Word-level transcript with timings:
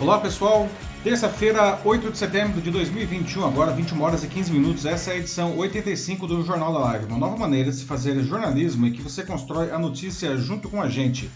Olá 0.00 0.20
pessoal, 0.20 0.68
terça-feira, 1.02 1.80
8 1.84 2.12
de 2.12 2.18
setembro 2.18 2.60
de 2.60 2.70
2021, 2.70 3.44
agora 3.44 3.72
21 3.72 4.00
horas 4.00 4.22
e 4.22 4.28
15 4.28 4.52
minutos. 4.52 4.86
Essa 4.86 5.10
é 5.10 5.14
a 5.14 5.16
edição 5.16 5.58
85 5.58 6.24
do 6.24 6.44
Jornal 6.44 6.72
da 6.72 6.78
Live, 6.78 7.06
uma 7.06 7.18
nova 7.18 7.36
maneira 7.36 7.68
de 7.68 7.78
se 7.78 7.84
fazer 7.84 8.22
jornalismo 8.22 8.86
em 8.86 8.92
que 8.92 9.02
você 9.02 9.24
constrói 9.24 9.72
a 9.72 9.78
notícia 9.78 10.36
junto 10.36 10.68
com 10.68 10.80
a 10.80 10.88
gente. 10.88 11.28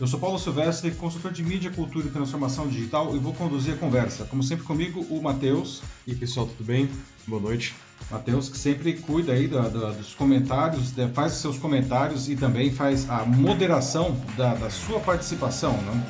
Eu 0.00 0.06
sou 0.06 0.18
Paulo 0.18 0.38
Silvestre, 0.38 0.90
consultor 0.92 1.32
de 1.32 1.42
mídia, 1.42 1.70
cultura 1.70 2.06
e 2.06 2.10
transformação 2.10 2.66
digital 2.66 3.14
e 3.14 3.18
vou 3.18 3.34
conduzir 3.34 3.74
a 3.74 3.76
conversa. 3.76 4.24
Como 4.24 4.42
sempre 4.42 4.64
comigo, 4.64 5.04
o 5.10 5.20
Matheus. 5.20 5.82
E 6.06 6.12
aí, 6.12 6.16
pessoal, 6.16 6.46
tudo 6.46 6.64
bem? 6.64 6.88
Boa 7.26 7.42
noite. 7.42 7.74
Matheus, 8.10 8.48
que 8.48 8.56
sempre 8.56 8.94
cuida 8.94 9.32
aí 9.32 9.46
da, 9.46 9.68
da, 9.68 9.90
dos 9.90 10.14
comentários, 10.14 10.94
faz 11.12 11.34
os 11.34 11.40
seus 11.42 11.58
comentários 11.58 12.26
e 12.30 12.36
também 12.36 12.72
faz 12.72 13.10
a 13.10 13.26
moderação 13.26 14.16
da, 14.34 14.54
da 14.54 14.70
sua 14.70 14.98
participação, 14.98 15.72
né? 15.72 16.06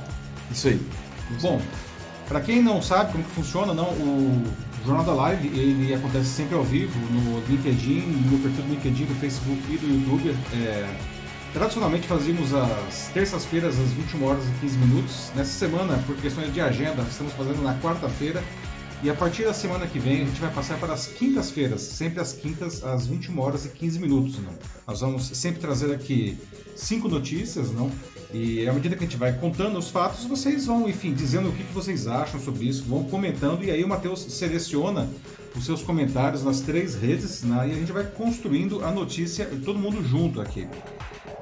Isso 0.48 0.68
aí. 0.68 0.80
Bom, 1.42 1.60
para 2.28 2.40
quem 2.40 2.62
não 2.62 2.82
sabe 2.82 3.12
como 3.12 3.24
que 3.24 3.30
funciona, 3.30 3.72
não, 3.72 3.88
o 3.88 4.44
Jornal 4.84 5.04
da 5.04 5.14
Live 5.14 5.48
ele 5.48 5.94
acontece 5.94 6.28
sempre 6.28 6.54
ao 6.54 6.62
vivo 6.62 6.98
no 7.10 7.40
LinkedIn, 7.46 8.00
no 8.30 8.38
perfil 8.38 8.64
do 8.64 8.70
LinkedIn, 8.70 9.04
do 9.06 9.14
Facebook 9.14 9.60
e 9.68 9.78
do 9.78 9.86
YouTube. 9.86 10.36
É, 10.52 10.94
tradicionalmente 11.54 12.06
fazíamos 12.06 12.52
as 12.54 13.10
terças-feiras 13.14 13.78
às 13.78 13.90
21 13.92 14.24
horas 14.24 14.44
e 14.46 14.60
15 14.60 14.78
minutos. 14.78 15.32
Nessa 15.34 15.52
semana, 15.52 16.02
por 16.06 16.16
questões 16.16 16.52
de 16.52 16.60
agenda, 16.60 17.02
estamos 17.02 17.32
fazendo 17.32 17.62
na 17.62 17.74
quarta-feira. 17.80 18.42
E 19.02 19.08
a 19.08 19.14
partir 19.14 19.44
da 19.44 19.54
semana 19.54 19.86
que 19.86 19.98
vem 19.98 20.22
a 20.22 20.24
gente 20.24 20.40
vai 20.40 20.52
passar 20.52 20.76
para 20.78 20.92
as 20.92 21.06
quintas-feiras, 21.06 21.80
sempre 21.80 22.20
às 22.20 22.32
quintas, 22.32 22.82
às 22.82 23.06
21 23.06 23.38
horas 23.40 23.64
e 23.64 23.68
15 23.68 23.98
minutos. 24.00 24.38
Não? 24.38 24.52
Nós 24.86 25.00
vamos 25.00 25.28
sempre 25.28 25.60
trazer 25.60 25.94
aqui 25.94 26.36
cinco 26.74 27.08
notícias, 27.08 27.70
não? 27.70 27.90
E 28.32 28.68
à 28.68 28.72
medida 28.72 28.94
que 28.94 29.04
a 29.04 29.06
gente 29.06 29.16
vai 29.16 29.32
contando 29.32 29.78
os 29.78 29.90
fatos, 29.90 30.24
vocês 30.24 30.66
vão, 30.66 30.88
enfim, 30.88 31.14
dizendo 31.14 31.48
o 31.48 31.52
que 31.52 31.62
vocês 31.72 32.06
acham 32.06 32.38
sobre 32.38 32.66
isso, 32.66 32.84
vão 32.84 33.04
comentando, 33.04 33.64
e 33.64 33.70
aí 33.70 33.82
o 33.82 33.88
Matheus 33.88 34.20
seleciona 34.20 35.08
os 35.56 35.64
seus 35.64 35.82
comentários 35.82 36.44
nas 36.44 36.60
três 36.60 36.94
redes, 36.94 37.42
né? 37.42 37.68
e 37.68 37.72
a 37.72 37.74
gente 37.74 37.90
vai 37.90 38.04
construindo 38.04 38.84
a 38.84 38.90
notícia, 38.90 39.46
todo 39.64 39.78
mundo 39.78 40.04
junto 40.04 40.40
aqui. 40.40 40.68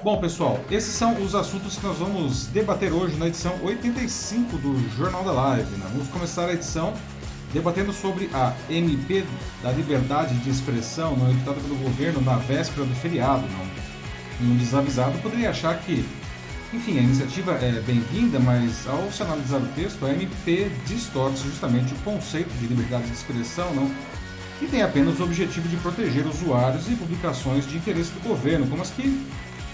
Bom, 0.03 0.21
pessoal, 0.21 0.59
esses 0.69 0.93
são 0.93 1.21
os 1.21 1.33
assuntos 1.33 1.75
que 1.75 1.85
nós 1.85 1.97
vamos 1.97 2.45
debater 2.47 2.93
hoje 2.93 3.17
na 3.17 3.27
edição 3.27 3.53
85 3.63 4.57
do 4.57 4.89
Jornal 4.95 5.23
da 5.23 5.31
Live. 5.31 5.69
Né? 5.71 5.85
Vamos 5.91 6.07
começar 6.09 6.45
a 6.45 6.53
edição 6.53 6.93
debatendo 7.51 7.91
sobre 7.91 8.29
a 8.33 8.53
MP 8.69 9.25
da 9.63 9.71
liberdade 9.71 10.35
de 10.35 10.49
expressão, 10.49 11.17
não 11.17 11.31
editada 11.31 11.59
pelo 11.59 11.75
governo 11.77 12.21
na 12.21 12.37
véspera 12.37 12.85
do 12.85 12.93
feriado. 12.95 13.43
Não. 13.47 14.47
Um 14.47 14.55
desavisado 14.57 15.17
poderia 15.19 15.49
achar 15.49 15.79
que, 15.79 16.05
enfim, 16.73 16.99
a 16.99 17.01
iniciativa 17.01 17.53
é 17.53 17.79
bem-vinda, 17.81 18.39
mas 18.39 18.85
ao 18.87 19.09
se 19.11 19.23
analisar 19.23 19.61
o 19.61 19.67
texto, 19.67 20.05
a 20.05 20.11
MP 20.11 20.69
distorce 20.85 21.43
justamente 21.43 21.93
o 21.93 21.97
conceito 21.99 22.49
de 22.59 22.67
liberdade 22.67 23.05
de 23.05 23.13
expressão, 23.13 23.73
não, 23.73 23.89
e 24.61 24.65
tem 24.65 24.81
apenas 24.81 25.19
o 25.19 25.23
objetivo 25.23 25.69
de 25.69 25.77
proteger 25.77 26.25
usuários 26.25 26.89
e 26.89 26.95
publicações 26.95 27.65
de 27.67 27.77
interesse 27.77 28.11
do 28.11 28.19
governo, 28.27 28.67
como 28.67 28.81
as 28.81 28.89
que 28.89 29.25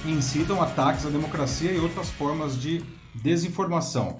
incitam 0.05 0.61
ataques 0.61 1.05
à 1.05 1.09
democracia 1.09 1.71
e 1.71 1.80
outras 1.80 2.09
formas 2.11 2.59
de 2.59 2.83
desinformação. 3.16 4.17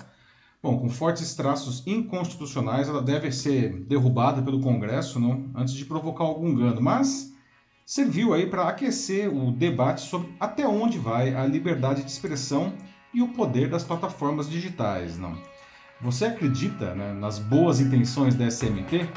Bom, 0.62 0.80
com 0.80 0.90
fortes 0.90 1.36
traços 1.36 1.84
inconstitucionais, 1.86 2.88
ela 2.88 3.02
deve 3.02 3.32
ser 3.32 3.74
derrubada 3.84 4.42
pelo 4.42 4.62
Congresso 4.62 5.20
não, 5.20 5.52
antes 5.54 5.74
de 5.74 5.84
provocar 5.84 6.24
algum 6.24 6.56
dano, 6.56 6.82
mas 6.82 7.33
serviu 7.86 8.34
aí 8.34 8.46
para 8.46 8.68
aquecer 8.68 9.34
o 9.34 9.52
debate 9.52 10.02
sobre 10.02 10.34
até 10.40 10.68
onde 10.68 10.98
vai 10.98 11.36
a 11.36 11.46
liberdade 11.46 12.04
de 12.04 12.10
expressão 12.10 12.74
e 13.14 13.22
o 13.22 13.30
poder 13.30 13.70
das 13.70 13.84
plataformas 13.84 14.50
digitais. 14.50 15.18
Não? 15.18 15.38
Você 16.02 16.26
acredita 16.26 16.94
né, 16.96 17.14
nas 17.14 17.40
boas 17.40 17.80
intenções 17.80 18.36
da 18.36 18.50
SMT? 18.50 19.08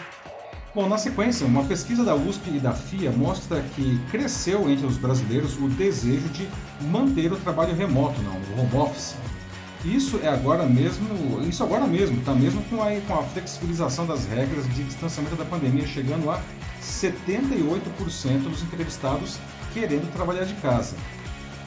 Bom, 0.75 0.89
na 0.89 0.99
sequência, 0.99 1.47
uma 1.47 1.65
pesquisa 1.65 2.05
da 2.05 2.15
USP 2.15 2.51
e 2.51 2.61
da 2.61 2.73
FIA 2.73 3.11
mostra 3.11 3.63
que 3.75 3.99
cresceu 4.11 4.69
entre 4.69 4.85
os 4.85 4.99
brasileiros 4.99 5.57
o 5.57 5.69
desejo 5.71 6.29
de 6.29 6.47
manter 6.83 7.33
o 7.33 7.37
trabalho 7.37 7.75
remoto, 7.75 8.21
não, 8.21 8.35
o 8.35 8.61
home 8.61 8.77
office. 8.77 9.17
Isso 9.87 10.21
é 10.23 10.29
agora 10.29 10.67
mesmo, 10.67 11.41
isso 11.49 11.63
agora 11.63 11.87
mesmo, 11.87 12.21
tá 12.23 12.35
mesmo 12.35 12.63
com 12.65 12.83
a, 12.83 12.89
com 13.07 13.15
a 13.15 13.23
flexibilização 13.23 14.07
das 14.07 14.27
regras 14.27 14.67
de 14.75 14.85
distanciamento 14.85 15.37
da 15.37 15.45
pandemia 15.45 15.87
chegando 15.87 16.29
a 16.29 16.43
78% 16.87 18.49
dos 18.49 18.63
entrevistados 18.63 19.39
querendo 19.75 20.11
trabalhar 20.13 20.45
de 20.45 20.55
casa. 20.55 20.97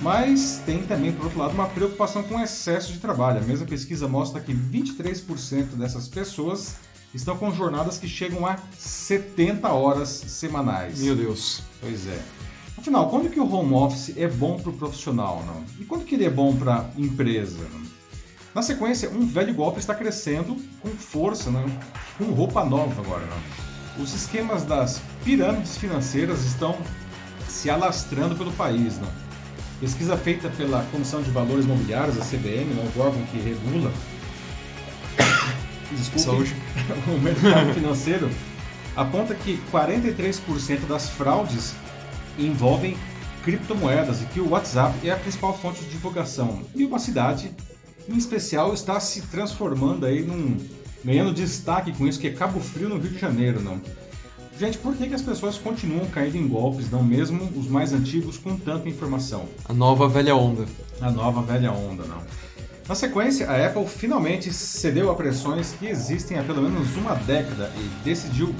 Mas 0.01 0.61
tem 0.65 0.83
também, 0.83 1.11
por 1.11 1.25
outro 1.25 1.39
lado, 1.39 1.53
uma 1.53 1.67
preocupação 1.67 2.23
com 2.23 2.35
o 2.35 2.41
excesso 2.41 2.93
de 2.93 2.99
trabalho. 2.99 3.39
A 3.39 3.43
mesma 3.43 3.65
pesquisa 3.65 4.07
mostra 4.07 4.39
que 4.39 4.53
23% 4.53 5.75
dessas 5.75 6.07
pessoas 6.07 6.77
estão 7.13 7.37
com 7.37 7.51
jornadas 7.51 7.97
que 7.97 8.07
chegam 8.07 8.45
a 8.45 8.57
70 8.77 9.67
horas 9.69 10.09
semanais. 10.09 10.99
Meu 10.99 11.15
Deus. 11.15 11.61
Pois 11.81 12.07
é. 12.07 12.19
Afinal, 12.77 13.09
quando 13.09 13.29
que 13.29 13.39
o 13.39 13.51
home 13.51 13.73
office 13.73 14.13
é 14.15 14.27
bom 14.27 14.57
para 14.57 14.69
o 14.69 14.73
profissional, 14.73 15.43
não? 15.45 15.65
E 15.77 15.85
quando 15.85 16.05
que 16.05 16.15
ele 16.15 16.23
é 16.23 16.29
bom 16.29 16.55
para 16.55 16.75
a 16.75 16.89
empresa? 16.97 17.67
Não? 17.73 17.81
Na 18.55 18.61
sequência, 18.61 19.09
um 19.09 19.25
velho 19.25 19.53
golpe 19.53 19.79
está 19.79 19.93
crescendo 19.93 20.55
com 20.81 20.89
força, 20.89 21.51
né? 21.51 21.63
com 22.17 22.23
roupa 22.25 22.63
nova 22.63 23.01
agora. 23.01 23.25
Né? 23.25 23.68
Os 24.01 24.13
esquemas 24.13 24.63
das 24.63 25.01
pirâmides 25.25 25.77
financeiras 25.77 26.45
estão 26.45 26.77
se 27.49 27.69
alastrando 27.69 28.35
pelo 28.35 28.51
país. 28.53 28.97
Né? 28.97 29.07
Pesquisa 29.81 30.15
feita 30.15 30.49
pela 30.49 30.83
Comissão 30.91 31.21
de 31.21 31.29
Valores 31.31 31.65
Imobiliários, 31.65 32.17
a 32.17 32.21
CBM, 32.21 32.73
né? 32.73 32.91
o 32.95 32.99
órgão 32.99 33.21
que 33.23 33.37
regula 33.37 33.91
Desculpe, 35.91 36.55
o 37.07 37.19
mercado 37.19 37.73
financeiro, 37.73 38.29
aponta 38.95 39.35
que 39.35 39.61
43% 39.71 40.87
das 40.87 41.09
fraudes 41.09 41.73
envolvem 42.37 42.97
criptomoedas 43.43 44.21
e 44.21 44.25
que 44.25 44.39
o 44.39 44.49
WhatsApp 44.49 45.07
é 45.07 45.11
a 45.11 45.17
principal 45.17 45.57
fonte 45.57 45.81
de 45.83 45.89
divulgação. 45.89 46.61
E 46.73 46.85
uma 46.85 46.99
cidade 46.99 47.51
em 48.07 48.17
especial 48.17 48.73
está 48.73 48.99
se 48.99 49.21
transformando 49.23 50.05
aí 50.05 50.21
num 50.21 50.57
ganhando 51.03 51.33
destaque 51.33 51.91
com 51.93 52.07
isso 52.07 52.19
que 52.19 52.27
é 52.27 52.31
Cabo 52.31 52.59
Frio 52.59 52.89
no 52.89 52.97
Rio 52.97 53.11
de 53.11 53.19
Janeiro, 53.19 53.61
não. 53.61 53.81
Gente, 54.59 54.77
por 54.77 54.93
que, 54.93 55.07
que 55.07 55.15
as 55.15 55.21
pessoas 55.21 55.57
continuam 55.57 56.05
caindo 56.07 56.35
em 56.35 56.47
golpes, 56.47 56.91
não 56.91 57.01
mesmo 57.01 57.49
os 57.55 57.67
mais 57.67 57.93
antigos 57.93 58.37
com 58.37 58.57
tanta 58.57 58.89
informação? 58.89 59.45
A 59.63 59.73
nova 59.73 60.09
velha 60.09 60.35
onda. 60.35 60.65
A 60.99 61.09
nova 61.09 61.41
velha 61.41 61.71
onda, 61.71 62.03
não. 62.03 62.21
Na 62.87 62.95
sequência, 62.95 63.49
a 63.49 63.65
Apple 63.67 63.87
finalmente 63.87 64.51
cedeu 64.51 65.09
a 65.11 65.15
pressões 65.15 65.73
que 65.79 65.85
existem 65.85 66.37
há 66.37 66.43
pelo 66.43 66.61
menos 66.63 66.93
uma 66.97 67.13
década 67.15 67.71
e 67.77 68.03
decidiu 68.03 68.53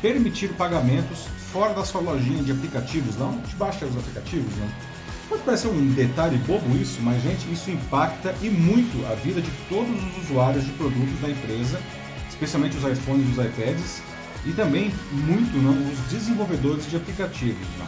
permitir 0.00 0.54
pagamentos 0.54 1.26
fora 1.52 1.74
da 1.74 1.84
sua 1.84 2.00
lojinha 2.00 2.42
de 2.42 2.52
aplicativos, 2.52 3.16
não? 3.16 3.38
De 3.40 3.56
baixa 3.56 3.84
os 3.84 3.96
aplicativos, 3.96 4.56
não? 4.56 4.95
Pode 5.28 5.42
parecer 5.42 5.68
um 5.68 5.92
detalhe 5.92 6.38
bobo 6.38 6.76
isso, 6.76 7.00
mas 7.02 7.20
gente, 7.22 7.50
isso 7.52 7.70
impacta 7.70 8.34
e 8.40 8.48
muito 8.48 9.04
a 9.06 9.14
vida 9.16 9.40
de 9.40 9.50
todos 9.68 9.90
os 9.90 10.24
usuários 10.24 10.64
de 10.64 10.70
produtos 10.72 11.20
da 11.20 11.28
empresa, 11.28 11.80
especialmente 12.28 12.76
os 12.76 12.84
iPhones 12.84 13.26
e 13.28 13.32
os 13.32 13.46
iPads, 13.46 14.02
e 14.44 14.52
também 14.52 14.92
muito 15.12 15.56
não, 15.56 15.72
os 15.90 15.98
desenvolvedores 16.10 16.88
de 16.88 16.96
aplicativos. 16.96 17.66
Não. 17.78 17.86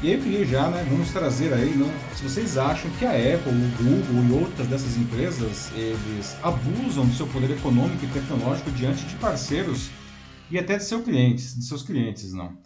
E 0.00 0.06
aí 0.06 0.14
eu 0.14 0.22
queria 0.22 0.46
já, 0.46 0.70
né, 0.70 0.86
vamos 0.88 1.10
trazer 1.10 1.52
aí, 1.52 1.76
não, 1.76 1.90
se 2.14 2.22
vocês 2.22 2.56
acham 2.56 2.90
que 2.92 3.04
a 3.04 3.10
Apple, 3.10 3.52
o 3.52 3.82
Google 3.82 4.24
e 4.24 4.42
outras 4.42 4.68
dessas 4.68 4.96
empresas, 4.96 5.70
eles 5.74 6.36
abusam 6.42 7.04
do 7.04 7.12
seu 7.14 7.26
poder 7.26 7.50
econômico 7.50 8.04
e 8.04 8.08
tecnológico 8.08 8.70
diante 8.70 9.04
de 9.04 9.16
parceiros 9.16 9.90
e 10.50 10.58
até 10.58 10.78
de 10.78 10.84
seus 10.84 11.04
clientes, 11.04 11.54
de 11.54 11.64
seus 11.64 11.82
clientes, 11.82 12.32
não. 12.32 12.56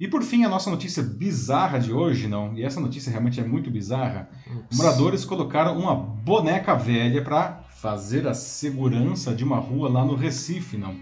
E 0.00 0.08
por 0.08 0.22
fim, 0.22 0.44
a 0.44 0.48
nossa 0.48 0.70
notícia 0.70 1.02
bizarra 1.02 1.78
de 1.78 1.92
hoje, 1.92 2.26
não, 2.26 2.56
e 2.56 2.64
essa 2.64 2.80
notícia 2.80 3.10
realmente 3.10 3.38
é 3.38 3.44
muito 3.44 3.70
bizarra. 3.70 4.30
Ups. 4.46 4.78
Moradores 4.78 5.26
colocaram 5.26 5.78
uma 5.78 5.94
boneca 5.94 6.74
velha 6.74 7.22
para 7.22 7.60
fazer 7.82 8.26
a 8.26 8.32
segurança 8.32 9.34
de 9.34 9.44
uma 9.44 9.58
rua 9.58 9.90
lá 9.90 10.02
no 10.02 10.14
Recife, 10.14 10.78
não. 10.78 10.96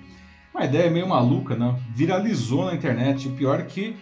Uma 0.52 0.64
ideia 0.64 0.90
meio 0.90 1.08
maluca, 1.08 1.54
não. 1.54 1.78
Viralizou 1.94 2.64
na 2.64 2.74
internet. 2.74 3.28
O 3.28 3.32
pior 3.32 3.60
é 3.60 3.62
que 3.62 3.94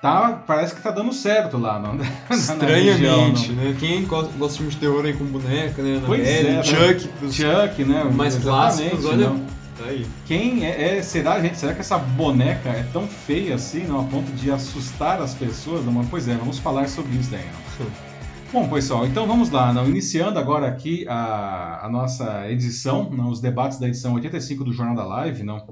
tá, 0.00 0.42
parece 0.46 0.74
que 0.74 0.80
tá 0.80 0.90
dando 0.90 1.12
certo 1.12 1.58
lá, 1.58 1.78
não. 1.78 1.98
Estranhamente, 2.34 3.52
não. 3.52 3.62
né? 3.62 3.76
Quem 3.78 4.06
gosta 4.06 4.32
de 4.32 4.56
filmes 4.56 4.74
de 4.74 4.80
terror 4.80 5.04
aí 5.04 5.12
com 5.12 5.24
boneca, 5.26 5.82
né? 5.82 6.02
Pois 6.06 6.26
é, 6.26 6.62
Chuck, 6.62 7.06
né? 7.06 7.30
Chuck, 7.30 7.84
né? 7.84 8.04
Mais 8.04 8.36
clássicos, 8.36 9.04
olha. 9.04 9.28
Não. 9.28 9.59
Tá 9.80 9.86
aí. 9.86 10.06
Quem 10.26 10.66
é, 10.66 10.98
é, 10.98 11.02
será, 11.02 11.40
gente? 11.40 11.56
Será 11.56 11.72
que 11.72 11.80
essa 11.80 11.96
boneca 11.96 12.68
é 12.68 12.82
tão 12.92 13.08
feia 13.08 13.54
assim, 13.54 13.84
não, 13.84 14.00
a 14.00 14.04
ponto 14.04 14.30
de 14.32 14.50
assustar 14.50 15.22
as 15.22 15.32
pessoas? 15.34 15.82
Não? 15.86 16.04
Pois 16.04 16.28
é, 16.28 16.34
vamos 16.34 16.58
falar 16.58 16.86
sobre 16.86 17.16
isso 17.16 17.30
daí. 17.30 17.48
Bom, 18.52 18.68
pessoal, 18.68 19.06
então 19.06 19.26
vamos 19.26 19.48
lá. 19.48 19.72
Não? 19.72 19.88
Iniciando 19.88 20.38
agora 20.38 20.68
aqui 20.68 21.08
a, 21.08 21.86
a 21.86 21.88
nossa 21.88 22.50
edição, 22.50 23.08
não? 23.08 23.30
os 23.30 23.40
debates 23.40 23.78
da 23.78 23.88
edição 23.88 24.12
85 24.12 24.64
do 24.64 24.72
Jornal 24.72 24.94
da 24.94 25.06
Live. 25.06 25.42
Não? 25.42 25.66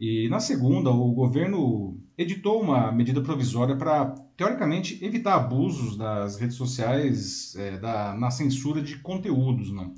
E 0.00 0.26
na 0.30 0.40
segunda, 0.40 0.88
o 0.88 1.12
governo 1.12 1.98
editou 2.16 2.62
uma 2.62 2.90
medida 2.90 3.20
provisória 3.20 3.76
para, 3.76 4.14
teoricamente, 4.38 5.04
evitar 5.04 5.34
abusos 5.34 5.98
das 5.98 6.40
redes 6.40 6.56
sociais 6.56 7.54
é, 7.56 7.76
da, 7.76 8.14
na 8.14 8.30
censura 8.30 8.80
de 8.80 8.96
conteúdos. 9.00 9.70
Não? 9.70 9.92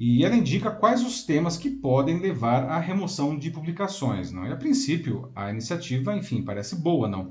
E 0.00 0.24
ela 0.24 0.34
indica 0.34 0.70
quais 0.70 1.04
os 1.04 1.24
temas 1.24 1.58
que 1.58 1.68
podem 1.68 2.18
levar 2.18 2.64
à 2.64 2.80
remoção 2.80 3.38
de 3.38 3.50
publicações. 3.50 4.32
Não? 4.32 4.46
E 4.46 4.50
a 4.50 4.56
princípio, 4.56 5.30
a 5.36 5.50
iniciativa, 5.50 6.16
enfim, 6.16 6.42
parece 6.42 6.74
boa, 6.74 7.06
não? 7.06 7.30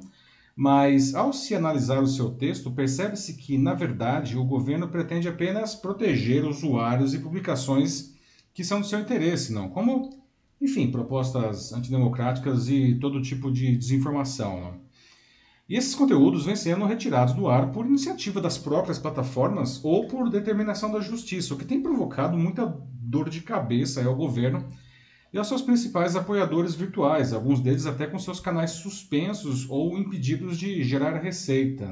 Mas, 0.56 1.16
ao 1.16 1.34
se 1.34 1.56
analisar 1.56 2.00
o 2.00 2.06
seu 2.06 2.30
texto, 2.30 2.70
percebe-se 2.70 3.34
que, 3.38 3.58
na 3.58 3.74
verdade, 3.74 4.38
o 4.38 4.46
governo 4.46 4.88
pretende 4.88 5.28
apenas 5.28 5.74
proteger 5.74 6.46
usuários 6.46 7.16
e 7.16 7.18
publicações 7.18 8.14
que 8.54 8.64
são 8.64 8.82
do 8.82 8.86
seu 8.86 9.00
interesse, 9.00 9.52
não? 9.52 9.70
Como, 9.70 10.22
enfim, 10.62 10.92
propostas 10.92 11.74
antidemocráticas 11.74 12.70
e 12.70 12.94
todo 13.02 13.20
tipo 13.20 13.52
de 13.52 13.76
desinformação, 13.76 14.62
não? 14.62 14.89
E 15.70 15.76
esses 15.76 15.94
conteúdos 15.94 16.48
vêm 16.48 16.56
sendo 16.56 16.84
retirados 16.84 17.36
do 17.36 17.48
ar 17.48 17.72
por 17.72 17.86
iniciativa 17.86 18.42
das 18.42 18.58
próprias 18.58 18.98
plataformas 18.98 19.80
ou 19.86 20.08
por 20.08 20.28
determinação 20.28 20.92
da 20.92 21.00
justiça, 21.00 21.54
o 21.54 21.58
que 21.58 21.64
tem 21.64 21.80
provocado 21.80 22.36
muita 22.36 22.66
dor 22.92 23.30
de 23.30 23.42
cabeça 23.42 24.04
ao 24.04 24.16
governo 24.16 24.68
e 25.32 25.38
aos 25.38 25.48
seus 25.48 25.62
principais 25.62 26.16
apoiadores 26.16 26.74
virtuais, 26.74 27.34
alguns 27.34 27.60
deles 27.60 27.86
até 27.86 28.08
com 28.08 28.18
seus 28.18 28.40
canais 28.40 28.72
suspensos 28.72 29.70
ou 29.70 29.96
impedidos 29.96 30.58
de 30.58 30.82
gerar 30.82 31.20
receita. 31.20 31.88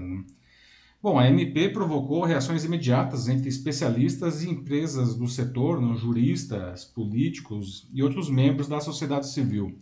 Bom, 0.99 1.19
a 1.19 1.27
MP 1.29 1.69
provocou 1.69 2.23
reações 2.23 2.65
imediatas 2.65 3.27
entre 3.27 3.47
especialistas 3.47 4.41
e 4.41 4.49
empresas 4.49 5.15
do 5.15 5.27
setor, 5.27 5.79
juristas, 5.97 6.83
políticos 6.83 7.87
e 7.93 8.01
outros 8.01 8.27
membros 8.27 8.67
da 8.67 8.79
sociedade 8.79 9.29
civil 9.29 9.77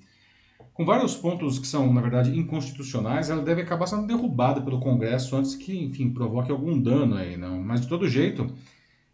com 0.75 0.85
vários 0.85 1.15
pontos 1.15 1.57
que 1.57 1.65
são, 1.65 1.91
na 1.93 2.01
verdade, 2.01 2.37
inconstitucionais, 2.37 3.29
ela 3.29 3.41
deve 3.41 3.61
acabar 3.61 3.87
sendo 3.87 4.05
derrubada 4.05 4.61
pelo 4.61 4.81
Congresso 4.81 5.37
antes 5.37 5.55
que, 5.55 5.73
enfim, 5.73 6.09
provoque 6.09 6.51
algum 6.51 6.77
dano 6.77 7.15
aí, 7.15 7.37
não. 7.37 7.63
Mas 7.63 7.79
de 7.79 7.87
todo 7.87 8.09
jeito, 8.09 8.45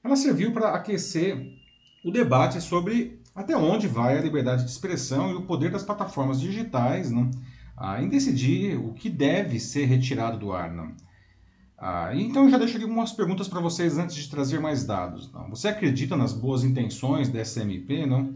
ela 0.03 0.15
serviu 0.15 0.51
para 0.51 0.69
aquecer 0.73 1.55
o 2.03 2.09
debate 2.09 2.59
sobre 2.59 3.21
até 3.35 3.55
onde 3.55 3.87
vai 3.87 4.17
a 4.17 4.21
liberdade 4.21 4.65
de 4.65 4.71
expressão 4.71 5.29
e 5.29 5.35
o 5.35 5.43
poder 5.43 5.69
das 5.69 5.83
plataformas 5.83 6.41
digitais, 6.41 7.11
não, 7.11 7.29
ah, 7.77 8.01
em 8.01 8.09
decidir 8.09 8.75
o 8.77 8.93
que 8.93 9.07
deve 9.07 9.59
ser 9.59 9.85
retirado 9.85 10.39
do 10.39 10.51
ar, 10.51 10.73
não. 10.73 10.91
Ah, 11.77 12.09
então 12.15 12.45
eu 12.45 12.49
já 12.49 12.57
deixo 12.57 12.75
aqui 12.75 12.85
algumas 12.85 13.11
perguntas 13.11 13.47
para 13.47 13.61
vocês 13.61 13.99
antes 13.99 14.15
de 14.15 14.27
trazer 14.29 14.59
mais 14.59 14.83
dados. 14.83 15.31
Não. 15.31 15.47
Você 15.51 15.67
acredita 15.67 16.15
nas 16.15 16.33
boas 16.33 16.63
intenções 16.63 17.29
dessa 17.29 17.61
MP, 17.61 18.07
não? 18.07 18.33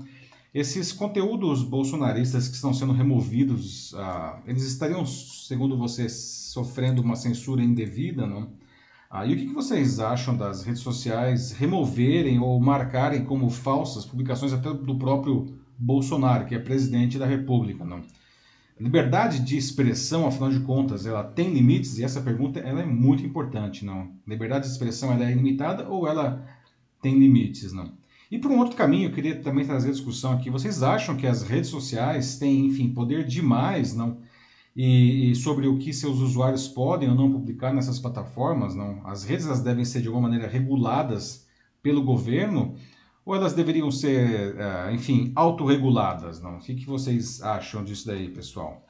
Esses 0.56 0.94
conteúdos 0.94 1.64
bolsonaristas 1.64 2.48
que 2.48 2.56
estão 2.56 2.74
sendo 2.74 2.94
removidos, 2.94 3.94
ah, 3.96 4.40
eles 4.48 4.64
estariam, 4.64 5.06
segundo 5.06 5.78
você, 5.78 6.08
sofrendo 6.08 7.02
uma 7.02 7.18
censura 7.18 7.62
indevida, 7.62 8.26
não? 8.26 8.54
Ah, 9.12 9.26
e 9.26 9.34
o 9.34 9.38
que, 9.38 9.48
vocês 9.48 10.00
acham 10.00 10.38
das 10.38 10.64
redes 10.64 10.82
sociais 10.82 11.52
removerem 11.52 12.40
ou 12.40 12.58
marcarem 12.58 13.26
como 13.26 13.50
falsas 13.50 14.06
publicações 14.06 14.54
até 14.54 14.74
do 14.74 14.98
próprio 14.98 15.46
Bolsonaro, 15.78 16.46
que 16.46 16.56
é 16.56 16.60
presidente 16.60 17.20
da 17.20 17.26
República, 17.26 17.84
não? 17.84 18.02
Liberdade 18.80 19.40
de 19.40 19.58
expressão, 19.58 20.26
afinal 20.26 20.50
de 20.50 20.62
contas, 20.62 21.06
ela 21.06 21.26
tem 21.26 21.54
limites? 21.54 21.98
E 21.98 22.04
essa 22.06 22.22
pergunta 22.22 22.62
ela 22.62 22.82
é 22.82 22.86
muito 22.86 23.26
importante, 23.26 23.84
não? 23.84 24.10
Liberdade 24.26 24.68
de 24.68 24.72
expressão 24.72 25.12
ela 25.12 25.26
é 25.26 25.34
ilimitada 25.34 25.90
ou 25.90 26.08
ela 26.08 26.48
tem 27.02 27.20
limites, 27.20 27.74
não? 27.74 28.05
E 28.36 28.38
por 28.38 28.52
um 28.52 28.60
outro 28.60 28.76
caminho, 28.76 29.08
eu 29.08 29.14
queria 29.14 29.42
também 29.42 29.66
trazer 29.66 29.88
a 29.88 29.92
discussão 29.94 30.34
aqui. 30.34 30.50
Vocês 30.50 30.84
acham 30.84 31.16
que 31.16 31.26
as 31.26 31.42
redes 31.42 31.70
sociais 31.70 32.38
têm, 32.38 32.66
enfim, 32.66 32.90
poder 32.90 33.24
demais, 33.26 33.96
não? 33.96 34.18
E, 34.76 35.32
e, 35.32 35.36
sobre 35.38 35.70
o 35.70 35.78
que 35.78 35.94
seus 35.94 36.20
usuários 36.20 36.68
podem 36.68 37.08
ou 37.08 37.16
não 37.16 37.32
publicar 37.32 37.74
nessas 37.74 37.98
plataformas, 37.98 38.76
não? 38.76 39.00
As 39.08 39.24
redes 39.24 39.46
elas 39.46 39.62
devem 39.62 39.86
ser 39.86 40.02
de 40.02 40.08
alguma 40.10 40.28
maneira 40.28 40.52
reguladas 40.52 41.48
pelo 41.82 42.04
governo 42.04 42.76
ou 43.26 43.34
elas 43.34 43.54
deveriam 43.54 43.90
ser, 43.90 44.54
uh, 44.56 44.94
enfim, 44.94 45.32
autorreguladas, 45.34 46.42
não? 46.42 46.58
O 46.58 46.60
que, 46.60 46.76
que 46.76 46.86
vocês 46.86 47.42
acham 47.42 47.86
disso 47.86 48.06
daí, 48.06 48.28
pessoal? 48.28 48.86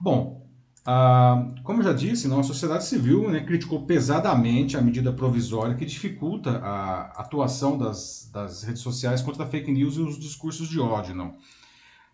Bom, 0.00 0.50
ah, 0.84 1.52
como 1.62 1.82
já 1.82 1.92
disse, 1.92 2.26
não, 2.26 2.40
a 2.40 2.42
sociedade 2.42 2.84
civil 2.84 3.30
né, 3.30 3.40
criticou 3.40 3.86
pesadamente 3.86 4.76
a 4.76 4.82
medida 4.82 5.12
provisória 5.12 5.76
que 5.76 5.84
dificulta 5.84 6.58
a 6.58 7.20
atuação 7.20 7.78
das, 7.78 8.28
das 8.32 8.64
redes 8.64 8.82
sociais 8.82 9.22
contra 9.22 9.44
a 9.44 9.46
fake 9.46 9.70
news 9.70 9.96
e 9.96 10.00
os 10.00 10.18
discursos 10.18 10.68
de 10.68 10.80
ódio. 10.80 11.14
Não. 11.14 11.36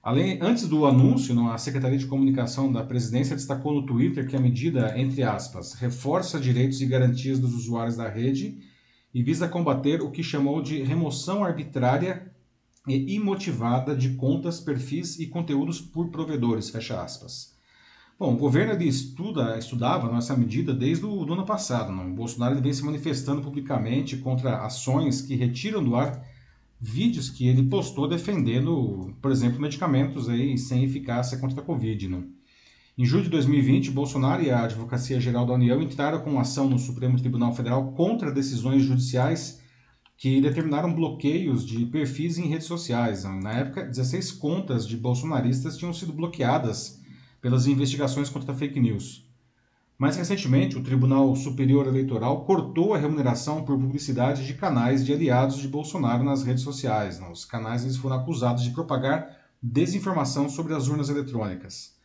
Além, 0.02 0.38
antes 0.42 0.68
do 0.68 0.84
anúncio, 0.86 1.34
não, 1.34 1.50
a 1.50 1.58
Secretaria 1.58 1.98
de 1.98 2.06
Comunicação 2.06 2.70
da 2.70 2.84
Presidência 2.84 3.34
destacou 3.34 3.72
no 3.72 3.86
Twitter 3.86 4.28
que 4.28 4.36
a 4.36 4.40
medida, 4.40 4.98
entre 4.98 5.22
aspas, 5.22 5.72
reforça 5.72 6.38
direitos 6.38 6.80
e 6.82 6.86
garantias 6.86 7.38
dos 7.38 7.54
usuários 7.54 7.96
da 7.96 8.08
rede 8.08 8.58
e 9.14 9.22
visa 9.22 9.48
combater 9.48 10.02
o 10.02 10.10
que 10.10 10.22
chamou 10.22 10.62
de 10.62 10.82
remoção 10.82 11.42
arbitrária 11.42 12.30
e 12.86 13.14
imotivada 13.14 13.96
de 13.96 14.10
contas, 14.10 14.60
perfis 14.60 15.18
e 15.18 15.26
conteúdos 15.26 15.80
por 15.80 16.10
provedores, 16.10 16.70
fecha 16.70 17.02
aspas. 17.02 17.57
Bom, 18.18 18.34
o 18.34 18.36
governo 18.36 18.72
ele 18.72 18.88
estuda, 18.88 19.56
estudava 19.56 20.12
nessa 20.12 20.36
medida 20.36 20.74
desde 20.74 21.06
o 21.06 21.32
ano 21.32 21.46
passado. 21.46 21.92
O 21.92 22.14
Bolsonaro 22.14 22.60
vem 22.60 22.72
se 22.72 22.84
manifestando 22.84 23.40
publicamente 23.40 24.16
contra 24.16 24.64
ações 24.64 25.22
que 25.22 25.36
retiram 25.36 25.84
do 25.84 25.94
ar 25.94 26.26
vídeos 26.80 27.30
que 27.30 27.46
ele 27.46 27.68
postou 27.68 28.08
defendendo, 28.08 29.14
por 29.22 29.30
exemplo, 29.30 29.60
medicamentos 29.60 30.28
aí 30.28 30.58
sem 30.58 30.82
eficácia 30.82 31.38
contra 31.38 31.60
a 31.60 31.64
Covid. 31.64 32.26
Em 32.98 33.04
julho 33.04 33.22
de 33.22 33.30
2020, 33.30 33.92
Bolsonaro 33.92 34.42
e 34.42 34.50
a 34.50 34.64
Advocacia 34.64 35.20
Geral 35.20 35.46
da 35.46 35.54
União 35.54 35.80
entraram 35.80 36.20
com 36.20 36.40
ação 36.40 36.68
no 36.68 36.76
Supremo 36.76 37.20
Tribunal 37.20 37.54
Federal 37.54 37.92
contra 37.92 38.32
decisões 38.32 38.82
judiciais 38.82 39.60
que 40.16 40.40
determinaram 40.40 40.92
bloqueios 40.92 41.64
de 41.64 41.86
perfis 41.86 42.36
em 42.36 42.48
redes 42.48 42.66
sociais. 42.66 43.22
Na 43.22 43.52
época, 43.52 43.84
16 43.84 44.32
contas 44.32 44.88
de 44.88 44.96
bolsonaristas 44.96 45.76
tinham 45.76 45.94
sido 45.94 46.12
bloqueadas 46.12 46.98
pelas 47.40 47.66
investigações 47.66 48.28
contra 48.28 48.54
fake 48.54 48.80
news. 48.80 49.28
Mais 49.98 50.16
recentemente, 50.16 50.78
o 50.78 50.82
Tribunal 50.82 51.34
Superior 51.34 51.86
Eleitoral 51.88 52.44
cortou 52.44 52.94
a 52.94 52.98
remuneração 52.98 53.64
por 53.64 53.76
publicidade 53.76 54.46
de 54.46 54.54
canais 54.54 55.04
de 55.04 55.12
aliados 55.12 55.58
de 55.58 55.66
Bolsonaro 55.66 56.22
nas 56.22 56.44
redes 56.44 56.62
sociais. 56.62 57.20
Os 57.32 57.44
canais 57.44 57.82
eles 57.82 57.96
foram 57.96 58.16
acusados 58.16 58.62
de 58.62 58.70
propagar 58.70 59.36
desinformação 59.60 60.48
sobre 60.48 60.72
as 60.72 60.86
urnas 60.86 61.08
eletrônicas. 61.08 61.96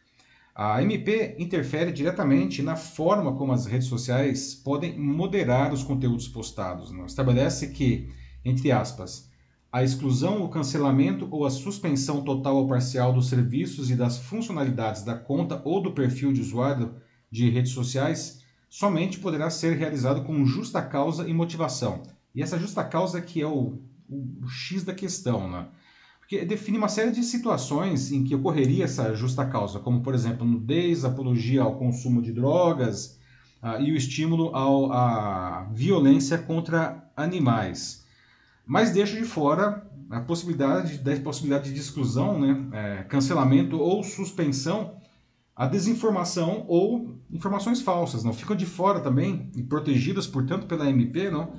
A 0.56 0.81
MP 0.81 1.35
interfere 1.38 1.91
diretamente 1.91 2.62
na 2.62 2.75
forma 2.75 3.35
como 3.35 3.53
as 3.53 3.65
redes 3.65 3.88
sociais 3.88 4.56
podem 4.56 4.97
moderar 5.00 5.71
os 5.71 5.83
conteúdos 5.83 6.27
postados. 6.27 6.91
Estabelece 7.06 7.68
que, 7.68 8.12
entre 8.44 8.71
aspas, 8.71 9.31
a 9.74 9.84
exclusão, 9.84 10.44
o 10.44 10.50
cancelamento 10.50 11.28
ou 11.31 11.47
a 11.47 11.50
suspensão 11.50 12.24
total 12.24 12.57
ou 12.57 12.68
parcial 12.68 13.12
dos 13.12 13.28
serviços 13.28 13.90
e 13.90 13.95
das 13.95 14.19
funcionalidades 14.19 15.02
da 15.02 15.18
conta 15.18 15.59
ou 15.66 15.81
do 15.81 15.94
perfil 15.94 16.31
de 16.31 16.42
usuário 16.42 16.94
de 17.31 17.50
redes 17.50 17.71
sociais 17.71 18.44
somente 18.69 19.18
poderá 19.18 19.50
ser 19.50 19.76
realizado 19.76 20.24
com 20.26 20.45
justa 20.45 20.80
causa 20.80 21.28
e 21.28 21.33
motivação. 21.33 22.04
E 22.36 22.44
essa 22.44 22.59
justa 22.59 22.83
causa 22.83 23.19
que 23.19 23.42
é 23.42 23.47
o, 23.47 23.80
o, 24.07 24.44
o 24.44 24.47
X 24.47 24.83
da 24.83 24.94
questão, 24.94 25.50
né? 25.50 25.66
Porque 26.19 26.45
define 26.45 26.78
uma 26.78 26.88
série 26.88 27.12
de 27.12 27.24
situações 27.24 28.12
em 28.12 28.24
que 28.24 28.36
ocorreria 28.36 28.86
essa 28.86 29.16
justa 29.16 29.44
causa, 29.44 29.80
como, 29.80 30.04
por 30.04 30.14
exemplo, 30.14 30.45
nudez, 30.45 31.04
apologia 31.04 31.64
ao 31.64 31.80
consumo 31.80 32.21
de 32.21 32.31
drogas 32.31 33.19
uh, 33.64 33.81
e 33.81 33.92
o 33.92 33.95
estímulo 33.95 34.56
à 34.56 35.68
violência 35.74 36.38
contra 36.38 37.12
animais 37.18 38.03
mas 38.66 38.92
deixa 38.92 39.18
de 39.18 39.26
fora 39.26 39.86
a 40.10 40.20
possibilidade, 40.20 41.00
da 41.00 41.16
possibilidade 41.20 41.74
de 41.74 41.80
exclusão, 41.80 42.40
né, 42.40 42.68
é, 42.72 43.04
cancelamento 43.04 43.80
ou 43.80 44.04
suspensão 44.04 45.02
a 45.56 45.68
desinformação 45.68 46.66
ou 46.68 47.16
informações 47.32 47.82
falsas. 47.82 48.24
Não 48.24 48.34
ficam 48.34 48.56
de 48.56 48.66
fora 48.66 49.00
também 49.00 49.52
e 49.56 49.62
protegidas, 49.62 50.26
portanto, 50.26 50.66
pela 50.66 50.90
MP, 50.90 51.30
não, 51.30 51.54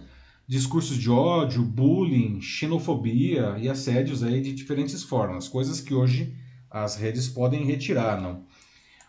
discursos 0.46 0.96
de 0.96 1.10
ódio, 1.10 1.62
bullying, 1.62 2.40
xenofobia 2.40 3.56
e 3.58 3.68
assédios 3.68 4.22
aí 4.22 4.40
de 4.40 4.52
diferentes 4.52 5.02
formas, 5.02 5.48
coisas 5.48 5.80
que 5.80 5.94
hoje 5.94 6.36
as 6.70 6.96
redes 6.96 7.28
podem 7.28 7.64
retirar, 7.64 8.20
não. 8.20 8.44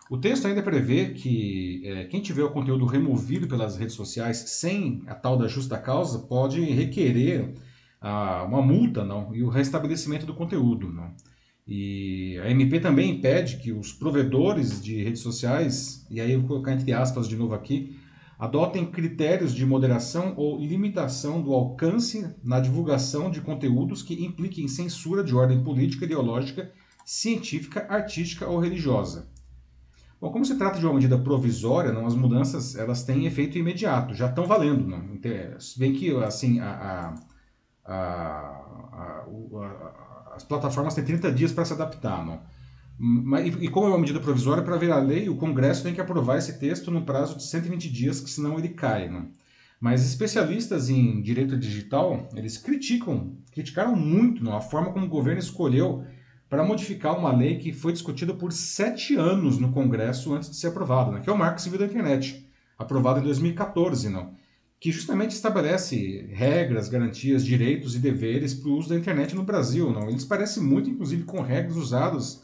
O 0.07 0.19
texto 0.19 0.45
ainda 0.47 0.61
prevê 0.61 1.09
que 1.09 1.81
é, 1.83 2.03
quem 2.05 2.21
tiver 2.21 2.43
o 2.43 2.51
conteúdo 2.51 2.85
removido 2.85 3.47
pelas 3.47 3.75
redes 3.75 3.95
sociais 3.95 4.37
sem 4.37 5.01
a 5.07 5.15
tal 5.15 5.35
da 5.35 5.47
justa 5.47 5.79
causa 5.79 6.19
pode 6.19 6.61
requerer 6.61 7.55
a, 8.05 8.43
uma 8.43 8.61
multa 8.61 9.03
não, 9.03 9.35
e 9.35 9.41
o 9.41 9.49
restabelecimento 9.49 10.27
do 10.27 10.35
conteúdo. 10.35 10.93
Não. 10.93 11.11
E 11.67 12.39
a 12.43 12.51
MP 12.51 12.79
também 12.79 13.09
impede 13.09 13.57
que 13.57 13.71
os 13.71 13.91
provedores 13.91 14.79
de 14.83 15.03
redes 15.03 15.21
sociais, 15.21 16.05
e 16.11 16.21
aí 16.21 16.31
eu 16.31 16.39
vou 16.41 16.49
colocar 16.49 16.73
entre 16.73 16.93
aspas 16.93 17.27
de 17.27 17.35
novo 17.35 17.55
aqui, 17.55 17.97
adotem 18.37 18.85
critérios 18.85 19.55
de 19.55 19.65
moderação 19.65 20.35
ou 20.37 20.59
limitação 20.59 21.41
do 21.41 21.51
alcance 21.51 22.29
na 22.43 22.59
divulgação 22.59 23.31
de 23.31 23.41
conteúdos 23.41 24.03
que 24.03 24.23
impliquem 24.23 24.67
censura 24.67 25.23
de 25.23 25.33
ordem 25.33 25.63
política, 25.63 26.05
ideológica, 26.05 26.71
científica, 27.03 27.87
artística 27.89 28.45
ou 28.47 28.59
religiosa. 28.59 29.27
Bom, 30.21 30.31
como 30.31 30.45
se 30.45 30.57
trata 30.57 30.79
de 30.79 30.85
uma 30.85 30.93
medida 30.93 31.17
provisória, 31.17 31.91
não, 31.91 32.05
as 32.05 32.15
mudanças 32.15 32.75
elas 32.75 33.03
têm 33.03 33.25
efeito 33.25 33.57
imediato, 33.57 34.13
já 34.13 34.27
estão 34.27 34.45
valendo. 34.45 34.85
Não? 34.85 35.19
Bem 35.77 35.93
que 35.93 36.15
assim, 36.17 36.59
a, 36.59 36.69
a 36.69 37.34
a, 37.85 39.25
as 40.35 40.43
plataformas 40.43 40.93
têm 40.93 41.03
30 41.03 41.31
dias 41.31 41.51
para 41.51 41.65
se 41.65 41.73
adaptar. 41.73 42.25
Não? 42.25 42.39
E, 43.61 43.67
como 43.67 43.87
é 43.87 43.89
uma 43.89 43.99
medida 43.99 44.19
provisória, 44.19 44.63
para 44.63 44.77
ver 44.77 44.91
a 44.91 44.99
lei, 44.99 45.27
o 45.29 45.35
Congresso 45.35 45.83
tem 45.83 45.93
que 45.93 46.01
aprovar 46.01 46.37
esse 46.37 46.57
texto 46.59 46.89
no 46.91 47.03
prazo 47.03 47.37
de 47.37 47.43
120 47.43 47.89
dias, 47.89 48.19
que 48.19 48.29
senão 48.29 48.57
ele 48.57 48.69
cai. 48.69 49.09
Não? 49.09 49.29
Mas 49.79 50.05
especialistas 50.05 50.89
em 50.89 51.21
direito 51.21 51.57
digital, 51.57 52.29
eles 52.33 52.57
criticam, 52.57 53.37
criticaram 53.51 53.95
muito 53.95 54.43
não? 54.43 54.55
a 54.55 54.61
forma 54.61 54.91
como 54.91 55.05
o 55.05 55.09
governo 55.09 55.39
escolheu 55.39 56.05
para 56.49 56.63
modificar 56.63 57.17
uma 57.17 57.35
lei 57.35 57.57
que 57.57 57.73
foi 57.73 57.91
discutida 57.91 58.33
por 58.33 58.53
sete 58.53 59.15
anos 59.15 59.57
no 59.57 59.71
Congresso 59.71 60.33
antes 60.33 60.49
de 60.49 60.55
ser 60.55 60.67
aprovada, 60.67 61.11
né? 61.11 61.19
que 61.21 61.29
é 61.29 61.33
o 61.33 61.37
Marco 61.37 61.61
Civil 61.61 61.79
da 61.79 61.85
Internet, 61.85 62.49
aprovado 62.77 63.19
em 63.19 63.23
2014, 63.23 64.09
não? 64.09 64.33
Que 64.79 64.91
justamente 64.91 65.31
estabelece 65.31 66.27
regras, 66.31 66.89
garantias, 66.89 67.45
direitos 67.45 67.95
e 67.95 67.99
deveres 67.99 68.53
para 68.53 68.69
o 68.69 68.77
uso 68.77 68.89
da 68.89 68.95
internet 68.95 69.35
no 69.35 69.43
Brasil. 69.43 69.91
Não? 69.91 70.09
Eles 70.09 70.25
parecem 70.25 70.61
muito, 70.61 70.89
inclusive, 70.89 71.23
com 71.23 71.41
regras 71.41 71.77
usadas 71.77 72.43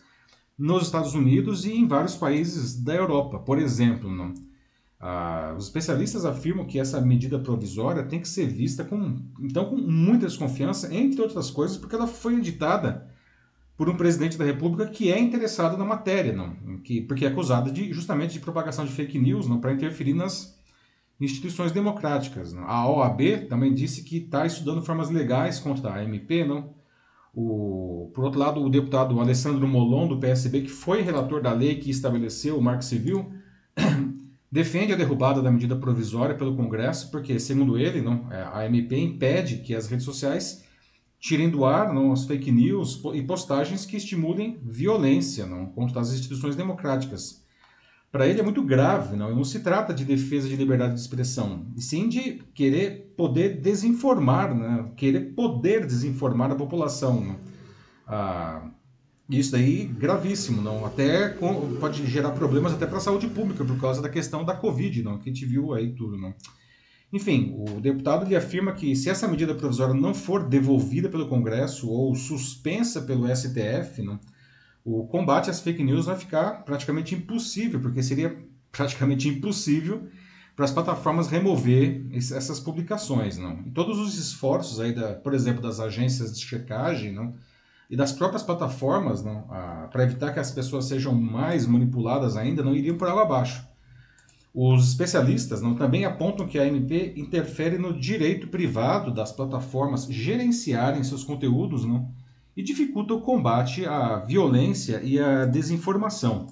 nos 0.58 0.84
Estados 0.84 1.14
Unidos 1.14 1.66
e 1.66 1.74
em 1.74 1.88
vários 1.88 2.16
países 2.16 2.82
da 2.82 2.96
Europa, 2.96 3.40
por 3.40 3.60
exemplo. 3.60 4.10
Não? 4.10 4.34
Ah, 5.00 5.56
os 5.58 5.66
especialistas 5.66 6.26
afirmam 6.26 6.66
que 6.66 6.80
essa 6.80 7.02
medida 7.02 7.40
provisória 7.40 8.04
tem 8.04 8.20
que 8.20 8.28
ser 8.28 8.46
vista 8.46 8.84
com, 8.84 9.20
então, 9.40 9.66
com 9.66 9.76
muita 9.76 10.28
desconfiança, 10.28 10.94
entre 10.94 11.22
outras 11.22 11.50
coisas, 11.50 11.78
porque 11.78 11.96
ela 11.96 12.08
foi 12.08 12.36
editada 12.36 13.10
por 13.76 13.90
um 13.90 13.98
presidente 13.98 14.38
da 14.38 14.46
República 14.46 14.92
que 14.92 15.12
é 15.12 15.20
interessado 15.20 15.76
na 15.76 15.84
matéria, 15.84 16.34
não? 16.34 16.56
Que, 16.84 17.02
porque 17.02 17.26
é 17.26 17.30
acusado 17.30 17.72
de, 17.72 17.92
justamente 17.92 18.34
de 18.34 18.40
propagação 18.40 18.86
de 18.86 18.92
fake 18.92 19.18
news 19.18 19.48
para 19.60 19.74
interferir 19.74 20.14
nas 20.14 20.61
instituições 21.22 21.72
democráticas. 21.72 22.52
Não? 22.52 22.64
A 22.66 22.90
OAB 22.90 23.48
também 23.48 23.74
disse 23.74 24.04
que 24.04 24.18
está 24.18 24.46
estudando 24.46 24.84
formas 24.84 25.10
legais 25.10 25.60
contra 25.60 25.94
a 25.94 26.04
MP. 26.04 26.44
Não? 26.44 26.74
O, 27.34 28.12
por 28.14 28.26
outro 28.26 28.40
lado, 28.40 28.62
o 28.62 28.70
deputado 28.70 29.20
Alessandro 29.20 29.68
Molon, 29.68 30.08
do 30.08 30.20
PSB, 30.20 30.62
que 30.62 30.70
foi 30.70 31.02
relator 31.02 31.42
da 31.42 31.54
lei 31.54 31.76
que 31.76 31.90
estabeleceu 31.90 32.58
o 32.58 32.62
Marco 32.62 32.84
Civil, 32.84 33.32
defende 34.52 34.92
a 34.92 34.98
derrubada 34.98 35.42
da 35.42 35.52
medida 35.52 35.76
provisória 35.76 36.36
pelo 36.36 36.56
Congresso, 36.56 37.10
porque, 37.10 37.40
segundo 37.40 37.78
ele, 37.78 38.02
não, 38.02 38.30
é, 38.32 38.50
a 38.52 38.66
MP 38.66 38.98
impede 38.98 39.60
que 39.60 39.74
as 39.74 39.88
redes 39.88 40.04
sociais 40.04 40.66
tirem 41.20 41.50
do 41.50 41.64
ar 41.64 41.94
não, 41.94 42.12
as 42.12 42.26
fake 42.26 42.52
news 42.52 43.02
e 43.14 43.22
postagens 43.22 43.86
que 43.86 43.96
estimulem 43.96 44.60
violência 44.64 45.46
não, 45.46 45.68
contra 45.68 46.02
as 46.02 46.12
instituições 46.12 46.56
democráticas. 46.56 47.41
Para 48.12 48.28
ele 48.28 48.42
é 48.42 48.44
muito 48.44 48.62
grave, 48.62 49.16
não, 49.16 49.34
não 49.34 49.44
se 49.44 49.62
trata 49.62 49.94
de 49.94 50.04
defesa 50.04 50.50
de 50.50 50.56
liberdade 50.58 50.96
de 50.96 51.00
expressão, 51.00 51.66
e 51.78 51.82
sim 51.82 52.10
de 52.10 52.44
querer 52.54 53.14
poder 53.16 53.62
desinformar, 53.62 54.54
né, 54.54 54.92
querer 54.98 55.34
poder 55.34 55.86
desinformar 55.86 56.52
a 56.52 56.56
população. 56.56 57.24
Não. 57.24 57.40
Ah, 58.06 58.70
isso 59.30 59.54
daí 59.54 59.86
gravíssimo, 59.86 60.62
não? 60.62 60.86
Até 60.86 61.30
pode 61.80 62.06
gerar 62.06 62.32
problemas 62.32 62.74
até 62.74 62.86
para 62.86 62.98
a 62.98 63.02
saúde 63.02 63.28
pública 63.28 63.64
por 63.64 63.80
causa 63.80 64.02
da 64.02 64.10
questão 64.10 64.44
da 64.44 64.54
Covid, 64.54 65.02
não? 65.04 65.18
Que 65.18 65.30
a 65.30 65.34
gente 65.34 65.46
viu 65.46 65.74
aí 65.74 65.94
tudo, 65.94 66.18
não? 66.18 66.34
Enfim, 67.14 67.56
o 67.58 67.80
deputado 67.80 68.28
lhe 68.28 68.36
afirma 68.36 68.74
que 68.74 68.96
se 68.96 69.10
essa 69.10 69.28
medida 69.28 69.56
provisória 69.56 69.94
não 69.94 70.14
for 70.14 70.48
devolvida 70.48 71.10
pelo 71.10 71.28
Congresso 71.28 71.90
ou 71.90 72.14
suspensa 72.16 73.02
pelo 73.02 73.34
STF, 73.34 74.02
né, 74.02 74.20
o 74.84 75.06
combate 75.06 75.50
às 75.50 75.62
fake 75.62 75.84
news 75.84 76.06
vai 76.06 76.18
ficar 76.18 76.64
praticamente 76.64 77.14
impossível, 77.14 77.80
porque 77.80 78.02
seria 78.02 78.36
praticamente 78.72 79.28
impossível 79.28 80.08
para 80.56 80.66
as 80.66 80.72
plataformas 80.72 81.28
remover 81.28 82.06
essas 82.12 82.60
publicações. 82.60 83.38
Não? 83.38 83.62
E 83.66 83.72
todos 83.72 84.00
os 84.00 84.18
esforços, 84.18 84.80
aí 84.80 84.94
da, 84.94 85.14
por 85.14 85.34
exemplo, 85.34 85.62
das 85.62 85.80
agências 85.80 86.38
de 86.38 86.46
checagem 86.46 87.14
não? 87.14 87.34
e 87.90 87.96
das 87.96 88.12
próprias 88.12 88.44
plataformas 88.44 89.24
para 89.92 90.04
evitar 90.04 90.34
que 90.34 90.40
as 90.40 90.52
pessoas 90.52 90.86
sejam 90.86 91.14
mais 91.14 91.66
manipuladas 91.66 92.36
ainda, 92.36 92.64
não 92.64 92.76
iriam 92.76 92.98
por 92.98 93.08
água 93.08 93.24
abaixo. 93.24 93.70
Os 94.54 94.90
especialistas 94.90 95.62
não, 95.62 95.76
também 95.76 96.04
apontam 96.04 96.46
que 96.46 96.60
a 96.60 96.68
MP 96.68 97.14
interfere 97.16 97.78
no 97.78 97.98
direito 97.98 98.48
privado 98.48 99.14
das 99.14 99.32
plataformas 99.32 100.06
gerenciarem 100.06 101.04
seus 101.04 101.24
conteúdos 101.24 101.86
não, 101.86 102.12
e 102.56 102.62
dificulta 102.62 103.14
o 103.14 103.22
combate 103.22 103.86
à 103.86 104.18
violência 104.18 105.02
e 105.04 105.20
à 105.20 105.46
desinformação. 105.46 106.48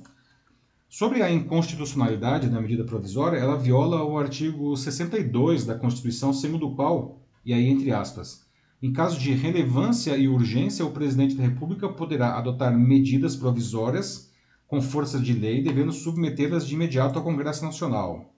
Sobre 0.87 1.21
a 1.21 1.31
inconstitucionalidade 1.31 2.49
da 2.49 2.61
medida 2.61 2.83
provisória, 2.83 3.37
ela 3.37 3.57
viola 3.57 4.03
o 4.03 4.17
artigo 4.17 4.75
62 4.75 5.65
da 5.65 5.75
Constituição, 5.75 6.33
segundo 6.33 6.67
o 6.67 6.75
qual, 6.75 7.21
e 7.45 7.53
aí 7.53 7.67
entre 7.67 7.91
aspas, 7.91 8.47
em 8.81 8.93
caso 8.93 9.19
de 9.19 9.33
relevância 9.33 10.15
e 10.15 10.27
urgência, 10.27 10.85
o 10.85 10.91
presidente 10.91 11.35
da 11.35 11.43
República 11.43 11.89
poderá 11.89 12.37
adotar 12.37 12.75
medidas 12.77 13.35
provisórias 13.35 14.31
com 14.67 14.81
força 14.81 15.19
de 15.19 15.33
lei, 15.33 15.61
devendo 15.61 15.91
submetê-las 15.91 16.65
de 16.65 16.75
imediato 16.75 17.19
ao 17.19 17.25
Congresso 17.25 17.65
Nacional. 17.65 18.33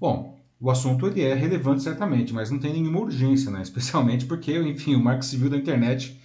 Bom, 0.00 0.38
o 0.58 0.70
assunto 0.70 1.06
ele 1.06 1.22
é 1.22 1.34
relevante 1.34 1.82
certamente, 1.82 2.32
mas 2.32 2.50
não 2.50 2.58
tem 2.58 2.72
nenhuma 2.72 3.00
urgência, 3.00 3.50
né? 3.50 3.60
especialmente 3.62 4.24
porque, 4.24 4.58
enfim, 4.58 4.94
o 4.94 5.02
marco 5.02 5.24
civil 5.24 5.50
da 5.50 5.56
internet 5.56 6.18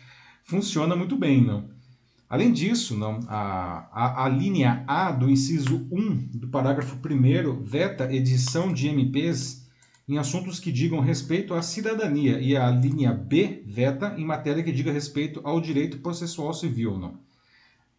funciona 0.47 0.95
muito 0.95 1.15
bem. 1.15 1.43
Não? 1.43 1.69
Além 2.29 2.51
disso, 2.51 2.97
não, 2.97 3.19
a, 3.27 3.87
a, 3.91 4.25
a 4.25 4.29
linha 4.29 4.83
A 4.87 5.11
do 5.11 5.29
inciso 5.29 5.87
1 5.91 6.39
do 6.39 6.47
parágrafo 6.47 6.97
1 6.97 7.63
veta 7.63 8.11
edição 8.13 8.73
de 8.73 8.87
MPs 8.87 9.65
em 10.07 10.17
assuntos 10.17 10.59
que 10.59 10.71
digam 10.71 10.99
respeito 10.99 11.53
à 11.53 11.61
cidadania 11.61 12.39
e 12.39 12.55
a 12.55 12.69
linha 12.69 13.13
B 13.13 13.61
veta 13.65 14.15
em 14.17 14.25
matéria 14.25 14.63
que 14.63 14.71
diga 14.71 14.91
respeito 14.91 15.41
ao 15.43 15.59
direito 15.59 15.99
processual 15.99 16.53
civil. 16.53 16.97
Não? 16.97 17.19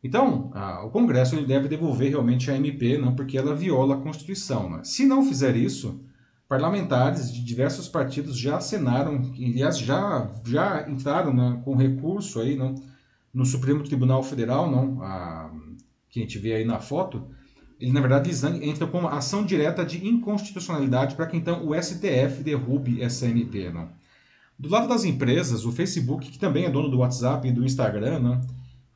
Então, 0.03 0.51
a, 0.55 0.85
o 0.85 0.91
Congresso 0.91 1.37
ele 1.37 1.47
deve 1.47 1.69
devolver 1.69 2.11
realmente 2.11 2.51
a 2.51 2.57
MP, 2.57 2.97
não 2.97 3.15
porque 3.15 3.37
ela 3.37 3.55
viola 3.55 3.95
a 3.95 4.01
Constituição. 4.01 4.71
Né? 4.71 4.81
Se 4.85 5.05
não 5.05 5.25
fizer 5.25 5.57
isso, 5.57 6.01
parlamentares 6.49 7.31
de 7.31 7.45
diversos 7.45 7.89
partidos 7.89 8.39
já 8.39 8.57
assinaram, 8.57 9.21
aliás, 9.37 9.79
já, 9.79 10.31
já 10.45 10.89
entraram 10.89 11.35
né, 11.35 11.61
com 11.63 11.77
recurso 11.77 12.41
aí, 12.41 12.57
não, 12.57 12.75
no 13.33 13.45
Supremo 13.45 13.85
Tribunal 13.85 14.23
Federal, 14.23 14.71
não, 14.71 15.03
a, 15.03 15.51
que 16.09 16.21
a 16.21 16.23
gente 16.23 16.39
vê 16.39 16.55
aí 16.55 16.65
na 16.65 16.81
foto, 16.81 17.29
ele 17.79 17.93
na 17.93 18.01
verdade 18.01 18.31
entra 18.63 18.87
com 18.87 18.99
uma 18.99 19.11
ação 19.11 19.45
direta 19.45 19.85
de 19.85 20.05
inconstitucionalidade 20.05 21.15
para 21.15 21.27
que 21.27 21.37
então 21.37 21.65
o 21.67 21.81
STF 21.81 22.43
derrube 22.43 23.01
essa 23.03 23.27
MP. 23.27 23.71
Não. 23.71 23.89
Do 24.59 24.69
lado 24.69 24.89
das 24.89 25.05
empresas, 25.05 25.65
o 25.65 25.71
Facebook, 25.71 26.29
que 26.31 26.39
também 26.39 26.65
é 26.65 26.71
dono 26.71 26.89
do 26.89 26.99
WhatsApp 26.99 27.47
e 27.47 27.53
do 27.53 27.65
Instagram, 27.65 28.19
não, 28.19 28.41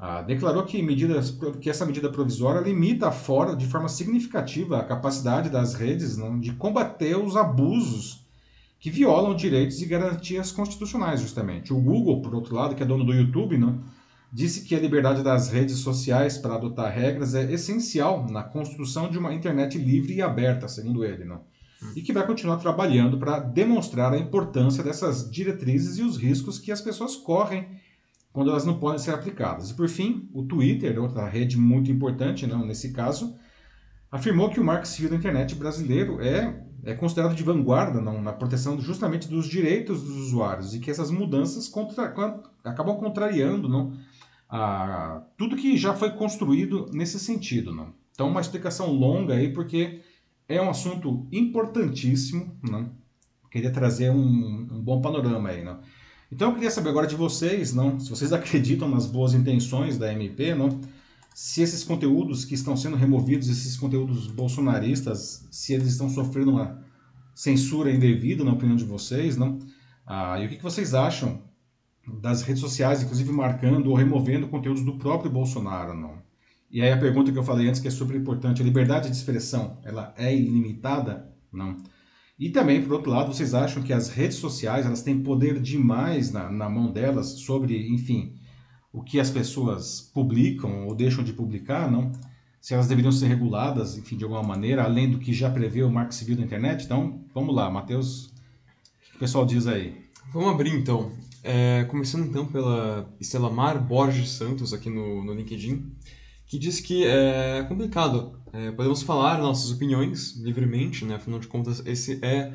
ah, 0.05 0.21
declarou 0.21 0.65
que, 0.65 0.83
medidas, 0.83 1.39
que 1.61 1.71
essa 1.71 1.87
medida 1.87 2.11
provisória 2.11 2.61
limita 2.61 3.13
fora 3.13 3.55
de 3.55 3.69
forma 3.69 3.89
significativa 3.89 4.77
a 4.77 4.83
capacidade 4.83 5.49
das 5.49 5.75
redes 5.75 6.17
não, 6.17 6.41
de 6.41 6.51
combater 6.55 7.17
os 7.17 7.37
abusos 7.37 8.27
que 8.81 8.91
violam 8.91 9.37
direitos 9.37 9.81
e 9.81 9.87
garantias 9.87 10.51
constitucionais, 10.51 11.21
justamente. 11.21 11.73
O 11.73 11.81
Google, 11.81 12.21
por 12.21 12.35
outro 12.35 12.53
lado, 12.53 12.75
que 12.75 12.83
é 12.83 12.87
dono 12.87 13.05
do 13.05 13.15
YouTube, 13.15 13.57
não, 13.57 13.81
disse 14.33 14.65
que 14.65 14.75
a 14.75 14.81
liberdade 14.81 15.23
das 15.23 15.51
redes 15.51 15.77
sociais 15.77 16.37
para 16.37 16.57
adotar 16.57 16.93
regras 16.93 17.37
é 17.37 17.53
essencial 17.53 18.27
na 18.29 18.43
construção 18.43 19.09
de 19.09 19.19
uma 19.19 19.33
internet 19.33 19.79
livre 19.79 20.15
e 20.15 20.21
aberta, 20.21 20.67
segundo 20.67 21.05
ele, 21.05 21.25
não? 21.25 21.43
e 21.95 22.03
que 22.03 22.13
vai 22.13 22.27
continuar 22.27 22.57
trabalhando 22.57 23.19
para 23.19 23.39
demonstrar 23.39 24.13
a 24.13 24.19
importância 24.19 24.83
dessas 24.83 25.31
diretrizes 25.31 25.99
e 25.99 26.03
os 26.03 26.17
riscos 26.17 26.59
que 26.59 26.73
as 26.73 26.81
pessoas 26.81 27.15
correm 27.15 27.69
quando 28.33 28.51
elas 28.51 28.65
não 28.65 28.79
podem 28.79 28.99
ser 28.99 29.13
aplicadas. 29.13 29.71
E 29.71 29.75
por 29.75 29.89
fim, 29.89 30.29
o 30.33 30.43
Twitter, 30.43 31.01
outra 31.01 31.29
rede 31.29 31.59
muito 31.59 31.91
importante 31.91 32.47
não, 32.47 32.65
nesse 32.65 32.93
caso, 32.93 33.37
afirmou 34.11 34.49
que 34.49 34.59
o 34.59 34.65
marco 34.65 34.87
civil 34.87 35.11
da 35.11 35.17
internet 35.17 35.55
brasileiro 35.55 36.21
é, 36.21 36.65
é 36.85 36.95
considerado 36.95 37.35
de 37.35 37.43
vanguarda 37.43 38.01
não, 38.01 38.23
na 38.23 38.33
proteção 38.33 38.81
justamente 38.81 39.29
dos 39.29 39.47
direitos 39.47 40.03
dos 40.03 40.17
usuários 40.17 40.75
e 40.75 40.81
que 40.81 40.91
essas 40.91 41.11
mudanças 41.11 41.69
contra, 41.69 42.05
acabam 42.65 42.97
contrariando 42.97 43.69
não, 43.69 43.93
a, 44.49 45.23
tudo 45.37 45.57
que 45.57 45.77
já 45.77 45.95
foi 45.95 46.11
construído 46.11 46.87
nesse 46.93 47.19
sentido. 47.19 47.75
Não. 47.75 47.93
Então, 48.13 48.29
uma 48.29 48.41
explicação 48.41 48.93
longa 48.93 49.35
aí, 49.35 49.53
porque 49.53 50.01
é 50.49 50.61
um 50.61 50.71
assunto 50.71 51.27
importantíssimo. 51.33 52.57
Não. 52.63 52.91
Queria 53.51 53.71
trazer 53.71 54.11
um, 54.11 54.69
um 54.71 54.81
bom 54.81 55.01
panorama 55.01 55.49
aí. 55.49 55.65
Não. 55.65 55.81
Então 56.33 56.49
eu 56.49 56.55
queria 56.55 56.71
saber 56.71 56.89
agora 56.89 57.07
de 57.07 57.15
vocês, 57.15 57.75
não, 57.75 58.01
se 58.01 58.09
vocês 58.09 58.33
acreditam 58.33 58.89
nas 58.89 59.05
boas 59.05 59.35
intenções 59.35 59.99
da 59.99 60.11
MP, 60.11 60.55
não, 60.55 60.81
se 61.35 61.61
esses 61.61 61.85
conteúdos 61.85 62.47
que 62.47 62.55
estão 62.55 62.75
sendo 62.75 62.97
removidos, 62.97 63.51
esses 63.51 63.77
conteúdos 63.77 64.29
bolsonaristas, 64.29 65.47
se 65.51 65.75
eles 65.75 65.89
estão 65.89 66.09
sofrendo 66.09 66.53
uma 66.53 66.83
censura 67.35 67.93
indevida, 67.93 68.43
na 68.43 68.53
opinião 68.55 68.77
de 68.77 68.85
vocês, 68.85 69.37
não? 69.37 69.59
Ah, 70.07 70.41
e 70.41 70.47
o 70.47 70.49
que, 70.49 70.63
vocês 70.63 70.95
acham 70.95 71.43
das 72.23 72.41
redes 72.41 72.63
sociais, 72.63 73.03
inclusive 73.03 73.31
marcando 73.31 73.91
ou 73.91 73.95
removendo 73.95 74.49
conteúdos 74.49 74.83
do 74.83 74.97
próprio 74.97 75.31
Bolsonaro, 75.31 75.93
não? 75.93 76.17
E 76.71 76.81
aí 76.81 76.91
a 76.91 76.99
pergunta 76.99 77.31
que 77.31 77.39
eu 77.39 77.45
falei 77.45 77.69
antes, 77.69 77.79
que 77.79 77.89
é 77.89 77.91
super 77.91 78.17
importante, 78.17 78.63
a 78.63 78.65
liberdade 78.65 79.11
de 79.11 79.17
expressão, 79.17 79.79
ela 79.85 80.15
é 80.17 80.35
ilimitada? 80.35 81.31
Não. 81.53 81.77
E 82.39 82.51
também, 82.51 82.83
por 82.83 82.95
outro 82.95 83.11
lado, 83.11 83.33
vocês 83.33 83.55
acham 83.55 83.83
que 83.83 83.93
as 83.93 84.09
redes 84.09 84.39
sociais 84.39 84.87
elas 84.87 85.03
têm 85.03 85.23
poder 85.23 85.61
demais 85.61 86.33
na, 86.33 86.51
na 86.51 86.69
mão 86.69 86.91
delas 86.91 87.41
sobre, 87.41 87.89
enfim, 87.89 88.35
o 88.93 89.03
que 89.03 89.21
as 89.21 89.31
pessoas 89.31 90.01
publicam 90.13 90.87
ou 90.87 90.95
deixam 90.95 91.23
de 91.23 91.33
publicar, 91.33 91.91
não? 91.91 92.13
Se 92.61 92.75
elas 92.75 92.87
deveriam 92.87 93.11
ser 93.11 93.27
reguladas, 93.27 93.97
enfim, 93.97 94.17
de 94.17 94.25
alguma 94.25 94.43
maneira, 94.43 94.85
além 94.85 95.11
do 95.11 95.19
que 95.19 95.33
já 95.33 95.51
prevê 95.51 95.83
o 95.83 95.91
Marco 95.91 96.15
Civil 96.15 96.37
da 96.37 96.43
internet. 96.43 96.85
Então, 96.85 97.25
vamos 97.35 97.55
lá, 97.55 97.71
Matheus, 97.71 98.27
o 98.27 99.11
que 99.11 99.17
o 99.17 99.19
pessoal 99.19 99.45
diz 99.45 99.67
aí? 99.67 100.01
Vamos 100.33 100.51
abrir 100.51 100.73
então. 100.75 101.13
É, 101.43 101.85
começando 101.85 102.25
então 102.25 102.47
pela 102.47 103.13
Estelamar 103.21 103.83
Borges 103.85 104.31
Santos 104.31 104.73
aqui 104.73 104.89
no, 104.89 105.25
no 105.25 105.35
LinkedIn, 105.35 105.93
que 106.47 106.57
diz 106.57 106.79
que 106.79 107.05
é 107.05 107.65
complicado. 107.69 108.41
É, 108.53 108.71
podemos 108.71 109.03
falar 109.03 109.39
nossas 109.39 109.71
opiniões 109.71 110.37
livremente, 110.37 111.07
né? 111.07 111.15
afinal 111.15 111.41
de 111.41 111.49
contas, 111.49 111.83
esse 111.87 112.19
é 112.23 112.53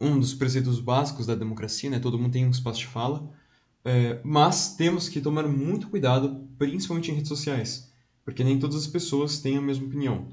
um 0.00 0.18
dos 0.18 0.34
preceitos 0.34 0.80
básicos 0.80 1.24
da 1.24 1.36
democracia, 1.36 1.88
né? 1.88 2.00
todo 2.00 2.18
mundo 2.18 2.32
tem 2.32 2.44
um 2.44 2.50
espaço 2.50 2.80
de 2.80 2.86
fala, 2.86 3.30
é, 3.84 4.20
mas 4.24 4.74
temos 4.74 5.08
que 5.08 5.20
tomar 5.20 5.46
muito 5.46 5.88
cuidado, 5.88 6.48
principalmente 6.58 7.12
em 7.12 7.14
redes 7.14 7.28
sociais, 7.28 7.92
porque 8.24 8.42
nem 8.42 8.58
todas 8.58 8.74
as 8.74 8.88
pessoas 8.88 9.38
têm 9.38 9.56
a 9.56 9.62
mesma 9.62 9.86
opinião. 9.86 10.26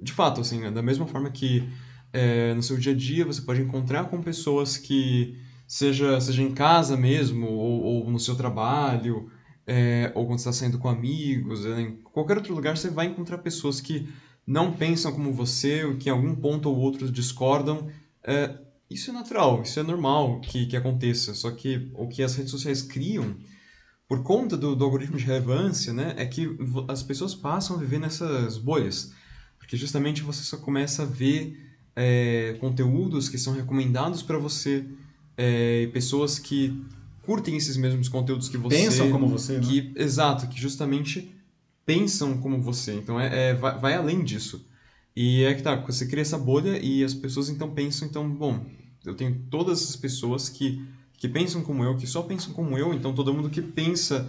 De 0.00 0.12
fato, 0.12 0.40
assim, 0.40 0.60
né? 0.60 0.70
da 0.70 0.82
mesma 0.82 1.06
forma 1.06 1.30
que 1.30 1.68
é, 2.10 2.54
no 2.54 2.62
seu 2.62 2.78
dia 2.78 2.92
a 2.92 2.96
dia 2.96 3.26
você 3.26 3.42
pode 3.42 3.60
encontrar 3.60 4.04
com 4.04 4.22
pessoas 4.22 4.78
que, 4.78 5.38
seja, 5.68 6.18
seja 6.22 6.42
em 6.42 6.52
casa 6.52 6.96
mesmo, 6.96 7.46
ou, 7.48 7.82
ou 7.82 8.10
no 8.10 8.18
seu 8.18 8.34
trabalho, 8.34 9.30
é, 9.66 10.10
ou 10.14 10.26
quando 10.26 10.38
você 10.38 10.48
está 10.48 10.64
saindo 10.64 10.78
com 10.78 10.88
amigos, 10.88 11.66
né? 11.66 11.82
em 11.82 11.96
qualquer 11.96 12.38
outro 12.38 12.54
lugar 12.54 12.78
você 12.78 12.88
vai 12.88 13.06
encontrar 13.06 13.38
pessoas 13.38 13.78
que 13.78 14.08
não 14.46 14.72
pensam 14.72 15.12
como 15.12 15.32
você, 15.32 15.94
que 15.98 16.08
em 16.08 16.12
algum 16.12 16.34
ponto 16.34 16.68
ou 16.68 16.76
outro 16.76 17.10
discordam. 17.10 17.88
É, 18.22 18.58
isso 18.90 19.10
é 19.10 19.12
natural, 19.12 19.62
isso 19.62 19.80
é 19.80 19.82
normal 19.82 20.40
que, 20.40 20.66
que 20.66 20.76
aconteça. 20.76 21.34
Só 21.34 21.50
que 21.50 21.90
o 21.94 22.06
que 22.06 22.22
as 22.22 22.34
redes 22.34 22.50
sociais 22.50 22.82
criam, 22.82 23.36
por 24.06 24.22
conta 24.22 24.56
do, 24.56 24.76
do 24.76 24.84
algoritmo 24.84 25.16
de 25.16 25.24
relevância, 25.24 25.92
né, 25.92 26.14
é 26.16 26.26
que 26.26 26.48
as 26.88 27.02
pessoas 27.02 27.34
passam 27.34 27.76
a 27.76 27.78
viver 27.78 27.98
nessas 27.98 28.58
bolhas. 28.58 29.12
Porque 29.58 29.76
justamente 29.76 30.22
você 30.22 30.42
só 30.42 30.58
começa 30.58 31.02
a 31.02 31.06
ver 31.06 31.58
é, 31.96 32.56
conteúdos 32.60 33.28
que 33.28 33.38
são 33.38 33.54
recomendados 33.54 34.22
para 34.22 34.38
você, 34.38 34.84
é, 35.36 35.88
pessoas 35.92 36.38
que 36.38 36.84
curtem 37.22 37.56
esses 37.56 37.76
mesmos 37.76 38.08
conteúdos 38.08 38.48
que 38.48 38.58
você. 38.58 38.76
Pensam 38.76 39.10
como 39.10 39.26
você, 39.26 39.58
que, 39.60 39.82
né? 39.82 39.92
Exato, 39.96 40.46
que 40.48 40.60
justamente 40.60 41.34
pensam 41.84 42.38
como 42.38 42.60
você. 42.60 42.94
Então 42.94 43.18
é, 43.20 43.50
é 43.50 43.54
vai, 43.54 43.78
vai, 43.78 43.94
além 43.94 44.22
disso. 44.22 44.66
E 45.16 45.44
é 45.44 45.54
que 45.54 45.62
tá, 45.62 45.76
você 45.76 46.06
cria 46.06 46.22
essa 46.22 46.38
bolha 46.38 46.78
e 46.78 47.04
as 47.04 47.14
pessoas 47.14 47.48
então 47.48 47.70
pensam, 47.70 48.08
então, 48.08 48.28
bom, 48.28 48.64
eu 49.04 49.14
tenho 49.14 49.38
todas 49.50 49.82
essas 49.82 49.96
pessoas 49.96 50.48
que, 50.48 50.84
que 51.16 51.28
pensam 51.28 51.62
como 51.62 51.84
eu, 51.84 51.96
que 51.96 52.06
só 52.06 52.22
pensam 52.22 52.52
como 52.52 52.76
eu, 52.76 52.92
então 52.92 53.14
todo 53.14 53.32
mundo 53.32 53.48
que 53.48 53.62
pensa 53.62 54.28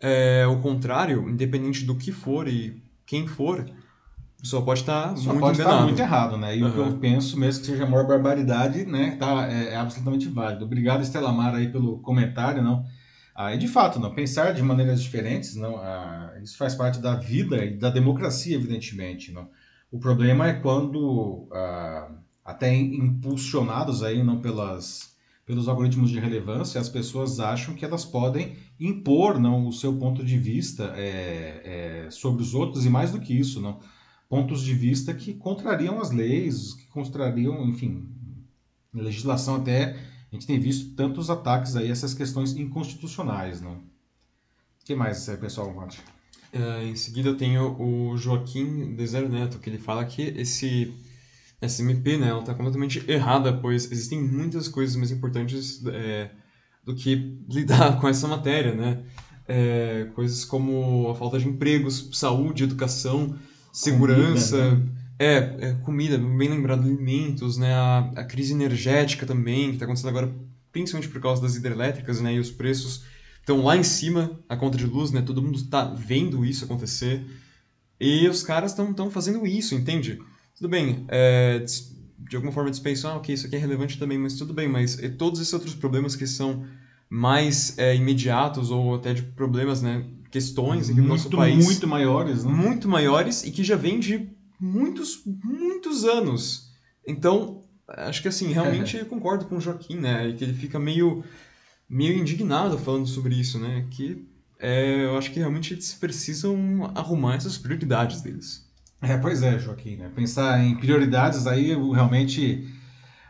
é, 0.00 0.44
o 0.46 0.60
contrário, 0.60 1.28
independente 1.28 1.84
do 1.84 1.94
que 1.94 2.10
for 2.10 2.48
e 2.48 2.82
quem 3.06 3.28
for, 3.28 3.64
só 4.42 4.60
pode 4.60 4.80
estar 4.80 5.16
só 5.16 5.30
muito 5.30 5.40
pode 5.40 5.60
enganado. 5.60 5.76
estar 5.76 5.86
muito 5.86 6.00
errado, 6.00 6.36
né? 6.36 6.56
E 6.56 6.62
uhum. 6.62 6.68
o 6.68 6.72
que 6.72 6.78
eu 6.78 6.98
penso, 6.98 7.38
mesmo 7.38 7.60
que 7.60 7.68
seja 7.68 7.84
a 7.84 7.88
maior 7.88 8.06
barbaridade, 8.06 8.84
né, 8.84 9.16
tá, 9.18 9.48
é, 9.50 9.72
é 9.72 9.76
absolutamente 9.76 10.28
válido. 10.28 10.64
Obrigado, 10.64 11.02
Estela 11.02 11.32
Mara, 11.32 11.58
aí 11.58 11.68
pelo 11.68 11.98
comentário, 11.98 12.62
não? 12.62 12.84
E 13.36 13.58
de 13.58 13.66
fato, 13.66 13.98
não 13.98 14.14
pensar 14.14 14.52
de 14.52 14.62
maneiras 14.62 15.02
diferentes, 15.02 15.56
não, 15.56 15.76
ah, 15.76 16.32
isso 16.42 16.56
faz 16.56 16.74
parte 16.74 17.00
da 17.00 17.16
vida 17.16 17.64
e 17.64 17.76
da 17.76 17.90
democracia, 17.90 18.54
evidentemente, 18.54 19.32
não. 19.32 19.48
O 19.90 19.98
problema 19.98 20.48
é 20.48 20.54
quando 20.54 21.48
ah, 21.52 22.12
até 22.44 22.72
impulsionados 22.74 24.02
aí 24.02 24.22
não 24.22 24.40
pelas 24.40 25.12
pelos 25.46 25.68
algoritmos 25.68 26.08
de 26.08 26.18
relevância, 26.18 26.80
as 26.80 26.88
pessoas 26.88 27.38
acham 27.38 27.74
que 27.74 27.84
elas 27.84 28.02
podem 28.02 28.56
impor 28.80 29.38
não 29.38 29.66
o 29.68 29.72
seu 29.74 29.92
ponto 29.98 30.24
de 30.24 30.38
vista 30.38 30.94
é, 30.96 32.06
é, 32.06 32.10
sobre 32.10 32.42
os 32.42 32.54
outros 32.54 32.86
e 32.86 32.88
mais 32.88 33.12
do 33.12 33.20
que 33.20 33.38
isso, 33.38 33.60
não 33.60 33.78
pontos 34.28 34.62
de 34.62 34.74
vista 34.74 35.14
que 35.14 35.34
contrariam 35.34 36.00
as 36.00 36.10
leis, 36.10 36.74
que 36.74 36.86
contrariam, 36.86 37.64
enfim, 37.68 38.08
legislação 38.92 39.56
até 39.56 39.96
a 40.34 40.36
gente 40.36 40.48
tem 40.48 40.58
visto 40.58 40.96
tantos 40.96 41.30
ataques 41.30 41.76
aí 41.76 41.88
a 41.88 41.92
essas 41.92 42.12
questões 42.12 42.56
inconstitucionais, 42.56 43.60
não? 43.60 43.74
O 43.74 44.84
que 44.84 44.92
mais, 44.92 45.24
pessoal? 45.40 45.68
Uh, 45.70 46.82
em 46.84 46.96
seguida 46.96 47.28
eu 47.28 47.36
tenho 47.36 47.80
o 47.80 48.16
Joaquim 48.16 48.96
Dezer 48.96 49.28
Neto, 49.28 49.60
que 49.60 49.70
ele 49.70 49.78
fala 49.78 50.04
que 50.04 50.22
esse 50.22 50.92
SMP, 51.62 52.16
né, 52.16 52.30
ela 52.30 52.40
está 52.40 52.52
completamente 52.52 53.08
errada, 53.08 53.52
pois 53.52 53.90
existem 53.90 54.20
muitas 54.20 54.66
coisas 54.66 54.96
mais 54.96 55.12
importantes 55.12 55.80
é, 55.86 56.30
do 56.84 56.96
que 56.96 57.38
lidar 57.48 58.00
com 58.00 58.08
essa 58.08 58.26
matéria, 58.26 58.74
né? 58.74 59.04
É, 59.46 60.10
coisas 60.16 60.44
como 60.44 61.08
a 61.10 61.14
falta 61.14 61.38
de 61.38 61.46
empregos, 61.46 62.10
saúde, 62.12 62.64
educação, 62.64 63.38
segurança, 63.72 64.56
comida, 64.58 64.76
né? 64.80 65.03
É, 65.24 65.56
é, 65.60 65.72
comida, 65.82 66.18
bem 66.18 66.48
lembrado, 66.48 66.82
alimentos, 66.82 67.56
né? 67.56 67.72
A, 67.72 68.12
a 68.16 68.24
crise 68.24 68.52
energética 68.52 69.24
também, 69.24 69.68
que 69.68 69.74
está 69.74 69.84
acontecendo 69.84 70.10
agora, 70.10 70.34
principalmente 70.70 71.10
por 71.10 71.20
causa 71.20 71.40
das 71.40 71.56
hidrelétricas, 71.56 72.20
né? 72.20 72.34
E 72.34 72.38
os 72.38 72.50
preços 72.50 73.04
estão 73.40 73.62
lá 73.64 73.76
em 73.76 73.82
cima, 73.82 74.38
a 74.48 74.56
conta 74.56 74.76
de 74.76 74.86
luz, 74.86 75.10
né? 75.10 75.22
Todo 75.22 75.42
mundo 75.42 75.56
está 75.56 75.84
vendo 75.84 76.44
isso 76.44 76.64
acontecer. 76.64 77.24
E 77.98 78.28
os 78.28 78.42
caras 78.42 78.72
estão 78.72 79.10
fazendo 79.10 79.46
isso, 79.46 79.74
entende? 79.74 80.20
Tudo 80.56 80.68
bem, 80.68 81.04
é, 81.08 81.64
de 82.18 82.36
alguma 82.36 82.52
forma 82.52 82.70
dispensam, 82.70 83.12
ah, 83.12 83.16
ok, 83.16 83.34
isso 83.34 83.46
aqui 83.46 83.56
é 83.56 83.58
relevante 83.58 83.98
também, 83.98 84.18
mas 84.18 84.34
tudo 84.34 84.52
bem, 84.52 84.68
mas 84.68 84.98
todos 85.16 85.40
esses 85.40 85.52
outros 85.52 85.74
problemas 85.74 86.14
que 86.14 86.26
são 86.26 86.64
mais 87.08 87.78
é, 87.78 87.94
imediatos 87.94 88.70
ou 88.70 88.94
até 88.94 89.14
de 89.14 89.22
problemas, 89.22 89.82
né, 89.82 90.04
questões 90.30 90.90
aqui 90.90 91.00
no 91.00 91.08
nosso 91.08 91.30
país... 91.30 91.64
Muito 91.64 91.86
maiores, 91.86 92.44
né? 92.44 92.52
Muito 92.52 92.88
maiores 92.88 93.44
e 93.44 93.50
que 93.50 93.62
já 93.62 93.76
vêm 93.76 94.00
de 94.00 94.28
muitos, 94.64 95.22
muitos 95.26 96.04
anos. 96.04 96.70
Então, 97.06 97.64
acho 97.86 98.22
que 98.22 98.28
assim, 98.28 98.52
realmente 98.52 98.96
eu 98.98 99.06
concordo 99.06 99.44
com 99.44 99.56
o 99.56 99.60
Joaquim, 99.60 99.96
né, 99.96 100.32
que 100.32 100.42
ele 100.42 100.54
fica 100.54 100.78
meio, 100.78 101.22
meio 101.88 102.16
indignado 102.16 102.78
falando 102.78 103.06
sobre 103.06 103.34
isso, 103.34 103.58
né, 103.58 103.86
que 103.90 104.26
é, 104.58 105.04
eu 105.04 105.18
acho 105.18 105.30
que 105.30 105.38
realmente 105.38 105.74
eles 105.74 105.92
precisam 105.94 106.90
arrumar 106.94 107.34
essas 107.34 107.58
prioridades 107.58 108.22
deles. 108.22 108.64
É, 109.02 109.18
pois 109.18 109.42
é, 109.42 109.58
Joaquim, 109.58 109.96
né? 109.96 110.10
Pensar 110.14 110.64
em 110.64 110.76
prioridades 110.76 111.46
aí 111.46 111.74
realmente 111.74 112.66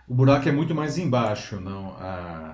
o 0.06 0.14
buraco 0.14 0.48
é 0.48 0.52
muito 0.52 0.74
mais 0.74 0.96
embaixo, 0.98 1.60
não? 1.60 1.88
A, 1.96 2.04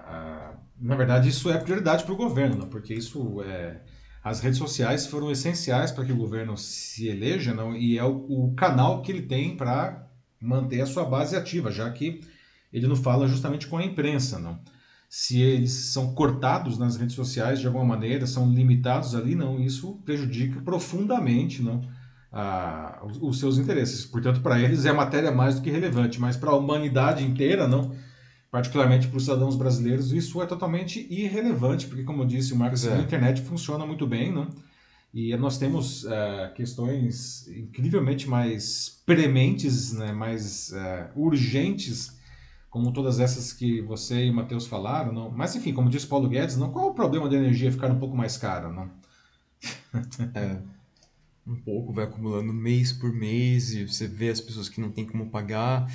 a... 0.06 0.54
Na 0.80 0.96
verdade, 0.96 1.28
isso 1.28 1.50
é 1.50 1.58
prioridade 1.58 2.04
para 2.04 2.14
o 2.14 2.16
governo, 2.16 2.56
não? 2.56 2.68
porque 2.68 2.94
isso 2.94 3.42
é 3.42 3.82
as 4.22 4.40
redes 4.40 4.58
sociais 4.58 5.06
foram 5.06 5.30
essenciais 5.30 5.90
para 5.90 6.04
que 6.04 6.12
o 6.12 6.16
governo 6.16 6.56
se 6.56 7.08
eleja, 7.08 7.54
não? 7.54 7.74
E 7.74 7.98
é 7.98 8.04
o, 8.04 8.26
o 8.28 8.54
canal 8.54 9.02
que 9.02 9.10
ele 9.12 9.22
tem 9.22 9.56
para 9.56 10.06
manter 10.40 10.80
a 10.80 10.86
sua 10.86 11.04
base 11.04 11.36
ativa, 11.36 11.70
já 11.70 11.90
que 11.90 12.20
ele 12.72 12.86
não 12.86 12.96
fala 12.96 13.26
justamente 13.26 13.66
com 13.66 13.78
a 13.78 13.84
imprensa, 13.84 14.38
não? 14.38 14.60
Se 15.08 15.40
eles 15.40 15.72
são 15.72 16.14
cortados 16.14 16.78
nas 16.78 16.96
redes 16.96 17.16
sociais 17.16 17.58
de 17.58 17.66
alguma 17.66 17.84
maneira, 17.84 18.26
são 18.26 18.52
limitados 18.52 19.14
ali, 19.14 19.34
não, 19.34 19.58
isso 19.60 20.00
prejudica 20.04 20.60
profundamente, 20.60 21.62
não? 21.62 21.80
a, 22.32 23.00
os, 23.20 23.38
seus 23.38 23.58
interesses. 23.58 24.04
Portanto, 24.04 24.40
para 24.40 24.60
eles 24.60 24.84
é 24.86 24.92
matéria 24.92 25.30
mais 25.30 25.56
do 25.56 25.62
que 25.62 25.70
relevante, 25.70 26.20
mas 26.20 26.36
para 26.36 26.50
a 26.50 26.56
humanidade 26.56 27.24
inteira, 27.24 27.66
não. 27.66 27.92
Particularmente 28.50 29.06
para 29.06 29.16
os 29.16 29.24
cidadãos 29.24 29.54
brasileiros, 29.54 30.12
isso 30.12 30.42
é 30.42 30.46
totalmente 30.46 31.06
irrelevante, 31.08 31.86
porque, 31.86 32.02
como 32.02 32.22
eu 32.22 32.26
disse, 32.26 32.52
o 32.52 32.56
Marcos, 32.56 32.84
é. 32.84 32.94
a 32.94 33.00
internet 33.00 33.42
funciona 33.42 33.86
muito 33.86 34.06
bem, 34.06 34.32
não? 34.32 34.48
E 35.12 35.36
nós 35.36 35.58
temos 35.58 36.04
uh, 36.04 36.52
questões 36.54 37.48
incrivelmente 37.48 38.28
mais 38.28 39.02
prementes, 39.04 39.92
né, 39.92 40.12
mais 40.12 40.70
uh, 40.70 41.20
urgentes, 41.20 42.16
como 42.68 42.92
todas 42.92 43.18
essas 43.18 43.52
que 43.52 43.80
você 43.82 44.26
e 44.26 44.30
o 44.30 44.34
Matheus 44.34 44.66
falaram. 44.66 45.12
Não? 45.12 45.30
Mas, 45.30 45.54
enfim, 45.56 45.72
como 45.72 45.90
disse 45.90 46.06
Paulo 46.06 46.28
Guedes, 46.28 46.56
não, 46.56 46.70
qual 46.70 46.88
é 46.88 46.90
o 46.90 46.94
problema 46.94 47.28
da 47.28 47.36
energia 47.36 47.72
ficar 47.72 47.90
um 47.90 47.98
pouco 47.98 48.16
mais 48.16 48.36
cara? 48.36 48.68
Não? 48.68 48.90
é 50.34 50.58
um 51.44 51.56
pouco, 51.56 51.92
vai 51.92 52.04
acumulando 52.04 52.52
mês 52.52 52.92
por 52.92 53.12
mês 53.12 53.72
e 53.72 53.84
você 53.84 54.06
vê 54.06 54.28
as 54.28 54.40
pessoas 54.40 54.68
que 54.68 54.80
não 54.80 54.90
tem 54.90 55.04
como 55.04 55.30
pagar. 55.30 55.90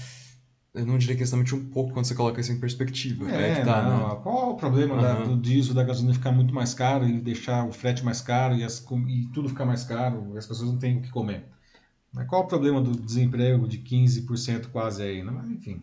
Eu 0.75 0.85
não 0.85 0.97
diria 0.97 1.15
que 1.15 1.21
é 1.21 1.23
exatamente 1.23 1.55
um 1.55 1.65
pouco 1.69 1.93
quando 1.93 2.05
você 2.05 2.13
coloca 2.13 2.41
isso 2.41 2.51
em 2.51 2.59
perspectiva. 2.59 3.31
É, 3.31 3.51
é 3.51 3.63
tá, 3.63 3.81
não, 3.81 4.09
né? 4.09 4.19
Qual 4.21 4.49
é 4.49 4.53
o 4.53 4.55
problema 4.55 4.95
uhum. 4.95 5.01
da, 5.01 5.13
do 5.23 5.37
diesel, 5.37 5.73
da 5.73 5.83
gasolina 5.83 6.13
ficar 6.13 6.31
muito 6.31 6.53
mais 6.53 6.73
caro 6.73 7.07
e 7.07 7.19
deixar 7.19 7.65
o 7.65 7.71
frete 7.71 8.03
mais 8.03 8.21
caro 8.21 8.55
e, 8.55 8.63
as, 8.63 8.85
e 9.07 9.29
tudo 9.33 9.49
ficar 9.49 9.65
mais 9.65 9.83
caro 9.83 10.31
e 10.33 10.37
as 10.37 10.45
pessoas 10.45 10.69
não 10.69 10.77
têm 10.77 10.97
o 10.97 11.01
que 11.01 11.09
comer? 11.09 11.45
Mas 12.13 12.27
qual 12.27 12.41
é 12.41 12.45
o 12.45 12.47
problema 12.47 12.81
do 12.81 12.91
desemprego 12.91 13.67
de 13.67 13.79
15% 13.79 14.67
quase 14.67 15.01
aí? 15.01 15.23
Né? 15.23 15.31
Mas, 15.31 15.49
enfim. 15.49 15.81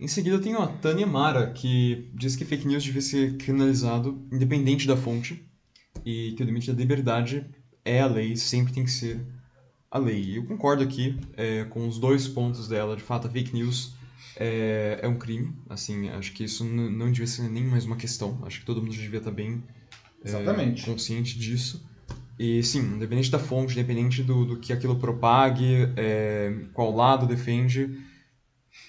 Em 0.00 0.06
seguida, 0.06 0.38
tenho 0.38 0.60
a 0.60 0.66
Tânia 0.68 1.06
Mara, 1.06 1.50
que 1.50 2.08
diz 2.14 2.36
que 2.36 2.44
fake 2.44 2.68
news 2.68 2.84
devia 2.84 3.02
ser 3.02 3.36
criminalizado 3.36 4.24
independente 4.30 4.86
da 4.86 4.96
fonte 4.96 5.44
e 6.04 6.32
que 6.36 6.42
o 6.42 6.46
limite 6.46 6.72
da 6.72 6.78
liberdade 6.78 7.44
é 7.84 8.00
a 8.00 8.06
lei, 8.06 8.36
sempre 8.36 8.72
tem 8.72 8.84
que 8.84 8.90
ser 8.90 9.20
a 9.90 9.98
lei. 9.98 10.38
Eu 10.38 10.44
concordo 10.44 10.82
aqui 10.82 11.18
é, 11.36 11.64
com 11.64 11.86
os 11.86 11.98
dois 11.98 12.28
pontos 12.28 12.68
dela. 12.68 12.96
De 12.96 13.02
fato, 13.02 13.26
a 13.26 13.30
fake 13.30 13.54
news 13.54 13.94
é, 14.36 15.00
é 15.02 15.08
um 15.08 15.16
crime. 15.16 15.54
Assim, 15.68 16.08
acho 16.10 16.32
que 16.32 16.44
isso 16.44 16.64
não 16.64 17.10
devia 17.10 17.26
ser 17.26 17.48
nem 17.48 17.64
mais 17.64 17.84
uma 17.84 17.96
questão. 17.96 18.38
Acho 18.42 18.60
que 18.60 18.66
todo 18.66 18.82
mundo 18.82 18.92
devia 18.92 19.18
estar 19.18 19.30
bem 19.30 19.62
Exatamente. 20.24 20.82
É, 20.82 20.86
consciente 20.86 21.38
disso. 21.38 21.86
E 22.38 22.62
sim, 22.62 22.80
independente 22.80 23.30
da 23.30 23.38
fonte, 23.38 23.72
independente 23.72 24.22
do, 24.22 24.44
do 24.44 24.56
que 24.58 24.72
aquilo 24.72 24.96
propague, 24.96 25.92
é, 25.96 26.54
qual 26.72 26.94
lado 26.94 27.26
defende, 27.26 27.98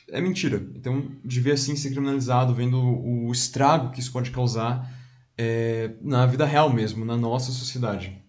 é 0.10 0.22
mentira. 0.22 0.64
Então, 0.76 1.12
devia 1.26 1.58
sim 1.58 1.76
ser 1.76 1.90
criminalizado, 1.90 2.54
vendo 2.54 2.80
o 2.80 3.32
estrago 3.32 3.92
que 3.92 4.00
isso 4.00 4.12
pode 4.12 4.30
causar 4.30 4.88
é, 5.36 5.92
na 6.02 6.28
vida 6.28 6.46
real 6.46 6.72
mesmo, 6.72 7.04
na 7.04 7.18
nossa 7.18 7.52
sociedade. 7.52 8.22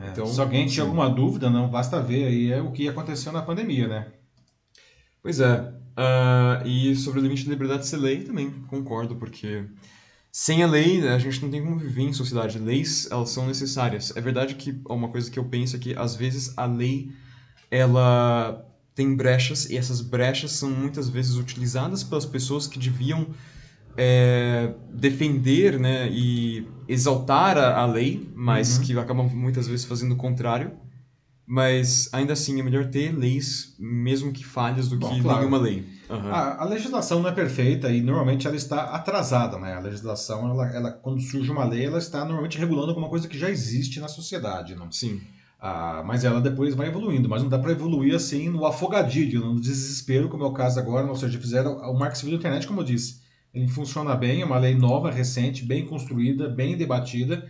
É, 0.00 0.10
então, 0.10 0.26
se 0.26 0.40
alguém 0.40 0.66
tinha 0.66 0.84
alguma 0.84 1.08
dúvida, 1.08 1.50
não 1.50 1.68
basta 1.68 2.00
ver 2.00 2.26
aí 2.26 2.50
é 2.50 2.60
o 2.60 2.72
que 2.72 2.88
aconteceu 2.88 3.32
na 3.32 3.42
pandemia, 3.42 3.88
né? 3.88 4.06
Pois 5.22 5.40
é. 5.40 5.60
Uh, 5.92 6.66
e 6.66 6.96
sobre 6.96 7.20
o 7.20 7.22
limite 7.22 7.44
de 7.44 7.50
liberdade 7.50 7.82
de 7.82 7.88
ser 7.88 7.98
lei, 7.98 8.24
também 8.24 8.50
concordo, 8.68 9.16
porque 9.16 9.66
sem 10.30 10.62
a 10.62 10.66
lei 10.66 11.06
a 11.06 11.18
gente 11.18 11.42
não 11.42 11.50
tem 11.50 11.62
como 11.62 11.78
viver 11.78 12.02
em 12.02 12.12
sociedade. 12.12 12.58
Leis, 12.58 13.06
elas 13.10 13.30
são 13.30 13.46
necessárias. 13.46 14.16
É 14.16 14.20
verdade 14.20 14.54
que 14.54 14.80
uma 14.88 15.08
coisa 15.08 15.30
que 15.30 15.38
eu 15.38 15.44
penso 15.44 15.76
é 15.76 15.78
que, 15.78 15.94
às 15.94 16.16
vezes, 16.16 16.56
a 16.56 16.64
lei, 16.64 17.12
ela 17.70 18.66
tem 18.94 19.14
brechas, 19.14 19.68
e 19.70 19.76
essas 19.76 20.00
brechas 20.00 20.52
são 20.52 20.70
muitas 20.70 21.08
vezes 21.08 21.36
utilizadas 21.36 22.02
pelas 22.02 22.26
pessoas 22.26 22.66
que 22.66 22.78
deviam 22.78 23.26
é, 23.96 24.72
defender 24.92 25.78
né, 25.78 26.08
e 26.10 26.66
exaltar 26.88 27.58
a, 27.58 27.80
a 27.80 27.86
lei, 27.86 28.28
mas 28.34 28.78
uhum. 28.78 28.84
que 28.84 28.98
acabam 28.98 29.28
muitas 29.28 29.66
vezes 29.66 29.84
fazendo 29.84 30.12
o 30.12 30.16
contrário. 30.16 30.72
Mas 31.44 32.08
ainda 32.12 32.32
assim 32.32 32.58
é 32.60 32.62
melhor 32.62 32.86
ter 32.86 33.12
leis, 33.12 33.74
mesmo 33.78 34.32
que 34.32 34.44
falhas, 34.44 34.88
do 34.88 34.96
Bom, 34.96 35.12
que 35.12 35.20
claro. 35.20 35.40
nenhuma 35.40 35.58
lei. 35.58 35.84
Uhum. 36.08 36.32
A, 36.32 36.62
a, 36.62 36.64
legislação 36.64 37.20
não 37.20 37.28
é 37.28 37.32
perfeita 37.32 37.90
e 37.90 38.00
normalmente 38.00 38.46
ela 38.46 38.56
está 38.56 38.84
atrasada, 38.84 39.58
né? 39.58 39.74
A 39.74 39.80
legislação, 39.80 40.48
ela, 40.48 40.68
ela, 40.74 40.90
quando 40.92 41.20
surge 41.20 41.50
uma 41.50 41.64
lei, 41.64 41.84
ela 41.84 41.98
está 41.98 42.24
normalmente 42.24 42.58
regulando 42.58 42.90
alguma 42.90 43.08
coisa 43.08 43.26
que 43.26 43.38
já 43.38 43.50
existe 43.50 43.98
na 43.98 44.08
sociedade, 44.08 44.74
não? 44.76 44.90
Sim. 44.90 45.20
Ah, 45.60 46.02
mas 46.06 46.24
ela 46.24 46.40
depois 46.40 46.74
vai 46.74 46.88
evoluindo, 46.88 47.28
mas 47.28 47.42
não 47.42 47.48
dá 47.48 47.58
para 47.58 47.72
evoluir 47.72 48.14
assim 48.14 48.48
no 48.48 48.64
afogadilho, 48.64 49.40
no 49.40 49.60
desespero, 49.60 50.28
como 50.28 50.44
é 50.44 50.46
o 50.46 50.52
caso 50.52 50.78
agora, 50.78 51.06
ou 51.06 51.16
seja, 51.16 51.38
fizeram 51.38 51.78
o 51.78 51.98
Marco 51.98 52.16
Civil 52.16 52.32
da 52.32 52.38
Internet, 52.38 52.66
como 52.66 52.80
eu 52.80 52.84
disse. 52.84 53.21
Ele 53.54 53.68
funciona 53.68 54.14
bem, 54.14 54.40
é 54.40 54.44
uma 54.44 54.58
lei 54.58 54.74
nova, 54.74 55.10
recente, 55.10 55.64
bem 55.64 55.86
construída, 55.86 56.48
bem 56.48 56.76
debatida, 56.76 57.46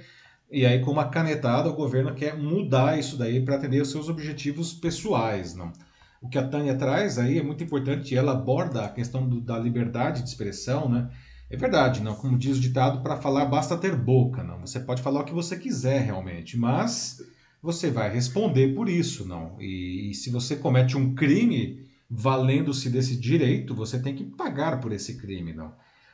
e 0.53 0.67
aí, 0.67 0.81
com 0.81 0.91
uma 0.91 1.09
canetada, 1.09 1.71
o 1.71 1.75
governo 1.75 2.15
quer 2.15 2.37
mudar 2.37 2.99
isso 2.99 3.17
daí 3.17 3.41
para 3.41 3.57
atender 3.57 3.81
os 3.81 3.91
seus 3.91 4.11
objetivos 4.11 4.75
pessoais. 4.75 5.55
Não? 5.55 5.73
O 6.21 6.29
que 6.29 6.37
a 6.37 6.47
Tânia 6.47 6.75
traz 6.77 7.19
aí 7.19 7.38
é 7.38 7.43
muito 7.43 7.65
importante, 7.65 8.15
ela 8.15 8.33
aborda 8.33 8.85
a 8.85 8.88
questão 8.91 9.27
do, 9.27 9.41
da 9.41 9.59
liberdade 9.59 10.23
de 10.23 10.29
expressão, 10.29 10.91
né? 10.91 11.09
É 11.49 11.57
verdade, 11.57 12.03
não? 12.03 12.15
Como 12.15 12.37
diz 12.37 12.59
o 12.59 12.61
ditado, 12.61 13.03
para 13.03 13.17
falar 13.17 13.47
basta 13.47 13.79
ter 13.79 13.97
boca, 13.97 14.43
não? 14.43 14.61
Você 14.61 14.79
pode 14.79 15.01
falar 15.01 15.23
o 15.23 15.25
que 15.25 15.33
você 15.33 15.57
quiser 15.57 16.03
realmente, 16.03 16.59
mas 16.59 17.23
você 17.62 17.91
vai 17.91 18.12
responder 18.12 18.75
por 18.75 18.91
isso, 18.91 19.27
não? 19.27 19.57
E, 19.59 20.11
e 20.11 20.15
se 20.15 20.29
você 20.31 20.57
comete 20.57 20.99
um 20.99 21.15
crime 21.15 21.87
valendo-se 22.11 22.91
desse 22.91 23.17
direito, 23.17 23.75
você 23.75 23.99
tem 23.99 24.15
que 24.15 24.25
pagar 24.25 24.81
por 24.81 24.93
esse 24.93 25.17
crime, 25.17 25.55
não? 25.55 25.73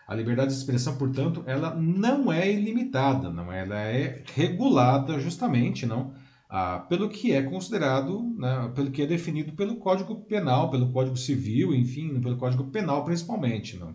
A 0.08 0.14
liberdade 0.14 0.50
de 0.50 0.56
expressão, 0.56 0.96
portanto, 0.96 1.44
ela 1.46 1.74
não 1.74 2.32
é 2.32 2.50
ilimitada, 2.50 3.30
não, 3.30 3.52
ela 3.52 3.78
é 3.78 4.22
regulada 4.34 5.20
justamente, 5.20 5.84
não, 5.84 6.14
ah, 6.48 6.78
pelo 6.88 7.10
que 7.10 7.32
é 7.32 7.42
considerado, 7.42 8.22
né, 8.38 8.72
pelo 8.74 8.90
que 8.90 9.02
é 9.02 9.06
definido 9.06 9.52
pelo 9.52 9.76
Código 9.76 10.16
Penal, 10.22 10.70
pelo 10.70 10.90
Código 10.90 11.16
Civil, 11.16 11.74
enfim, 11.74 12.18
pelo 12.22 12.38
Código 12.38 12.64
Penal 12.70 13.04
principalmente, 13.04 13.76
não. 13.76 13.94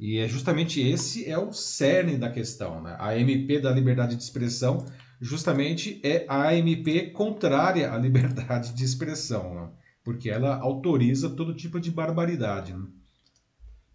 E 0.00 0.18
é 0.18 0.26
justamente 0.26 0.80
esse 0.80 1.28
é 1.28 1.38
o 1.38 1.52
cerne 1.52 2.16
da 2.16 2.30
questão, 2.30 2.82
né? 2.82 2.96
A 2.98 3.16
MP 3.16 3.60
da 3.60 3.70
liberdade 3.70 4.16
de 4.16 4.22
expressão 4.22 4.86
justamente 5.20 6.00
é 6.02 6.24
a 6.28 6.56
MP 6.56 7.10
contrária 7.10 7.92
à 7.92 7.98
liberdade 7.98 8.72
de 8.74 8.84
expressão, 8.84 9.54
não? 9.54 9.82
porque 10.02 10.28
ela 10.28 10.56
autoriza 10.56 11.30
todo 11.30 11.54
tipo 11.54 11.78
de 11.78 11.90
barbaridade. 11.90 12.74
Né? 12.74 12.86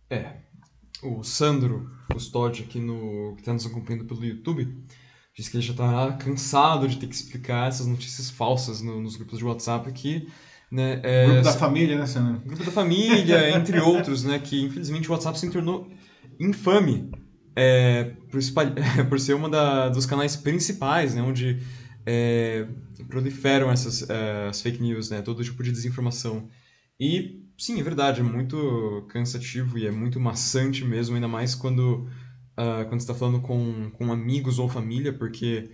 É, 0.09 0.37
o 1.03 1.23
Sandro 1.23 1.89
Custódio 2.11 2.65
aqui 2.65 2.79
no 2.79 3.33
que 3.35 3.41
está 3.41 3.53
nos 3.53 3.65
acompanhando 3.65 4.05
pelo 4.05 4.23
YouTube 4.23 4.83
diz 5.35 5.49
que 5.49 5.57
ele 5.57 5.65
já 5.65 5.71
está 5.71 6.13
cansado 6.13 6.87
de 6.87 6.97
ter 6.97 7.07
que 7.07 7.15
explicar 7.15 7.67
essas 7.67 7.85
notícias 7.85 8.29
falsas 8.29 8.81
no, 8.81 9.01
nos 9.01 9.15
grupos 9.15 9.37
de 9.37 9.45
WhatsApp 9.45 9.87
aqui 9.87 10.27
né, 10.71 10.99
é, 11.03 11.25
grupo 11.25 11.43
da 11.43 11.53
família, 11.53 11.97
né, 11.97 12.05
Sandro? 12.05 12.41
Grupo 12.45 12.63
da 12.63 12.71
família, 12.71 13.51
entre 13.55 13.79
outros, 13.79 14.23
né, 14.23 14.37
que 14.39 14.61
infelizmente 14.61 15.09
o 15.09 15.13
WhatsApp 15.13 15.39
se 15.39 15.49
tornou 15.49 15.89
infame 16.39 17.09
é, 17.55 18.11
por, 18.29 18.39
por, 19.09 19.19
ser 19.19 19.33
uma 19.33 19.49
da, 19.49 19.89
dos 19.89 20.05
canais 20.05 20.35
principais, 20.35 21.15
né, 21.15 21.21
onde 21.21 21.59
é, 22.05 22.67
proliferam 23.07 23.71
essas 23.71 24.09
é, 24.09 24.47
as 24.49 24.61
fake 24.61 24.81
news, 24.81 25.09
né, 25.09 25.21
todo 25.21 25.43
tipo 25.43 25.63
de 25.63 25.71
desinformação. 25.71 26.49
E 26.99 27.46
sim, 27.57 27.79
é 27.79 27.83
verdade, 27.83 28.21
é 28.21 28.23
muito 28.23 29.05
cansativo 29.09 29.77
e 29.77 29.87
é 29.87 29.91
muito 29.91 30.19
maçante 30.19 30.83
mesmo, 30.85 31.15
ainda 31.15 31.27
mais 31.27 31.55
quando, 31.55 32.07
uh, 32.57 32.85
quando 32.87 32.99
você 32.99 33.11
está 33.11 33.15
falando 33.15 33.41
com, 33.41 33.91
com 33.91 34.11
amigos 34.11 34.59
ou 34.59 34.69
família, 34.69 35.11
porque 35.13 35.71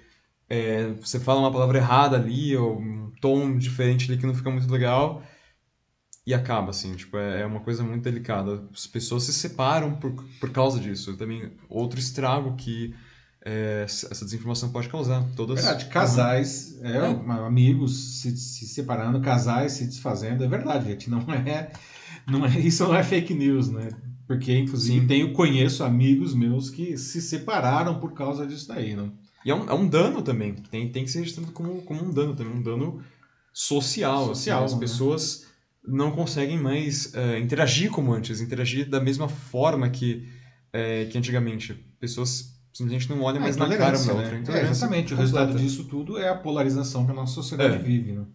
é, 0.49 0.87
você 0.93 1.19
fala 1.19 1.39
uma 1.41 1.51
palavra 1.51 1.77
errada 1.77 2.17
ali, 2.17 2.55
ou 2.55 2.79
um 2.79 3.11
tom 3.21 3.57
diferente 3.57 4.11
ali 4.11 4.19
que 4.19 4.25
não 4.27 4.35
fica 4.35 4.49
muito 4.51 4.71
legal, 4.71 5.23
e 6.25 6.33
acaba, 6.33 6.69
assim, 6.69 6.95
tipo, 6.95 7.17
é, 7.17 7.41
é 7.41 7.45
uma 7.45 7.59
coisa 7.59 7.83
muito 7.83 8.03
delicada. 8.03 8.67
As 8.73 8.87
pessoas 8.87 9.23
se 9.23 9.33
separam 9.33 9.95
por, 9.95 10.13
por 10.39 10.51
causa 10.51 10.79
disso. 10.79 11.17
Também 11.17 11.51
outro 11.69 11.99
estrago 11.99 12.55
que 12.55 12.95
é, 13.45 13.83
essa 13.83 14.23
desinformação 14.23 14.69
pode 14.69 14.87
causar. 14.87 15.23
Todas... 15.35 15.55
Verdade, 15.55 15.85
casais, 15.85 16.77
uhum. 16.81 17.33
é, 17.33 17.45
amigos 17.45 18.21
se, 18.21 18.35
se, 18.37 18.67
separando, 18.67 19.19
casais 19.19 19.73
se 19.73 19.85
desfazendo, 19.85 20.43
é 20.43 20.47
verdade, 20.47 20.85
gente. 20.85 21.09
Não 21.09 21.19
é, 21.31 21.71
não 22.27 22.45
é, 22.45 22.59
isso 22.59 22.83
não 22.83 22.95
é 22.95 23.03
fake 23.03 23.33
news, 23.33 23.69
né? 23.69 23.89
Porque, 24.25 24.57
inclusive, 24.57 25.01
Sim. 25.01 25.07
tenho, 25.07 25.33
conheço 25.33 25.83
amigos 25.83 26.33
meus 26.33 26.69
que 26.69 26.97
se 26.97 27.21
separaram 27.21 27.99
por 27.99 28.13
causa 28.13 28.47
disso 28.47 28.69
daí, 28.69 28.95
não? 28.95 29.11
E 29.45 29.51
é 29.51 29.55
um, 29.55 29.69
é 29.69 29.73
um 29.73 29.85
dano 29.85 30.21
também, 30.21 30.53
tem, 30.71 30.89
tem 30.89 31.03
que 31.03 31.11
ser 31.11 31.19
registrado 31.19 31.51
como, 31.51 31.81
como 31.81 32.01
um 32.01 32.11
dano 32.11 32.33
também, 32.33 32.53
um 32.53 32.61
dano 32.61 33.03
social. 33.51 34.27
social 34.27 34.63
assim, 34.63 34.73
as 34.73 34.73
né? 34.73 34.79
pessoas 34.79 35.45
não 35.85 36.11
conseguem 36.11 36.57
mais 36.57 37.07
uh, 37.07 37.37
interagir 37.37 37.91
como 37.91 38.13
antes, 38.13 38.39
interagir 38.39 38.89
da 38.89 39.01
mesma 39.01 39.27
forma 39.27 39.89
que, 39.89 40.29
uh, 40.69 41.09
que 41.09 41.17
antigamente. 41.17 41.73
Pessoas 41.99 42.52
simplesmente 42.73 43.09
não 43.09 43.21
olha 43.21 43.39
mais 43.39 43.55
na 43.55 43.67
cara 43.77 43.97
uma 43.97 44.13
né? 44.13 44.35
outra. 44.35 44.59
É, 44.59 44.69
exatamente. 44.69 45.13
O 45.13 45.17
resultado 45.17 45.57
disso 45.57 45.85
tudo 45.85 46.17
é 46.17 46.29
a 46.29 46.35
polarização 46.35 47.05
que 47.05 47.11
a 47.11 47.15
nossa 47.15 47.33
sociedade 47.33 47.75
é. 47.75 47.79
vive. 47.79 48.13
Né? 48.13 48.25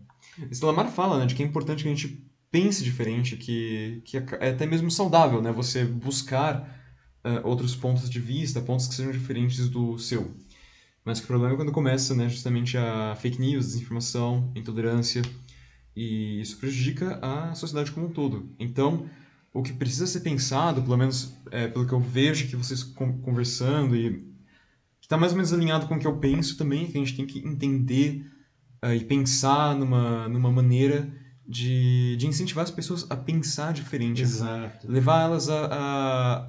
Lamar 0.62 0.88
fala 0.88 1.18
né, 1.18 1.26
de 1.26 1.34
que 1.34 1.42
é 1.42 1.46
importante 1.46 1.82
que 1.82 1.88
a 1.88 1.94
gente 1.94 2.24
pense 2.50 2.82
diferente, 2.82 3.36
que, 3.36 4.00
que 4.04 4.16
é, 4.16 4.26
é 4.40 4.50
até 4.50 4.64
mesmo 4.64 4.90
saudável 4.90 5.42
né, 5.42 5.52
você 5.52 5.84
buscar 5.84 6.78
uh, 7.24 7.46
outros 7.46 7.74
pontos 7.74 8.08
de 8.08 8.20
vista, 8.20 8.60
pontos 8.60 8.86
que 8.86 8.94
sejam 8.94 9.12
diferentes 9.12 9.68
do 9.68 9.98
seu. 9.98 10.34
Mas 11.04 11.18
o 11.18 11.26
problema 11.26 11.54
é 11.54 11.56
quando 11.56 11.72
começa 11.72 12.14
né, 12.14 12.28
justamente 12.28 12.76
a 12.76 13.16
fake 13.16 13.40
news, 13.40 13.66
desinformação, 13.66 14.52
intolerância, 14.54 15.22
e 15.96 16.40
isso 16.40 16.58
prejudica 16.58 17.18
a 17.20 17.54
sociedade 17.54 17.90
como 17.90 18.06
um 18.06 18.12
todo. 18.12 18.54
Então, 18.58 19.08
o 19.52 19.62
que 19.62 19.72
precisa 19.72 20.06
ser 20.06 20.20
pensado, 20.20 20.82
pelo 20.82 20.96
menos 20.96 21.34
é, 21.50 21.66
pelo 21.66 21.86
que 21.86 21.92
eu 21.92 22.00
vejo 22.00 22.46
que 22.46 22.56
vocês 22.56 22.82
conversando 22.82 23.96
e 23.96 24.27
está 25.08 25.16
mais 25.16 25.32
ou 25.32 25.36
menos 25.36 25.54
alinhado 25.54 25.86
com 25.86 25.94
o 25.94 25.98
que 25.98 26.06
eu 26.06 26.18
penso 26.18 26.58
também, 26.58 26.86
que 26.86 26.98
a 26.98 27.00
gente 27.00 27.16
tem 27.16 27.26
que 27.26 27.38
entender 27.38 28.30
uh, 28.84 28.92
e 28.92 29.02
pensar 29.02 29.74
numa, 29.74 30.28
numa 30.28 30.52
maneira 30.52 31.10
de, 31.46 32.14
de 32.16 32.26
incentivar 32.26 32.62
as 32.62 32.70
pessoas 32.70 33.10
a 33.10 33.16
pensar 33.16 33.72
diferente. 33.72 34.20
Exato. 34.20 34.86
Levar 34.86 35.22
elas 35.22 35.48
a, 35.48 35.64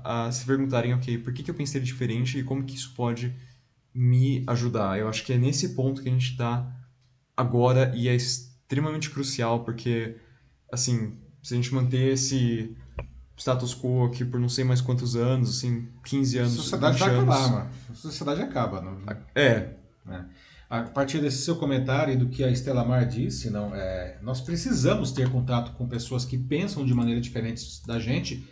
a, 0.03 0.25
a 0.27 0.31
se 0.33 0.45
perguntarem, 0.45 0.93
ok, 0.93 1.19
por 1.19 1.31
que, 1.31 1.41
que 1.41 1.49
eu 1.49 1.55
pensei 1.55 1.79
diferente 1.79 2.37
e 2.37 2.43
como 2.43 2.65
que 2.65 2.75
isso 2.75 2.93
pode 2.95 3.33
me 3.93 4.43
ajudar? 4.45 4.99
Eu 4.99 5.07
acho 5.07 5.23
que 5.23 5.31
é 5.31 5.37
nesse 5.37 5.69
ponto 5.69 6.03
que 6.03 6.09
a 6.09 6.11
gente 6.11 6.31
está 6.31 6.69
agora 7.37 7.93
e 7.95 8.09
é 8.09 8.15
extremamente 8.15 9.09
crucial, 9.09 9.63
porque, 9.63 10.17
assim, 10.69 11.17
se 11.41 11.53
a 11.53 11.55
gente 11.55 11.73
manter 11.73 12.11
esse 12.11 12.75
status 13.39 13.73
quo 13.73 14.05
aqui 14.05 14.25
por 14.25 14.39
não 14.39 14.49
sei 14.49 14.63
mais 14.63 14.81
quantos 14.81 15.15
anos, 15.15 15.57
assim, 15.57 15.87
15 16.03 16.37
anos. 16.37 16.53
A 16.53 16.55
sociedade 16.57 16.99
vai 16.99 17.09
anos. 17.09 17.35
acabar, 17.35 17.51
mano. 17.51 17.69
A 17.89 17.93
sociedade 17.95 18.41
acaba. 18.41 18.81
Não... 18.81 18.97
É. 19.33 19.69
é. 20.07 20.25
A 20.69 20.83
partir 20.83 21.19
desse 21.19 21.37
seu 21.37 21.55
comentário 21.55 22.13
e 22.13 22.17
do 22.17 22.27
que 22.27 22.43
a 22.43 22.51
Estela 22.51 22.85
Mar 22.85 23.05
disse, 23.05 23.49
não, 23.49 23.73
é, 23.73 24.19
nós 24.21 24.39
precisamos 24.41 25.11
ter 25.11 25.31
contato 25.31 25.71
com 25.71 25.87
pessoas 25.87 26.25
que 26.25 26.37
pensam 26.37 26.85
de 26.85 26.93
maneira 26.93 27.19
diferente 27.19 27.63
da 27.87 27.97
gente 27.97 28.47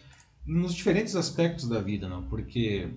nos 0.45 0.73
diferentes 0.73 1.15
aspectos 1.15 1.67
da 1.67 1.79
vida, 1.79 2.07
não? 2.07 2.23
Porque, 2.23 2.89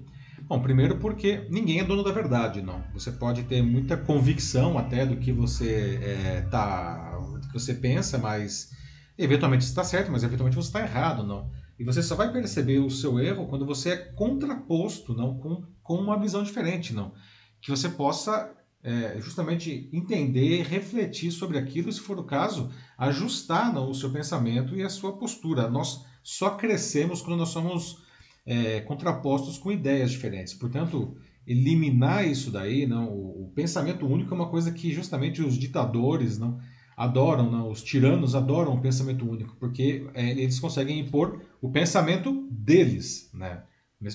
bom, 0.43 0.63
primeiro 0.63 0.97
porque 0.97 1.45
ninguém 1.51 1.81
é 1.81 1.85
dono 1.85 2.03
da 2.03 2.13
verdade, 2.13 2.63
não. 2.63 2.83
Você 2.95 3.11
pode 3.11 3.43
ter 3.43 3.61
muita 3.61 3.97
convicção 3.97 4.79
até 4.79 5.05
do 5.05 5.17
que 5.17 5.33
você 5.33 5.99
é, 6.03 6.41
tá, 6.43 7.19
do 7.19 7.49
que 7.49 7.53
você 7.53 7.75
pensa, 7.75 8.17
mas 8.17 8.71
eventualmente 9.19 9.65
você 9.65 9.71
está 9.71 9.85
certo, 9.85 10.11
mas 10.11 10.23
eventualmente 10.23 10.57
você 10.57 10.69
está 10.69 10.81
errado, 10.81 11.25
não. 11.25 11.51
E 11.81 11.85
você 11.85 12.03
só 12.03 12.15
vai 12.15 12.31
perceber 12.31 12.79
o 12.79 12.91
seu 12.91 13.19
erro 13.19 13.47
quando 13.47 13.65
você 13.65 13.93
é 13.93 13.97
contraposto, 13.97 15.15
não 15.15 15.39
com, 15.39 15.65
com 15.83 15.95
uma 15.95 16.21
visão 16.21 16.43
diferente, 16.43 16.93
não. 16.93 17.15
que 17.59 17.71
você 17.71 17.89
possa 17.89 18.55
é, 18.85 19.19
justamente 19.19 19.89
entender, 19.91 20.63
refletir 20.63 21.33
sobre 21.33 21.57
aquilo, 21.57 21.91
se 21.91 22.01
for 22.01 22.19
o 22.19 22.25
caso, 22.25 22.71
ajustar 22.99 23.73
não, 23.73 23.89
o 23.89 23.95
seu 23.95 24.13
pensamento 24.13 24.77
e 24.77 24.83
a 24.83 24.91
sua 24.91 25.17
postura. 25.17 25.71
Nós 25.71 26.05
só 26.23 26.51
crescemos 26.51 27.23
quando 27.23 27.39
nós 27.39 27.49
somos 27.49 28.03
é, 28.45 28.81
contrapostos 28.83 29.57
com 29.57 29.73
ideias 29.73 30.11
diferentes. 30.11 30.53
Portanto, 30.53 31.17
eliminar 31.47 32.29
isso 32.29 32.51
daí, 32.51 32.87
não, 32.87 33.09
o, 33.09 33.45
o, 33.45 33.53
pensamento 33.55 34.07
único 34.07 34.35
é 34.35 34.37
uma 34.37 34.51
coisa 34.51 34.71
que 34.71 34.93
justamente 34.93 35.41
os 35.41 35.57
ditadores 35.57 36.39
não 36.39 36.61
adoram, 37.01 37.51
não, 37.51 37.71
os 37.71 37.83
tiranos 37.83 38.35
adoram 38.35 38.75
o 38.75 38.81
pensamento 38.81 39.27
único, 39.27 39.57
porque 39.59 40.07
é, 40.13 40.33
eles 40.33 40.61
conseguem 40.61 41.01
impor 41.01 41.41
o 41.59 41.71
pensamento 41.71 42.47
deles, 42.51 43.31
né? 43.33 43.63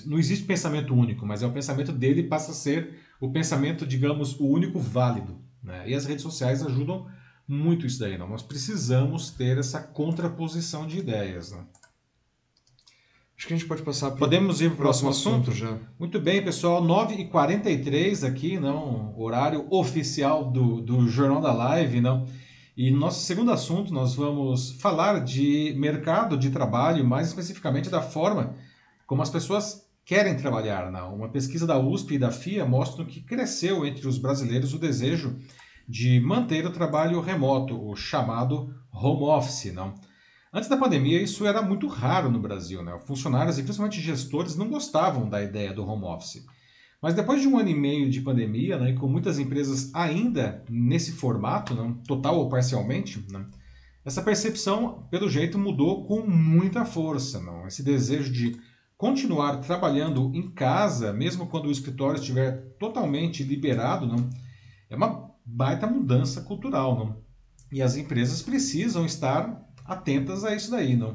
Não 0.04 0.18
existe 0.18 0.44
pensamento 0.44 0.94
único, 0.94 1.26
mas 1.26 1.42
é 1.42 1.46
o 1.46 1.52
pensamento 1.52 1.92
dele 1.92 2.22
passa 2.22 2.52
a 2.52 2.54
ser 2.54 3.00
o 3.20 3.30
pensamento, 3.30 3.84
digamos, 3.84 4.38
o 4.38 4.46
único 4.46 4.78
válido. 4.78 5.36
Né? 5.62 5.88
E 5.88 5.94
as 5.94 6.06
redes 6.06 6.22
sociais 6.22 6.64
ajudam 6.64 7.06
muito 7.46 7.86
isso 7.86 8.00
daí. 8.00 8.18
Não? 8.18 8.28
Nós 8.28 8.42
precisamos 8.42 9.30
ter 9.30 9.58
essa 9.58 9.80
contraposição 9.80 10.88
de 10.88 10.98
ideias. 10.98 11.52
Né? 11.52 11.64
Acho 13.38 13.46
que 13.46 13.54
a 13.54 13.56
gente 13.56 13.68
pode 13.68 13.82
passar 13.82 14.10
para 14.10 14.18
Podemos 14.18 14.60
ir 14.60 14.70
para 14.70 14.74
o 14.74 14.78
próximo 14.78 15.10
assunto? 15.10 15.52
já. 15.52 15.78
Muito 16.00 16.18
bem, 16.20 16.42
pessoal. 16.42 16.82
9h43 16.82 18.26
aqui, 18.26 18.58
não, 18.58 19.16
horário 19.16 19.66
oficial 19.70 20.50
do, 20.50 20.80
do 20.80 21.08
Jornal 21.08 21.40
da 21.40 21.52
Live. 21.52 22.00
Não? 22.00 22.26
E 22.76 22.90
no 22.90 22.98
nosso 22.98 23.24
segundo 23.24 23.50
assunto, 23.50 23.90
nós 23.90 24.14
vamos 24.14 24.72
falar 24.72 25.20
de 25.24 25.74
mercado 25.78 26.36
de 26.36 26.50
trabalho, 26.50 27.02
mais 27.06 27.28
especificamente 27.28 27.88
da 27.88 28.02
forma 28.02 28.54
como 29.06 29.22
as 29.22 29.30
pessoas 29.30 29.88
querem 30.04 30.36
trabalhar. 30.36 30.92
Não? 30.92 31.14
Uma 31.14 31.30
pesquisa 31.30 31.66
da 31.66 31.78
USP 31.78 32.14
e 32.14 32.18
da 32.18 32.30
FIA 32.30 32.66
mostra 32.66 33.02
que 33.06 33.22
cresceu 33.22 33.86
entre 33.86 34.06
os 34.06 34.18
brasileiros 34.18 34.74
o 34.74 34.78
desejo 34.78 35.38
de 35.88 36.20
manter 36.20 36.66
o 36.66 36.72
trabalho 36.72 37.18
remoto, 37.22 37.82
o 37.82 37.96
chamado 37.96 38.74
home 38.92 39.22
office. 39.22 39.72
Não? 39.72 39.94
Antes 40.52 40.68
da 40.68 40.76
pandemia, 40.76 41.22
isso 41.22 41.46
era 41.46 41.62
muito 41.62 41.86
raro 41.86 42.30
no 42.30 42.38
Brasil. 42.38 42.82
Né? 42.82 42.98
Funcionários 43.06 43.58
e 43.58 43.62
principalmente 43.62 44.02
gestores 44.02 44.54
não 44.54 44.68
gostavam 44.68 45.30
da 45.30 45.42
ideia 45.42 45.72
do 45.72 45.86
home 45.86 46.04
office. 46.04 46.44
Mas 47.06 47.14
depois 47.14 47.40
de 47.40 47.46
um 47.46 47.56
ano 47.56 47.68
e 47.68 47.74
meio 47.74 48.10
de 48.10 48.20
pandemia, 48.20 48.76
né, 48.76 48.90
e 48.90 48.94
com 48.96 49.06
muitas 49.06 49.38
empresas 49.38 49.94
ainda 49.94 50.64
nesse 50.68 51.12
formato, 51.12 51.72
não, 51.72 51.94
total 51.94 52.36
ou 52.36 52.48
parcialmente, 52.48 53.24
né, 53.30 53.46
essa 54.04 54.20
percepção, 54.20 55.06
pelo 55.08 55.30
jeito, 55.30 55.56
mudou 55.56 56.04
com 56.04 56.26
muita 56.26 56.84
força. 56.84 57.40
Esse 57.64 57.84
desejo 57.84 58.32
de 58.32 58.56
continuar 58.98 59.58
trabalhando 59.58 60.32
em 60.34 60.50
casa, 60.50 61.12
mesmo 61.12 61.46
quando 61.46 61.66
o 61.66 61.70
escritório 61.70 62.18
estiver 62.18 62.74
totalmente 62.76 63.44
liberado, 63.44 64.28
é 64.90 64.96
uma 64.96 65.30
baita 65.44 65.86
mudança 65.86 66.40
cultural? 66.40 67.22
E 67.70 67.80
as 67.80 67.96
empresas 67.96 68.42
precisam 68.42 69.06
estar 69.06 69.64
atentas 69.84 70.42
a 70.42 70.56
isso 70.56 70.72
daí, 70.72 70.96
não? 70.96 71.14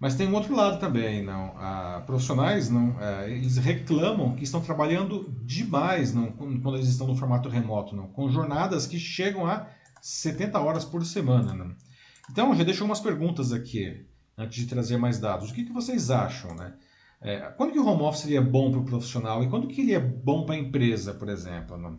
Mas 0.00 0.14
tem 0.14 0.28
um 0.28 0.34
outro 0.34 0.54
lado 0.54 0.78
também, 0.78 1.24
não? 1.24 1.54
Ah, 1.56 2.02
profissionais, 2.06 2.70
não? 2.70 2.96
Ah, 3.00 3.28
eles 3.28 3.56
reclamam 3.56 4.36
que 4.36 4.44
estão 4.44 4.60
trabalhando 4.60 5.34
demais, 5.44 6.14
não? 6.14 6.30
Quando 6.30 6.76
eles 6.76 6.88
estão 6.88 7.06
no 7.06 7.16
formato 7.16 7.48
remoto, 7.48 7.96
não? 7.96 8.06
Com 8.08 8.30
jornadas 8.30 8.86
que 8.86 8.98
chegam 8.98 9.46
a 9.46 9.66
70 10.00 10.58
horas 10.60 10.84
por 10.84 11.04
semana, 11.04 11.52
não? 11.52 11.74
Então, 12.30 12.54
já 12.54 12.62
deixo 12.62 12.84
umas 12.84 13.00
perguntas 13.00 13.52
aqui 13.52 14.06
antes 14.36 14.60
de 14.60 14.66
trazer 14.66 14.96
mais 14.98 15.18
dados. 15.18 15.50
O 15.50 15.54
que, 15.54 15.64
que 15.64 15.72
vocês 15.72 16.10
acham, 16.10 16.54
né? 16.54 16.74
É, 17.20 17.38
quando 17.56 17.72
que 17.72 17.78
o 17.78 17.86
home 17.86 18.02
office 18.02 18.30
é 18.30 18.40
bom 18.40 18.70
para 18.70 18.80
o 18.80 18.84
profissional 18.84 19.42
e 19.42 19.48
quando 19.48 19.66
que 19.66 19.80
ele 19.80 19.92
é 19.92 19.98
bom 19.98 20.46
para 20.46 20.54
a 20.54 20.58
empresa, 20.58 21.12
por 21.12 21.28
exemplo? 21.28 21.76
Né? 21.76 21.96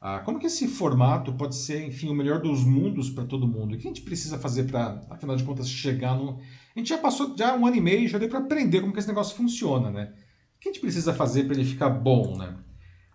Ah, 0.00 0.18
como 0.20 0.38
que 0.40 0.46
esse 0.46 0.66
formato 0.66 1.32
pode 1.34 1.54
ser, 1.54 1.86
enfim, 1.86 2.08
o 2.08 2.14
melhor 2.14 2.40
dos 2.40 2.64
mundos 2.64 3.08
para 3.08 3.24
todo 3.24 3.46
mundo? 3.46 3.74
O 3.74 3.78
que 3.78 3.86
a 3.86 3.90
gente 3.90 4.02
precisa 4.02 4.38
fazer 4.38 4.64
para, 4.64 5.00
afinal 5.08 5.36
de 5.36 5.44
contas, 5.44 5.68
chegar 5.68 6.16
no... 6.16 6.40
A 6.76 6.78
gente 6.78 6.90
já 6.90 6.98
passou 6.98 7.34
já 7.34 7.56
um 7.56 7.66
ano 7.66 7.76
e 7.76 7.80
meio, 7.80 8.06
já 8.06 8.18
deu 8.18 8.28
para 8.28 8.38
aprender 8.38 8.82
como 8.82 8.92
que 8.92 8.98
esse 8.98 9.08
negócio 9.08 9.34
funciona, 9.34 9.90
né? 9.90 10.12
O 10.56 10.60
que 10.60 10.68
a 10.68 10.72
gente 10.72 10.80
precisa 10.82 11.14
fazer 11.14 11.44
para 11.44 11.54
ele 11.54 11.64
ficar 11.64 11.88
bom, 11.88 12.36
né? 12.36 12.54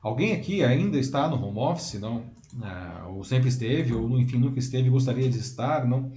Alguém 0.02 0.34
aqui 0.34 0.64
ainda 0.64 0.98
está 0.98 1.30
no 1.30 1.36
home 1.36 1.60
office, 1.60 2.00
não? 2.00 2.26
Ah, 2.60 3.06
ou 3.08 3.24
sempre 3.24 3.50
esteve, 3.50 3.94
ou 3.94 4.20
enfim, 4.20 4.40
nunca 4.40 4.58
esteve 4.58 4.88
e 4.88 4.92
gostaria 4.92 5.30
de 5.30 5.38
estar, 5.38 5.88
não? 5.88 6.12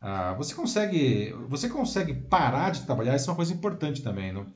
Ah, 0.00 0.34
você 0.34 0.52
consegue, 0.52 1.32
você 1.48 1.68
consegue 1.68 2.14
parar 2.14 2.70
de 2.70 2.84
trabalhar? 2.84 3.14
Isso 3.14 3.30
é 3.30 3.30
uma 3.30 3.36
coisa 3.36 3.54
importante 3.54 4.02
também, 4.02 4.32
não? 4.32 4.46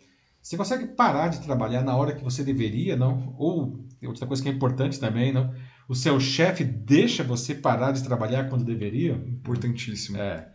Você 0.43 0.57
consegue 0.57 0.87
parar 0.87 1.29
de 1.29 1.41
trabalhar 1.43 1.83
na 1.83 1.95
hora 1.95 2.13
que 2.13 2.25
você 2.25 2.43
deveria, 2.43 2.97
não? 2.97 3.37
Ou 3.39 3.87
outra 4.05 4.27
coisa 4.27 4.43
que 4.43 4.49
é 4.49 4.53
importante 4.53 4.99
também, 4.99 5.33
não? 5.33 5.55
O 5.89 5.95
seu 5.95 6.19
chefe 6.19 6.65
deixa 6.65 7.23
você 7.23 7.55
parar 7.55 7.93
de 7.93 8.03
trabalhar 8.03 8.49
quando 8.49 8.65
deveria? 8.65 9.13
Importantíssimo. 9.13 10.19
É. 10.19 10.51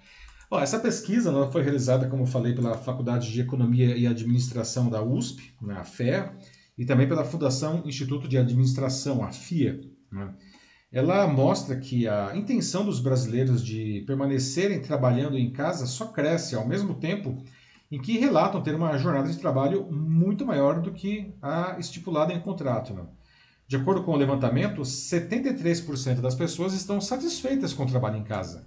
Bom, 0.49 0.59
essa 0.61 0.79
pesquisa 0.79 1.29
ela 1.29 1.51
foi 1.51 1.61
realizada, 1.61 2.07
como 2.07 2.23
eu 2.23 2.27
falei, 2.27 2.55
pela 2.55 2.77
Faculdade 2.77 3.31
de 3.33 3.41
Economia 3.41 3.97
e 3.97 4.07
Administração 4.07 4.89
da 4.89 5.03
USP, 5.03 5.53
né, 5.61 5.75
a 5.77 5.83
FEA, 5.83 6.33
e 6.77 6.85
também 6.85 7.05
pela 7.05 7.25
Fundação 7.25 7.83
Instituto 7.85 8.29
de 8.29 8.37
Administração, 8.37 9.25
a 9.25 9.31
FIA. 9.31 9.81
Né? 10.09 10.33
Ela 10.89 11.27
mostra 11.27 11.75
que 11.75 12.07
a 12.07 12.31
intenção 12.33 12.85
dos 12.85 13.01
brasileiros 13.01 13.61
de 13.61 14.05
permanecerem 14.07 14.81
trabalhando 14.81 15.37
em 15.37 15.51
casa 15.51 15.85
só 15.85 16.07
cresce 16.07 16.55
ao 16.55 16.65
mesmo 16.65 16.93
tempo 16.93 17.43
em 17.91 17.99
que 17.99 18.17
relatam 18.17 18.61
ter 18.61 18.73
uma 18.73 18.97
jornada 18.97 19.29
de 19.29 19.37
trabalho 19.37 19.91
muito 19.91 20.45
maior 20.45 20.81
do 20.81 20.93
que 20.93 21.33
a 21.41 21.75
estipulada 21.77 22.31
em 22.31 22.39
contrato. 22.39 22.93
Né? 22.93 23.03
De 23.67 23.75
acordo 23.75 24.03
com 24.03 24.13
o 24.13 24.17
levantamento, 24.17 24.81
73% 24.81 26.21
das 26.21 26.35
pessoas 26.35 26.73
estão 26.73 27.01
satisfeitas 27.01 27.73
com 27.73 27.83
o 27.83 27.87
trabalho 27.87 28.17
em 28.17 28.23
casa. 28.23 28.65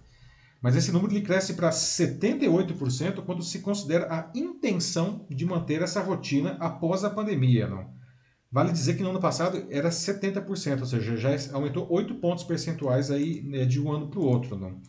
Mas 0.61 0.77
esse 0.77 0.93
número 0.93 1.13
ele 1.13 1.23
cresce 1.23 1.55
para 1.55 1.71
78% 1.71 3.25
quando 3.25 3.43
se 3.43 3.61
considera 3.61 4.07
a 4.13 4.31
intenção 4.35 5.27
de 5.31 5.47
manter 5.47 5.81
essa 5.81 6.03
rotina 6.03 6.57
após 6.61 7.03
a 7.03 7.11
pandemia. 7.11 7.67
Não? 7.67 7.89
Vale 8.53 8.73
dizer 8.73 8.95
que 8.95 9.03
no 9.03 9.11
ano 9.11 9.21
passado 9.21 9.67
era 9.71 9.89
70%, 9.89 10.81
ou 10.81 10.87
seja, 10.87 11.17
já 11.17 11.31
aumentou 11.55 11.87
8 11.91 12.17
pontos 12.17 12.45
percentuais 12.45 13.11
aí, 13.11 13.43
né, 13.43 13.65
de 13.65 13.81
um 13.81 13.91
ano 13.91 14.09
para 14.09 14.21
o 14.21 14.25
outro. 14.25 14.59
Não? 14.59 14.81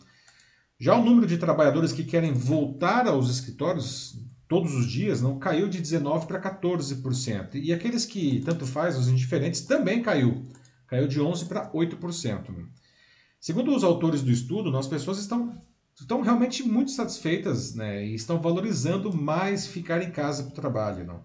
Já 0.80 0.96
o 0.96 1.06
número 1.06 1.28
de 1.28 1.38
trabalhadores 1.38 1.94
que 1.94 2.04
querem 2.04 2.34
voltar 2.34 3.08
aos 3.08 3.30
escritórios 3.30 4.20
todos 4.48 4.74
os 4.76 4.86
dias 4.86 5.22
não 5.22 5.40
caiu 5.40 5.70
de 5.70 5.82
19% 5.82 6.26
para 6.26 6.42
14%. 6.42 7.52
E 7.54 7.72
aqueles 7.72 8.04
que 8.04 8.42
tanto 8.42 8.66
faz, 8.66 8.98
os 8.98 9.08
indiferentes, 9.08 9.62
também 9.62 10.02
caiu. 10.02 10.44
Caiu 10.88 11.08
de 11.08 11.22
11% 11.22 11.48
para 11.48 11.72
8%. 11.72 12.68
Segundo 13.42 13.76
os 13.76 13.84
autores 13.84 14.22
do 14.22 14.30
estudo, 14.30 14.78
as 14.78 14.86
pessoas 14.86 15.18
estão, 15.18 15.60
estão 16.00 16.22
realmente 16.22 16.62
muito 16.62 16.92
satisfeitas 16.92 17.74
né, 17.74 18.06
e 18.06 18.14
estão 18.14 18.40
valorizando 18.40 19.12
mais 19.12 19.66
ficar 19.66 20.04
em 20.04 20.12
casa 20.12 20.44
para 20.44 20.52
o 20.52 20.56
trabalho. 20.56 21.04
Não? 21.04 21.24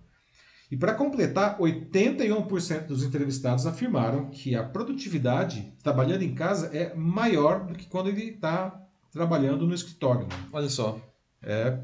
E 0.71 0.79
para 0.79 0.95
completar, 0.95 1.59
81% 1.59 2.87
dos 2.87 3.05
entrevistados 3.05 3.67
afirmaram 3.67 4.31
que 4.31 4.57
a 4.57 4.65
produtividade 4.65 5.71
trabalhando 5.83 6.23
em 6.23 6.35
casa 6.35 6.75
é 6.75 6.95
maior 6.95 7.67
do 7.67 7.75
que 7.75 7.87
quando 7.87 8.09
ele 8.09 8.31
está 8.31 8.83
trabalhando 9.13 9.67
no 9.67 9.75
escritório. 9.75 10.23
Né? 10.23 10.37
Olha 10.55 10.71
só. 10.71 10.99
É, 11.43 11.79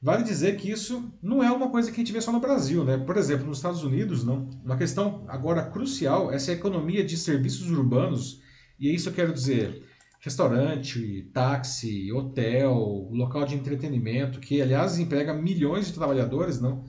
vale 0.00 0.22
dizer 0.22 0.56
que 0.58 0.70
isso 0.70 1.12
não 1.20 1.42
é 1.42 1.50
uma 1.50 1.70
coisa 1.70 1.90
que 1.90 1.96
a 1.96 2.04
gente 2.04 2.12
vê 2.12 2.20
só 2.20 2.30
no 2.30 2.38
Brasil. 2.38 2.84
Né? 2.84 2.98
Por 2.98 3.16
exemplo, 3.16 3.48
nos 3.48 3.58
Estados 3.58 3.82
Unidos, 3.82 4.22
não. 4.22 4.48
uma 4.64 4.76
questão 4.76 5.24
agora 5.26 5.64
crucial 5.64 6.30
é 6.30 6.36
a 6.36 6.52
economia 6.52 7.04
de 7.04 7.16
serviços 7.16 7.68
urbanos, 7.68 8.40
e 8.78 8.94
isso 8.94 9.08
eu 9.08 9.12
quero 9.12 9.32
dizer 9.32 9.82
restaurante, 10.22 11.28
táxi, 11.32 12.12
hotel, 12.12 13.08
local 13.10 13.44
de 13.44 13.56
entretenimento, 13.56 14.38
que 14.38 14.62
aliás 14.62 14.98
emprega 14.98 15.34
milhões 15.34 15.86
de 15.86 15.94
trabalhadores, 15.94 16.60
não? 16.60 16.84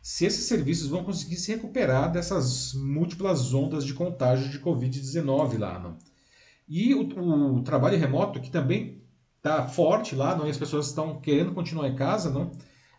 Se 0.00 0.24
esses 0.24 0.44
serviços 0.44 0.88
vão 0.88 1.02
conseguir 1.02 1.34
se 1.34 1.50
recuperar 1.50 2.12
dessas 2.12 2.74
múltiplas 2.74 3.52
ondas 3.52 3.84
de 3.84 3.92
contágio 3.92 4.48
de 4.48 4.60
Covid-19 4.60 5.58
lá, 5.58 5.80
não? 5.80 5.98
E 6.68 6.94
o, 6.94 7.56
o, 7.56 7.62
trabalho 7.62 7.98
remoto, 7.98 8.40
que 8.40 8.50
também 8.50 9.02
está 9.36 9.66
forte 9.66 10.14
lá, 10.14 10.36
não? 10.36 10.46
e 10.46 10.50
as 10.50 10.56
pessoas 10.56 10.86
estão 10.86 11.20
querendo 11.20 11.52
continuar 11.52 11.88
em 11.88 11.96
casa, 11.96 12.30
não? 12.30 12.52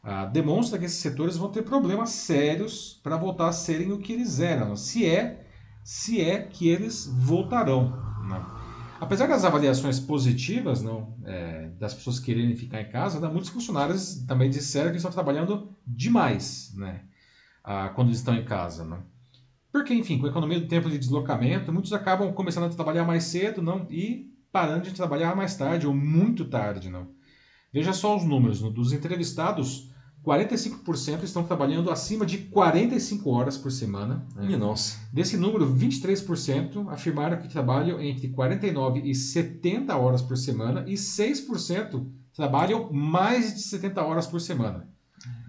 Ah, 0.04 0.26
demonstra 0.26 0.78
que 0.78 0.86
esses 0.86 1.00
setores 1.00 1.38
vão 1.38 1.50
ter 1.50 1.64
problemas 1.64 2.10
sérios 2.10 3.00
para 3.02 3.18
voltar 3.18 3.50
a 3.50 3.54
serem 3.54 3.92
o 3.94 4.00
que 4.00 4.12
eles 4.12 4.42
eram, 4.42 4.76
se 4.76 5.06
é, 5.06 5.46
se 5.84 6.22
é 6.22 6.42
que 6.42 6.68
eles 6.68 7.08
voltarão. 7.08 8.07
Não? 8.28 8.68
Apesar 9.00 9.28
das 9.28 9.46
avaliações 9.46 10.00
positivas 10.00 10.82
não, 10.82 11.16
é, 11.24 11.70
das 11.80 11.94
pessoas 11.94 12.20
quererem 12.20 12.56
ficar 12.56 12.82
em 12.82 12.90
casa, 12.90 13.20
né, 13.20 13.28
muitos 13.28 13.50
funcionários 13.50 14.24
também 14.28 14.50
disseram 14.50 14.90
que 14.90 14.98
estão 14.98 15.12
trabalhando 15.12 15.76
demais 15.86 16.74
né, 16.76 17.02
ah, 17.64 17.90
quando 17.90 18.12
estão 18.12 18.34
em 18.36 18.44
casa. 18.44 18.84
Né? 18.84 18.98
Porque, 19.72 19.94
enfim, 19.94 20.18
com 20.18 20.26
a 20.26 20.30
economia 20.30 20.60
do 20.60 20.68
tempo 20.68 20.90
de 20.90 20.98
deslocamento, 20.98 21.72
muitos 21.72 21.94
acabam 21.94 22.34
começando 22.34 22.66
a 22.66 22.76
trabalhar 22.76 23.06
mais 23.06 23.26
cedo 23.26 23.62
não, 23.62 23.86
e 23.90 24.34
parando 24.52 24.86
de 24.86 24.94
trabalhar 24.94 25.36
mais 25.36 25.56
tarde 25.56 25.86
ou 25.86 25.94
muito 25.94 26.46
tarde. 26.46 26.90
Não. 26.90 27.08
Veja 27.72 27.94
só 27.94 28.18
os 28.18 28.24
números. 28.24 28.62
Dos 28.62 28.92
entrevistados, 28.94 29.87
45% 30.28 31.24
estão 31.24 31.44
trabalhando 31.44 31.90
acima 31.90 32.26
de 32.26 32.40
45 32.40 33.30
horas 33.30 33.58
por 33.58 33.72
semana. 33.72 34.28
Né? 34.36 34.46
Minha 34.48 34.58
nossa. 34.58 35.00
Desse 35.14 35.38
número, 35.38 35.66
23% 35.74 36.90
afirmaram 36.90 37.38
que 37.38 37.48
trabalham 37.48 38.02
entre 38.02 38.28
49 38.28 39.00
e 39.10 39.16
70 39.16 39.96
horas 39.96 40.22
por 40.22 40.36
semana 40.36 40.84
e 40.86 40.96
6% 40.96 42.06
trabalham 42.36 42.92
mais 42.92 43.56
de 43.56 43.62
70 43.62 44.04
horas 44.04 44.28
por 44.28 44.42
semana. 44.42 44.90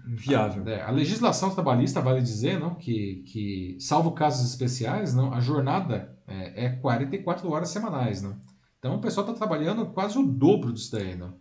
Viável. 0.07 0.67
É, 0.67 0.81
a 0.81 0.89
legislação 0.89 1.51
trabalhista 1.51 2.01
vale 2.01 2.21
dizer 2.21 2.59
não, 2.59 2.73
que, 2.73 3.23
que, 3.27 3.77
salvo 3.79 4.11
casos 4.11 4.49
especiais, 4.49 5.13
não, 5.13 5.33
a 5.33 5.39
jornada 5.39 6.17
é, 6.25 6.65
é 6.65 6.69
44 6.69 7.51
horas 7.51 7.69
semanais. 7.69 8.21
Não. 8.21 8.35
Então 8.79 8.95
o 8.95 9.01
pessoal 9.01 9.27
está 9.27 9.37
trabalhando 9.37 9.85
quase 9.87 10.17
o 10.17 10.25
dobro 10.25 10.71
disso 10.71 10.93
daí. 10.93 11.15
Não. 11.15 11.33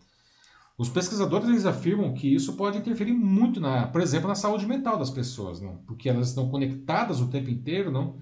Os 0.79 0.89
pesquisadores 0.89 1.49
eles 1.49 1.67
afirmam 1.67 2.15
que 2.15 2.33
isso 2.33 2.55
pode 2.55 2.79
interferir 2.79 3.13
muito, 3.13 3.61
na, 3.61 3.89
por 3.89 4.01
exemplo, 4.01 4.29
na 4.29 4.37
saúde 4.37 4.65
mental 4.65 4.97
das 4.97 5.11
pessoas, 5.11 5.61
não? 5.61 5.79
porque 5.79 6.09
elas 6.09 6.29
estão 6.29 6.49
conectadas 6.49 7.21
o 7.21 7.27
tempo 7.27 7.51
inteiro, 7.51 7.91
não? 7.91 8.17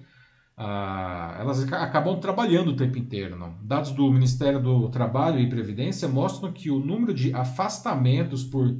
Ah, 0.59 1.37
elas 1.39 1.71
acabam 1.71 2.19
trabalhando 2.19 2.69
o 2.69 2.75
tempo 2.75 2.97
inteiro. 2.97 3.37
Não? 3.37 3.53
Dados 3.61 3.91
do 3.91 4.11
Ministério 4.11 4.59
do 4.59 4.89
Trabalho 4.89 5.39
e 5.39 5.47
Previdência 5.47 6.07
mostram 6.07 6.51
que 6.51 6.71
o 6.71 6.79
número 6.79 7.13
de 7.13 7.31
afastamentos 7.31 8.43
por 8.43 8.75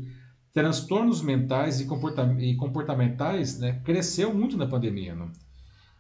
transtornos 0.51 1.21
mentais 1.21 1.79
e 1.79 2.55
comportamentais 2.55 3.59
né, 3.59 3.79
cresceu 3.85 4.33
muito 4.33 4.57
na 4.57 4.65
pandemia. 4.65 5.13
Não? 5.13 5.31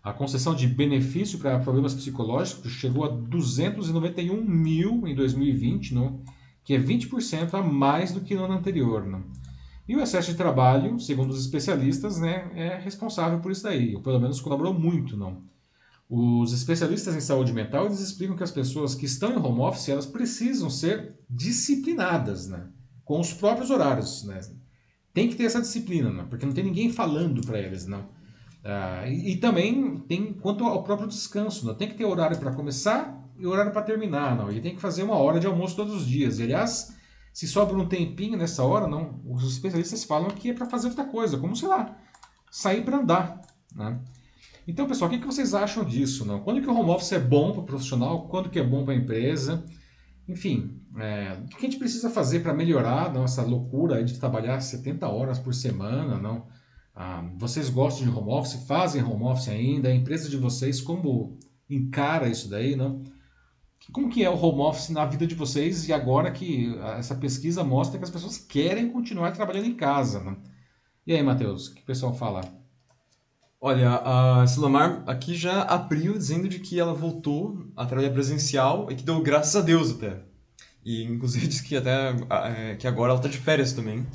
A 0.03 0.11
concessão 0.11 0.55
de 0.55 0.65
benefício 0.65 1.37
para 1.37 1.59
problemas 1.59 1.93
psicológicos 1.93 2.71
chegou 2.71 3.05
a 3.05 3.09
291 3.09 4.43
mil 4.43 5.07
em 5.07 5.13
2020, 5.13 5.93
não? 5.93 6.21
Que 6.67 6.73
é 6.73 6.77
20% 6.77 7.53
a 7.53 7.63
mais 7.63 8.11
do 8.11 8.19
que 8.19 8.35
no 8.35 8.43
ano 8.43 8.55
anterior. 8.55 9.05
Né? 9.07 9.21
E 9.87 9.95
o 9.95 10.01
excesso 10.01 10.31
de 10.31 10.37
trabalho, 10.37 10.99
segundo 10.99 11.29
os 11.29 11.39
especialistas, 11.39 12.19
né, 12.19 12.51
é 12.53 12.77
responsável 12.77 13.39
por 13.39 13.53
isso 13.53 13.63
daí, 13.63 13.95
ou 13.95 14.01
pelo 14.01 14.19
menos 14.19 14.41
colaborou 14.41 14.73
muito. 14.73 15.15
Não? 15.15 15.43
Os 16.09 16.51
especialistas 16.51 17.15
em 17.15 17.21
saúde 17.21 17.53
mental 17.53 17.85
eles 17.85 18.01
explicam 18.01 18.35
que 18.35 18.43
as 18.43 18.51
pessoas 18.51 18.95
que 18.95 19.05
estão 19.05 19.31
em 19.31 19.37
home 19.37 19.61
office 19.61 19.87
elas 19.87 20.05
precisam 20.05 20.69
ser 20.69 21.15
disciplinadas 21.29 22.49
né, 22.49 22.67
com 23.05 23.17
os 23.17 23.31
próprios 23.31 23.69
horários. 23.69 24.25
Né? 24.25 24.41
Tem 25.13 25.29
que 25.29 25.37
ter 25.37 25.45
essa 25.45 25.61
disciplina, 25.61 26.11
né, 26.11 26.25
porque 26.29 26.45
não 26.45 26.53
tem 26.53 26.65
ninguém 26.65 26.91
falando 26.91 27.39
para 27.47 27.59
eles. 27.59 27.87
Não. 27.87 28.09
Ah, 28.61 29.07
e, 29.07 29.31
e, 29.31 29.37
também 29.37 29.99
tem 29.99 30.33
quanto 30.33 30.65
ao 30.65 30.83
próprio 30.83 31.07
descanso. 31.07 31.65
Não. 31.65 31.73
Tem 31.73 31.87
que 31.87 31.95
ter 31.95 32.03
horário 32.03 32.37
para 32.37 32.51
começar 32.51 33.25
e 33.37 33.45
horário 33.45 33.71
para 33.71 33.81
terminar, 33.81 34.35
não. 34.35 34.49
Ele 34.49 34.61
tem 34.61 34.75
que 34.75 34.81
fazer 34.81 35.03
uma 35.03 35.15
hora 35.15 35.39
de 35.39 35.47
almoço 35.47 35.75
todos 35.75 35.93
os 35.93 36.07
dias. 36.07 36.39
E, 36.39 36.43
aliás, 36.43 36.95
se 37.33 37.47
sobra 37.47 37.77
um 37.77 37.87
tempinho 37.87 38.37
nessa 38.37 38.63
hora, 38.63 38.87
não, 38.87 39.21
os 39.25 39.43
especialistas 39.51 40.03
falam 40.03 40.29
que 40.29 40.49
é 40.49 40.53
para 40.53 40.65
fazer 40.65 40.87
outra 40.87 41.05
coisa, 41.05 41.37
como, 41.37 41.55
sei 41.55 41.67
lá, 41.67 41.95
sair 42.49 42.83
para 42.83 42.97
andar, 42.97 43.41
né? 43.75 43.99
Então, 44.67 44.85
pessoal, 44.85 45.09
o 45.09 45.13
que, 45.13 45.19
que 45.19 45.25
vocês 45.25 45.53
acham 45.53 45.85
disso? 45.85 46.25
Não? 46.25 46.41
Quando 46.41 46.61
que 46.61 46.67
o 46.67 46.77
home 46.77 46.89
office 46.89 47.13
é 47.13 47.19
bom 47.19 47.53
para 47.53 47.61
o 47.61 47.65
profissional? 47.65 48.27
Quando 48.27 48.49
que 48.49 48.59
é 48.59 48.63
bom 48.63 48.83
para 48.83 48.93
a 48.93 48.97
empresa? 48.97 49.63
Enfim, 50.27 50.81
é, 50.97 51.37
o 51.41 51.47
que 51.47 51.65
a 51.65 51.69
gente 51.69 51.79
precisa 51.79 52.09
fazer 52.09 52.41
para 52.41 52.53
melhorar 52.53 53.05
a 53.05 53.09
nossa 53.09 53.41
loucura 53.43 54.03
de 54.03 54.19
trabalhar 54.19 54.59
70 54.59 55.07
horas 55.07 55.39
por 55.39 55.53
semana? 55.53 56.17
Não? 56.17 56.47
Ah, 56.93 57.23
vocês 57.37 57.69
gostam 57.69 58.05
de 58.05 58.17
home 58.17 58.31
office? 58.31 58.65
Fazem 58.67 59.01
home 59.01 59.23
office 59.23 59.47
ainda? 59.47 59.87
A 59.87 59.95
empresa 59.95 60.27
de 60.27 60.35
vocês 60.35 60.81
como 60.81 61.37
encara 61.69 62.27
isso 62.27 62.49
daí? 62.49 62.75
Não? 62.75 63.03
Como 63.91 64.09
que 64.09 64.23
é 64.23 64.29
o 64.29 64.35
home 64.35 64.61
office 64.61 64.89
na 64.89 65.05
vida 65.05 65.25
de 65.25 65.35
vocês 65.35 65.87
e 65.87 65.93
agora 65.93 66.31
que 66.31 66.77
essa 66.97 67.15
pesquisa 67.15 67.63
mostra 67.63 67.97
que 67.97 68.03
as 68.03 68.09
pessoas 68.09 68.37
querem 68.37 68.91
continuar 68.91 69.31
trabalhando 69.31 69.67
em 69.67 69.75
casa, 69.75 70.19
né? 70.19 70.35
E 71.05 71.13
aí, 71.13 71.23
Matheus, 71.23 71.67
o 71.67 71.75
que 71.75 71.81
o 71.81 71.85
pessoal 71.85 72.13
fala? 72.13 72.41
Olha, 73.59 73.95
a 73.95 74.45
Silamar 74.45 75.03
aqui 75.07 75.33
já 75.33 75.63
abriu 75.63 76.13
dizendo 76.13 76.47
de 76.47 76.59
que 76.59 76.79
ela 76.79 76.93
voltou 76.93 77.65
a 77.75 77.85
trabalhar 77.85 78.11
presencial 78.11 78.87
e 78.91 78.95
que 78.95 79.03
deu 79.03 79.21
graças 79.21 79.55
a 79.55 79.61
Deus 79.61 79.91
até. 79.91 80.21
E 80.85 81.03
inclusive 81.03 81.47
disse 81.47 81.63
que 81.63 81.75
até 81.75 82.13
é, 82.29 82.75
que 82.75 82.85
agora 82.85 83.11
ela 83.11 83.19
está 83.19 83.29
de 83.29 83.37
férias 83.37 83.73
também. 83.73 84.05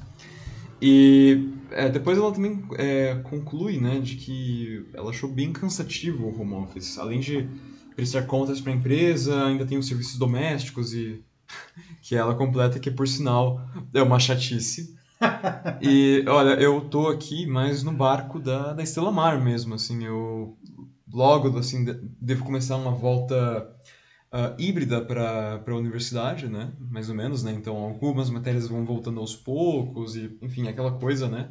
E 0.80 1.50
é, 1.70 1.88
depois 1.88 2.18
ela 2.18 2.32
também 2.32 2.62
é, 2.76 3.14
conclui, 3.24 3.80
né, 3.80 4.00
de 4.00 4.16
que 4.16 4.86
ela 4.92 5.10
achou 5.10 5.30
bem 5.30 5.52
cansativo 5.52 6.26
o 6.26 6.40
home 6.40 6.54
office, 6.54 6.98
além 6.98 7.20
de 7.20 7.48
prestar 7.94 8.22
contas 8.22 8.60
para 8.60 8.72
a 8.72 8.76
empresa, 8.76 9.46
ainda 9.46 9.66
tem 9.66 9.78
os 9.78 9.86
serviços 9.86 10.18
domésticos 10.18 10.92
e 10.92 11.22
que 12.02 12.14
ela 12.14 12.34
completa 12.34 12.78
que 12.78 12.90
por 12.90 13.06
sinal 13.06 13.60
é 13.92 14.02
uma 14.02 14.18
chatice. 14.18 14.96
e 15.80 16.24
olha, 16.26 16.60
eu 16.60 16.80
tô 16.82 17.08
aqui 17.08 17.46
mais 17.46 17.82
no 17.82 17.92
barco 17.92 18.38
da, 18.38 18.72
da 18.72 18.82
Estela 18.82 19.12
Mar 19.12 19.40
mesmo, 19.40 19.74
assim, 19.74 20.04
eu 20.04 20.56
logo 21.12 21.58
assim 21.58 21.84
devo 22.20 22.44
começar 22.44 22.76
uma 22.76 22.90
volta 22.90 23.70
uh, 24.32 24.54
híbrida 24.58 25.00
para 25.04 25.62
a 25.66 25.74
universidade, 25.74 26.48
né? 26.48 26.72
Mais 26.90 27.08
ou 27.08 27.14
menos, 27.14 27.42
né? 27.44 27.52
Então 27.52 27.76
algumas 27.76 28.30
matérias 28.30 28.66
vão 28.66 28.84
voltando 28.84 29.20
aos 29.20 29.36
poucos 29.36 30.16
e 30.16 30.36
enfim 30.40 30.66
aquela 30.68 30.92
coisa, 30.92 31.28
né? 31.28 31.50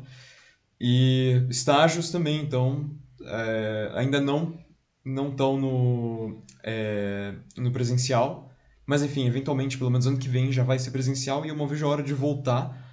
E 0.80 1.46
estágios 1.50 2.10
também, 2.10 2.42
então 2.42 2.90
é, 3.24 3.92
ainda 3.94 4.20
não 4.20 4.58
não 5.04 5.30
estão 5.30 5.60
no, 5.60 6.44
é, 6.64 7.36
no 7.58 7.72
presencial. 7.72 8.52
Mas 8.86 9.04
enfim, 9.04 9.26
eventualmente, 9.26 9.78
pelo 9.78 9.90
menos 9.90 10.08
ano 10.08 10.18
que 10.18 10.30
vem 10.30 10.52
já 10.52 10.64
vai 10.64 10.78
ser 10.80 10.92
presencial 10.92 11.46
e 11.46 11.50
eu 11.50 11.56
não 11.56 11.68
vejo 11.68 11.86
a 11.86 11.90
hora 11.90 12.04
de 12.04 12.14
voltar. 12.14 12.90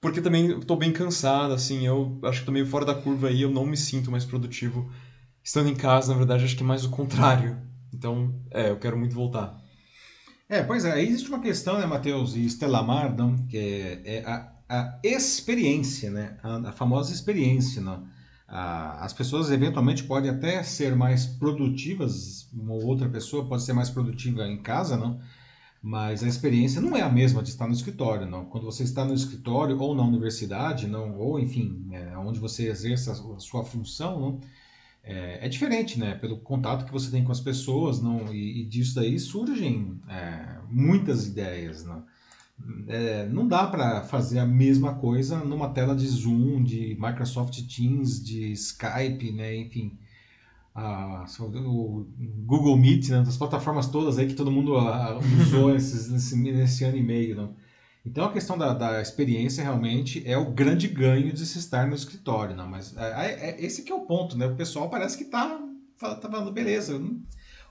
Porque 0.00 0.20
também 0.20 0.58
estou 0.58 0.76
bem 0.76 0.92
cansado, 0.92 1.54
assim, 1.54 1.86
eu 1.86 2.18
acho 2.24 2.38
que 2.38 2.42
estou 2.42 2.52
meio 2.52 2.66
fora 2.66 2.84
da 2.84 2.94
curva 2.94 3.28
aí, 3.28 3.42
eu 3.42 3.50
não 3.50 3.64
me 3.64 3.76
sinto 3.76 4.10
mais 4.10 4.24
produtivo 4.24 4.90
estando 5.44 5.68
em 5.68 5.76
casa, 5.76 6.12
na 6.12 6.18
verdade, 6.18 6.44
acho 6.44 6.56
que 6.56 6.62
é 6.62 6.66
mais 6.66 6.84
o 6.84 6.90
contrário. 6.90 7.56
Então, 7.94 8.34
é, 8.50 8.70
eu 8.70 8.78
quero 8.78 8.98
muito 8.98 9.14
voltar. 9.14 9.56
É, 10.48 10.62
pois 10.62 10.84
é, 10.84 11.00
existe 11.02 11.28
uma 11.28 11.40
questão, 11.40 11.78
né, 11.78 11.86
Matheus 11.86 12.34
e 12.34 12.44
Stella 12.46 12.82
Mardon, 12.82 13.46
que 13.46 13.56
é, 13.56 14.02
é 14.04 14.24
a, 14.26 14.52
a 14.68 14.98
experiência, 15.02 16.10
né, 16.10 16.36
a, 16.42 16.70
a 16.70 16.72
famosa 16.72 17.12
experiência, 17.12 17.80
não? 18.52 18.58
as 19.00 19.12
pessoas 19.12 19.50
eventualmente 19.50 20.04
podem 20.04 20.30
até 20.30 20.62
ser 20.62 20.94
mais 20.94 21.24
produtivas, 21.24 22.48
uma 22.52 22.74
outra 22.74 23.08
pessoa 23.08 23.46
pode 23.46 23.62
ser 23.62 23.72
mais 23.72 23.88
produtiva 23.88 24.46
em 24.46 24.62
casa, 24.62 24.96
não? 24.96 25.18
Mas 25.82 26.22
a 26.22 26.28
experiência 26.28 26.80
não 26.80 26.96
é 26.96 27.00
a 27.00 27.08
mesma 27.08 27.42
de 27.42 27.48
estar 27.48 27.66
no 27.66 27.72
escritório, 27.72 28.26
não. 28.26 28.44
Quando 28.44 28.64
você 28.64 28.84
está 28.84 29.04
no 29.04 29.14
escritório 29.14 29.76
ou 29.80 29.94
na 29.96 30.04
universidade, 30.04 30.86
não, 30.86 31.18
ou 31.18 31.40
enfim, 31.40 31.88
é, 31.90 32.16
onde 32.16 32.38
você 32.38 32.68
exerce 32.68 33.10
a 33.10 33.14
sua 33.40 33.64
função, 33.64 34.20
não, 34.20 34.40
é, 35.02 35.44
é, 35.44 35.48
diferente, 35.48 35.98
né? 35.98 36.14
Pelo 36.14 36.38
contato 36.38 36.84
que 36.84 36.92
você 36.92 37.10
tem 37.10 37.24
com 37.24 37.32
as 37.32 37.40
pessoas, 37.40 38.00
não, 38.00 38.32
e, 38.32 38.60
e 38.60 38.64
disso 38.64 38.94
daí 38.94 39.18
surgem 39.18 40.00
é, 40.08 40.58
muitas 40.70 41.26
ideias, 41.26 41.84
não 41.84 42.04
é, 42.86 43.26
não 43.26 43.46
dá 43.46 43.66
para 43.66 44.02
fazer 44.02 44.38
a 44.38 44.46
mesma 44.46 44.94
coisa 44.94 45.38
numa 45.38 45.70
tela 45.70 45.94
de 45.94 46.06
Zoom, 46.06 46.62
de 46.62 46.96
Microsoft 47.00 47.60
Teams, 47.62 48.22
de 48.22 48.52
Skype, 48.52 49.32
né? 49.32 49.56
enfim, 49.56 49.98
a, 50.74 51.24
o 51.40 52.06
Google 52.44 52.76
Meet, 52.76 53.08
né? 53.10 53.22
das 53.22 53.36
plataformas 53.36 53.88
todas 53.88 54.18
aí 54.18 54.26
que 54.26 54.34
todo 54.34 54.50
mundo 54.50 54.76
a, 54.76 55.18
usou 55.18 55.72
nesse, 55.74 56.10
nesse, 56.10 56.36
nesse, 56.36 56.84
ano 56.84 56.96
e 56.96 57.02
meio. 57.02 57.36
Né? 57.36 57.48
Então 58.04 58.24
a 58.24 58.32
questão 58.32 58.58
da, 58.58 58.72
da, 58.72 59.00
experiência 59.00 59.62
realmente 59.62 60.22
é 60.26 60.36
o 60.36 60.52
grande 60.52 60.88
ganho 60.88 61.32
de 61.32 61.46
se 61.46 61.58
estar 61.58 61.86
no 61.86 61.94
escritório, 61.94 62.56
né? 62.56 62.66
mas 62.68 62.96
é, 62.96 63.50
é, 63.50 63.64
esse 63.64 63.82
que 63.82 63.92
é 63.92 63.94
o 63.94 64.06
ponto, 64.06 64.36
né? 64.36 64.46
o 64.46 64.56
pessoal 64.56 64.88
parece 64.90 65.16
que 65.16 65.24
está 65.24 65.58
tá 65.98 66.28
falando, 66.30 66.52
beleza, 66.52 67.00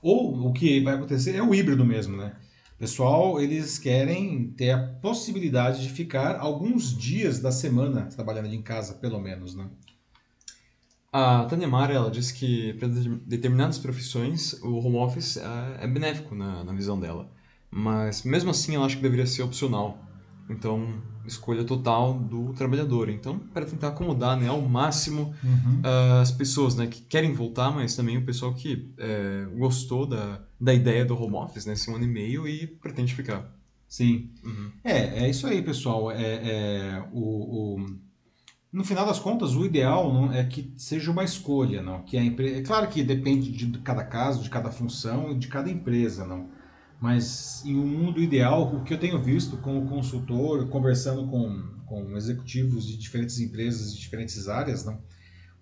ou 0.00 0.48
o 0.48 0.52
que 0.52 0.80
vai 0.80 0.94
acontecer 0.94 1.36
é 1.36 1.42
o 1.42 1.54
híbrido 1.54 1.84
mesmo, 1.84 2.16
né? 2.16 2.34
Pessoal, 2.82 3.40
eles 3.40 3.78
querem 3.78 4.50
ter 4.56 4.72
a 4.72 4.88
possibilidade 5.00 5.84
de 5.84 5.88
ficar 5.88 6.40
alguns 6.40 6.98
dias 6.98 7.38
da 7.38 7.52
semana 7.52 8.06
trabalhando 8.06 8.52
em 8.52 8.60
casa, 8.60 8.94
pelo 8.94 9.20
menos, 9.20 9.54
né? 9.54 9.68
A 11.12 11.44
Tânia 11.44 11.68
Mara, 11.68 11.94
ela 11.94 12.10
diz 12.10 12.32
que 12.32 12.72
para 12.74 12.88
determinadas 13.24 13.78
profissões 13.78 14.54
o 14.64 14.80
home 14.80 14.96
office 14.96 15.36
é, 15.36 15.84
é 15.84 15.86
benéfico 15.86 16.34
na, 16.34 16.64
na 16.64 16.72
visão 16.72 16.98
dela, 16.98 17.30
mas 17.70 18.24
mesmo 18.24 18.50
assim 18.50 18.74
ela 18.74 18.86
acha 18.86 18.96
que 18.96 19.02
deveria 19.02 19.26
ser 19.26 19.42
opcional. 19.42 19.96
Então, 20.50 21.00
escolha 21.26 21.64
total 21.64 22.14
do 22.14 22.52
trabalhador. 22.52 23.08
Então, 23.08 23.38
para 23.38 23.64
tentar 23.64 23.88
acomodar 23.88 24.38
né, 24.38 24.48
ao 24.48 24.60
máximo 24.60 25.34
uhum. 25.42 25.80
uh, 25.80 26.20
as 26.20 26.30
pessoas 26.30 26.76
né, 26.76 26.86
que 26.86 27.00
querem 27.02 27.32
voltar, 27.32 27.70
mas 27.70 27.94
também 27.94 28.16
o 28.18 28.24
pessoal 28.24 28.54
que 28.54 28.92
é, 28.98 29.46
gostou 29.56 30.06
da, 30.06 30.40
da 30.60 30.74
ideia 30.74 31.04
do 31.04 31.20
home 31.20 31.36
office, 31.36 31.66
né, 31.66 31.72
esse 31.74 31.90
um 31.90 31.96
ano 31.96 32.04
e 32.04 32.08
meio 32.08 32.46
e 32.46 32.66
pretende 32.66 33.14
ficar. 33.14 33.52
Sim. 33.88 34.30
Uhum. 34.42 34.72
É, 34.82 35.24
é 35.24 35.30
isso 35.30 35.46
aí, 35.46 35.60
pessoal. 35.60 36.10
É, 36.10 36.22
é 36.22 37.04
o, 37.12 37.76
o, 37.76 37.86
No 38.72 38.84
final 38.84 39.04
das 39.04 39.18
contas, 39.18 39.54
o 39.54 39.66
ideal 39.66 40.10
não, 40.10 40.32
é 40.32 40.42
que 40.44 40.72
seja 40.76 41.10
uma 41.10 41.22
escolha, 41.22 41.82
não? 41.82 42.02
Que 42.02 42.16
a 42.16 42.24
empresa. 42.24 42.56
É 42.56 42.62
claro 42.62 42.88
que 42.88 43.02
depende 43.02 43.50
de 43.50 43.78
cada 43.80 44.02
caso, 44.02 44.42
de 44.42 44.48
cada 44.48 44.70
função 44.70 45.32
e 45.32 45.34
de 45.34 45.46
cada 45.46 45.70
empresa, 45.70 46.26
não? 46.26 46.48
Mas 47.02 47.64
em 47.66 47.76
um 47.76 47.86
mundo 47.86 48.22
ideal, 48.22 48.76
o 48.76 48.84
que 48.84 48.94
eu 48.94 48.98
tenho 48.98 49.20
visto 49.20 49.56
como 49.56 49.88
consultor, 49.88 50.68
conversando 50.68 51.26
com, 51.26 51.82
com 51.84 52.16
executivos 52.16 52.86
de 52.86 52.96
diferentes 52.96 53.40
empresas, 53.40 53.92
de 53.92 54.00
diferentes 54.00 54.48
áreas, 54.48 54.84
não? 54.84 55.02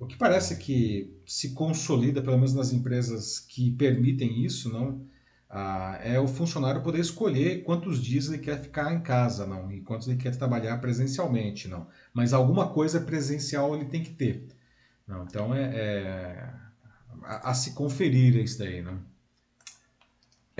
o 0.01 0.07
que 0.07 0.17
parece 0.17 0.57
que 0.57 1.15
se 1.27 1.55
consolida, 1.55 2.23
pelo 2.23 2.37
menos 2.37 2.55
nas 2.55 2.73
empresas 2.73 3.39
que 3.39 3.71
permitem 3.71 4.45
isso, 4.45 4.73
não? 4.73 5.07
Ah, 5.49 5.99
é 6.03 6.21
o 6.21 6.29
funcionário 6.29 6.83
poder 6.83 7.01
escolher 7.01 7.63
quantos 7.65 8.03
dias 8.03 8.29
ele 8.29 8.39
quer 8.39 8.61
ficar 8.63 8.93
em 8.95 9.01
casa, 9.01 9.47
não, 9.47 9.73
e 9.73 9.81
quantos 9.81 10.09
ele 10.09 10.17
quer 10.17 10.37
trabalhar 10.37 10.79
presencialmente, 10.79 11.69
não. 11.69 11.87
Mas 12.15 12.33
alguma 12.33 12.69
coisa 12.69 13.01
presencial 13.01 13.75
ele 13.75 13.87
tem 13.87 14.03
que 14.03 14.11
ter. 14.11 14.47
Não, 15.07 15.25
então 15.25 15.55
é, 15.55 15.63
é 15.63 16.55
a, 17.23 17.51
a, 17.51 17.55
se 17.55 17.73
conferir 17.73 18.37
isso 18.37 18.59
daí, 18.59 18.83
não. 18.83 19.10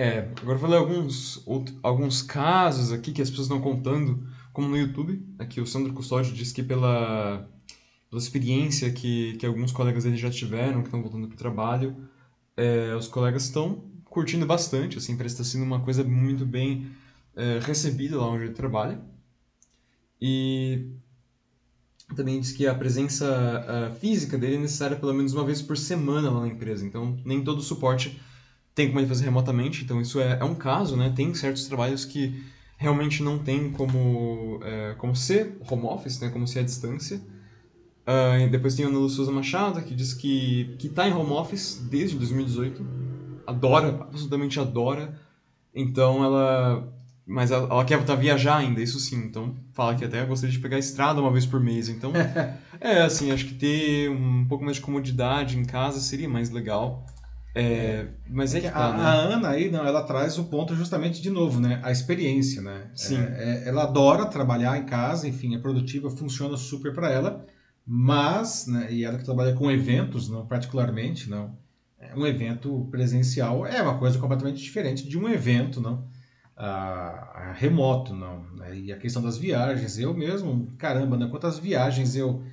É, 0.01 0.31
agora 0.41 0.55
eu 0.55 0.57
vou 0.57 0.67
ler 0.67 0.77
alguns, 0.77 1.45
outro, 1.45 1.75
alguns 1.83 2.23
casos 2.23 2.91
aqui 2.91 3.11
que 3.11 3.21
as 3.21 3.29
pessoas 3.29 3.45
estão 3.45 3.61
contando, 3.61 4.27
como 4.51 4.67
no 4.67 4.75
YouTube. 4.75 5.23
Aqui 5.37 5.61
o 5.61 5.67
Sandro 5.67 5.93
Custódio 5.93 6.33
diz 6.33 6.51
que 6.51 6.63
pela, 6.63 7.47
pela 8.09 8.19
experiência 8.19 8.91
que, 8.91 9.37
que 9.37 9.45
alguns 9.45 9.71
colegas 9.71 10.03
dele 10.03 10.17
já 10.17 10.31
tiveram, 10.31 10.81
que 10.81 10.87
estão 10.87 11.03
voltando 11.03 11.27
para 11.27 11.35
o 11.35 11.37
trabalho, 11.37 11.95
é, 12.57 12.95
os 12.95 13.07
colegas 13.07 13.43
estão 13.43 13.91
curtindo 14.05 14.43
bastante, 14.43 14.97
assim, 14.97 15.15
parece 15.15 15.35
estar 15.35 15.43
sendo 15.43 15.65
uma 15.65 15.81
coisa 15.81 16.03
muito 16.03 16.47
bem 16.47 16.89
é, 17.35 17.59
recebida 17.61 18.17
lá 18.17 18.27
onde 18.27 18.45
ele 18.45 18.53
trabalha. 18.53 18.99
E 20.19 20.93
também 22.15 22.39
diz 22.39 22.53
que 22.53 22.65
a 22.65 22.73
presença 22.73 23.27
uh, 23.93 23.95
física 23.99 24.35
dele 24.35 24.55
é 24.55 24.59
necessária 24.59 24.97
pelo 24.97 25.13
menos 25.13 25.31
uma 25.33 25.45
vez 25.45 25.61
por 25.61 25.77
semana 25.77 26.31
lá 26.31 26.41
na 26.41 26.47
empresa, 26.47 26.83
então 26.85 27.19
nem 27.23 27.43
todo 27.43 27.59
o 27.59 27.63
suporte 27.63 28.19
tem 28.73 28.87
como 28.87 28.99
ele 28.99 29.07
fazer 29.07 29.25
remotamente, 29.25 29.83
então 29.83 30.01
isso 30.01 30.19
é, 30.19 30.37
é 30.39 30.43
um 30.43 30.55
caso, 30.55 30.95
né? 30.95 31.11
Tem 31.15 31.33
certos 31.33 31.65
trabalhos 31.65 32.05
que 32.05 32.43
realmente 32.77 33.21
não 33.21 33.37
tem 33.37 33.69
como, 33.71 34.59
é, 34.63 34.95
como 34.97 35.15
ser 35.15 35.57
home 35.69 35.85
office, 35.85 36.19
né? 36.19 36.29
Como 36.29 36.47
ser 36.47 36.59
à 36.59 36.63
distância. 36.63 37.21
Uh, 38.01 38.49
depois 38.49 38.75
tem 38.75 38.85
a 38.85 38.87
Ana 38.87 39.07
Souza 39.07 39.31
Machado, 39.31 39.81
que 39.83 39.93
diz 39.93 40.13
que 40.13 40.75
está 40.83 41.07
em 41.07 41.13
home 41.13 41.31
office 41.31 41.85
desde 41.89 42.17
2018. 42.17 42.83
Adora, 43.45 43.89
absolutamente 44.01 44.59
adora. 44.59 45.19
Então 45.73 46.23
ela... 46.23 46.97
Mas 47.23 47.51
ela, 47.51 47.67
ela 47.71 47.85
quer 47.85 47.97
voltar 47.97 48.13
a 48.13 48.17
viajar 48.17 48.57
ainda, 48.57 48.81
isso 48.81 48.99
sim. 48.99 49.17
Então 49.17 49.55
fala 49.73 49.95
que 49.95 50.03
até 50.03 50.25
gostaria 50.25 50.51
de 50.51 50.59
pegar 50.59 50.77
a 50.77 50.79
estrada 50.79 51.21
uma 51.21 51.31
vez 51.31 51.45
por 51.45 51.59
mês. 51.59 51.87
Então, 51.87 52.11
é 52.81 53.01
assim, 53.03 53.31
acho 53.31 53.45
que 53.45 53.53
ter 53.53 54.09
um 54.09 54.45
pouco 54.47 54.65
mais 54.65 54.77
de 54.77 54.81
comodidade 54.81 55.57
em 55.57 55.63
casa 55.63 55.99
seria 55.99 56.27
mais 56.27 56.49
legal. 56.49 57.05
É, 57.53 58.07
mas 58.29 58.55
é, 58.55 58.59
é 58.59 58.61
que, 58.61 58.67
que 58.67 58.73
tá, 58.73 58.85
a, 58.85 58.97
né? 58.97 59.03
a, 59.03 59.11
Ana 59.11 59.49
aí, 59.49 59.69
não, 59.69 59.85
ela 59.85 60.03
traz 60.03 60.37
o 60.37 60.45
ponto 60.45 60.75
justamente 60.75 61.21
de 61.21 61.29
novo, 61.29 61.59
né? 61.59 61.81
A 61.83 61.91
experiência, 61.91 62.61
né? 62.61 62.89
Sim. 62.95 63.17
É, 63.17 63.63
é 63.65 63.67
ela 63.67 63.83
adora 63.83 64.25
trabalhar 64.25 64.77
em 64.77 64.85
casa, 64.85 65.27
enfim, 65.27 65.55
é 65.55 65.59
produtiva, 65.59 66.09
funciona 66.09 66.55
super 66.55 66.93
para 66.93 67.11
ela, 67.11 67.45
mas, 67.85 68.67
né, 68.67 68.87
e 68.91 69.03
ela 69.03 69.17
que 69.17 69.25
trabalha 69.25 69.53
com 69.53 69.69
eventos, 69.69 70.29
não 70.29 70.45
particularmente, 70.45 71.29
não, 71.29 71.57
é, 71.99 72.15
um 72.15 72.25
evento 72.25 72.87
presencial 72.89 73.65
é 73.65 73.81
uma 73.81 73.97
coisa 73.97 74.17
completamente 74.17 74.61
diferente 74.61 75.07
de 75.07 75.17
um 75.17 75.27
evento, 75.27 75.81
não, 75.81 76.07
a, 76.55 77.49
a 77.49 77.53
remoto, 77.53 78.13
não. 78.13 78.43
Né? 78.55 78.77
E 78.77 78.93
a 78.93 78.97
questão 78.97 79.21
das 79.21 79.37
viagens, 79.37 79.97
eu 79.97 80.13
mesmo, 80.13 80.67
caramba, 80.77 81.17
né? 81.17 81.27
Quantas 81.29 81.57
viagens 81.57 82.15
eu 82.15 82.43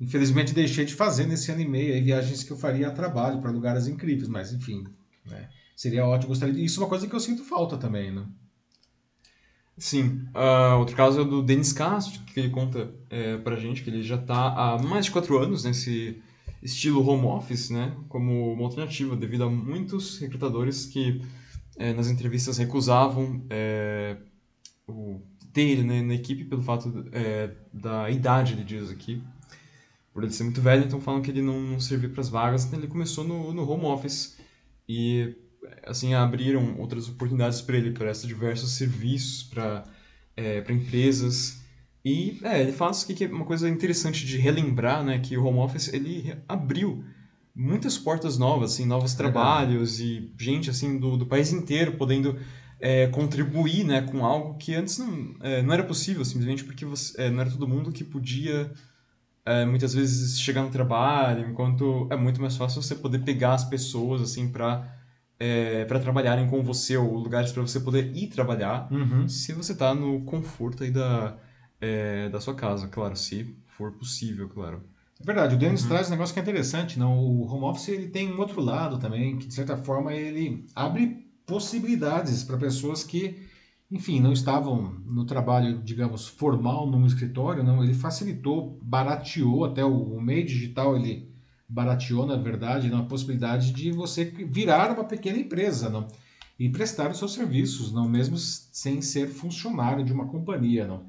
Infelizmente 0.00 0.54
deixei 0.54 0.84
de 0.84 0.94
fazer 0.94 1.26
nesse 1.26 1.50
ano 1.50 1.60
e 1.60 1.68
meio 1.68 1.92
aí, 1.92 2.00
viagens 2.00 2.44
que 2.44 2.52
eu 2.52 2.56
faria 2.56 2.88
a 2.88 2.92
trabalho 2.92 3.40
para 3.40 3.50
lugares 3.50 3.86
incríveis, 3.86 4.28
mas 4.28 4.52
enfim, 4.52 4.84
né? 5.26 5.48
seria 5.74 6.04
ótimo. 6.04 6.28
Gostaria 6.28 6.54
de... 6.54 6.64
Isso 6.64 6.80
é 6.80 6.82
uma 6.82 6.88
coisa 6.88 7.06
que 7.06 7.14
eu 7.14 7.20
sinto 7.20 7.44
falta 7.44 7.76
também, 7.76 8.12
né? 8.12 8.26
Sim. 9.76 10.24
Uh, 10.34 10.78
outro 10.78 10.96
caso 10.96 11.20
é 11.20 11.24
do 11.24 11.40
Denis 11.40 11.72
Castro, 11.72 12.20
que 12.24 12.40
ele 12.40 12.50
conta 12.50 12.92
é, 13.08 13.38
pra 13.38 13.56
gente 13.56 13.82
que 13.82 13.90
ele 13.90 14.02
já 14.02 14.16
está 14.16 14.48
há 14.48 14.82
mais 14.82 15.04
de 15.04 15.12
quatro 15.12 15.38
anos 15.38 15.62
nesse 15.62 16.20
estilo 16.60 17.06
home 17.06 17.26
office, 17.26 17.70
né? 17.70 17.96
Como 18.08 18.52
uma 18.52 18.64
alternativa, 18.64 19.16
devido 19.16 19.44
a 19.44 19.50
muitos 19.50 20.18
recrutadores 20.18 20.86
que 20.86 21.22
é, 21.76 21.92
nas 21.92 22.08
entrevistas 22.08 22.58
recusavam 22.58 23.44
é, 23.48 24.16
o 24.88 25.20
ter 25.52 25.62
ele 25.62 25.84
né, 25.84 26.02
na 26.02 26.14
equipe 26.14 26.44
pelo 26.44 26.62
fato 26.62 27.06
é, 27.12 27.50
da 27.72 28.10
idade, 28.10 28.52
ele 28.52 28.64
diz 28.64 28.90
aqui, 28.90 29.22
por 30.18 30.24
ele 30.24 30.32
ser 30.32 30.42
muito 30.42 30.60
velho, 30.60 30.84
então 30.84 31.00
falam 31.00 31.22
que 31.22 31.30
ele 31.30 31.40
não, 31.40 31.60
não 31.60 31.78
serviu 31.78 32.10
para 32.10 32.20
as 32.20 32.28
vagas, 32.28 32.64
então 32.64 32.76
ele 32.76 32.88
começou 32.88 33.22
no, 33.22 33.54
no 33.54 33.70
home 33.70 33.84
office. 33.84 34.36
E 34.88 35.36
assim 35.86 36.12
abriram 36.12 36.76
outras 36.80 37.08
oportunidades 37.08 37.60
para 37.60 37.76
ele, 37.76 37.92
presta 37.92 38.26
diversos 38.26 38.72
serviços 38.72 39.44
para 39.44 39.84
é, 40.36 40.60
para 40.60 40.72
empresas. 40.72 41.60
E 42.04 42.36
é, 42.42 42.60
ele 42.60 42.72
fala 42.72 42.92
que 42.92 43.24
é 43.24 43.28
uma 43.28 43.44
coisa 43.44 43.68
interessante 43.68 44.26
de 44.26 44.36
relembrar, 44.38 45.04
né, 45.04 45.20
que 45.20 45.36
o 45.36 45.44
home 45.44 45.60
office 45.60 45.92
ele 45.94 46.36
abriu 46.48 47.04
muitas 47.54 47.96
portas 47.96 48.36
novas, 48.36 48.72
assim, 48.72 48.86
novos 48.86 49.14
trabalhos 49.14 50.00
e 50.00 50.32
gente 50.36 50.68
assim 50.68 50.98
do, 50.98 51.16
do 51.16 51.26
país 51.26 51.52
inteiro 51.52 51.92
podendo 51.92 52.36
é, 52.80 53.06
contribuir, 53.06 53.84
né, 53.84 54.02
com 54.02 54.26
algo 54.26 54.58
que 54.58 54.74
antes 54.74 54.98
não, 54.98 55.36
é, 55.42 55.62
não 55.62 55.72
era 55.72 55.84
possível, 55.84 56.24
simplesmente 56.24 56.64
porque 56.64 56.84
você, 56.84 57.22
é, 57.22 57.30
não 57.30 57.40
era 57.40 57.50
todo 57.50 57.68
mundo 57.68 57.92
que 57.92 58.02
podia 58.02 58.72
é, 59.48 59.64
muitas 59.64 59.94
vezes 59.94 60.38
chegar 60.38 60.62
no 60.62 60.70
trabalho, 60.70 61.48
enquanto 61.48 62.06
é 62.10 62.16
muito 62.16 62.40
mais 62.40 62.56
fácil 62.56 62.82
você 62.82 62.94
poder 62.94 63.20
pegar 63.20 63.54
as 63.54 63.64
pessoas 63.64 64.20
assim 64.20 64.50
para 64.50 64.94
é, 65.40 65.84
para 65.84 66.00
trabalharem 66.00 66.48
com 66.48 66.62
você 66.62 66.96
ou 66.96 67.16
lugares 67.16 67.52
para 67.52 67.62
você 67.62 67.80
poder 67.80 68.14
ir 68.14 68.26
trabalhar, 68.26 68.88
uhum. 68.92 69.28
se 69.28 69.52
você 69.52 69.72
está 69.72 69.94
no 69.94 70.20
conforto 70.22 70.84
aí 70.84 70.90
da 70.90 71.36
é, 71.80 72.28
da 72.28 72.40
sua 72.40 72.54
casa, 72.54 72.88
claro, 72.88 73.16
se 73.16 73.56
for 73.68 73.92
possível, 73.92 74.48
claro. 74.48 74.82
É 75.20 75.24
verdade, 75.24 75.54
o 75.54 75.58
Denis 75.58 75.82
uhum. 75.82 75.88
traz 75.88 76.08
um 76.08 76.10
negócio 76.10 76.34
que 76.34 76.40
é 76.40 76.42
interessante, 76.42 76.98
não? 76.98 77.18
O 77.18 77.46
home 77.50 77.64
office 77.64 77.88
ele 77.88 78.08
tem 78.08 78.32
um 78.32 78.38
outro 78.38 78.60
lado 78.60 78.98
também, 78.98 79.38
que 79.38 79.46
de 79.46 79.54
certa 79.54 79.76
forma 79.76 80.12
ele 80.12 80.66
abre 80.74 81.26
possibilidades 81.46 82.44
para 82.44 82.58
pessoas 82.58 83.02
que 83.02 83.47
enfim, 83.90 84.20
não 84.20 84.32
estavam 84.32 85.00
no 85.06 85.24
trabalho, 85.24 85.80
digamos, 85.82 86.28
formal 86.28 86.86
num 86.86 87.06
escritório, 87.06 87.64
não, 87.64 87.82
ele 87.82 87.94
facilitou, 87.94 88.78
barateou 88.82 89.64
até 89.64 89.84
o, 89.84 90.14
o 90.14 90.20
meio 90.20 90.44
digital, 90.44 90.96
ele 90.96 91.28
barateou, 91.66 92.26
na 92.26 92.36
verdade, 92.36 92.92
a 92.92 93.02
possibilidade 93.02 93.72
de 93.72 93.90
você 93.90 94.24
virar 94.24 94.92
uma 94.92 95.04
pequena 95.04 95.38
empresa, 95.38 95.88
não, 95.88 96.06
e 96.58 96.68
prestar 96.68 97.10
os 97.10 97.18
seus 97.18 97.32
serviços, 97.32 97.92
não, 97.92 98.08
mesmo 98.08 98.36
sem 98.36 99.00
ser 99.00 99.28
funcionário 99.28 100.04
de 100.04 100.12
uma 100.12 100.26
companhia, 100.26 100.86
não. 100.86 101.02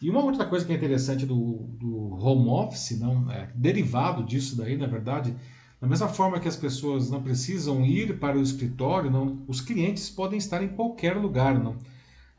E 0.00 0.10
uma 0.10 0.24
outra 0.24 0.46
coisa 0.46 0.64
que 0.64 0.72
é 0.72 0.76
interessante 0.76 1.24
do, 1.26 1.66
do 1.78 2.14
home 2.14 2.48
office, 2.48 2.98
não, 2.98 3.30
é, 3.30 3.50
derivado 3.54 4.24
disso 4.24 4.56
daí, 4.56 4.76
na 4.76 4.86
verdade, 4.86 5.34
da 5.80 5.86
mesma 5.86 6.08
forma 6.08 6.40
que 6.40 6.48
as 6.48 6.56
pessoas 6.56 7.10
não 7.10 7.22
precisam 7.22 7.84
ir 7.84 8.18
para 8.18 8.38
o 8.38 8.42
escritório, 8.42 9.10
não, 9.10 9.42
os 9.46 9.60
clientes 9.60 10.08
podem 10.08 10.38
estar 10.38 10.62
em 10.62 10.68
qualquer 10.68 11.16
lugar, 11.16 11.58
não. 11.58 11.76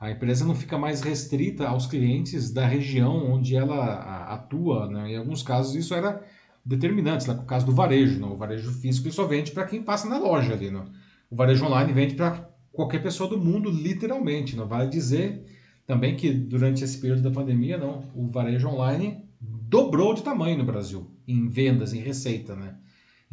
A 0.03 0.11
empresa 0.11 0.43
não 0.43 0.53
fica 0.53 0.77
mais 0.77 0.99
restrita 0.99 1.65
aos 1.65 1.87
clientes 1.87 2.51
da 2.51 2.67
região 2.67 3.31
onde 3.31 3.55
ela 3.55 4.25
atua. 4.25 4.89
Né? 4.89 5.13
Em 5.13 5.15
alguns 5.15 5.41
casos 5.41 5.75
isso 5.75 5.93
era 5.93 6.21
determinante, 6.65 7.25
no 7.25 7.45
caso 7.45 7.65
do 7.65 7.71
varejo. 7.71 8.19
Não? 8.19 8.33
O 8.33 8.37
varejo 8.37 8.69
físico 8.73 9.09
só 9.13 9.25
vende 9.25 9.51
para 9.51 9.65
quem 9.65 9.81
passa 9.81 10.09
na 10.09 10.17
loja 10.17 10.51
ali. 10.51 10.69
Não? 10.69 10.83
O 11.31 11.35
varejo 11.37 11.65
online 11.65 11.93
vende 11.93 12.15
para 12.15 12.49
qualquer 12.73 13.01
pessoa 13.01 13.29
do 13.29 13.37
mundo, 13.37 13.71
literalmente. 13.71 14.57
Não 14.57 14.67
vale 14.67 14.89
dizer 14.89 15.45
também 15.87 16.17
que 16.17 16.33
durante 16.33 16.83
esse 16.83 16.97
período 16.97 17.21
da 17.21 17.31
pandemia, 17.31 17.77
não, 17.77 18.03
o 18.13 18.27
varejo 18.27 18.67
online 18.67 19.23
dobrou 19.39 20.13
de 20.13 20.21
tamanho 20.21 20.57
no 20.57 20.65
Brasil 20.65 21.09
em 21.25 21.47
vendas, 21.47 21.93
em 21.93 22.01
receita, 22.01 22.57
né? 22.57 22.75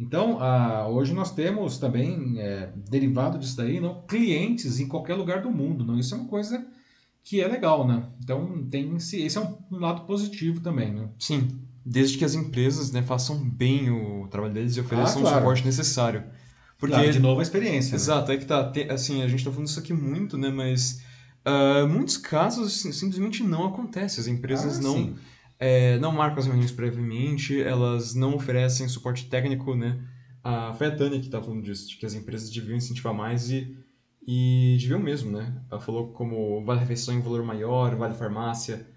Então, 0.01 0.41
ah, 0.41 0.87
hoje 0.87 1.13
nós 1.13 1.31
temos 1.31 1.77
também, 1.77 2.33
é, 2.39 2.71
derivado 2.89 3.37
disso 3.37 3.55
daí, 3.55 3.79
não, 3.79 4.01
clientes 4.07 4.79
em 4.79 4.87
qualquer 4.87 5.13
lugar 5.13 5.43
do 5.43 5.51
mundo. 5.51 5.85
Não? 5.85 5.99
Isso 5.99 6.15
é 6.15 6.17
uma 6.17 6.27
coisa 6.27 6.65
que 7.23 7.39
é 7.39 7.47
legal, 7.47 7.87
né? 7.87 8.07
Então, 8.19 8.67
tem 8.71 8.95
esse, 8.95 9.21
esse 9.21 9.37
é 9.37 9.41
um, 9.41 9.55
um 9.71 9.77
lado 9.79 10.01
positivo 10.07 10.59
também, 10.59 10.91
né? 10.91 11.07
Sim, 11.19 11.49
desde 11.85 12.17
que 12.17 12.25
as 12.25 12.33
empresas 12.33 12.91
né, 12.91 13.03
façam 13.03 13.37
bem 13.47 13.91
o 13.91 14.27
trabalho 14.27 14.55
deles 14.55 14.75
e 14.75 14.79
ofereçam 14.79 15.19
ah, 15.19 15.21
claro. 15.21 15.35
o 15.35 15.39
suporte 15.39 15.65
necessário. 15.65 16.23
Porque, 16.79 16.95
claro, 16.95 17.13
de 17.13 17.19
novo 17.19 17.39
a 17.39 17.43
experiência. 17.43 17.91
Né? 17.91 17.97
Exato, 17.97 18.29
né? 18.29 18.33
é 18.33 18.37
que 18.39 18.45
tá, 18.45 18.73
assim, 18.89 19.21
a 19.21 19.27
gente 19.27 19.41
está 19.41 19.51
falando 19.51 19.67
isso 19.67 19.79
aqui 19.79 19.93
muito, 19.93 20.35
né? 20.35 20.49
Mas 20.49 21.03
uh, 21.45 21.87
muitos 21.87 22.17
casos 22.17 22.73
simplesmente 22.81 23.43
não 23.43 23.67
acontece. 23.67 24.19
As 24.19 24.25
empresas 24.25 24.79
ah, 24.79 24.81
não... 24.81 24.95
Sim 24.95 25.15
é, 25.61 25.99
não 25.99 26.11
marcam 26.11 26.39
as 26.39 26.47
reuniões 26.47 26.71
previamente, 26.71 27.61
elas 27.61 28.15
não 28.15 28.33
oferecem 28.33 28.87
suporte 28.87 29.27
técnico, 29.27 29.75
né? 29.75 30.03
A, 30.43 30.73
foi 30.73 30.87
a 30.87 30.95
Tânia 30.95 31.19
que 31.19 31.27
estava 31.27 31.45
falando 31.45 31.61
disso, 31.61 31.87
de 31.87 31.97
que 31.97 32.05
as 32.05 32.15
empresas 32.15 32.49
deviam 32.49 32.75
incentivar 32.75 33.13
mais 33.13 33.51
e, 33.51 33.77
e 34.27 34.75
deviam 34.81 34.99
mesmo, 34.99 35.31
né? 35.31 35.53
Ela 35.69 35.79
falou 35.79 36.07
como 36.13 36.65
vale 36.65 36.79
refeição 36.79 37.13
em 37.13 37.21
valor 37.21 37.43
maior, 37.43 37.95
vale 37.95 38.15
farmácia, 38.15 38.87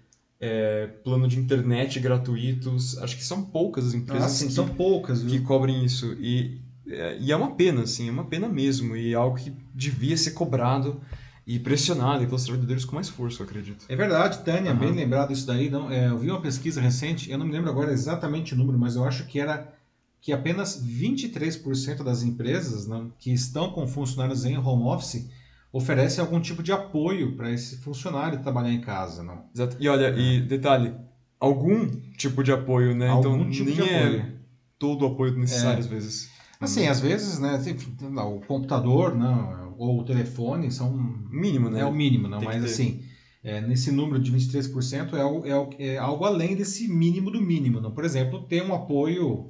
é, 0.41 0.87
plano 1.03 1.27
de 1.27 1.37
internet 1.37 1.99
gratuitos. 1.99 2.97
Acho 2.97 3.15
que 3.15 3.23
são 3.23 3.43
poucas 3.43 3.85
as 3.85 3.93
empresas 3.93 4.25
ah, 4.25 4.29
sim, 4.29 4.47
que, 4.47 4.53
são 4.53 4.67
poucas, 4.67 5.21
que 5.21 5.39
cobrem 5.41 5.85
isso. 5.85 6.13
E, 6.13 6.59
é, 6.87 7.15
e 7.19 7.31
é 7.31 7.35
uma 7.35 7.51
pena, 7.51 7.83
assim, 7.83 8.09
é 8.09 8.11
uma 8.11 8.25
pena 8.25 8.49
mesmo. 8.49 8.95
E 8.95 9.11
é 9.11 9.15
algo 9.15 9.37
que 9.37 9.53
devia 9.71 10.17
ser 10.17 10.31
cobrado 10.31 10.99
e 11.47 11.59
pressionada 11.59 12.25
pelos 12.25 12.43
trabalhadores 12.43 12.85
com 12.85 12.95
mais 12.95 13.07
força, 13.09 13.41
eu 13.41 13.45
acredito. 13.45 13.85
É 13.87 13.95
verdade, 13.95 14.39
Tânia, 14.43 14.71
Aham. 14.71 14.79
bem 14.79 14.91
lembrado 14.93 15.31
isso 15.31 15.45
daí. 15.45 15.69
Não, 15.69 15.91
é, 15.91 16.07
eu 16.09 16.17
vi 16.17 16.29
uma 16.31 16.41
pesquisa 16.41 16.81
recente, 16.81 17.29
eu 17.29 17.37
não 17.37 17.45
me 17.45 17.51
lembro 17.51 17.69
agora 17.69 17.91
exatamente 17.91 18.53
o 18.53 18.57
número, 18.57 18.77
mas 18.79 18.95
eu 18.95 19.03
acho 19.05 19.25
que 19.27 19.39
era 19.39 19.71
que 20.19 20.33
apenas 20.33 20.83
23% 20.83 22.03
das 22.03 22.23
empresas 22.23 22.87
não, 22.87 23.11
que 23.19 23.31
estão 23.31 23.69
com 23.71 23.85
funcionários 23.87 24.43
em 24.43 24.57
home 24.57 24.83
office 24.83 25.29
oferecem 25.71 26.19
algum 26.23 26.39
tipo 26.39 26.63
de 26.63 26.71
apoio 26.71 27.35
para 27.35 27.51
esse 27.51 27.77
funcionário 27.77 28.41
trabalhar 28.41 28.71
em 28.71 28.81
casa. 28.81 29.21
Não? 29.21 29.43
Exato. 29.53 29.77
E 29.79 29.87
olha, 29.87 30.15
e 30.17 30.41
detalhe, 30.41 30.95
algum 31.39 31.85
tipo 32.17 32.43
de 32.43 32.51
apoio, 32.51 32.95
né? 32.95 33.09
Algum 33.09 33.35
então 33.41 33.49
tipo 33.51 33.65
nem 33.65 33.75
de 33.75 33.81
apoio. 33.81 34.19
é 34.21 34.31
todo 34.79 35.03
o 35.03 35.07
apoio 35.09 35.37
necessário 35.37 35.77
É. 35.77 35.79
às 35.81 35.85
vezes. 35.87 36.29
Assim, 36.59 36.87
às 36.87 36.99
vezes, 36.99 37.37
né, 37.37 37.61
enfim, 37.67 37.95
o 38.01 38.39
computador 38.47 39.13
não, 39.13 39.64
ou 39.77 39.99
o 39.99 40.03
telefone 40.03 40.71
são 40.71 40.91
Mínimo, 41.29 41.69
né? 41.69 41.81
É 41.81 41.85
o 41.85 41.93
mínimo, 41.93 42.27
não, 42.27 42.39
Tem 42.39 42.47
mas 42.47 42.63
assim, 42.63 43.01
é, 43.43 43.59
nesse 43.61 43.91
número 43.91 44.21
de 44.21 44.31
23% 44.31 45.15
é, 45.15 45.23
o- 45.25 45.45
é, 45.45 45.55
o- 45.57 45.69
é 45.79 45.97
algo 45.97 46.23
além 46.25 46.55
desse 46.55 46.87
mínimo 46.87 47.29
do 47.29 47.41
mínimo. 47.41 47.79
Não? 47.81 47.91
Por 47.91 48.03
exemplo, 48.05 48.43
ter 48.43 48.63
um 48.63 48.73
apoio 48.73 49.49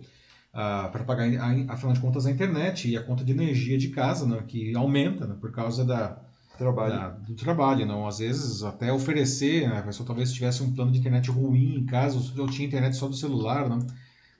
para 0.52 1.04
pagar, 1.04 1.28
a- 1.38 1.74
afinal 1.74 1.94
de 1.94 2.00
contas, 2.00 2.26
a 2.26 2.32
internet 2.32 2.90
e 2.90 2.96
a 2.96 3.04
conta 3.04 3.24
de 3.26 3.32
energia 3.34 3.78
de 3.78 3.90
casa, 3.90 4.26
não, 4.26 4.42
que 4.42 4.74
aumenta 4.76 5.28
né, 5.28 5.36
por 5.40 5.52
causa 5.52 5.84
da, 5.84 6.18
Trabalho. 6.58 6.94
da- 6.94 7.10
do 7.10 7.36
trabalho. 7.36 7.86
Não? 7.86 8.08
Às 8.08 8.20
vezes, 8.20 8.64
até 8.64 8.92
oferecer, 8.92 9.68
né, 9.68 9.80
a 9.80 9.84
pessoa 9.84 10.08
talvez 10.08 10.32
tivesse 10.32 10.64
um 10.64 10.74
plano 10.74 10.92
de 10.92 11.00
internet 11.00 11.30
ruim 11.30 11.76
em 11.76 11.86
casa, 11.86 12.18
ou 12.38 12.48
tinha 12.48 12.66
internet 12.68 12.96
só 12.96 13.08
do 13.08 13.16
celular. 13.16 13.68
Não? 13.70 13.86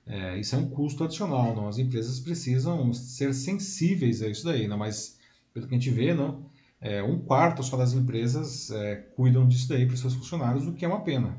É, 0.06 0.38
isso 0.38 0.54
é 0.54 0.58
um 0.58 0.68
custo 0.70 1.04
adicional. 1.04 1.54
Não? 1.54 1.68
As 1.68 1.76
empresas 1.78 2.18
precisam 2.18 2.92
ser 2.94 3.34
sensíveis 3.34 4.22
a 4.22 4.28
isso 4.28 4.44
daí, 4.44 4.66
não? 4.66 4.78
mas 4.78 5.15
pelo 5.56 5.66
que 5.66 5.74
a 5.74 5.78
gente 5.78 5.90
vê, 5.90 6.12
não, 6.12 6.44
é, 6.78 7.02
um 7.02 7.18
quarto 7.18 7.62
só 7.62 7.78
das 7.78 7.94
empresas 7.94 8.70
é, 8.70 8.96
cuidam 9.16 9.48
disso 9.48 9.70
daí 9.70 9.86
para 9.86 9.96
seus 9.96 10.14
funcionários, 10.14 10.66
o 10.66 10.74
que 10.74 10.84
é 10.84 10.88
uma 10.88 11.00
pena. 11.00 11.34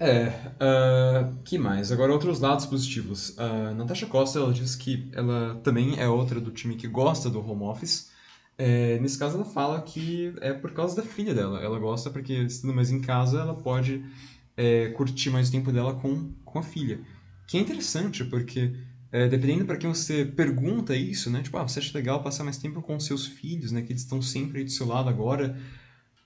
É, 0.00 0.32
ah, 0.58 1.30
que 1.44 1.58
mais? 1.58 1.92
Agora 1.92 2.10
outros 2.10 2.40
lados 2.40 2.64
positivos. 2.64 3.38
A 3.38 3.74
Natasha 3.74 4.06
Costa, 4.06 4.38
ela 4.38 4.52
diz 4.52 4.74
que 4.74 5.10
ela 5.12 5.60
também 5.62 5.98
é 5.98 6.08
outra 6.08 6.40
do 6.40 6.50
time 6.50 6.76
que 6.76 6.88
gosta 6.88 7.28
do 7.28 7.40
home 7.40 7.64
office. 7.64 8.10
É, 8.56 8.98
nesse 9.00 9.18
caso, 9.18 9.36
ela 9.36 9.44
fala 9.44 9.82
que 9.82 10.32
é 10.40 10.54
por 10.54 10.72
causa 10.72 10.96
da 10.96 11.02
filha 11.02 11.34
dela. 11.34 11.60
Ela 11.60 11.78
gosta 11.78 12.08
porque, 12.08 12.32
estando 12.32 12.72
mais 12.72 12.90
em 12.90 13.00
casa, 13.00 13.40
ela 13.40 13.54
pode 13.54 14.02
é, 14.56 14.88
curtir 14.90 15.28
mais 15.30 15.48
o 15.48 15.52
tempo 15.52 15.70
dela 15.70 15.94
com, 15.94 16.32
com 16.44 16.58
a 16.58 16.62
filha. 16.62 17.00
Que 17.46 17.58
é 17.58 17.60
interessante, 17.60 18.24
porque 18.24 18.72
é, 19.10 19.26
dependendo 19.28 19.64
para 19.64 19.76
quem 19.76 19.88
você 19.88 20.24
pergunta 20.24 20.94
isso, 20.94 21.30
né? 21.30 21.42
Tipo, 21.42 21.56
ah, 21.58 21.62
você 21.66 21.78
acha 21.78 21.96
legal 21.96 22.22
passar 22.22 22.44
mais 22.44 22.58
tempo 22.58 22.82
com 22.82 22.98
seus 23.00 23.26
filhos, 23.26 23.72
né? 23.72 23.82
Que 23.82 23.92
eles 23.92 24.02
estão 24.02 24.20
sempre 24.20 24.58
aí 24.58 24.64
do 24.64 24.70
seu 24.70 24.86
lado 24.86 25.08
agora. 25.08 25.58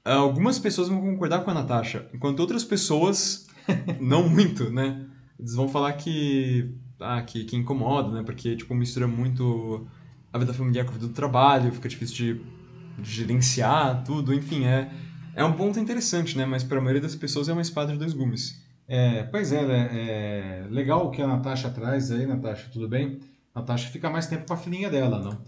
Algumas 0.04 0.58
pessoas 0.58 0.88
vão 0.88 1.00
concordar 1.00 1.44
com 1.44 1.50
a 1.50 1.54
Natasha, 1.54 2.08
enquanto 2.12 2.40
outras 2.40 2.64
pessoas 2.64 3.46
não 4.00 4.28
muito, 4.28 4.70
né? 4.70 5.06
Eles 5.38 5.54
vão 5.54 5.68
falar 5.68 5.92
que, 5.94 6.74
ah, 7.00 7.22
que, 7.22 7.44
que 7.44 7.56
incomoda, 7.56 8.10
né? 8.10 8.22
Porque, 8.24 8.56
tipo, 8.56 8.74
mistura 8.74 9.06
muito 9.06 9.88
a 10.32 10.38
vida 10.38 10.54
familiar 10.54 10.84
com 10.84 10.90
a 10.92 10.94
vida 10.94 11.06
do 11.06 11.12
trabalho, 11.14 11.72
fica 11.72 11.88
difícil 11.88 12.16
de, 12.16 13.02
de 13.02 13.10
gerenciar 13.10 14.02
tudo, 14.04 14.32
enfim, 14.34 14.64
é, 14.64 14.90
é 15.34 15.44
um 15.44 15.52
ponto 15.54 15.78
interessante, 15.78 16.36
né? 16.36 16.46
Mas 16.46 16.64
para 16.64 16.78
a 16.78 16.80
maioria 16.80 17.02
das 17.02 17.14
pessoas 17.14 17.48
é 17.48 17.52
uma 17.52 17.62
espada 17.62 17.92
de 17.92 17.98
dois 17.98 18.12
gumes. 18.14 18.61
É, 18.88 19.22
pois 19.24 19.52
é, 19.52 19.64
né, 19.66 19.88
é 19.92 20.66
legal 20.70 21.06
o 21.06 21.10
que 21.10 21.22
a 21.22 21.26
Natasha 21.26 21.70
traz 21.70 22.10
aí, 22.10 22.26
Natasha, 22.26 22.68
tudo 22.72 22.88
bem? 22.88 23.20
Natasha 23.54 23.88
fica 23.90 24.10
mais 24.10 24.26
tempo 24.26 24.46
com 24.46 24.52
a 24.54 24.56
filhinha 24.56 24.90
dela, 24.90 25.18
não? 25.20 25.38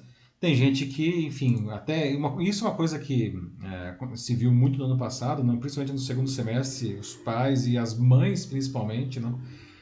Tem 0.40 0.54
gente 0.54 0.86
que, 0.86 1.26
enfim, 1.26 1.70
até 1.70 2.14
uma- 2.16 2.42
isso 2.42 2.64
é 2.64 2.68
uma 2.68 2.76
coisa 2.76 2.98
que 2.98 3.34
é, 3.62 3.96
se 4.16 4.34
viu 4.34 4.52
muito 4.52 4.78
no 4.78 4.84
ano 4.84 4.98
passado, 4.98 5.42
não? 5.42 5.56
principalmente 5.58 5.92
no 5.92 5.98
segundo 5.98 6.28
semestre, 6.28 6.94
os 6.96 7.14
pais 7.14 7.66
e 7.66 7.78
as 7.78 7.98
mães 7.98 8.44
principalmente, 8.44 9.18
não? 9.20 9.38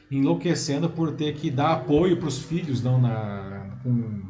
enlouquecendo 0.09 0.89
por 0.89 1.11
ter 1.13 1.33
que 1.33 1.49
dar 1.49 1.73
apoio 1.73 2.17
para 2.17 2.27
os 2.27 2.39
filhos, 2.39 2.83
não, 2.83 3.01
na, 3.01 3.77
com, 3.83 4.21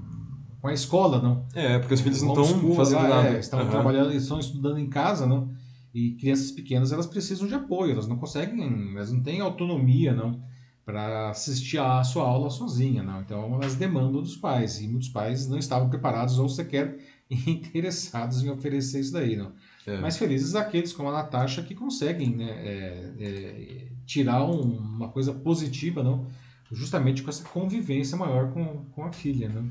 com 0.61 0.67
a 0.67 0.73
escola, 0.73 1.21
não? 1.21 1.45
É, 1.53 1.77
porque 1.77 1.93
os 1.93 2.01
filhos 2.01 2.21
não 2.21 2.41
estão 2.41 2.73
fazendo 2.73 3.01
lá, 3.03 3.09
nada. 3.09 3.27
É, 3.35 3.39
estão 3.39 3.59
Aham. 3.59 3.69
trabalhando, 3.69 4.13
estão 4.13 4.39
estudando 4.39 4.79
em 4.79 4.89
casa, 4.89 5.25
não? 5.27 5.52
E 5.93 6.11
crianças 6.15 6.51
pequenas 6.51 6.91
elas 6.91 7.05
precisam 7.05 7.47
de 7.47 7.53
apoio, 7.53 7.91
elas 7.91 8.07
não 8.07 8.17
conseguem, 8.17 8.95
elas 8.95 9.11
não 9.11 9.21
têm 9.21 9.41
autonomia, 9.41 10.13
não, 10.13 10.41
para 10.83 11.29
assistir 11.29 11.77
à 11.77 12.03
sua 12.03 12.23
aula 12.23 12.49
sozinha, 12.49 13.03
não. 13.03 13.21
Então 13.21 13.53
elas 13.55 13.75
demandam 13.75 14.21
dos 14.21 14.35
pais 14.35 14.81
e 14.81 14.87
muitos 14.87 15.09
pais 15.09 15.47
não 15.47 15.57
estavam 15.57 15.89
preparados 15.89 16.39
ou 16.39 16.49
sequer 16.49 16.97
interessados 17.29 18.43
em 18.43 18.49
oferecer 18.49 18.99
isso 19.01 19.13
daí, 19.13 19.35
não. 19.35 19.51
É. 19.85 19.99
Mas 19.99 20.17
felizes 20.17 20.55
aqueles 20.55 20.93
como 20.93 21.09
a 21.09 21.13
Natasha 21.13 21.61
que 21.61 21.75
conseguem, 21.75 22.35
né, 22.35 22.49
é, 22.49 23.13
é, 23.19 23.87
tirar 24.05 24.43
um- 24.45 24.77
uma 24.77 25.09
coisa 25.09 25.33
positiva, 25.33 26.01
não, 26.01 26.25
justamente 26.71 27.21
com 27.21 27.29
essa 27.29 27.43
convivência 27.43 28.17
maior 28.17 28.51
com, 28.51 28.85
com 28.91 29.03
a 29.03 29.11
filha, 29.11 29.49
né. 29.49 29.63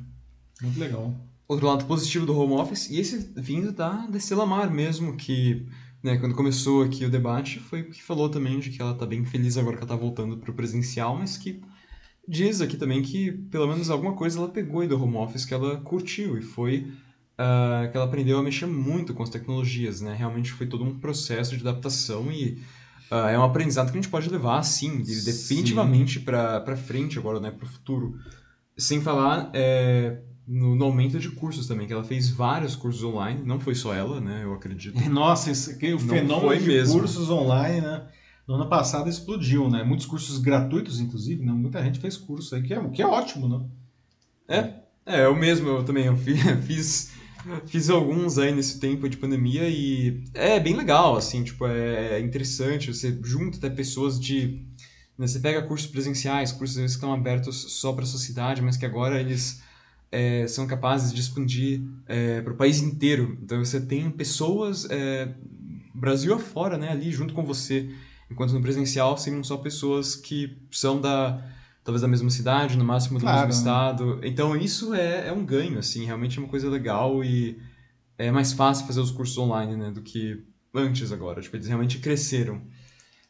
Muito 0.63 0.79
legal. 0.79 1.13
outro 1.49 1.67
lado 1.67 1.85
positivo 1.87 2.25
do 2.25 2.37
home 2.39 2.55
office, 2.55 2.89
e 2.91 2.99
esse 2.99 3.33
vindo 3.37 3.73
da, 3.73 4.07
da 4.07 4.17
Estela 4.19 4.47
Mar 4.47 4.71
mesmo, 4.71 5.17
que 5.17 5.67
né, 6.03 6.17
quando 6.17 6.35
começou 6.35 6.83
aqui 6.83 7.05
o 7.05 7.11
debate, 7.11 7.61
foi 7.61 7.83
o 7.83 7.91
que 7.91 8.03
falou 8.03 8.29
também 8.29 8.59
de 8.59 8.71
que 8.71 8.83
ela 8.83 8.95
tá 8.95 9.07
bem 9.07 9.25
feliz 9.25 9.57
agora 9.57 9.77
que 9.77 9.83
ela 9.83 9.91
tá 9.91 9.97
voltando 9.97 10.37
pro 10.37 10.55
presencial, 10.55 11.17
mas 11.17 11.37
que 11.37 11.61
diz 12.27 12.61
aqui 12.61 12.77
também 12.77 13.03
que 13.03 13.33
pelo 13.33 13.69
menos 13.69 13.91
alguma 13.91 14.15
coisa 14.15 14.39
ela 14.39 14.49
pegou 14.49 14.81
aí 14.81 14.89
do 14.89 15.01
home 15.01 15.17
office 15.17 15.45
que 15.45 15.55
ela 15.55 15.81
curtiu, 15.81 16.37
e 16.39 16.43
foi 16.43 16.93
ah, 17.39 17.89
que 17.91 17.97
ela 17.97 18.07
aprendeu 18.07 18.39
a 18.39 18.43
mexer 18.43 18.67
muito 18.67 19.15
com 19.15 19.23
as 19.23 19.31
tecnologias, 19.31 20.01
né? 20.01 20.15
Realmente 20.15 20.53
foi 20.53 20.67
todo 20.67 20.85
um 20.85 20.99
processo 20.99 21.57
de 21.57 21.67
adaptação 21.67 22.31
e 22.31 22.63
ah, 23.11 23.31
é 23.31 23.39
um 23.39 23.45
aprendizado 23.45 23.91
que 23.91 23.99
a 23.99 24.01
gente 24.01 24.11
pode 24.11 24.29
levar, 24.29 24.63
sim, 24.63 25.03
definitivamente 25.03 26.21
para 26.21 26.61
para 26.61 26.77
frente 26.77 27.19
agora, 27.19 27.41
né, 27.41 27.51
para 27.51 27.67
o 27.67 27.69
futuro. 27.69 28.19
Sem 28.77 29.01
falar 29.01 29.51
é, 29.55 30.23
no, 30.47 30.75
no 30.75 30.85
aumento 30.85 31.19
de 31.19 31.31
cursos 31.31 31.67
também, 31.67 31.87
que 31.87 31.93
ela 31.93 32.05
fez 32.05 32.29
vários 32.31 32.75
cursos 32.77 33.03
online, 33.05 33.43
não 33.45 33.61
foi 33.61 33.75
só 33.75 33.95
ela, 33.95 34.21
né, 34.21 34.43
eu 34.45 34.53
acredito. 34.55 34.99
Nossa, 35.09 35.51
esse, 35.51 35.77
que 35.79 35.93
o 35.93 36.01
Não 36.01 36.09
fenômeno 36.09 36.41
foi 36.41 36.59
de 36.59 36.67
mesmo. 36.67 36.99
cursos 36.99 37.31
online, 37.31 37.81
né? 37.81 38.07
No 38.47 38.55
ano 38.55 38.69
passado 38.69 39.09
explodiu, 39.09 39.71
né? 39.71 39.85
Muitos 39.85 40.05
cursos 40.05 40.39
gratuitos, 40.39 40.99
inclusive, 41.01 41.45
né? 41.45 41.53
Muita 41.53 41.83
gente 41.83 42.01
fez 42.01 42.17
curso 42.17 42.55
aí, 42.57 42.63
que 42.63 42.75
é, 42.75 42.89
que 42.91 43.01
é 43.01 43.07
ótimo, 43.07 43.49
né? 43.49 43.65
É, 45.07 45.25
eu 45.25 45.35
mesmo, 45.35 45.69
eu 45.69 45.85
também, 45.85 46.07
eu 46.07 46.17
fi- 46.17 46.35
fiz, 46.67 47.11
fiz 47.67 47.91
alguns 47.91 48.39
aí 48.39 48.53
nesse 48.53 48.79
tempo 48.79 49.09
de 49.09 49.17
pandemia 49.17 49.69
e 49.69 50.23
é 50.35 50.61
bem 50.61 50.77
legal, 50.77 51.17
assim, 51.17 51.43
tipo, 51.43 51.67
é 51.67 52.21
interessante, 52.21 52.93
você 52.93 53.17
junta 53.23 53.59
até 53.59 53.71
pessoas 53.71 54.19
de... 54.19 54.61
né, 55.19 55.27
você 55.27 55.41
pega 55.41 55.63
cursos 55.63 55.89
presenciais, 55.89 56.53
cursos 56.53 56.77
que 56.77 56.85
estão 56.85 57.13
abertos 57.13 57.73
só 57.81 57.93
para 57.93 58.05
a 58.05 58.07
sociedade, 58.07 58.63
mas 58.63 58.77
que 58.77 58.87
agora 58.87 59.21
eles 59.21 59.61
é, 60.13 60.47
são 60.47 60.67
capazes 60.67 61.13
de 61.13 61.21
expandir 61.21 61.81
para 62.45 62.53
o 62.53 62.57
país 62.57 62.81
inteiro. 62.81 63.39
Então 63.43 63.59
você 63.59 63.81
tem 63.81 64.11
pessoas 64.11 64.87
é, 64.91 65.35
Brasil 65.95 66.35
afora, 66.35 66.77
né, 66.77 66.91
ali 66.91 67.11
junto 67.11 67.33
com 67.33 67.45
você. 67.45 67.91
Enquanto 68.31 68.53
no 68.53 68.61
presencial 68.61 69.17
seriam 69.17 69.43
só 69.43 69.57
pessoas 69.57 70.15
que 70.15 70.59
são 70.71 71.01
da 71.01 71.43
talvez 71.85 72.01
da 72.01 72.09
mesma 72.09 72.31
cidade, 72.31 72.79
no 72.79 72.85
máximo 72.85 73.19
do 73.19 73.23
Claro, 73.23 73.49
mesmo 73.49 73.59
estado. 73.59 74.21
Então 74.23 74.57
isso 74.57 74.95
é, 74.95 75.29
é 75.29 75.33
um 75.33 75.45
ganho, 75.45 75.79
assim, 75.79 76.05
realmente 76.05 76.39
é 76.39 76.41
uma 76.41 76.49
coisa 76.49 76.69
legal 76.71 77.25
e 77.25 77.59
é 78.17 78.31
mais 78.31 78.53
fácil 78.53 78.87
fazer 78.87 79.01
os 79.01 79.11
cursos 79.11 79.37
online, 79.37 79.77
né, 79.77 79.91
do 79.91 80.01
que 80.01 80.45
antes 80.73 81.11
agora. 81.13 81.41
Tipo, 81.41 81.57
eles 81.57 81.67
realmente 81.67 81.99
cresceram. 81.99 82.63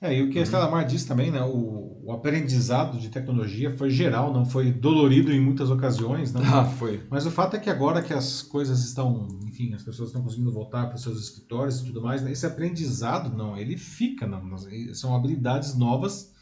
É, 0.02 0.18
e 0.18 0.20
o 0.20 0.30
que 0.30 0.38
a 0.40 0.42
Estela 0.42 0.68
Mar 0.68 0.84
diz 0.84 1.04
também, 1.04 1.30
né? 1.30 1.40
O, 1.42 1.96
o 2.02 2.10
aprendizado 2.10 2.98
de 2.98 3.08
tecnologia 3.08 3.70
foi 3.76 3.88
geral, 3.88 4.32
não 4.32 4.44
foi 4.44 4.72
dolorido 4.72 5.30
em 5.30 5.40
muitas 5.40 5.70
ocasiões, 5.70 6.32
né? 6.32 6.40
Ah, 6.44 6.64
foi. 6.64 7.00
Mas 7.08 7.24
o 7.24 7.30
fato 7.30 7.54
é 7.54 7.60
que 7.60 7.70
agora 7.70 8.02
que 8.02 8.12
as 8.12 8.42
coisas 8.42 8.84
estão, 8.84 9.28
enfim, 9.46 9.72
as 9.72 9.84
pessoas 9.84 10.08
estão 10.08 10.20
conseguindo 10.20 10.50
voltar 10.50 10.86
para 10.86 10.96
os 10.96 11.02
seus 11.02 11.22
escritórios 11.22 11.80
e 11.80 11.84
tudo 11.84 12.02
mais, 12.02 12.20
né, 12.20 12.32
esse 12.32 12.44
aprendizado, 12.44 13.34
não, 13.36 13.56
ele 13.56 13.76
fica, 13.76 14.26
não, 14.26 14.58
são 14.92 15.14
habilidades 15.14 15.76
novas 15.76 16.32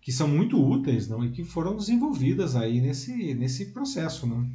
que 0.00 0.12
são 0.12 0.28
muito 0.28 0.60
úteis, 0.64 1.08
não, 1.08 1.24
e 1.24 1.30
que 1.30 1.42
foram 1.42 1.76
desenvolvidas 1.76 2.54
aí 2.54 2.80
nesse, 2.80 3.34
nesse 3.34 3.66
processo, 3.66 4.28
não, 4.28 4.48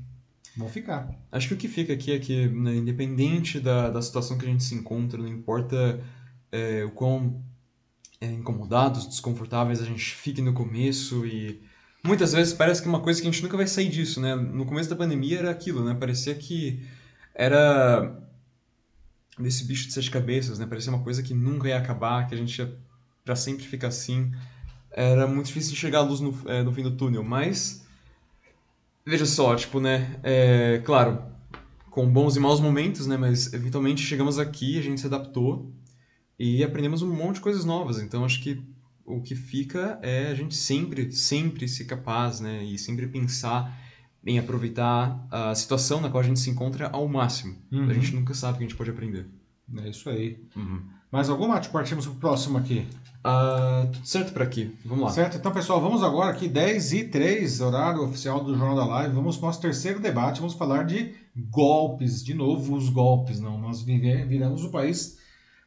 vão 0.55 0.69
ficar. 0.69 1.09
Acho 1.29 1.49
que 1.49 1.53
o 1.53 1.57
que 1.57 1.67
fica 1.67 1.91
aqui 1.91 2.13
é 2.13 2.19
que, 2.19 2.47
né, 2.47 2.77
independente 2.77 3.59
da, 3.59 3.89
da 3.89 4.01
situação 4.01 4.37
que 4.37 4.45
a 4.45 4.49
gente 4.49 4.63
se 4.63 4.73
encontra, 4.73 5.21
não 5.21 5.27
importa 5.27 6.01
é, 6.49 6.85
o 6.85 6.91
quão 6.91 7.41
incomodados, 8.21 9.07
desconfortáveis 9.07 9.81
a 9.81 9.85
gente 9.85 10.15
fique 10.15 10.41
no 10.41 10.53
começo 10.53 11.25
e 11.25 11.61
muitas 12.03 12.33
vezes 12.33 12.53
parece 12.53 12.81
que 12.81 12.87
é 12.87 12.91
uma 12.91 13.01
coisa 13.01 13.21
que 13.21 13.27
a 13.27 13.31
gente 13.31 13.43
nunca 13.43 13.57
vai 13.57 13.67
sair 13.67 13.89
disso, 13.89 14.19
né? 14.19 14.35
No 14.35 14.65
começo 14.65 14.89
da 14.89 14.95
pandemia 14.95 15.39
era 15.39 15.51
aquilo, 15.51 15.83
né? 15.83 15.93
Parecia 15.93 16.33
que 16.33 16.83
era 17.35 18.19
desse 19.37 19.65
bicho 19.65 19.87
de 19.87 19.93
sete 19.93 20.09
cabeças, 20.09 20.57
né? 20.57 20.65
Parecia 20.65 20.91
uma 20.91 21.03
coisa 21.03 21.21
que 21.21 21.33
nunca 21.33 21.67
ia 21.67 21.77
acabar, 21.77 22.27
que 22.27 22.33
a 22.33 22.37
gente 22.37 22.57
ia 22.57 22.75
pra 23.23 23.35
sempre 23.35 23.65
ficar 23.65 23.89
assim. 23.89 24.31
Era 24.91 25.27
muito 25.27 25.47
difícil 25.47 25.73
enxergar 25.73 25.99
a 25.99 26.03
luz 26.03 26.19
no, 26.19 26.35
é, 26.47 26.63
no 26.63 26.71
fim 26.71 26.81
do 26.81 26.95
túnel, 26.95 27.23
mas 27.23 27.85
veja 29.05 29.25
só, 29.25 29.55
tipo, 29.55 29.79
né? 29.79 30.19
É, 30.23 30.81
claro, 30.83 31.21
com 31.91 32.09
bons 32.09 32.35
e 32.35 32.39
maus 32.39 32.59
momentos, 32.59 33.05
né? 33.05 33.15
Mas 33.15 33.53
eventualmente 33.53 34.01
chegamos 34.01 34.39
aqui, 34.39 34.79
a 34.79 34.81
gente 34.81 35.01
se 35.01 35.07
adaptou 35.07 35.71
e 36.39 36.63
aprendemos 36.63 37.01
um 37.01 37.13
monte 37.13 37.35
de 37.35 37.41
coisas 37.41 37.65
novas. 37.65 37.99
Então 38.01 38.23
acho 38.25 38.41
que 38.41 38.61
o 39.05 39.21
que 39.21 39.35
fica 39.35 39.99
é 40.01 40.27
a 40.27 40.35
gente 40.35 40.55
sempre, 40.55 41.11
sempre 41.11 41.67
ser 41.67 41.85
capaz, 41.85 42.39
né? 42.39 42.63
E 42.63 42.77
sempre 42.77 43.07
pensar 43.07 43.77
em 44.25 44.37
aproveitar 44.37 45.25
a 45.31 45.55
situação 45.55 46.01
na 46.01 46.09
qual 46.09 46.21
a 46.21 46.25
gente 46.25 46.39
se 46.39 46.49
encontra 46.49 46.89
ao 46.89 47.07
máximo. 47.07 47.55
Uhum. 47.71 47.89
A 47.89 47.93
gente 47.93 48.13
nunca 48.13 48.33
sabe 48.33 48.55
o 48.55 48.57
que 48.57 48.63
a 48.65 48.67
gente 48.67 48.77
pode 48.77 48.89
aprender. 48.89 49.25
É 49.77 49.89
isso 49.89 50.09
aí. 50.09 50.37
Mais 51.11 51.29
alguma? 51.29 51.59
Partimos 51.61 52.05
pro 52.05 52.15
próximo 52.15 52.57
aqui. 52.57 52.85
Ah, 53.23 53.87
tudo 53.91 54.05
certo 54.05 54.33
por 54.33 54.41
aqui. 54.41 54.75
Vamos 54.85 55.05
lá. 55.05 55.09
Certo? 55.11 55.37
Então, 55.37 55.51
pessoal, 55.53 55.79
vamos 55.81 56.03
agora 56.03 56.31
aqui, 56.31 56.47
10 56.49 56.93
e 56.93 57.03
3, 57.05 57.61
horário 57.61 58.03
oficial 58.03 58.43
do 58.43 58.55
Jornal 58.57 58.75
da 58.75 58.85
Live. 58.85 59.15
Vamos 59.15 59.37
para 59.37 59.45
o 59.45 59.47
nosso 59.47 59.61
terceiro 59.61 59.99
debate. 60.01 60.39
Vamos 60.41 60.55
falar 60.55 60.83
de 60.83 61.13
golpes. 61.35 62.23
De 62.23 62.33
novo, 62.33 62.75
os 62.75 62.89
golpes. 62.89 63.39
Não, 63.39 63.57
nós 63.57 63.81
vive- 63.81 64.25
viramos 64.25 64.63
o 64.65 64.69
país 64.69 65.17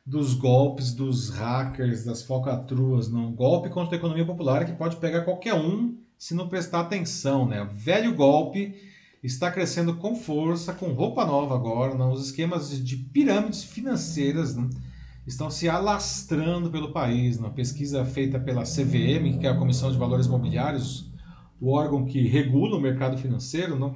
dos 0.05 0.35
golpes, 0.35 0.93
dos 0.93 1.31
hackers, 1.31 2.05
das 2.05 2.23
falcatruas. 2.23 3.11
Não, 3.11 3.33
golpe 3.33 3.69
contra 3.69 3.97
a 3.97 3.99
economia 3.99 4.25
popular 4.25 4.65
que 4.65 4.73
pode 4.73 4.97
pegar 4.97 5.23
qualquer 5.23 5.55
um 5.55 5.99
se 6.19 6.35
não 6.35 6.49
prestar 6.49 6.81
atenção, 6.81 7.47
né? 7.47 7.63
O 7.63 7.69
velho 7.69 8.15
golpe 8.15 8.75
está 9.23 9.51
crescendo 9.51 9.97
com 9.97 10.15
força, 10.15 10.73
com 10.73 10.93
roupa 10.93 11.25
nova 11.25 11.55
agora. 11.55 11.95
Não? 11.95 12.13
Os 12.13 12.27
esquemas 12.27 12.83
de 12.85 12.97
pirâmides 12.97 13.63
financeiras. 13.63 14.57
Não? 14.57 14.69
estão 15.27 15.51
se 15.51 15.69
alastrando 15.69 16.71
pelo 16.71 16.93
país. 16.93 17.39
Uma 17.39 17.51
pesquisa 17.51 18.05
feita 18.05 18.39
pela 18.39 18.63
CVM, 18.63 19.39
que 19.39 19.47
é 19.47 19.51
a 19.51 19.57
Comissão 19.57 19.91
de 19.91 19.99
Valores 19.99 20.27
Mobiliários, 20.27 21.11
o 21.61 21.71
órgão 21.73 22.05
que 22.05 22.27
regula 22.27 22.77
o 22.77 22.81
mercado 22.81 23.19
financeiro, 23.19 23.79
não, 23.79 23.95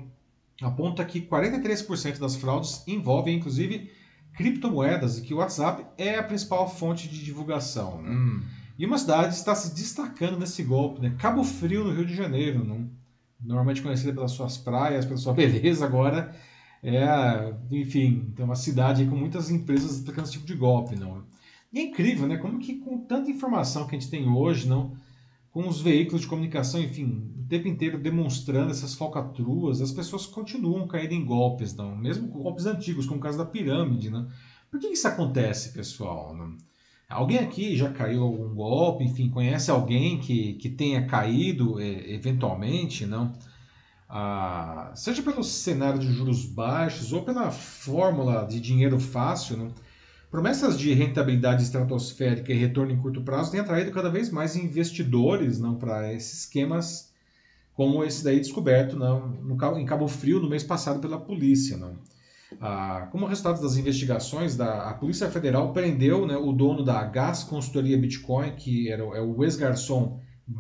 aponta 0.61 1.05
que 1.05 1.20
43% 1.20 2.18
das 2.18 2.36
fraudes 2.36 2.86
envolvem, 2.86 3.36
inclusive, 3.36 3.90
criptomoedas 4.37 5.18
e 5.18 5.22
que 5.22 5.35
o 5.35 5.39
WhatsApp 5.39 5.85
é 5.97 6.18
a 6.18 6.22
principal 6.22 6.68
fonte 6.68 7.09
de 7.09 7.24
divulgação. 7.24 8.03
né? 8.03 8.11
Hum. 8.11 8.43
E 8.78 8.85
uma 8.85 8.99
cidade 8.99 9.35
está 9.35 9.55
se 9.55 9.74
destacando 9.74 10.39
nesse 10.39 10.62
golpe, 10.62 11.01
né? 11.01 11.14
Cabo 11.18 11.45
Frio, 11.45 11.85
no 11.85 11.93
Rio 11.93 12.05
de 12.05 12.14
Janeiro, 12.14 12.64
não? 12.64 12.91
normalmente 13.41 13.82
conhecida 13.82 14.12
pelas 14.12 14.32
suas 14.32 14.57
praias, 14.57 15.05
pela 15.05 15.18
sua 15.18 15.32
beleza, 15.35 15.85
agora 15.85 16.35
é, 16.82 17.55
enfim, 17.70 18.30
tem 18.37 18.45
uma 18.45 18.55
cidade 18.55 19.07
com 19.07 19.16
muitas 19.16 19.51
empresas 19.51 20.01
aplicando 20.01 20.24
esse 20.24 20.35
tipo 20.35 20.47
de 20.47 20.55
golpe, 20.55 20.95
não? 20.97 21.24
E 21.72 21.78
é 21.78 21.82
incrível, 21.82 22.28
né? 22.28 22.37
Como 22.37 22.59
que 22.59 22.74
com 22.76 22.99
tanta 22.99 23.30
informação 23.30 23.87
que 23.87 23.97
a 23.97 23.99
gente 23.99 24.11
tem 24.11 24.28
hoje, 24.28 24.68
não? 24.68 24.95
Com 25.55 25.68
os 25.68 25.80
veículos 25.80 26.22
de 26.22 26.26
comunicação, 26.26 26.82
enfim, 26.82 27.32
o 27.38 27.46
tempo 27.48 27.68
inteiro 27.68 27.96
demonstrando 27.96 28.72
essas 28.72 28.96
falcatruas, 28.96 29.80
as 29.80 29.92
pessoas 29.92 30.26
continuam 30.26 30.88
caindo 30.88 31.12
em 31.12 31.24
golpes, 31.24 31.72
não? 31.76 31.94
Mesmo 31.94 32.26
golpes 32.26 32.66
antigos, 32.66 33.07
como 33.07 33.20
o 33.20 33.22
caso 33.22 33.38
da 33.38 33.44
pirâmide, 33.44 34.11
né? 34.11 34.26
Por 34.68 34.80
que 34.80 34.88
isso 34.88 35.07
acontece, 35.07 35.72
pessoal? 35.72 36.34
Não? 36.36 36.57
Alguém 37.09 37.38
aqui 37.38 37.76
já 37.76 37.88
caiu 37.92 38.24
algum 38.24 38.52
golpe, 38.52 39.05
enfim, 39.05 39.30
conhece 39.30 39.70
alguém 39.70 40.18
que, 40.18 40.55
que 40.55 40.68
tenha 40.68 41.07
caído 41.07 41.78
é, 41.78 42.11
eventualmente, 42.12 43.07
não? 43.07 43.32
Ah, 44.09 44.92
seja 44.96 45.22
pelo 45.22 45.44
cenário 45.44 46.00
de 46.00 46.12
juros 46.12 46.44
baixos 46.46 47.12
ou 47.12 47.24
pela 47.24 47.52
fórmula 47.52 48.44
de 48.44 48.61
dinheiro 48.61 48.98
fácil, 48.98 49.57
não? 49.57 49.74
Promessas 50.35 50.76
de 50.76 50.93
rentabilidade 50.93 51.62
estratosférica 51.62 52.53
e 52.53 52.57
retorno 52.57 52.91
em 52.91 52.97
curto 52.97 53.22
prazo 53.22 53.53
têm 53.53 53.61
atraído 53.61 53.93
cada 53.93 54.11
vez 54.11 54.32
mais 54.32 54.57
investidores 54.57 55.61
não 55.61 55.76
para 55.76 56.12
esses 56.12 56.41
esquemas 56.41 57.12
como 57.72 58.03
esse 58.03 58.24
daí 58.24 58.41
descoberto 58.41 58.97
não, 58.97 59.28
no, 59.28 59.78
em 59.78 59.87
Cabo 59.87 60.09
Frio 60.09 60.41
no 60.41 60.51
mês 60.51 60.64
passado 60.64 60.99
pela 60.99 61.20
polícia. 61.20 61.76
Não? 61.76 61.95
Ah, 62.61 63.07
como 63.12 63.26
resultado 63.26 63.62
das 63.62 63.76
investigações, 63.76 64.57
da, 64.57 64.91
a 64.91 64.95
Polícia 64.95 65.30
Federal 65.30 65.72
prendeu 65.72 66.26
né, 66.26 66.37
o 66.37 66.53
dono 66.53 66.85
da 66.85 67.05
Gas 67.05 67.45
Consultoria 67.45 67.97
Bitcoin, 67.97 68.57
que 68.57 68.91
era, 68.91 69.05
é 69.05 69.20
o 69.20 69.45
ex-garçom 69.45 70.18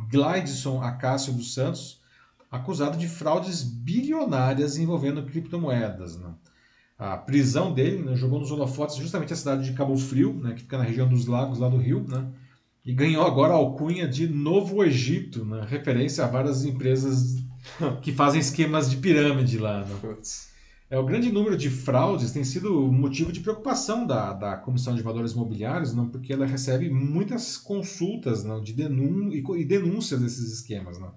Glidson 0.08 0.84
Acácio 0.84 1.32
dos 1.32 1.52
Santos, 1.52 2.00
acusado 2.48 2.96
de 2.96 3.08
fraudes 3.08 3.64
bilionárias 3.64 4.78
envolvendo 4.78 5.24
criptomoedas. 5.24 6.16
Né? 6.16 6.32
A 6.98 7.16
prisão 7.16 7.74
dele 7.74 8.02
né, 8.02 8.14
jogou 8.14 8.38
nos 8.38 8.50
holofotes 8.50 8.96
justamente 8.96 9.32
a 9.32 9.36
cidade 9.36 9.64
de 9.64 9.76
Cabo 9.76 9.96
Frio, 9.96 10.34
né, 10.34 10.54
que 10.54 10.62
fica 10.62 10.78
na 10.78 10.84
região 10.84 11.08
dos 11.08 11.26
lagos 11.26 11.58
lá 11.58 11.68
do 11.68 11.76
Rio, 11.76 12.06
né, 12.08 12.28
e 12.84 12.92
ganhou 12.92 13.26
agora 13.26 13.52
a 13.52 13.56
alcunha 13.56 14.06
de 14.06 14.28
Novo 14.28 14.84
Egito, 14.84 15.44
né, 15.44 15.66
referência 15.68 16.24
a 16.24 16.28
várias 16.28 16.64
empresas 16.64 17.42
que 18.00 18.12
fazem 18.12 18.40
esquemas 18.40 18.90
de 18.90 18.98
pirâmide 18.98 19.58
lá. 19.58 19.84
Né. 19.84 20.16
É, 20.88 20.98
o 20.98 21.04
grande 21.04 21.32
número 21.32 21.56
de 21.56 21.68
fraudes 21.68 22.30
tem 22.30 22.44
sido 22.44 22.92
motivo 22.92 23.32
de 23.32 23.40
preocupação 23.40 24.06
da, 24.06 24.32
da 24.32 24.56
Comissão 24.56 24.94
de 24.94 25.02
Valores 25.02 25.32
Imobiliários, 25.32 25.92
não, 25.92 26.08
porque 26.08 26.32
ela 26.32 26.46
recebe 26.46 26.88
muitas 26.88 27.56
consultas 27.56 28.44
não, 28.44 28.62
de 28.62 28.72
denun 28.72 29.32
e, 29.32 29.42
e 29.60 29.64
denúncias 29.64 30.20
desses 30.20 30.52
esquemas. 30.52 30.98
Não. 30.98 31.12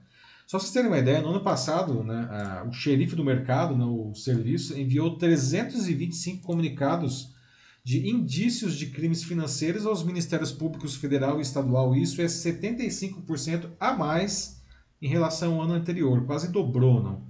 Só 0.48 0.58
vocês 0.58 0.72
terem 0.72 0.88
uma 0.88 0.98
ideia, 0.98 1.22
no 1.22 1.28
ano 1.30 1.42
passado, 1.44 2.04
né, 2.06 2.26
a- 2.32 2.66
o 2.68 2.72
xerife 2.72 3.18
do 3.18 3.24
mercado, 3.24 3.76
né, 3.76 3.84
o 3.84 4.14
serviço, 4.16 4.80
enviou 4.80 5.18
325 5.18 6.42
comunicados 6.42 7.36
de 7.84 8.10
indícios 8.10 8.78
de 8.78 8.88
crimes 8.88 9.24
financeiros 9.24 9.86
aos 9.86 10.04
Ministérios 10.04 10.52
Públicos 10.54 10.96
Federal 10.96 11.38
e 11.38 11.42
Estadual. 11.42 11.94
Isso 11.96 12.22
é 12.22 12.28
75% 12.30 13.70
a 13.78 13.94
mais 13.94 14.62
em 15.02 15.08
relação 15.10 15.56
ao 15.56 15.64
ano 15.64 15.74
anterior, 15.74 16.26
quase 16.26 16.50
dobrou. 16.50 17.04
Não? 17.04 17.22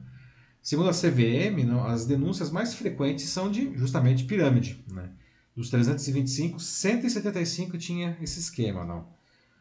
Segundo 0.62 0.90
a 0.90 0.94
CVM, 0.94 1.64
não, 1.66 1.86
as 1.86 2.06
denúncias 2.06 2.52
mais 2.52 2.76
frequentes 2.76 3.30
são 3.30 3.50
de 3.50 3.76
justamente 3.76 4.26
pirâmide. 4.26 4.84
Né? 4.92 5.10
Dos 5.56 5.72
325, 5.72 6.60
175 6.60 7.78
tinha 7.80 8.16
esse 8.22 8.40
esquema. 8.40 8.86
Não? 8.86 9.17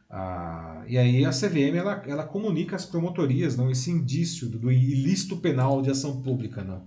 Ah, 0.09 0.85
e 0.87 0.97
aí 0.97 1.25
a 1.25 1.31
CVM 1.31 1.77
ela, 1.77 2.03
ela 2.07 2.25
comunica 2.25 2.77
às 2.77 2.87
promotorias 2.87 3.57
não, 3.57 3.71
esse 3.71 3.91
indício 3.91 4.49
do, 4.49 4.59
do 4.59 4.71
ilícito 4.71 5.37
penal 5.37 5.83
de 5.83 5.91
ação 5.91 6.23
pública. 6.23 6.63
Não? 6.63 6.85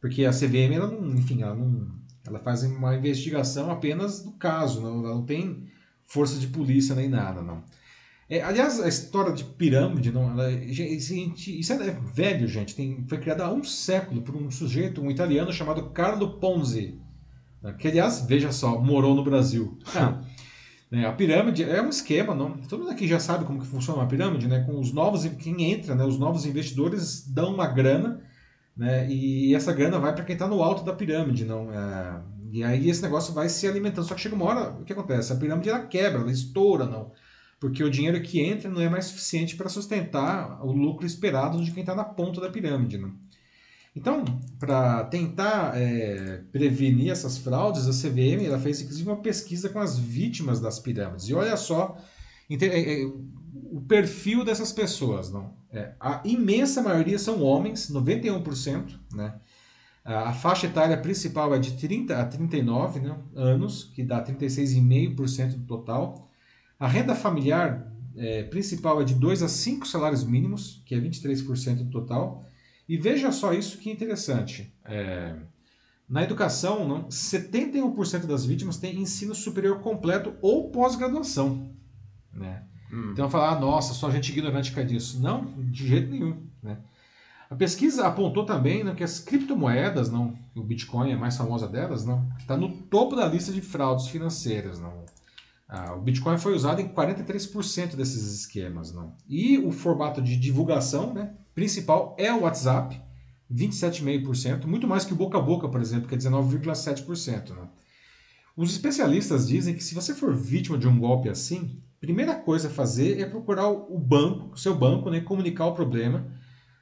Porque 0.00 0.24
a 0.24 0.30
CVM, 0.30 0.74
ela 0.74 0.88
não, 0.88 1.14
enfim, 1.14 1.42
ela, 1.42 1.54
não, 1.54 1.86
ela 2.26 2.40
faz 2.40 2.62
uma 2.62 2.96
investigação 2.96 3.70
apenas 3.70 4.22
do 4.22 4.32
caso, 4.32 4.80
não, 4.80 5.04
ela 5.04 5.14
não 5.14 5.24
tem 5.24 5.68
força 6.04 6.38
de 6.38 6.48
polícia 6.48 6.94
nem 6.94 7.08
nada. 7.08 7.42
Não. 7.42 7.62
É, 8.28 8.40
aliás, 8.42 8.80
a 8.80 8.88
história 8.88 9.32
de 9.32 9.44
pirâmide, 9.44 10.10
não, 10.10 10.30
ela, 10.30 10.50
gente, 10.68 11.60
isso 11.60 11.72
é 11.72 11.90
velho, 12.14 12.48
gente. 12.48 12.74
Tem, 12.74 13.04
foi 13.06 13.18
criada 13.18 13.44
há 13.44 13.52
um 13.52 13.62
século 13.62 14.22
por 14.22 14.34
um 14.34 14.50
sujeito, 14.50 15.02
um 15.02 15.10
italiano 15.10 15.52
chamado 15.52 15.90
Carlo 15.90 16.40
Ponzi. 16.40 16.98
né, 17.62 17.74
Que, 17.74 17.88
aliás, 17.88 18.24
veja 18.26 18.50
só, 18.50 18.80
morou 18.80 19.14
no 19.14 19.22
Brasil. 19.22 19.78
Né, 20.92 21.06
A 21.06 21.12
pirâmide 21.12 21.64
é 21.64 21.80
um 21.80 21.88
esquema, 21.88 22.34
não? 22.34 22.58
Todo 22.68 22.80
mundo 22.80 22.92
aqui 22.92 23.08
já 23.08 23.18
sabe 23.18 23.46
como 23.46 23.58
que 23.58 23.66
funciona 23.66 24.00
uma 24.00 24.06
pirâmide, 24.06 24.46
né? 24.46 24.60
Com 24.60 24.78
os 24.78 24.92
novos, 24.92 25.24
quem 25.24 25.72
entra, 25.72 25.94
né? 25.94 26.04
Os 26.04 26.18
novos 26.18 26.44
investidores 26.44 27.26
dão 27.26 27.54
uma 27.54 27.66
grana, 27.66 28.20
né? 28.76 29.10
E 29.10 29.54
essa 29.54 29.72
grana 29.72 29.98
vai 29.98 30.14
para 30.14 30.22
quem 30.22 30.34
está 30.34 30.46
no 30.46 30.62
alto 30.62 30.84
da 30.84 30.92
pirâmide, 30.92 31.46
não? 31.46 31.72
É, 31.72 32.20
e 32.52 32.62
aí 32.62 32.90
esse 32.90 33.00
negócio 33.00 33.32
vai 33.32 33.48
se 33.48 33.66
alimentando. 33.66 34.06
Só 34.06 34.14
que 34.14 34.20
chega 34.20 34.34
uma 34.34 34.44
hora, 34.44 34.70
o 34.72 34.84
que 34.84 34.92
acontece? 34.92 35.32
A 35.32 35.36
pirâmide 35.36 35.70
ela 35.70 35.86
quebra, 35.86 36.20
ela 36.20 36.30
estoura, 36.30 36.84
não? 36.84 37.10
Porque 37.58 37.82
o 37.82 37.90
dinheiro 37.90 38.20
que 38.20 38.42
entra 38.42 38.70
não 38.70 38.82
é 38.82 38.88
mais 38.90 39.06
suficiente 39.06 39.56
para 39.56 39.70
sustentar 39.70 40.62
o 40.62 40.72
lucro 40.72 41.06
esperado 41.06 41.64
de 41.64 41.70
quem 41.70 41.82
está 41.82 41.94
na 41.94 42.04
ponta 42.04 42.38
da 42.38 42.50
pirâmide, 42.50 42.98
não? 42.98 43.14
Então, 43.94 44.24
para 44.58 45.04
tentar 45.04 45.76
é, 45.76 46.42
prevenir 46.50 47.10
essas 47.10 47.36
fraudes, 47.36 47.86
a 47.86 47.92
CVM 47.92 48.44
ela 48.44 48.58
fez 48.58 48.80
inclusive 48.80 49.08
uma 49.08 49.20
pesquisa 49.20 49.68
com 49.68 49.78
as 49.78 49.98
vítimas 49.98 50.60
das 50.60 50.78
pirâmides. 50.78 51.28
E 51.28 51.34
olha 51.34 51.56
só 51.56 51.98
é, 52.50 53.02
é, 53.02 53.06
o 53.70 53.80
perfil 53.82 54.44
dessas 54.44 54.72
pessoas. 54.72 55.30
Não? 55.30 55.54
É, 55.70 55.92
a 56.00 56.22
imensa 56.24 56.82
maioria 56.82 57.18
são 57.18 57.42
homens, 57.42 57.90
91%. 57.90 58.98
Né? 59.14 59.34
A 60.04 60.32
faixa 60.32 60.66
etária 60.66 60.96
principal 60.96 61.54
é 61.54 61.58
de 61.58 61.72
30 61.72 62.18
a 62.18 62.24
39 62.24 63.00
né, 63.00 63.16
anos, 63.34 63.84
que 63.84 64.02
dá 64.02 64.24
36,5% 64.24 65.58
do 65.58 65.66
total. 65.66 66.28
A 66.78 66.88
renda 66.88 67.14
familiar 67.14 67.92
é, 68.16 68.42
principal 68.44 69.00
é 69.00 69.04
de 69.04 69.14
2 69.14 69.42
a 69.42 69.48
5 69.48 69.86
salários 69.86 70.24
mínimos, 70.24 70.82
que 70.84 70.94
é 70.94 70.98
23% 70.98 71.84
do 71.84 71.90
total. 71.90 72.44
E 72.88 72.96
veja 72.96 73.32
só 73.32 73.52
isso 73.52 73.78
que 73.78 73.90
interessante. 73.90 74.72
É, 74.84 75.36
na 76.08 76.22
educação, 76.22 76.86
não, 76.86 77.04
71% 77.08 78.26
das 78.26 78.44
vítimas 78.44 78.76
têm 78.76 79.00
ensino 79.00 79.34
superior 79.34 79.80
completo 79.80 80.34
ou 80.42 80.70
pós-graduação. 80.70 81.70
Né? 82.32 82.62
Hum. 82.92 83.12
Então 83.12 83.30
falar, 83.30 83.56
ah, 83.56 83.60
nossa, 83.60 83.94
só 83.94 84.10
gente 84.10 84.30
ignorante 84.30 84.72
cai 84.72 84.84
disso. 84.84 85.20
Não, 85.20 85.46
de 85.70 85.88
jeito 85.88 86.10
nenhum. 86.10 86.46
Né? 86.62 86.76
A 87.48 87.54
pesquisa 87.54 88.06
apontou 88.06 88.44
também 88.44 88.82
né, 88.82 88.94
que 88.94 89.04
as 89.04 89.20
criptomoedas, 89.20 90.10
não, 90.10 90.38
o 90.54 90.62
Bitcoin 90.62 91.10
é 91.10 91.14
a 91.14 91.18
mais 91.18 91.36
famosa 91.36 91.68
delas, 91.68 92.04
não, 92.04 92.26
está 92.38 92.56
no 92.56 92.70
topo 92.70 93.14
da 93.14 93.26
lista 93.26 93.52
de 93.52 93.60
fraudes 93.60 94.08
financeiras. 94.08 94.78
Não. 94.78 95.04
Ah, 95.68 95.94
o 95.94 96.00
Bitcoin 96.00 96.36
foi 96.36 96.54
usado 96.54 96.80
em 96.80 96.88
43% 96.88 97.94
desses 97.94 98.40
esquemas. 98.40 98.92
Não. 98.92 99.14
E 99.28 99.58
o 99.58 99.70
formato 99.70 100.20
de 100.20 100.36
divulgação 100.36 101.14
né, 101.14 101.34
principal 101.54 102.16
é 102.18 102.32
o 102.32 102.42
WhatsApp, 102.42 103.00
27,5%, 103.52 104.64
muito 104.64 104.86
mais 104.86 105.04
que 105.04 105.12
o 105.12 105.16
boca 105.16 105.38
a 105.38 105.40
boca, 105.40 105.68
por 105.68 105.80
exemplo, 105.80 106.08
que 106.08 106.14
é 106.14 106.18
19,7%. 106.18 107.50
Né? 107.50 107.68
Os 108.56 108.72
especialistas 108.72 109.46
dizem 109.46 109.74
que 109.74 109.84
se 109.84 109.94
você 109.94 110.14
for 110.14 110.34
vítima 110.34 110.78
de 110.78 110.88
um 110.88 110.98
golpe 110.98 111.28
assim, 111.28 111.82
a 111.96 112.00
primeira 112.00 112.34
coisa 112.34 112.68
a 112.68 112.70
fazer 112.70 113.20
é 113.20 113.26
procurar 113.26 113.68
o 113.68 113.98
banco, 113.98 114.54
o 114.54 114.58
seu 114.58 114.74
banco, 114.74 115.10
né, 115.10 115.20
comunicar 115.20 115.66
o 115.66 115.74
problema 115.74 116.26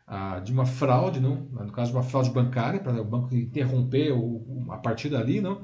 ah, 0.06 0.40
de 0.40 0.52
uma 0.52 0.66
fraude, 0.66 1.20
não? 1.20 1.48
no 1.52 1.72
caso 1.72 1.90
de 1.92 1.96
uma 1.96 2.02
fraude 2.02 2.30
bancária, 2.30 2.80
para 2.80 3.00
o 3.00 3.04
banco 3.04 3.34
interromper 3.34 4.12
o, 4.12 4.66
a 4.70 4.78
partir 4.78 5.08
dali, 5.08 5.40
não? 5.40 5.62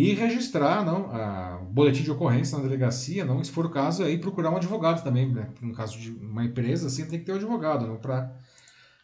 E 0.00 0.14
registrar 0.14 0.84
não, 0.84 1.10
a 1.10 1.58
boletim 1.70 2.04
de 2.04 2.10
ocorrência 2.10 2.56
na 2.56 2.62
delegacia, 2.62 3.24
não, 3.24 3.42
se 3.42 3.50
for 3.50 3.66
o 3.66 3.70
caso, 3.70 4.04
aí 4.04 4.16
procurar 4.16 4.50
um 4.50 4.56
advogado 4.56 5.02
também, 5.02 5.32
né? 5.32 5.48
no 5.60 5.74
caso 5.74 5.98
de 5.98 6.10
uma 6.10 6.44
empresa, 6.44 6.86
assim, 6.86 7.04
tem 7.06 7.18
que 7.18 7.24
ter 7.24 7.32
um 7.32 7.36
advogado, 7.36 7.86
não, 7.86 7.96
para 7.96 8.32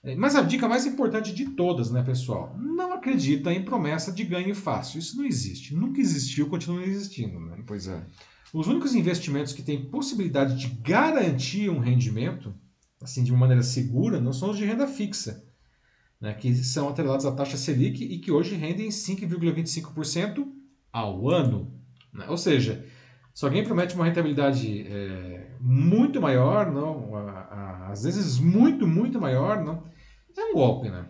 é, 0.05 0.15
mas 0.15 0.37
a 0.37 0.43
dica 0.43 0.69
mais 0.69 0.85
importante 0.85 1.33
de 1.33 1.47
todas, 1.47 1.91
né, 1.91 2.03
pessoal? 2.03 2.55
Não 2.59 2.93
acredita 2.93 3.53
em 3.53 3.65
promessa 3.65 4.13
de 4.13 4.23
ganho 4.23 4.55
fácil. 4.55 4.99
Isso 4.99 5.17
não 5.17 5.25
existe. 5.25 5.75
Nunca 5.75 5.99
existiu, 5.99 6.47
continua 6.47 6.85
existindo. 6.85 7.41
Né? 7.41 7.63
Pois 7.67 7.89
é. 7.89 8.05
Os 8.53 8.67
únicos 8.67 8.95
investimentos 8.95 9.55
que 9.55 9.63
têm 9.63 9.87
possibilidade 9.87 10.57
de 10.57 10.69
garantir 10.69 11.71
um 11.71 11.79
rendimento, 11.79 12.55
assim, 13.03 13.25
de 13.25 13.33
uma 13.33 13.41
maneira 13.41 13.63
segura, 13.63 14.21
não 14.21 14.33
são 14.33 14.51
os 14.51 14.59
de 14.59 14.67
renda 14.67 14.87
fixa, 14.87 15.43
né, 16.21 16.35
que 16.35 16.55
são 16.55 16.89
atrelados 16.89 17.27
à 17.27 17.33
taxa 17.33 17.57
Selic 17.57 18.05
e 18.05 18.19
que 18.19 18.31
hoje 18.31 18.55
rendem 18.55 18.91
5,25% 18.91 20.54
ao 20.95 21.29
ano. 21.29 21.73
Né? 22.13 22.25
Ou 22.29 22.37
seja, 22.37 22.87
se 23.35 23.45
alguém 23.45 23.65
promete 23.65 23.97
uma 23.97 24.05
rentabilidade 24.05 24.87
é, 24.89 25.51
muito 25.61 26.23
maior, 26.23 26.71
não, 26.71 27.17
a, 27.17 27.31
a, 27.31 27.89
às 27.91 28.05
vezes 28.05 28.39
muito, 28.39 28.87
muito 28.87 29.21
maior, 29.21 29.63
não, 29.65 29.83
é 30.37 30.45
um 30.45 30.55
golpe, 30.55 30.89
né? 30.89 31.07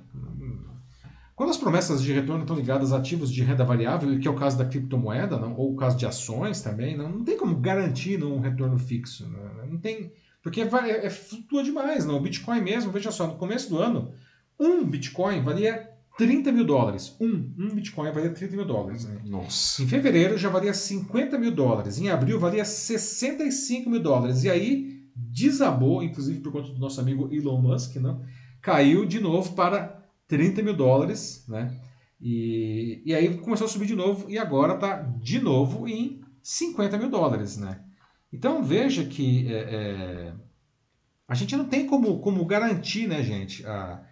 Quando 1.37 1.51
as 1.51 1.57
promessas 1.57 2.01
de 2.01 2.13
retorno 2.13 2.43
estão 2.43 2.57
ligadas 2.57 2.93
a 2.93 2.99
ativos 2.99 3.31
de 3.31 3.43
renda 3.43 3.65
variável, 3.65 4.19
que 4.21 4.29
é 4.29 4.31
o 4.31 4.37
caso 4.37 4.57
da 4.57 4.65
criptomoeda, 4.65 5.37
não, 5.37 5.55
ou 5.57 5.73
o 5.73 5.77
caso 5.77 5.97
de 5.97 6.07
ações 6.07 6.63
também, 6.63 6.97
não, 6.97 7.11
não 7.11 7.25
tem 7.25 7.37
como 7.37 7.57
garantir 7.57 8.17
não, 8.19 8.37
um 8.37 8.41
retorno 8.41 8.79
fixo. 8.79 9.29
Né? 9.29 9.67
Não 9.69 9.79
tem, 9.79 10.13
porque 10.41 10.65
vai, 10.65 10.91
é, 10.91 11.11
flutua 11.11 11.65
demais. 11.65 12.07
Não? 12.07 12.17
O 12.17 12.21
Bitcoin 12.21 12.61
mesmo, 12.61 12.93
veja 12.93 13.11
só, 13.11 13.27
no 13.27 13.35
começo 13.35 13.69
do 13.69 13.79
ano, 13.79 14.15
um 14.61 14.85
Bitcoin 14.85 15.43
valia 15.43 15.94
30 16.17 16.53
mil 16.53 16.65
dólares. 16.65 17.17
Um, 17.21 17.53
um 17.59 17.75
Bitcoin 17.75 18.13
valia 18.13 18.31
30 18.31 18.57
mil 18.57 18.65
dólares. 18.65 19.05
Né? 19.05 19.21
Nossa. 19.25 19.83
Em 19.83 19.87
fevereiro 19.87 20.39
já 20.39 20.49
valia 20.49 20.75
50 20.75 21.39
mil 21.39 21.51
dólares. 21.51 21.99
Em 21.99 22.09
abril 22.09 22.39
valia 22.39 22.65
65 22.65 23.91
mil 23.91 24.01
dólares. 24.01 24.45
E 24.45 24.51
aí 24.51 25.03
desabou, 25.15 26.03
inclusive 26.03 26.41
por 26.41 26.53
conta 26.53 26.71
do 26.71 26.79
nosso 26.79 27.01
amigo 27.01 27.29
Elon 27.33 27.61
Musk, 27.61 27.97
não? 27.97 28.23
caiu 28.65 29.05
de 29.05 29.21
novo 29.21 29.55
para 29.55 30.03
30 30.27 30.63
mil 30.63 30.75
dólares, 30.75 31.45
né? 31.47 31.79
E, 32.19 33.03
e 33.05 33.15
aí 33.15 33.37
começou 33.37 33.67
a 33.67 33.69
subir 33.69 33.87
de 33.87 33.95
novo 33.95 34.31
e 34.31 34.39
agora 34.39 34.75
está 34.75 34.97
de 34.97 35.39
novo 35.39 35.87
em 35.87 36.23
50 36.43 36.97
mil 36.97 37.11
dólares, 37.11 37.59
né? 37.59 37.81
Então 38.33 38.65
veja 38.65 39.05
que 39.05 39.47
é, 39.53 39.59
é, 39.59 40.33
a 41.29 41.35
gente 41.35 41.55
não 41.55 41.67
tem 41.67 41.87
como, 41.87 42.19
como 42.21 42.45
garantir, 42.47 43.07
né, 43.07 43.23
gente? 43.23 43.65
A, 43.67 44.03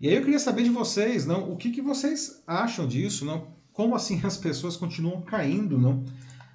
e 0.00 0.08
aí 0.08 0.14
eu 0.14 0.22
queria 0.22 0.38
saber 0.38 0.62
de 0.62 0.70
vocês, 0.70 1.26
não? 1.26 1.52
O 1.52 1.56
que, 1.56 1.70
que 1.70 1.82
vocês 1.82 2.42
acham 2.46 2.86
disso, 2.86 3.24
não? 3.24 3.48
Como 3.72 3.94
assim 3.94 4.20
as 4.24 4.36
pessoas 4.36 4.76
continuam 4.76 5.20
caindo, 5.22 5.78
não? 5.78 6.02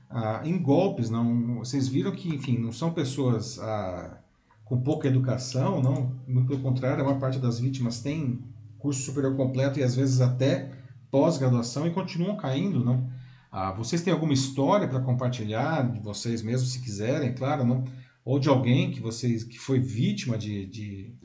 Ah, 0.09 0.41
em 0.43 0.57
golpes, 0.57 1.09
não? 1.09 1.59
Vocês 1.59 1.87
viram 1.87 2.11
que, 2.11 2.29
enfim, 2.29 2.57
não 2.57 2.71
são 2.71 2.91
pessoas 2.91 3.59
ah, 3.59 4.17
com 4.63 4.81
pouca 4.81 5.07
educação, 5.07 5.81
não. 5.81 6.15
Muito 6.27 6.47
pelo 6.47 6.61
contrário, 6.61 7.01
a 7.01 7.05
maior 7.05 7.19
parte 7.19 7.37
das 7.37 7.59
vítimas 7.59 8.01
tem 8.01 8.43
curso 8.79 9.01
superior 9.01 9.35
completo 9.35 9.79
e 9.79 9.83
às 9.83 9.95
vezes 9.95 10.21
até 10.21 10.71
pós-graduação 11.11 11.87
e 11.87 11.91
continuam 11.91 12.37
caindo, 12.37 12.83
não. 12.83 13.09
Ah, 13.51 13.71
vocês 13.71 14.01
têm 14.01 14.11
alguma 14.11 14.33
história 14.33 14.87
para 14.87 14.99
compartilhar 14.99 15.91
de 15.91 15.99
vocês 15.99 16.41
mesmos, 16.41 16.73
se 16.73 16.81
quiserem, 16.81 17.33
claro, 17.33 17.63
não? 17.63 17.83
Ou 18.23 18.39
de 18.39 18.49
alguém 18.49 18.91
que 18.91 18.99
vocês 18.99 19.43
que 19.43 19.59
foi 19.59 19.79
vítima 19.79 20.37
de, 20.37 20.65
de, 20.65 21.15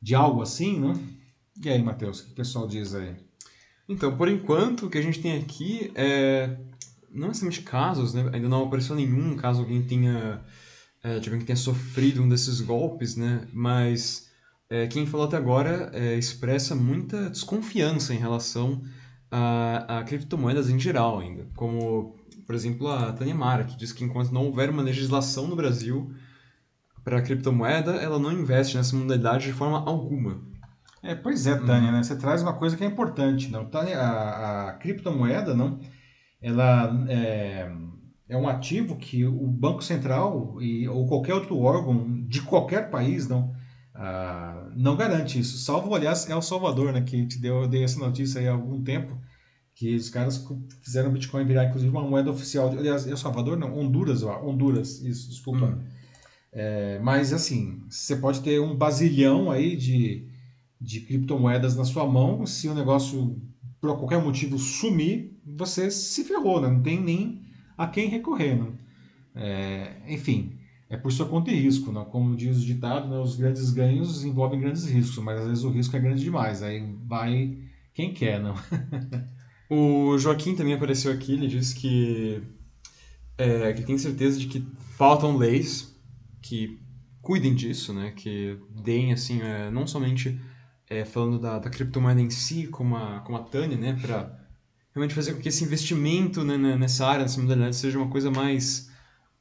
de 0.00 0.14
algo 0.14 0.42
assim, 0.42 0.78
não? 0.78 0.94
E 1.64 1.68
aí, 1.68 1.82
Matheus, 1.82 2.20
o 2.20 2.26
que 2.26 2.32
o 2.32 2.34
pessoal 2.34 2.66
diz 2.66 2.94
aí? 2.94 3.14
Então, 3.88 4.16
por 4.16 4.28
enquanto, 4.28 4.86
o 4.86 4.90
que 4.90 4.98
a 4.98 5.02
gente 5.02 5.20
tem 5.20 5.38
aqui 5.38 5.90
é 5.94 6.56
não 7.10 7.28
necessariamente 7.28 7.62
casos, 7.62 8.12
né? 8.12 8.28
Ainda 8.32 8.48
não 8.48 8.64
apareceu 8.64 8.94
nenhum 8.94 9.36
caso 9.36 9.60
alguém 9.60 9.82
tenha 9.82 10.44
é, 11.02 11.18
de 11.18 11.28
alguém 11.28 11.40
que 11.40 11.46
tenha 11.46 11.56
sofrido 11.56 12.22
um 12.22 12.28
desses 12.28 12.60
golpes, 12.60 13.16
né? 13.16 13.46
Mas 13.52 14.28
é, 14.68 14.86
quem 14.86 15.06
falou 15.06 15.26
até 15.26 15.36
agora 15.36 15.90
é, 15.94 16.16
expressa 16.16 16.74
muita 16.74 17.30
desconfiança 17.30 18.12
em 18.12 18.18
relação 18.18 18.82
a, 19.30 19.98
a, 19.98 20.04
criptomoedas 20.04 20.68
em 20.68 20.78
geral 20.78 21.20
ainda. 21.20 21.46
Como, 21.54 22.16
por 22.44 22.54
exemplo, 22.54 22.88
a 22.88 23.12
Tânia 23.12 23.34
Mara, 23.34 23.64
que 23.64 23.76
diz 23.76 23.92
que 23.92 24.04
enquanto 24.04 24.32
não 24.32 24.46
houver 24.46 24.68
uma 24.68 24.82
legislação 24.82 25.46
no 25.46 25.56
Brasil 25.56 26.12
para 27.04 27.18
a 27.18 27.22
criptomoeda, 27.22 27.92
ela 27.92 28.18
não 28.18 28.32
investe 28.32 28.76
nessa 28.76 28.96
modalidade 28.96 29.46
de 29.46 29.52
forma 29.52 29.78
alguma. 29.78 30.40
É, 31.02 31.14
pois 31.14 31.46
é, 31.46 31.56
Tânia, 31.56 31.92
né? 31.92 32.02
Você 32.02 32.16
traz 32.16 32.42
uma 32.42 32.54
coisa 32.54 32.76
que 32.76 32.84
é 32.84 32.86
importante, 32.86 33.50
não? 33.50 33.64
Tânia, 33.64 33.98
a, 33.98 34.70
a 34.70 34.72
criptomoeda, 34.74 35.54
não? 35.54 35.78
Ela 36.40 37.06
é, 37.08 37.70
é 38.28 38.36
um 38.36 38.48
ativo 38.48 38.96
que 38.96 39.24
o 39.24 39.46
Banco 39.46 39.82
Central 39.82 40.60
e, 40.60 40.88
ou 40.88 41.06
qualquer 41.06 41.34
outro 41.34 41.58
órgão 41.58 42.24
de 42.26 42.42
qualquer 42.42 42.90
país 42.90 43.28
não, 43.28 43.54
ah, 43.94 44.68
não 44.76 44.96
garante 44.96 45.38
isso. 45.38 45.58
Salvo, 45.58 45.94
aliás, 45.94 46.28
é 46.28 46.34
o 46.36 46.42
Salvador, 46.42 46.92
né, 46.92 47.00
que 47.02 47.26
te 47.26 47.38
deu, 47.38 47.66
dei 47.68 47.84
essa 47.84 47.98
notícia 47.98 48.40
aí 48.40 48.48
há 48.48 48.52
algum 48.52 48.82
tempo, 48.82 49.16
que 49.74 49.94
os 49.94 50.10
caras 50.10 50.44
fizeram 50.82 51.10
o 51.10 51.12
Bitcoin 51.12 51.44
virar, 51.44 51.66
inclusive, 51.66 51.90
uma 51.90 52.02
moeda 52.02 52.30
oficial. 52.30 52.68
De, 52.70 52.78
aliás, 52.78 53.06
é 53.06 53.12
o 53.12 53.16
Salvador? 53.16 53.56
Não, 53.56 53.78
Honduras, 53.78 54.22
ó, 54.22 54.42
Honduras, 54.44 55.00
isso, 55.02 55.28
desculpa. 55.28 55.66
Hum. 55.66 55.84
É, 56.52 56.98
mas, 57.00 57.32
assim, 57.32 57.82
você 57.88 58.16
pode 58.16 58.40
ter 58.40 58.60
um 58.60 58.74
basilhão 58.74 59.50
aí 59.50 59.76
de, 59.76 60.26
de 60.80 61.00
criptomoedas 61.00 61.76
na 61.76 61.84
sua 61.84 62.06
mão, 62.06 62.44
se 62.46 62.68
o 62.68 62.74
negócio, 62.74 63.40
por 63.80 63.96
qualquer 63.96 64.22
motivo, 64.22 64.58
sumir, 64.58 65.38
você 65.44 65.90
se 65.90 66.24
ferrou, 66.24 66.60
né? 66.60 66.68
Não 66.68 66.82
tem 66.82 67.00
nem 67.00 67.42
a 67.76 67.86
quem 67.86 68.08
recorrer. 68.08 68.56
Né? 68.56 68.72
É, 69.34 69.96
enfim, 70.08 70.58
é 70.88 70.96
por 70.96 71.12
sua 71.12 71.26
conta 71.26 71.50
e 71.50 71.60
risco. 71.60 71.92
Né? 71.92 72.04
Como 72.10 72.36
diz 72.36 72.58
o 72.58 72.66
ditado, 72.66 73.08
né? 73.08 73.18
os 73.18 73.36
grandes 73.36 73.70
ganhos 73.70 74.24
envolvem 74.24 74.60
grandes 74.60 74.86
riscos, 74.86 75.22
mas 75.22 75.40
às 75.40 75.48
vezes 75.48 75.64
o 75.64 75.70
risco 75.70 75.96
é 75.96 76.00
grande 76.00 76.22
demais. 76.22 76.62
Aí 76.62 76.84
vai 77.06 77.56
quem 77.94 78.12
quer, 78.12 78.40
não? 78.40 78.54
o 79.70 80.18
Joaquim 80.18 80.54
também 80.54 80.74
apareceu 80.74 81.12
aqui, 81.12 81.32
ele 81.32 81.48
disse 81.48 81.74
que, 81.74 82.42
é, 83.38 83.72
que 83.72 83.82
tem 83.82 83.96
certeza 83.96 84.38
de 84.38 84.46
que 84.46 84.66
faltam 84.96 85.36
leis 85.36 85.94
que 86.42 86.78
cuidem 87.22 87.54
disso, 87.54 87.92
né? 87.92 88.12
que 88.14 88.58
deem, 88.82 89.12
assim, 89.12 89.40
é, 89.40 89.70
não 89.70 89.86
somente 89.86 90.38
é, 90.88 91.04
falando 91.04 91.38
da, 91.38 91.58
da 91.58 91.70
criptomoeda 91.70 92.20
em 92.20 92.30
si, 92.30 92.66
como 92.66 92.96
a, 92.96 93.20
como 93.20 93.38
a 93.38 93.42
Tânia, 93.42 93.76
né? 93.76 93.98
para 94.00 94.46
realmente 94.94 95.14
fazer 95.14 95.34
com 95.34 95.40
que 95.40 95.48
esse 95.48 95.62
investimento 95.62 96.42
né, 96.42 96.56
nessa 96.56 97.06
área, 97.06 97.22
nessa 97.22 97.40
modalidade, 97.40 97.76
seja 97.76 97.98
uma 97.98 98.08
coisa 98.08 98.30
mais, 98.30 98.90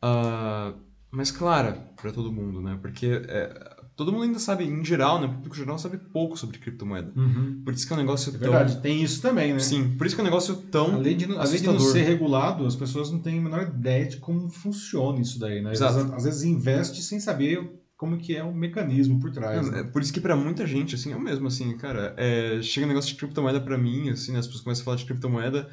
uh, 0.03 0.77
mais 1.09 1.31
clara 1.31 1.73
para 1.95 2.11
todo 2.11 2.31
mundo, 2.31 2.59
né? 2.59 2.77
Porque 2.81 3.21
é, 3.29 3.75
todo 3.95 4.11
mundo 4.11 4.23
ainda 4.23 4.39
sabe, 4.39 4.65
em 4.65 4.83
geral, 4.83 5.21
né? 5.21 5.27
O 5.27 5.33
público 5.33 5.55
geral 5.55 5.79
sabe 5.79 5.97
pouco 5.97 6.35
sobre 6.35 6.57
criptomoeda. 6.57 7.13
Uhum. 7.15 7.61
Por 7.63 7.73
isso 7.73 7.87
que 7.87 7.93
é 7.93 7.95
um 7.95 7.99
negócio 7.99 8.35
é 8.35 8.37
tão... 8.37 8.51
verdade, 8.51 8.81
tem 8.81 9.01
isso 9.01 9.21
também, 9.21 9.53
né? 9.53 9.59
Sim, 9.59 9.95
por 9.97 10.05
isso 10.05 10.13
que 10.13 10.21
é 10.21 10.23
um 10.23 10.27
negócio 10.27 10.57
tão 10.69 10.95
Além 10.95 11.15
de, 11.15 11.25
além 11.37 11.61
de 11.61 11.67
não 11.67 11.79
ser 11.79 12.01
regulado, 12.01 12.65
as 12.65 12.75
pessoas 12.75 13.09
não 13.09 13.19
têm 13.19 13.39
a 13.39 13.41
menor 13.41 13.63
ideia 13.63 14.07
de 14.07 14.17
como 14.17 14.49
funciona 14.49 15.21
isso 15.21 15.39
daí, 15.39 15.61
né? 15.61 15.71
Exato. 15.71 15.99
Às, 15.99 16.13
às 16.13 16.23
vezes 16.25 16.43
investe 16.43 17.01
sem 17.01 17.17
saber 17.17 17.84
como 17.97 18.17
que 18.17 18.35
é 18.35 18.43
o 18.43 18.53
mecanismo 18.53 19.19
por 19.19 19.31
trás. 19.31 19.65
Não, 19.65 19.71
né? 19.71 19.79
é 19.79 19.83
por 19.83 20.01
isso 20.01 20.13
que 20.13 20.19
para 20.19 20.35
muita 20.35 20.65
gente, 20.67 20.95
assim, 20.95 21.13
é 21.13 21.15
o 21.15 21.21
mesmo, 21.21 21.47
assim, 21.47 21.77
cara, 21.77 22.13
é, 22.17 22.61
chega 22.61 22.85
um 22.85 22.89
negócio 22.89 23.09
de 23.11 23.15
criptomoeda 23.15 23.61
para 23.61 23.77
mim, 23.77 24.09
assim, 24.09 24.33
né, 24.33 24.39
as 24.39 24.45
pessoas 24.45 24.63
começam 24.63 24.83
a 24.83 24.85
falar 24.85 24.97
de 24.97 25.05
criptomoeda, 25.05 25.69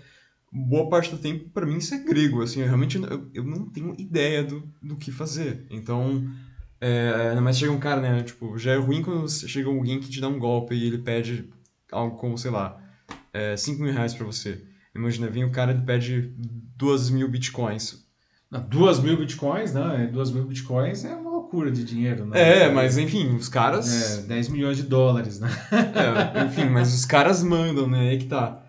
boa 0.53 0.89
parte 0.89 1.11
do 1.11 1.19
tempo 1.19 1.49
para 1.49 1.67
mim 1.67 1.79
isso 1.79 1.95
é 1.95 1.99
grego, 1.99 2.43
assim, 2.43 2.61
eu 2.61 2.67
realmente 2.67 2.97
eu, 2.97 3.31
eu 3.33 3.43
não 3.43 3.67
tenho 3.67 3.95
ideia 3.99 4.45
do, 4.45 4.63
do 4.81 4.97
que 4.97 5.11
fazer. 5.11 5.67
Então, 5.71 6.31
é, 6.81 7.29
ainda 7.31 7.41
mais 7.41 7.59
chega 7.59 7.73
um 7.73 7.81
cara, 7.81 8.01
né, 8.01 8.23
tipo, 8.23 8.57
já 8.57 8.73
é 8.73 8.77
ruim 8.77 9.03
quando 9.03 9.29
chega 9.29 9.69
alguém 9.69 9.99
que 9.99 10.09
te 10.09 10.21
dá 10.21 10.29
um 10.29 10.39
golpe 10.39 10.75
e 10.75 10.87
ele 10.87 10.99
pede 10.99 11.51
algo 11.91 12.17
como, 12.17 12.39
sei 12.39 12.51
lá, 12.51 12.79
é, 13.33 13.57
5 13.57 13.83
mil 13.83 13.93
reais 13.93 14.15
pra 14.15 14.27
você. 14.27 14.65
Imagina, 14.95 15.29
vem 15.29 15.45
o 15.45 15.51
cara 15.51 15.73
e 15.73 15.81
pede 15.81 16.35
2 16.77 17.11
mil 17.11 17.29
bitcoins. 17.29 18.07
Não, 18.51 18.61
2 18.61 19.01
mil 19.01 19.17
bitcoins, 19.17 19.73
né? 19.73 20.11
2 20.13 20.31
mil 20.31 20.45
bitcoins 20.45 21.05
é 21.05 21.15
uma 21.15 21.32
loucura 21.53 21.71
de 21.71 21.85
dinheiro, 21.85 22.25
né? 22.25 22.65
É, 22.65 22.73
mas 22.73 22.97
enfim, 22.97 23.35
os 23.35 23.49
caras. 23.49 24.21
É, 24.21 24.23
10 24.23 24.49
milhões 24.49 24.79
de 24.79 24.85
dólares, 24.85 25.39
né? 25.39 25.49
É, 25.71 26.45
enfim, 26.45 26.65
mas 26.65 26.95
os 26.95 27.05
caras 27.05 27.43
mandam, 27.43 27.87
né? 27.87 28.11
Aí 28.11 28.19
que 28.19 28.25
tá. 28.25 28.65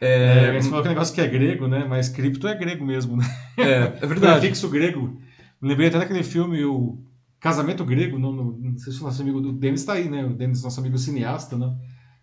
É, 0.00 0.54
é, 0.54 0.60
você 0.60 0.68
falou 0.68 0.82
que 0.82 0.88
o 0.88 0.92
negócio 0.92 1.14
que 1.14 1.20
é 1.20 1.26
grego, 1.26 1.66
né? 1.66 1.86
Mas 1.88 2.08
cripto 2.08 2.46
é 2.46 2.54
grego 2.54 2.84
mesmo, 2.84 3.16
né? 3.16 3.24
É, 3.56 4.04
é 4.04 4.06
verdade. 4.06 4.46
fixo 4.46 4.68
grego. 4.68 5.18
lembrei 5.60 5.88
até 5.88 5.98
daquele 5.98 6.22
filme, 6.22 6.62
o 6.64 6.98
Casamento 7.40 7.84
Grego, 7.84 8.18
não, 8.18 8.32
não, 8.32 8.44
não 8.44 8.78
sei 8.78 8.92
se 8.92 9.00
o 9.00 9.04
nosso 9.04 9.22
amigo 9.22 9.40
do 9.40 9.52
Denis 9.52 9.80
está 9.80 9.94
aí, 9.94 10.08
né? 10.08 10.24
O 10.24 10.34
Denis, 10.34 10.62
nosso 10.62 10.78
amigo 10.78 10.98
cineasta, 10.98 11.56
né? 11.56 11.74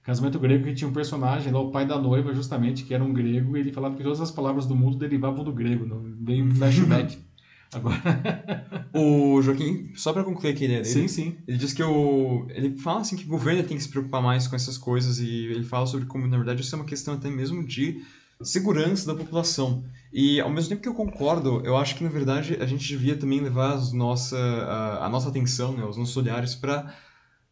Casamento 0.04 0.38
grego 0.38 0.66
que 0.66 0.74
tinha 0.76 0.88
um 0.88 0.94
personagem 0.94 1.52
lá, 1.52 1.60
o 1.60 1.72
pai 1.72 1.84
da 1.84 2.00
noiva, 2.00 2.32
justamente, 2.32 2.84
que 2.84 2.94
era 2.94 3.04
um 3.04 3.12
grego, 3.12 3.58
e 3.58 3.60
ele 3.60 3.72
falava 3.72 3.96
que 3.96 4.04
todas 4.04 4.22
as 4.22 4.30
palavras 4.30 4.68
do 4.68 4.76
mundo 4.76 4.98
derivavam 4.98 5.44
do 5.44 5.52
grego. 5.52 5.84
Não? 5.84 6.00
Veio 6.22 6.46
um 6.46 6.52
flashback. 6.54 7.18
Agora. 7.76 8.90
o 8.94 9.42
Joaquim, 9.42 9.92
só 9.96 10.14
para 10.14 10.24
concluir 10.24 10.52
aqui 10.52 10.64
a 10.64 10.68
ideia 10.68 10.86
Sim, 10.86 11.08
sim. 11.08 11.38
ele 11.48 11.58
diz 11.58 11.74
que 11.74 11.84
o. 11.84 12.48
Ele 12.50 12.78
fala 12.78 13.02
assim 13.02 13.16
que 13.16 13.26
o 13.26 13.30
governo 13.30 13.64
tem 13.64 13.78
que 13.78 13.84
se 13.84 13.90
preocupar 13.90 14.22
mais 14.22 14.48
com 14.48 14.56
essas 14.56 14.78
coisas 14.78 15.20
e 15.20 15.46
ele 15.46 15.64
fala 15.64 15.86
sobre 15.86 16.06
como, 16.06 16.28
na 16.28 16.38
verdade, 16.38 16.62
isso 16.62 16.76
é 16.76 16.80
uma 16.80 16.86
questão 16.86 17.14
até 17.14 17.30
mesmo 17.30 17.66
de 17.66 18.02
segurança 18.42 19.08
da 19.08 19.16
população. 19.16 19.84
E 20.12 20.40
ao 20.40 20.50
mesmo 20.50 20.70
tempo 20.70 20.82
que 20.82 20.90
eu 20.90 20.94
concordo, 20.94 21.62
eu 21.66 21.78
acho 21.78 21.96
que 21.96 22.04
na 22.04 22.10
verdade 22.10 22.58
a 22.60 22.66
gente 22.66 22.88
devia 22.88 23.16
também 23.16 23.40
levar 23.40 23.74
as 23.74 23.92
nossa, 23.92 24.38
a, 24.38 25.06
a 25.06 25.10
nossa 25.10 25.30
atenção, 25.30 25.76
né, 25.76 25.86
os 25.86 25.98
nossos 25.98 26.16
olhares 26.18 26.56
para 26.56 26.94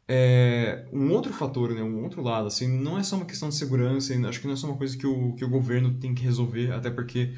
é, 0.07 0.85
um 0.91 1.11
outro 1.11 1.33
fator, 1.33 1.73
né, 1.73 1.81
um 1.81 2.03
outro 2.03 2.21
lado. 2.21 2.47
Assim, 2.47 2.67
não 2.67 2.97
é 2.97 3.03
só 3.03 3.15
uma 3.15 3.25
questão 3.25 3.49
de 3.49 3.55
segurança, 3.55 4.13
acho 4.27 4.39
que 4.39 4.47
não 4.47 4.53
é 4.53 4.57
só 4.57 4.67
uma 4.67 4.77
coisa 4.77 4.97
que 4.97 5.07
o, 5.07 5.33
que 5.35 5.45
o 5.45 5.49
governo 5.49 5.93
tem 5.99 6.13
que 6.13 6.23
resolver, 6.23 6.71
até 6.71 6.89
porque 6.89 7.33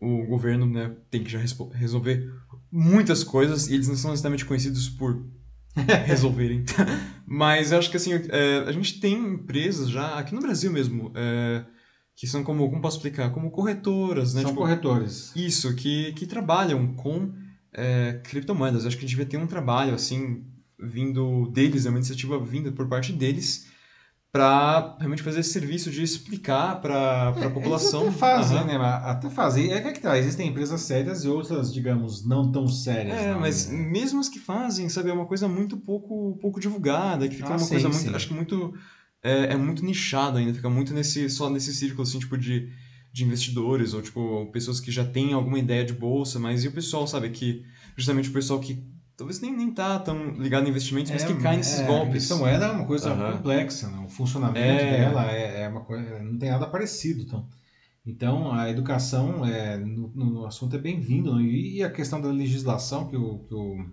o 0.00 0.26
governo 0.26 0.66
né, 0.66 0.94
tem 1.10 1.24
que 1.24 1.30
já 1.30 1.38
resolver 1.72 2.30
muitas 2.70 3.24
coisas 3.24 3.68
e 3.68 3.74
eles 3.74 3.88
não 3.88 3.96
são 3.96 4.10
necessariamente 4.10 4.44
conhecidos 4.44 4.88
por 4.88 5.24
resolverem. 6.06 6.64
Mas 7.26 7.72
eu 7.72 7.78
acho 7.78 7.90
que 7.90 7.96
assim, 7.96 8.12
é, 8.12 8.64
a 8.66 8.72
gente 8.72 9.00
tem 9.00 9.14
empresas 9.14 9.88
já, 9.88 10.18
aqui 10.18 10.34
no 10.34 10.40
Brasil 10.40 10.70
mesmo, 10.70 11.12
é, 11.14 11.64
que 12.14 12.26
são 12.26 12.42
como, 12.42 12.68
como 12.68 12.80
posso 12.80 12.96
explicar, 12.96 13.30
como 13.30 13.50
corretoras, 13.50 14.34
né? 14.34 14.42
São 14.42 14.50
tipo, 14.50 14.62
corretores. 14.62 15.32
Isso, 15.36 15.74
que, 15.74 16.12
que 16.12 16.26
trabalham 16.26 16.94
com 16.94 17.32
é, 17.72 18.20
criptomoedas. 18.24 18.82
Eu 18.82 18.88
acho 18.88 18.96
que 18.96 19.04
a 19.04 19.06
gente 19.08 19.16
devia 19.16 19.30
ter 19.30 19.36
um 19.36 19.46
trabalho, 19.46 19.94
assim, 19.94 20.44
vindo 20.78 21.50
deles, 21.52 21.84
é 21.84 21.90
uma 21.90 21.98
iniciativa 21.98 22.42
vinda 22.42 22.72
por 22.72 22.88
parte 22.88 23.12
deles, 23.12 23.66
para 24.36 24.96
realmente 24.98 25.22
fazer 25.22 25.40
esse 25.40 25.50
serviço 25.50 25.90
de 25.90 26.02
explicar 26.02 26.80
para 26.82 27.28
a 27.28 27.30
É, 27.30 27.48
população. 27.48 28.02
Eles 28.02 28.12
até 28.12 28.18
fazem, 28.20 28.58
Aham. 28.58 28.66
né? 28.66 28.76
Até 28.76 29.30
fazem. 29.30 29.72
É 29.72 29.80
que, 29.80 29.88
é 29.88 29.92
que 29.92 30.00
tá, 30.00 30.18
existem 30.18 30.48
empresas 30.48 30.80
sérias 30.82 31.24
e 31.24 31.28
outras, 31.28 31.72
digamos, 31.72 32.26
não 32.26 32.52
tão 32.52 32.68
sérias. 32.68 33.16
É, 33.18 33.32
não, 33.32 33.40
mas 33.40 33.70
né? 33.70 33.78
mesmo 33.78 34.20
as 34.20 34.28
que 34.28 34.38
fazem, 34.38 34.88
sabe, 34.90 35.08
é 35.08 35.12
uma 35.12 35.24
coisa 35.26 35.48
muito 35.48 35.78
pouco, 35.78 36.36
pouco 36.40 36.60
divulgada, 36.60 37.26
que 37.28 37.36
fica 37.36 37.48
Ah, 37.48 37.56
uma 37.56 37.58
sim, 37.58 37.70
coisa 37.70 37.88
muito, 37.88 38.02
sim. 38.02 38.14
acho 38.14 38.28
que 38.28 38.34
muito, 38.34 38.74
é, 39.22 39.52
é 39.54 39.56
muito 39.56 39.82
nichado 39.82 40.36
ainda, 40.36 40.52
fica 40.52 40.68
muito 40.68 40.92
nesse, 40.92 41.30
só 41.30 41.48
nesse 41.48 41.74
círculo, 41.74 42.02
assim, 42.02 42.18
tipo, 42.18 42.36
de, 42.36 42.70
de 43.12 43.24
investidores, 43.24 43.94
ou, 43.94 44.02
tipo, 44.02 44.50
pessoas 44.52 44.80
que 44.80 44.92
já 44.92 45.04
têm 45.04 45.32
alguma 45.32 45.58
ideia 45.58 45.82
de 45.84 45.94
bolsa, 45.94 46.38
mas 46.38 46.62
e 46.62 46.68
o 46.68 46.72
pessoal, 46.72 47.06
sabe, 47.06 47.30
que, 47.30 47.64
justamente 47.96 48.28
o 48.28 48.32
pessoal 48.34 48.60
que 48.60 48.84
talvez 49.16 49.40
nem, 49.40 49.56
nem 49.56 49.70
tá 49.70 49.98
tão 49.98 50.30
ligado 50.32 50.66
em 50.66 50.70
investimentos, 50.70 51.10
mas 51.10 51.24
que 51.24 51.34
cai 51.34 51.56
nesses 51.56 51.80
é, 51.80 51.86
golpes. 51.86 52.08
A 52.30 52.34
criptomoeda 52.34 52.66
é 52.66 52.70
uma 52.70 52.84
coisa 52.84 53.10
Aham. 53.12 53.32
complexa, 53.38 53.88
né? 53.88 54.04
o 54.04 54.08
funcionamento 54.08 54.58
É. 54.58 54.90
dela 54.98 55.30
é, 55.30 55.62
é 55.62 55.68
uma 55.68 55.80
coisa, 55.80 56.18
não 56.22 56.38
tem 56.38 56.50
nada 56.50 56.66
parecido. 56.66 57.22
Então, 57.22 57.46
então 58.06 58.52
a 58.52 58.70
educação 58.70 59.44
é, 59.44 59.76
no, 59.78 60.08
no 60.14 60.46
assunto 60.46 60.76
é 60.76 60.78
bem-vindo. 60.78 61.34
né? 61.34 61.42
E, 61.42 61.78
e 61.78 61.82
a 61.82 61.90
questão 61.90 62.20
da 62.20 62.28
legislação, 62.28 63.06
que 63.08 63.16
o, 63.16 63.38
que 63.40 63.54
o, 63.54 63.84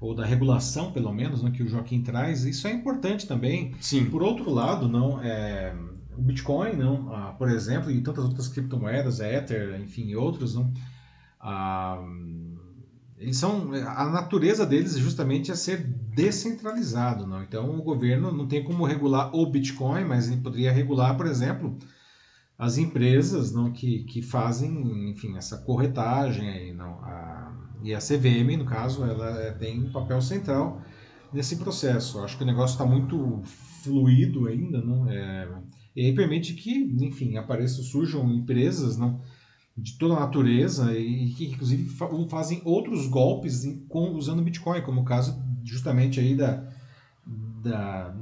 ou 0.00 0.14
da 0.14 0.24
regulação, 0.24 0.92
pelo 0.92 1.12
menos, 1.12 1.42
né, 1.42 1.50
que 1.50 1.62
o 1.62 1.68
Joaquim 1.68 2.02
traz, 2.02 2.44
isso 2.44 2.68
é 2.68 2.72
importante 2.72 3.26
também. 3.26 3.74
Sim, 3.80 4.04
Por 4.04 4.22
outro 4.22 4.48
lado, 4.50 4.86
não 4.88 5.20
é, 5.22 5.74
o 6.16 6.22
Bitcoin, 6.22 6.76
não, 6.76 7.12
ah, 7.12 7.34
por 7.36 7.48
exemplo, 7.50 7.90
e 7.90 8.00
tantas 8.00 8.24
outras 8.24 8.46
criptomoedas, 8.48 9.20
a 9.20 9.28
Ether, 9.28 9.80
enfim, 9.80 10.06
e 10.08 10.14
outros, 10.14 10.54
não, 10.54 10.72
ah, 11.40 11.98
eles 13.20 13.36
são 13.36 13.72
a 13.72 14.08
natureza 14.10 14.64
deles 14.64 14.96
justamente 14.96 15.50
é 15.50 15.54
ser 15.54 15.82
descentralizado, 16.14 17.26
não. 17.26 17.42
Então 17.42 17.78
o 17.78 17.82
governo 17.82 18.32
não 18.32 18.46
tem 18.46 18.62
como 18.62 18.84
regular 18.84 19.34
o 19.34 19.46
Bitcoin, 19.46 20.04
mas 20.04 20.28
ele 20.28 20.40
poderia 20.40 20.72
regular, 20.72 21.16
por 21.16 21.26
exemplo, 21.26 21.76
as 22.58 22.78
empresas, 22.78 23.52
não 23.52 23.72
que, 23.72 24.04
que 24.04 24.22
fazem, 24.22 25.10
enfim, 25.10 25.36
essa 25.36 25.58
corretagem 25.58 26.74
não. 26.74 27.00
A, 27.04 27.56
e 27.82 27.94
a 27.94 27.98
CVM, 27.98 28.56
no 28.58 28.64
caso, 28.64 29.04
ela 29.04 29.40
é, 29.40 29.52
tem 29.52 29.80
um 29.80 29.92
papel 29.92 30.20
central 30.20 30.82
nesse 31.32 31.56
processo. 31.56 32.18
Eu 32.18 32.24
acho 32.24 32.36
que 32.36 32.42
o 32.42 32.46
negócio 32.46 32.74
está 32.74 32.84
muito 32.84 33.40
fluido 33.82 34.48
ainda, 34.48 34.80
não? 34.80 35.08
É, 35.08 35.48
e 35.94 36.06
aí 36.06 36.14
permite 36.14 36.54
que, 36.54 36.72
enfim, 37.00 37.36
apareçam, 37.36 37.84
surjam 37.84 38.28
empresas, 38.32 38.96
não? 38.96 39.20
De 39.80 39.96
toda 39.96 40.14
a 40.14 40.20
natureza 40.20 40.92
e 40.98 41.30
que 41.30 41.46
inclusive 41.46 41.88
fa- 41.90 42.08
fazem 42.28 42.60
outros 42.64 43.06
golpes 43.06 43.64
com, 43.88 44.10
usando 44.10 44.42
Bitcoin, 44.42 44.82
como 44.82 45.02
o 45.02 45.04
caso 45.04 45.40
justamente 45.64 46.18
aí 46.18 46.34
da, 46.34 46.64
da 47.62 48.14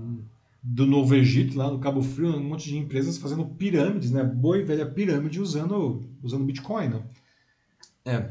do 0.62 0.84
Novo 0.84 1.14
Egito, 1.14 1.56
lá 1.56 1.70
no 1.70 1.78
Cabo 1.78 2.02
Frio, 2.02 2.36
um 2.36 2.42
monte 2.42 2.68
de 2.68 2.76
empresas 2.76 3.18
fazendo 3.18 3.44
pirâmides, 3.46 4.10
né? 4.10 4.24
Boa 4.24 4.58
e 4.58 4.64
velha 4.64 4.84
pirâmide 4.84 5.40
usando, 5.40 6.08
usando 6.22 6.44
Bitcoin, 6.44 6.88
né? 6.88 7.02
é. 8.04 8.30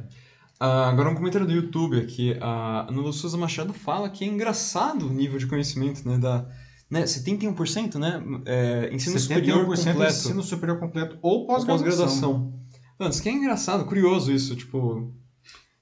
Ah, 0.58 0.88
agora 0.90 1.10
um 1.10 1.16
comentário 1.16 1.46
do 1.46 1.54
YouTube 1.54 2.00
aqui, 2.00 2.38
a 2.40 2.88
Ana 2.90 3.02
Lu 3.02 3.12
Souza 3.12 3.38
Machado 3.38 3.74
fala 3.74 4.10
que 4.10 4.24
é 4.24 4.28
engraçado 4.28 5.08
o 5.08 5.14
nível 5.14 5.38
de 5.38 5.48
conhecimento, 5.48 6.08
né, 6.08 6.18
da... 6.18 6.46
Né, 6.90 7.04
71%, 7.04 7.96
né? 7.96 8.24
É, 8.46 8.90
ensino 8.94 9.20
superior 9.20 9.66
71% 9.66 9.92
completo. 9.92 10.12
ensino 10.14 10.44
superior 10.44 10.80
completo 10.80 11.18
ou 11.22 11.46
pós-graduação. 11.46 12.06
pós-graduação. 12.06 12.54
Mano, 12.98 13.12
isso 13.12 13.22
que 13.22 13.30
é 13.30 13.32
engraçado, 13.32 13.86
curioso 13.86 14.32
isso, 14.32 14.56
tipo. 14.56 15.14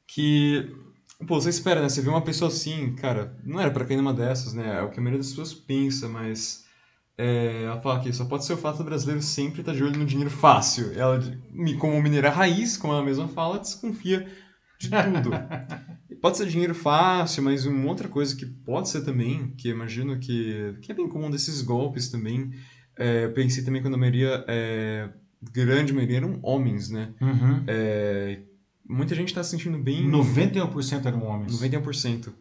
Que. 0.08 0.70
Pô, 1.28 1.40
você 1.40 1.50
espera, 1.50 1.82
né? 1.82 1.90
Você 1.90 2.02
vê 2.02 2.10
uma 2.10 2.24
pessoa 2.24 2.50
assim, 2.50 2.94
cara, 2.96 3.38
não 3.44 3.60
era 3.60 3.72
pra 3.72 3.86
cair 3.86 3.98
numa 3.98 4.14
dessas, 4.14 4.54
né? 4.54 4.80
É 4.80 4.82
o 4.82 4.90
que 4.90 5.00
a 5.00 5.02
maioria 5.02 5.20
das 5.20 5.30
pessoas 5.30 5.54
pensa, 5.54 6.08
mas. 6.08 6.64
É, 7.16 7.64
ela 7.66 7.80
fala 7.80 8.00
que 8.02 8.12
só 8.12 8.26
pode 8.26 8.44
ser 8.44 8.54
o 8.54 8.58
fato 8.58 8.80
do 8.80 8.86
brasileiro 8.86 9.22
sempre 9.22 9.62
estar 9.62 9.74
de 9.74 9.84
olho 9.84 9.98
no 9.98 10.06
dinheiro 10.06 10.32
fácil. 10.32 10.92
Ela, 10.94 11.20
como 11.80 12.02
mineira 12.02 12.30
raiz, 12.32 12.76
como 12.76 12.92
ela 12.94 13.04
mesma 13.04 13.28
fala, 13.28 13.60
desconfia 13.60 14.28
de 14.80 14.90
tudo. 14.90 15.30
Pode 16.22 16.38
ser 16.38 16.48
dinheiro 16.48 16.74
fácil, 16.74 17.44
mas 17.44 17.66
uma 17.66 17.90
outra 17.90 18.08
coisa 18.08 18.34
que 18.34 18.46
pode 18.46 18.88
ser 18.88 19.02
também, 19.02 19.54
que 19.58 19.68
imagino 19.68 20.18
que, 20.18 20.74
que 20.82 20.90
é 20.90 20.96
bem 20.96 21.10
comum 21.10 21.30
desses 21.30 21.62
golpes 21.62 22.10
também, 22.10 22.50
é, 22.98 23.26
eu 23.26 23.34
pensei 23.34 23.62
também 23.62 23.82
quando 23.82 23.96
a 23.96 23.98
maioria, 23.98 24.44
é, 24.48 25.10
grande 25.52 25.94
maioria 25.94 26.18
eram 26.18 26.40
homens, 26.42 26.90
né? 26.90 27.14
Uhum. 27.22 27.64
É, 27.68 28.42
muita 28.88 29.16
gente 29.16 29.30
está 29.30 29.44
se 29.44 29.52
sentindo 29.52 29.78
bem... 29.78 30.10
91% 30.10 31.06
eram 31.06 31.24
homens. 31.24 31.60
91%. 31.60 32.34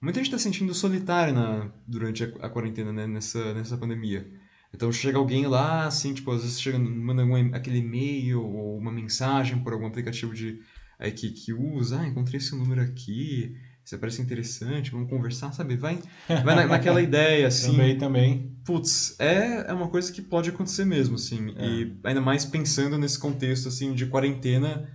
Muita 0.00 0.18
gente 0.18 0.26
está 0.26 0.38
se 0.38 0.44
sentindo 0.44 0.74
solitária 0.74 1.32
na, 1.32 1.70
durante 1.86 2.24
a, 2.24 2.26
a 2.46 2.48
quarentena, 2.48 2.92
né? 2.92 3.06
Nessa, 3.06 3.54
nessa 3.54 3.76
pandemia. 3.76 4.26
Então 4.74 4.90
chega 4.90 5.18
alguém 5.18 5.46
lá, 5.46 5.86
assim, 5.86 6.14
tipo, 6.14 6.30
às 6.30 6.42
vezes 6.42 6.60
chega, 6.60 6.78
manda 6.78 7.22
aquele 7.56 7.78
e-mail 7.78 8.42
ou 8.42 8.78
uma 8.78 8.90
mensagem 8.90 9.58
por 9.62 9.72
algum 9.72 9.86
aplicativo 9.86 10.34
de, 10.34 10.60
aí, 10.98 11.12
que, 11.12 11.30
que 11.30 11.52
usa, 11.52 12.00
ah, 12.00 12.06
encontrei 12.06 12.38
esse 12.38 12.56
número 12.56 12.80
aqui, 12.80 13.54
isso 13.84 13.98
parece 13.98 14.22
interessante, 14.22 14.90
vamos 14.90 15.10
conversar, 15.10 15.52
sabe? 15.52 15.76
Vai, 15.76 15.98
vai 16.28 16.54
na, 16.54 16.66
naquela 16.66 17.00
ideia, 17.02 17.48
assim, 17.48 17.72
Também, 17.72 17.98
também. 17.98 18.56
Putz, 18.64 19.16
é, 19.18 19.70
é 19.70 19.72
uma 19.72 19.88
coisa 19.88 20.12
que 20.12 20.22
pode 20.22 20.50
acontecer 20.50 20.84
mesmo, 20.84 21.16
assim. 21.16 21.52
É. 21.56 21.66
E 21.66 21.96
ainda 22.04 22.20
mais 22.20 22.44
pensando 22.44 22.96
nesse 22.96 23.18
contexto, 23.18 23.68
assim, 23.68 23.92
de 23.92 24.06
quarentena, 24.06 24.88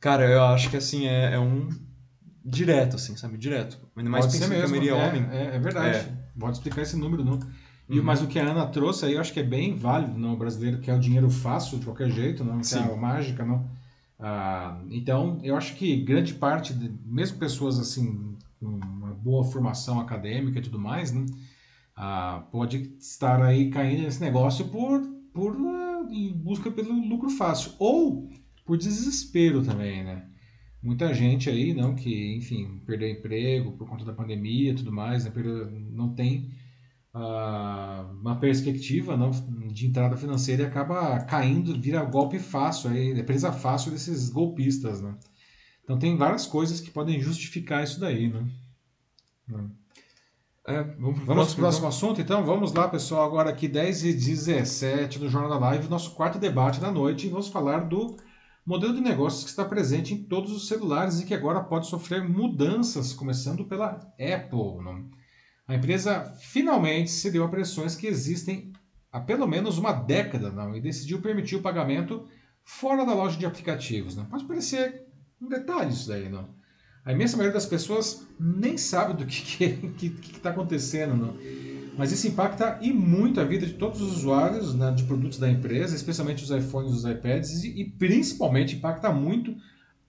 cara, 0.00 0.28
eu 0.28 0.42
acho 0.42 0.68
que, 0.68 0.76
assim, 0.76 1.06
é, 1.06 1.34
é 1.34 1.38
um 1.38 1.68
direto, 2.44 2.96
assim, 2.96 3.16
sabe? 3.16 3.38
Direto. 3.38 3.78
Ainda 3.96 4.10
mais 4.10 4.26
Pode 4.26 4.38
pensando 4.38 4.50
que 4.50 4.56
a 4.56 4.60
mesmo. 4.60 4.76
maioria 4.76 4.92
é 4.92 4.98
é, 5.00 5.08
homem. 5.08 5.28
É, 5.30 5.56
é 5.56 5.58
verdade. 5.58 5.96
É. 5.98 6.12
Pode 6.38 6.56
explicar 6.56 6.82
esse 6.82 6.96
número, 6.96 7.24
não. 7.24 7.38
E, 7.88 7.98
Uhum. 7.98 8.04
Mas 8.04 8.22
o 8.22 8.26
que 8.26 8.38
a 8.38 8.46
Ana 8.50 8.66
trouxe 8.66 9.04
aí, 9.04 9.12
eu 9.14 9.20
acho 9.20 9.32
que 9.32 9.40
é 9.40 9.44
bem 9.44 9.76
válido, 9.76 10.18
não? 10.18 10.32
O 10.32 10.36
brasileiro 10.36 10.78
quer 10.80 10.94
o 10.94 10.98
dinheiro 10.98 11.28
fácil, 11.30 11.78
de 11.78 11.84
qualquer 11.84 12.10
jeito, 12.10 12.42
não 12.42 12.58
quer 12.58 12.64
Sim. 12.64 12.78
a 12.78 12.96
mágica, 12.96 13.44
não. 13.44 13.68
Ah, 14.18 14.80
então, 14.90 15.40
eu 15.42 15.56
acho 15.56 15.74
que 15.76 15.96
grande 16.04 16.34
parte, 16.34 16.72
de, 16.72 16.88
mesmo 17.04 17.38
pessoas 17.38 17.78
assim, 17.78 18.36
com 18.60 18.66
uma 18.66 19.14
boa 19.14 19.44
formação 19.44 20.00
acadêmica 20.00 20.58
e 20.58 20.62
tudo 20.62 20.78
mais, 20.78 21.12
né? 21.12 21.26
Ah, 21.96 22.44
pode 22.50 22.94
estar 22.98 23.42
aí 23.42 23.70
caindo 23.70 24.02
nesse 24.02 24.20
negócio 24.20 24.68
por, 24.68 25.00
por 25.32 25.56
ah, 25.56 26.06
em 26.10 26.32
busca 26.32 26.70
pelo 26.70 26.92
lucro 27.08 27.30
fácil. 27.30 27.72
Ou 27.78 28.28
por 28.64 28.76
desespero 28.78 29.62
também, 29.62 30.04
né? 30.04 30.28
Muita 30.82 31.14
gente 31.14 31.48
aí, 31.48 31.72
não, 31.72 31.94
que, 31.94 32.36
enfim, 32.36 32.80
perdeu 32.86 33.08
emprego 33.10 33.72
por 33.72 33.88
conta 33.88 34.04
da 34.04 34.12
pandemia 34.12 34.72
e 34.72 34.74
tudo 34.74 34.92
mais, 34.92 35.24
né? 35.24 35.30
Perdeu, 35.30 35.70
não 35.70 36.14
tem 36.14 36.50
uma 37.14 38.36
perspectiva 38.40 39.16
não, 39.16 39.30
de 39.72 39.86
entrada 39.86 40.16
financeira 40.16 40.64
e 40.64 40.66
acaba 40.66 41.20
caindo, 41.20 41.78
vira 41.80 42.04
golpe 42.04 42.40
fácil, 42.40 42.90
aí, 42.90 43.12
é 43.18 43.22
presa 43.22 43.52
fácil 43.52 43.92
desses 43.92 44.28
golpistas, 44.28 45.00
né? 45.00 45.14
Então 45.84 45.98
tem 45.98 46.16
várias 46.16 46.46
coisas 46.46 46.80
que 46.80 46.90
podem 46.90 47.20
justificar 47.20 47.84
isso 47.84 48.00
daí, 48.00 48.32
né? 48.32 48.44
É, 50.66 50.82
vamos 50.82 51.18
pro 51.18 51.26
Vamos 51.26 51.46
para 51.48 51.52
o 51.52 51.56
próximo 51.56 51.80
então? 51.80 51.88
assunto, 51.88 52.20
então? 52.20 52.44
Vamos 52.44 52.72
lá, 52.72 52.88
pessoal. 52.88 53.26
Agora 53.26 53.50
aqui, 53.50 53.68
10 53.68 54.04
e 54.04 54.12
17 54.14 55.18
no 55.18 55.28
Jornal 55.28 55.50
da 55.50 55.58
Live, 55.58 55.88
nosso 55.88 56.12
quarto 56.12 56.38
debate 56.38 56.80
da 56.80 56.90
noite. 56.90 57.26
E 57.26 57.30
vamos 57.30 57.48
falar 57.48 57.80
do 57.80 58.16
modelo 58.64 58.94
de 58.94 59.00
negócios 59.02 59.44
que 59.44 59.50
está 59.50 59.64
presente 59.64 60.14
em 60.14 60.24
todos 60.24 60.50
os 60.50 60.66
celulares 60.66 61.20
e 61.20 61.26
que 61.26 61.34
agora 61.34 61.62
pode 61.62 61.86
sofrer 61.86 62.26
mudanças, 62.26 63.12
começando 63.12 63.66
pela 63.66 63.90
Apple. 64.18 64.82
Não? 64.82 65.04
A 65.66 65.74
empresa 65.74 66.34
finalmente 66.40 67.10
cedeu 67.10 67.44
a 67.44 67.48
pressões 67.48 67.96
que 67.96 68.06
existem 68.06 68.72
há 69.10 69.20
pelo 69.20 69.46
menos 69.46 69.78
uma 69.78 69.92
década 69.92 70.50
não, 70.50 70.76
e 70.76 70.80
decidiu 70.80 71.22
permitir 71.22 71.56
o 71.56 71.62
pagamento 71.62 72.26
fora 72.64 73.04
da 73.06 73.14
loja 73.14 73.38
de 73.38 73.46
aplicativos. 73.46 74.16
Não. 74.16 74.26
Pode 74.26 74.44
parecer 74.44 75.06
um 75.40 75.48
detalhe 75.48 75.92
isso 75.92 76.08
daí, 76.08 76.28
não. 76.28 76.48
A 77.04 77.12
imensa 77.12 77.36
maioria 77.36 77.54
das 77.54 77.66
pessoas 77.66 78.26
nem 78.40 78.76
sabe 78.76 79.14
do 79.14 79.26
que 79.26 79.34
está 79.34 79.88
que, 79.98 80.10
que, 80.10 80.10
que 80.10 80.40
tá 80.40 80.50
acontecendo, 80.50 81.14
não. 81.14 81.36
Mas 81.96 82.10
isso 82.10 82.26
impacta 82.26 82.78
e 82.82 82.92
muito 82.92 83.40
a 83.40 83.44
vida 83.44 83.66
de 83.66 83.74
todos 83.74 84.00
os 84.00 84.16
usuários 84.16 84.74
né, 84.74 84.90
de 84.90 85.04
produtos 85.04 85.38
da 85.38 85.48
empresa, 85.48 85.94
especialmente 85.94 86.42
os 86.42 86.50
iPhones 86.50 86.92
e 86.92 86.94
os 86.96 87.04
iPads, 87.04 87.62
e, 87.62 87.82
e, 87.82 87.84
principalmente 87.84 88.76
impacta 88.76 89.12
muito 89.12 89.54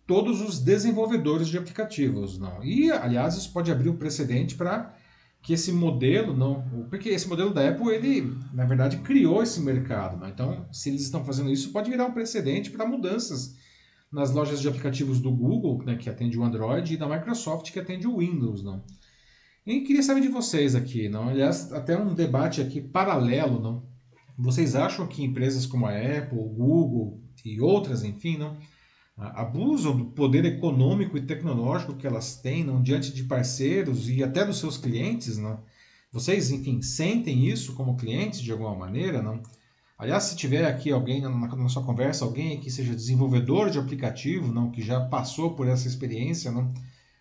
todos 0.07 0.41
os 0.41 0.59
desenvolvedores 0.59 1.47
de 1.47 1.57
aplicativos. 1.57 2.39
Não? 2.39 2.63
E, 2.63 2.89
aliás, 2.91 3.35
isso 3.35 3.53
pode 3.53 3.71
abrir 3.71 3.89
um 3.89 3.97
precedente 3.97 4.55
para 4.55 4.94
que 5.45 5.53
esse 5.53 5.71
modelo 5.71 6.35
não, 6.35 6.67
porque 6.89 7.09
esse 7.09 7.29
modelo 7.29 7.53
da 7.53 7.69
Apple 7.69 7.93
ele 7.93 8.35
na 8.51 8.65
verdade 8.65 8.97
criou 8.97 9.43
esse 9.43 9.61
mercado, 9.61 10.17
né? 10.17 10.31
então 10.33 10.65
se 10.71 10.89
eles 10.89 11.03
estão 11.03 11.23
fazendo 11.23 11.51
isso 11.51 11.71
pode 11.71 11.87
virar 11.87 12.07
um 12.07 12.11
precedente 12.11 12.71
para 12.71 12.83
mudanças 12.83 13.55
nas 14.11 14.31
lojas 14.31 14.59
de 14.59 14.67
aplicativos 14.67 15.19
do 15.19 15.31
Google, 15.31 15.83
né, 15.83 15.97
que 15.97 16.09
atende 16.09 16.39
o 16.39 16.43
Android, 16.43 16.93
e 16.93 16.97
da 16.97 17.07
Microsoft 17.07 17.71
que 17.71 17.79
atende 17.79 18.07
o 18.07 18.17
Windows, 18.17 18.63
não. 18.63 18.83
E 19.67 19.81
queria 19.81 20.01
saber 20.01 20.21
de 20.21 20.29
vocês 20.29 20.73
aqui, 20.73 21.09
não? 21.09 21.27
Aliás, 21.27 21.73
até 21.73 21.97
um 21.97 22.13
debate 22.13 22.61
aqui 22.61 22.79
paralelo, 22.79 23.59
não? 23.59 23.83
Vocês 24.37 24.75
acham 24.75 25.05
que 25.05 25.23
empresas 25.23 25.65
como 25.65 25.85
a 25.85 25.91
Apple, 25.91 26.37
Google 26.37 27.19
e 27.43 27.59
outras, 27.59 28.03
enfim, 28.03 28.37
não, 28.37 28.57
abusam 29.17 29.95
do 29.95 30.05
poder 30.05 30.43
econômico 30.45 31.17
e 31.17 31.21
tecnológico 31.21 31.95
que 31.95 32.05
elas 32.05 32.35
têm 32.35 32.63
não, 32.63 32.81
diante 32.81 33.13
de 33.13 33.23
parceiros 33.23 34.09
e 34.09 34.23
até 34.23 34.43
dos 34.43 34.59
seus 34.59 34.77
clientes, 34.77 35.37
não? 35.37 35.59
Vocês, 36.11 36.51
enfim, 36.51 36.81
sentem 36.81 37.45
isso 37.45 37.75
como 37.75 37.97
clientes 37.97 38.41
de 38.41 38.51
alguma 38.51 38.75
maneira, 38.75 39.21
não? 39.21 39.41
Aliás, 39.97 40.23
se 40.23 40.35
tiver 40.35 40.65
aqui 40.65 40.91
alguém 40.91 41.21
na, 41.21 41.29
na 41.29 41.69
sua 41.69 41.83
conversa, 41.83 42.25
alguém 42.25 42.59
que 42.59 42.69
seja 42.69 42.93
desenvolvedor 42.93 43.69
de 43.69 43.79
aplicativo, 43.79 44.51
não, 44.51 44.69
que 44.69 44.81
já 44.81 44.99
passou 44.99 45.55
por 45.55 45.67
essa 45.67 45.87
experiência, 45.87 46.51
não, 46.51 46.73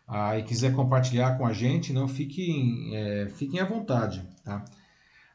ah, 0.06 0.38
e 0.38 0.42
quiser 0.42 0.74
compartilhar 0.74 1.38
com 1.38 1.46
a 1.46 1.52
gente, 1.52 1.92
não, 1.92 2.08
fiquem, 2.08 2.94
é, 2.94 3.28
fiquem 3.28 3.60
à 3.60 3.64
vontade, 3.64 4.22
tá? 4.42 4.64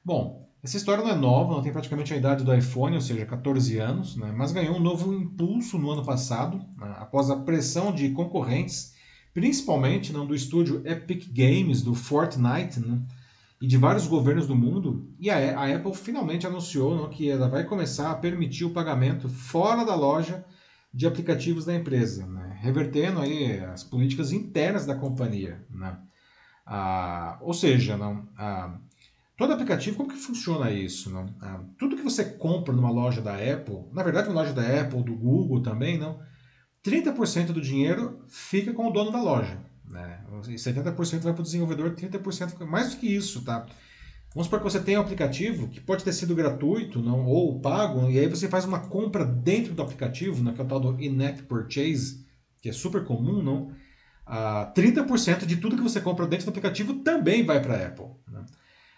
Bom, 0.04 0.49
essa 0.62 0.76
história 0.76 1.04
não 1.04 1.12
é 1.12 1.16
nova, 1.16 1.54
não 1.54 1.62
tem 1.62 1.72
praticamente 1.72 2.14
a 2.14 2.18
idade 2.18 2.44
do 2.44 2.54
iPhone, 2.54 2.96
ou 2.96 3.02
seja, 3.02 3.26
14 3.26 3.78
anos, 3.78 4.18
né? 4.18 4.34
mas 4.36 4.52
ganhou 4.52 4.76
um 4.76 4.80
novo 4.80 5.14
impulso 5.14 5.78
no 5.78 5.90
ano 5.90 6.04
passado, 6.04 6.58
né? 6.78 6.96
após 6.98 7.30
a 7.30 7.38
pressão 7.38 7.94
de 7.94 8.10
concorrentes, 8.10 8.94
principalmente 9.34 10.12
não, 10.12 10.26
do 10.26 10.36
estúdio 10.36 10.82
Epic 10.86 11.30
Games, 11.32 11.82
do 11.82 11.96
Fortnite, 11.96 12.82
né? 12.82 13.02
e 13.62 13.68
de 13.68 13.78
vários 13.78 14.06
governos 14.06 14.48
do 14.48 14.56
mundo. 14.56 15.10
E 15.18 15.30
a, 15.30 15.60
a 15.60 15.76
Apple 15.76 15.94
finalmente 15.94 16.46
anunciou 16.46 16.96
não, 16.96 17.10
que 17.10 17.30
ela 17.30 17.48
vai 17.48 17.64
começar 17.64 18.12
a 18.12 18.16
permitir 18.16 18.66
o 18.66 18.72
pagamento 18.72 19.30
fora 19.30 19.86
da 19.86 19.96
loja 19.96 20.44
de 20.94 21.08
aplicativos 21.08 21.64
da 21.64 21.76
empresa, 21.76 22.26
né? 22.26 22.58
revertendo 22.62 23.22
aí 23.22 23.60
as 23.62 23.84
políticas 23.84 24.34
internas 24.34 24.86
da 24.86 24.96
companhia. 24.96 25.66
Né? 25.70 25.98
Ah, 26.66 27.38
ou 27.42 27.54
seja, 27.54 27.96
não, 27.96 28.28
ah, 28.38 28.78
Todo 29.40 29.54
aplicativo, 29.54 29.96
como 29.96 30.10
que 30.10 30.18
funciona 30.18 30.70
isso? 30.70 31.10
Não? 31.10 31.34
Ah, 31.40 31.64
tudo 31.78 31.96
que 31.96 32.04
você 32.04 32.26
compra 32.26 32.74
numa 32.74 32.92
loja 32.92 33.22
da 33.22 33.36
Apple, 33.36 33.86
na 33.94 34.04
verdade 34.04 34.28
uma 34.28 34.42
loja 34.42 34.52
da 34.52 34.82
Apple, 34.82 35.02
do 35.02 35.16
Google 35.16 35.64
também, 35.64 35.98
não, 35.98 36.20
30% 36.84 37.54
do 37.54 37.62
dinheiro 37.62 38.26
fica 38.28 38.74
com 38.74 38.90
o 38.90 38.92
dono 38.92 39.14
da 39.14 39.22
loja. 39.22 39.58
Né? 39.86 40.26
E 40.50 40.56
70% 40.56 41.22
vai 41.22 41.32
para 41.32 41.40
o 41.40 41.44
desenvolvedor, 41.44 41.96
30% 41.96 42.50
fica 42.50 42.66
mais 42.66 42.92
do 42.92 42.98
que 42.98 43.08
isso, 43.08 43.46
tá? 43.46 43.66
Vamos 44.36 44.48
supor 44.48 44.60
que 44.60 44.66
você 44.66 44.82
tem 44.82 44.98
um 44.98 45.02
aplicativo 45.02 45.70
que 45.70 45.80
pode 45.80 46.04
ter 46.04 46.12
sido 46.12 46.36
gratuito 46.36 47.02
não, 47.02 47.26
ou 47.26 47.62
pago, 47.62 48.10
e 48.10 48.20
aí 48.20 48.28
você 48.28 48.50
faz 48.50 48.66
uma 48.66 48.90
compra 48.90 49.24
dentro 49.24 49.74
do 49.74 49.82
aplicativo, 49.82 50.44
né, 50.44 50.52
que 50.52 50.60
é 50.60 50.66
o 50.66 50.68
tal 50.68 50.82
do 50.82 51.02
in-app 51.02 51.44
purchase, 51.44 52.26
que 52.62 52.68
é 52.68 52.74
super 52.74 53.06
comum, 53.06 53.42
não? 53.42 53.72
Ah, 54.26 54.70
30% 54.76 55.46
de 55.46 55.56
tudo 55.56 55.78
que 55.78 55.82
você 55.82 56.02
compra 56.02 56.28
dentro 56.28 56.46
do 56.46 56.50
aplicativo 56.50 56.96
também 56.96 57.46
vai 57.46 57.62
para 57.62 57.76
a 57.76 57.88
Apple. 57.88 58.08
Né? 58.28 58.44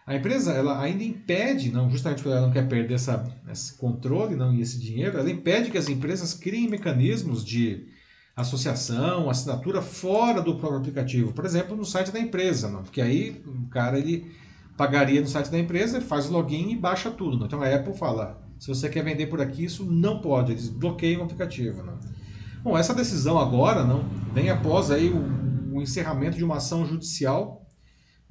A 0.05 0.15
empresa 0.15 0.51
ela 0.53 0.81
ainda 0.81 1.03
impede, 1.03 1.71
não, 1.71 1.89
justamente 1.89 2.23
porque 2.23 2.35
ela 2.35 2.47
não 2.47 2.53
quer 2.53 2.67
perder 2.67 2.95
essa, 2.95 3.23
esse 3.51 3.77
controle 3.77 4.35
não, 4.35 4.53
e 4.53 4.61
esse 4.61 4.79
dinheiro, 4.79 5.17
ela 5.17 5.29
impede 5.29 5.69
que 5.69 5.77
as 5.77 5.89
empresas 5.89 6.33
criem 6.33 6.67
mecanismos 6.67 7.45
de 7.45 7.87
associação, 8.35 9.29
assinatura 9.29 9.81
fora 9.81 10.41
do 10.41 10.55
próprio 10.55 10.79
aplicativo. 10.79 11.33
Por 11.33 11.45
exemplo, 11.45 11.75
no 11.75 11.85
site 11.85 12.11
da 12.11 12.19
empresa, 12.19 12.69
não, 12.69 12.83
porque 12.83 13.01
aí 13.01 13.41
o 13.45 13.69
cara 13.69 13.99
ele 13.99 14.31
pagaria 14.75 15.21
no 15.21 15.27
site 15.27 15.51
da 15.51 15.59
empresa, 15.59 16.01
faz 16.01 16.27
o 16.27 16.33
login 16.33 16.71
e 16.71 16.75
baixa 16.75 17.11
tudo. 17.11 17.37
Não. 17.37 17.45
Então 17.45 17.61
a 17.61 17.73
Apple 17.73 17.93
fala, 17.93 18.41
se 18.57 18.67
você 18.67 18.89
quer 18.89 19.03
vender 19.03 19.27
por 19.27 19.39
aqui, 19.39 19.65
isso 19.65 19.85
não 19.85 20.19
pode, 20.19 20.53
eles 20.53 20.69
bloqueiam 20.69 21.21
o 21.21 21.25
aplicativo. 21.25 21.83
Não. 21.83 21.99
Bom, 22.63 22.77
essa 22.77 22.93
decisão 22.93 23.37
agora 23.37 23.83
não 23.83 24.03
vem 24.33 24.49
após 24.49 24.89
aí 24.89 25.09
o, 25.09 25.75
o 25.77 25.81
encerramento 25.81 26.37
de 26.37 26.43
uma 26.43 26.57
ação 26.57 26.85
judicial 26.85 27.60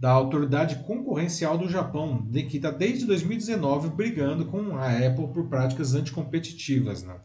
da 0.01 0.11
Autoridade 0.11 0.83
Concorrencial 0.87 1.59
do 1.59 1.69
Japão, 1.69 2.27
de 2.31 2.45
que 2.45 2.57
está 2.57 2.71
desde 2.71 3.05
2019 3.05 3.91
brigando 3.91 4.47
com 4.47 4.75
a 4.75 4.89
Apple 4.89 5.29
por 5.29 5.47
práticas 5.47 5.95
anticompetitivas. 5.95 7.03
Né? 7.03 7.21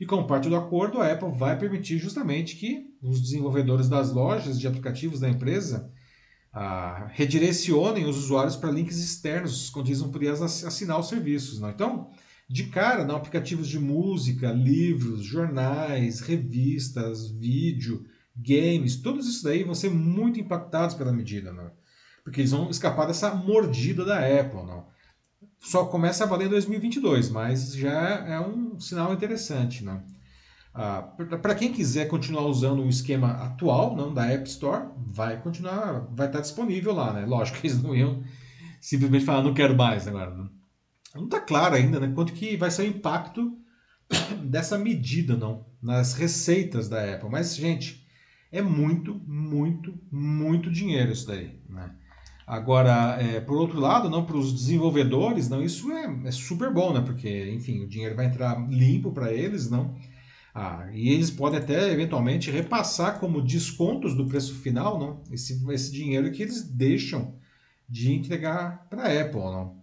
E 0.00 0.06
como 0.06 0.26
parte 0.26 0.48
do 0.48 0.56
acordo, 0.56 1.02
a 1.02 1.12
Apple 1.12 1.36
vai 1.36 1.58
permitir 1.58 1.98
justamente 1.98 2.56
que 2.56 2.86
os 3.02 3.20
desenvolvedores 3.20 3.90
das 3.90 4.10
lojas 4.10 4.58
de 4.58 4.66
aplicativos 4.66 5.20
da 5.20 5.28
empresa 5.28 5.92
ah, 6.50 7.10
redirecionem 7.12 8.06
os 8.06 8.16
usuários 8.16 8.56
para 8.56 8.70
links 8.70 8.96
externos, 8.96 9.68
quando 9.68 9.88
eles 9.88 10.00
não 10.00 10.10
podiam 10.10 10.32
assinar 10.32 10.98
os 10.98 11.08
serviços. 11.08 11.60
Né? 11.60 11.70
Então, 11.74 12.08
de 12.48 12.64
cara, 12.68 13.04
não, 13.04 13.16
aplicativos 13.16 13.68
de 13.68 13.78
música, 13.78 14.50
livros, 14.50 15.22
jornais, 15.22 16.20
revistas, 16.20 17.30
vídeo, 17.30 18.06
games, 18.34 18.96
todos 18.96 19.28
isso 19.28 19.44
daí 19.44 19.62
vão 19.62 19.74
ser 19.74 19.90
muito 19.90 20.40
impactados 20.40 20.94
pela 20.94 21.12
medida. 21.12 21.52
Né? 21.52 21.70
Porque 22.28 22.42
eles 22.42 22.50
vão 22.50 22.68
escapar 22.68 23.06
dessa 23.06 23.34
mordida 23.34 24.04
da 24.04 24.18
Apple. 24.18 24.62
Não. 24.62 24.86
Só 25.58 25.86
começa 25.86 26.24
a 26.24 26.26
valer 26.26 26.46
em 26.46 26.50
2022, 26.50 27.30
mas 27.30 27.74
já 27.74 27.90
é 27.90 28.38
um 28.38 28.78
sinal 28.78 29.12
interessante. 29.12 29.82
Não. 29.82 30.02
Ah, 30.74 31.02
para 31.42 31.54
quem 31.54 31.72
quiser 31.72 32.06
continuar 32.06 32.42
usando 32.42 32.82
o 32.82 32.88
esquema 32.88 33.30
atual 33.30 33.96
não, 33.96 34.12
da 34.12 34.26
App 34.26 34.48
Store, 34.48 34.88
vai 35.06 35.40
continuar, 35.40 36.06
vai 36.12 36.26
estar 36.26 36.40
disponível 36.40 36.92
lá. 36.92 37.12
Né? 37.12 37.24
Lógico 37.24 37.58
que 37.58 37.66
eles 37.66 37.82
não 37.82 37.96
iam 37.96 38.22
simplesmente 38.80 39.24
falar 39.24 39.42
não 39.42 39.54
quero 39.54 39.74
mais 39.74 40.06
agora. 40.06 40.30
Não 41.14 41.24
está 41.24 41.40
claro 41.40 41.74
ainda 41.74 41.98
né, 41.98 42.12
quanto 42.14 42.34
que 42.34 42.56
vai 42.56 42.70
ser 42.70 42.82
o 42.82 42.86
impacto 42.86 43.58
dessa 44.44 44.78
medida 44.78 45.34
não, 45.34 45.66
nas 45.82 46.12
receitas 46.12 46.88
da 46.88 47.14
Apple. 47.14 47.30
Mas, 47.30 47.56
gente, 47.56 48.06
é 48.52 48.60
muito, 48.60 49.14
muito, 49.26 49.98
muito 50.12 50.70
dinheiro 50.70 51.10
isso 51.10 51.26
daí. 51.26 51.58
Né? 51.68 51.90
Agora, 52.48 53.18
é, 53.20 53.40
por 53.42 53.58
outro 53.58 53.78
lado, 53.78 54.08
não 54.08 54.24
para 54.24 54.38
os 54.38 54.54
desenvolvedores, 54.54 55.50
não 55.50 55.62
isso 55.62 55.92
é, 55.92 56.20
é, 56.24 56.30
super 56.30 56.72
bom, 56.72 56.94
né? 56.94 57.02
Porque, 57.02 57.50
enfim, 57.50 57.84
o 57.84 57.86
dinheiro 57.86 58.16
vai 58.16 58.24
entrar 58.24 58.58
limpo 58.70 59.12
para 59.12 59.30
eles, 59.30 59.68
não? 59.68 59.94
Ah, 60.54 60.88
e 60.94 61.10
eles 61.10 61.30
podem 61.30 61.58
até 61.58 61.92
eventualmente 61.92 62.50
repassar 62.50 63.20
como 63.20 63.42
descontos 63.42 64.14
do 64.14 64.26
preço 64.26 64.54
final, 64.54 64.98
não? 64.98 65.22
Esse, 65.30 65.62
esse 65.70 65.92
dinheiro 65.92 66.32
que 66.32 66.42
eles 66.42 66.62
deixam 66.62 67.34
de 67.86 68.14
entregar 68.14 68.86
para 68.88 69.02
a 69.02 69.20
Apple, 69.20 69.40
não? 69.40 69.82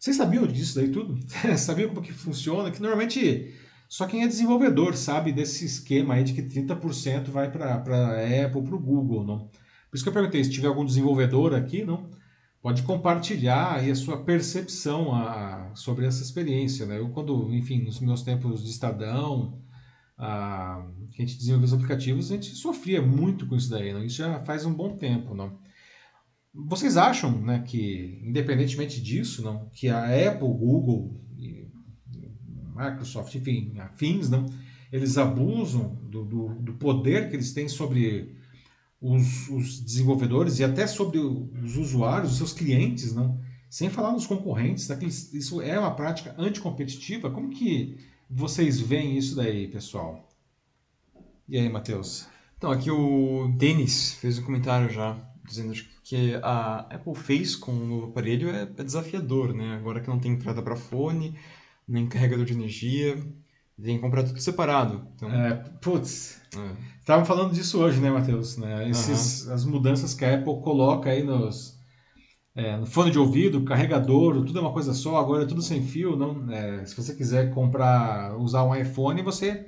Vocês 0.00 0.16
sabiam 0.16 0.48
disso 0.48 0.80
daí 0.80 0.90
tudo? 0.90 1.16
sabiam 1.56 1.90
como 1.90 2.02
que 2.02 2.12
funciona? 2.12 2.72
Que 2.72 2.82
normalmente 2.82 3.54
só 3.88 4.04
quem 4.04 4.24
é 4.24 4.26
desenvolvedor 4.26 4.96
sabe 4.96 5.30
desse 5.30 5.64
esquema 5.64 6.14
aí 6.14 6.24
de 6.24 6.32
que 6.32 6.42
30% 6.42 7.30
vai 7.30 7.52
para 7.52 7.74
a 7.74 8.46
Apple, 8.46 8.62
para 8.62 8.74
o 8.74 8.80
Google, 8.80 9.24
não? 9.24 9.48
Por 9.90 9.96
isso 9.96 10.04
que 10.04 10.08
eu 10.08 10.12
perguntei, 10.12 10.42
se 10.44 10.50
tiver 10.50 10.68
algum 10.68 10.84
desenvolvedor 10.84 11.54
aqui, 11.54 11.84
não, 11.84 12.10
pode 12.60 12.82
compartilhar 12.82 13.76
aí 13.76 13.90
a 13.90 13.94
sua 13.94 14.22
percepção 14.24 15.14
a, 15.14 15.72
sobre 15.74 16.06
essa 16.06 16.22
experiência. 16.22 16.84
Né? 16.86 16.98
Eu, 16.98 17.08
quando, 17.10 17.52
enfim, 17.54 17.82
nos 17.82 18.00
meus 18.00 18.22
tempos 18.22 18.62
de 18.62 18.70
Estadão, 18.70 19.60
a, 20.16 20.86
que 21.12 21.22
a 21.22 21.26
gente 21.26 21.38
desenvolveu 21.38 21.66
os 21.66 21.72
aplicativos, 21.72 22.30
a 22.30 22.34
gente 22.34 22.54
sofria 22.54 23.00
muito 23.00 23.46
com 23.46 23.56
isso 23.56 23.70
daí. 23.70 23.92
Não? 23.92 24.04
Isso 24.04 24.18
já 24.18 24.40
faz 24.40 24.66
um 24.66 24.74
bom 24.74 24.96
tempo. 24.96 25.34
Não? 25.34 25.58
Vocês 26.52 26.96
acham 26.96 27.40
né, 27.40 27.62
que, 27.66 28.20
independentemente 28.24 29.00
disso, 29.00 29.42
não, 29.42 29.68
que 29.70 29.88
a 29.88 30.04
Apple, 30.28 30.48
Google, 30.48 31.18
Microsoft, 32.78 33.34
enfim, 33.34 33.74
afins, 33.78 34.30
não, 34.30 34.46
eles 34.92 35.18
abusam 35.18 35.96
do, 36.08 36.24
do, 36.24 36.48
do 36.60 36.74
poder 36.74 37.28
que 37.28 37.36
eles 37.36 37.52
têm 37.52 37.68
sobre 37.68 38.36
os, 39.00 39.48
os 39.48 39.80
desenvolvedores 39.80 40.58
e 40.58 40.64
até 40.64 40.86
sobre 40.86 41.18
os 41.18 41.76
usuários, 41.76 42.32
os 42.32 42.38
seus 42.38 42.52
clientes, 42.52 43.14
não? 43.14 43.40
sem 43.70 43.90
falar 43.90 44.12
nos 44.12 44.26
concorrentes, 44.26 44.88
né? 44.88 44.98
isso 45.02 45.60
é 45.60 45.78
uma 45.78 45.94
prática 45.94 46.34
anticompetitiva. 46.38 47.30
Como 47.30 47.50
que 47.50 47.98
vocês 48.28 48.80
veem 48.80 49.16
isso 49.16 49.36
daí, 49.36 49.68
pessoal? 49.68 50.28
E 51.48 51.58
aí, 51.58 51.68
Matheus? 51.68 52.26
Então, 52.56 52.70
aqui 52.70 52.90
o 52.90 53.48
Denis 53.56 54.14
fez 54.14 54.38
um 54.38 54.42
comentário 54.42 54.90
já, 54.90 55.16
dizendo 55.44 55.72
que 56.02 56.34
a 56.42 56.80
Apple 56.90 57.14
fez 57.14 57.54
com 57.54 57.72
o 57.72 57.86
novo 57.86 58.06
aparelho 58.06 58.50
é, 58.50 58.62
é 58.62 58.82
desafiador, 58.82 59.54
né? 59.54 59.76
Agora 59.76 60.00
que 60.00 60.08
não 60.08 60.18
tem 60.18 60.32
entrada 60.32 60.62
para 60.62 60.74
fone, 60.74 61.38
nem 61.86 62.08
carregador 62.08 62.44
de 62.44 62.54
energia, 62.54 63.16
tem 63.82 63.96
que 63.96 64.02
comprar 64.02 64.24
tudo 64.24 64.40
separado. 64.40 65.06
Então, 65.14 65.30
É, 65.30 65.54
putz, 65.80 66.40
é. 66.56 66.76
estavam 67.00 67.24
falando 67.24 67.52
disso 67.52 67.78
hoje, 67.80 68.00
né, 68.00 68.10
Matheus? 68.10 68.56
Né? 68.56 68.88
Esses, 68.90 69.48
As 69.48 69.64
mudanças 69.64 70.14
que 70.14 70.24
a 70.24 70.34
Apple 70.34 70.60
coloca 70.62 71.10
aí 71.10 71.22
nos, 71.22 71.78
é, 72.54 72.76
no 72.76 72.86
fone 72.86 73.10
de 73.10 73.18
ouvido, 73.18 73.64
carregador, 73.64 74.44
tudo 74.44 74.58
é 74.58 74.62
uma 74.62 74.72
coisa 74.72 74.92
só, 74.92 75.16
agora 75.16 75.44
é 75.44 75.46
tudo 75.46 75.62
sem 75.62 75.82
fio. 75.82 76.16
Não, 76.16 76.50
é, 76.50 76.84
se 76.84 76.96
você 76.96 77.14
quiser 77.14 77.50
comprar, 77.54 78.36
usar 78.36 78.64
um 78.64 78.74
iPhone, 78.74 79.22
você 79.22 79.66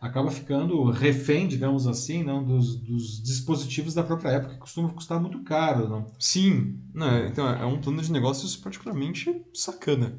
acaba 0.00 0.30
ficando 0.30 0.90
refém, 0.90 1.46
digamos 1.46 1.86
assim, 1.86 2.22
não, 2.22 2.42
dos, 2.42 2.76
dos 2.76 3.22
dispositivos 3.22 3.92
da 3.92 4.02
própria 4.02 4.36
Apple, 4.36 4.52
que 4.54 4.58
costuma 4.58 4.88
custar 4.92 5.20
muito 5.20 5.42
caro. 5.42 5.88
Não? 5.88 6.06
Sim, 6.18 6.78
né? 6.94 7.28
então 7.30 7.46
é 7.48 7.66
um 7.66 7.80
plano 7.80 8.00
de 8.00 8.10
negócios 8.10 8.56
particularmente 8.56 9.30
sacana. 9.52 10.16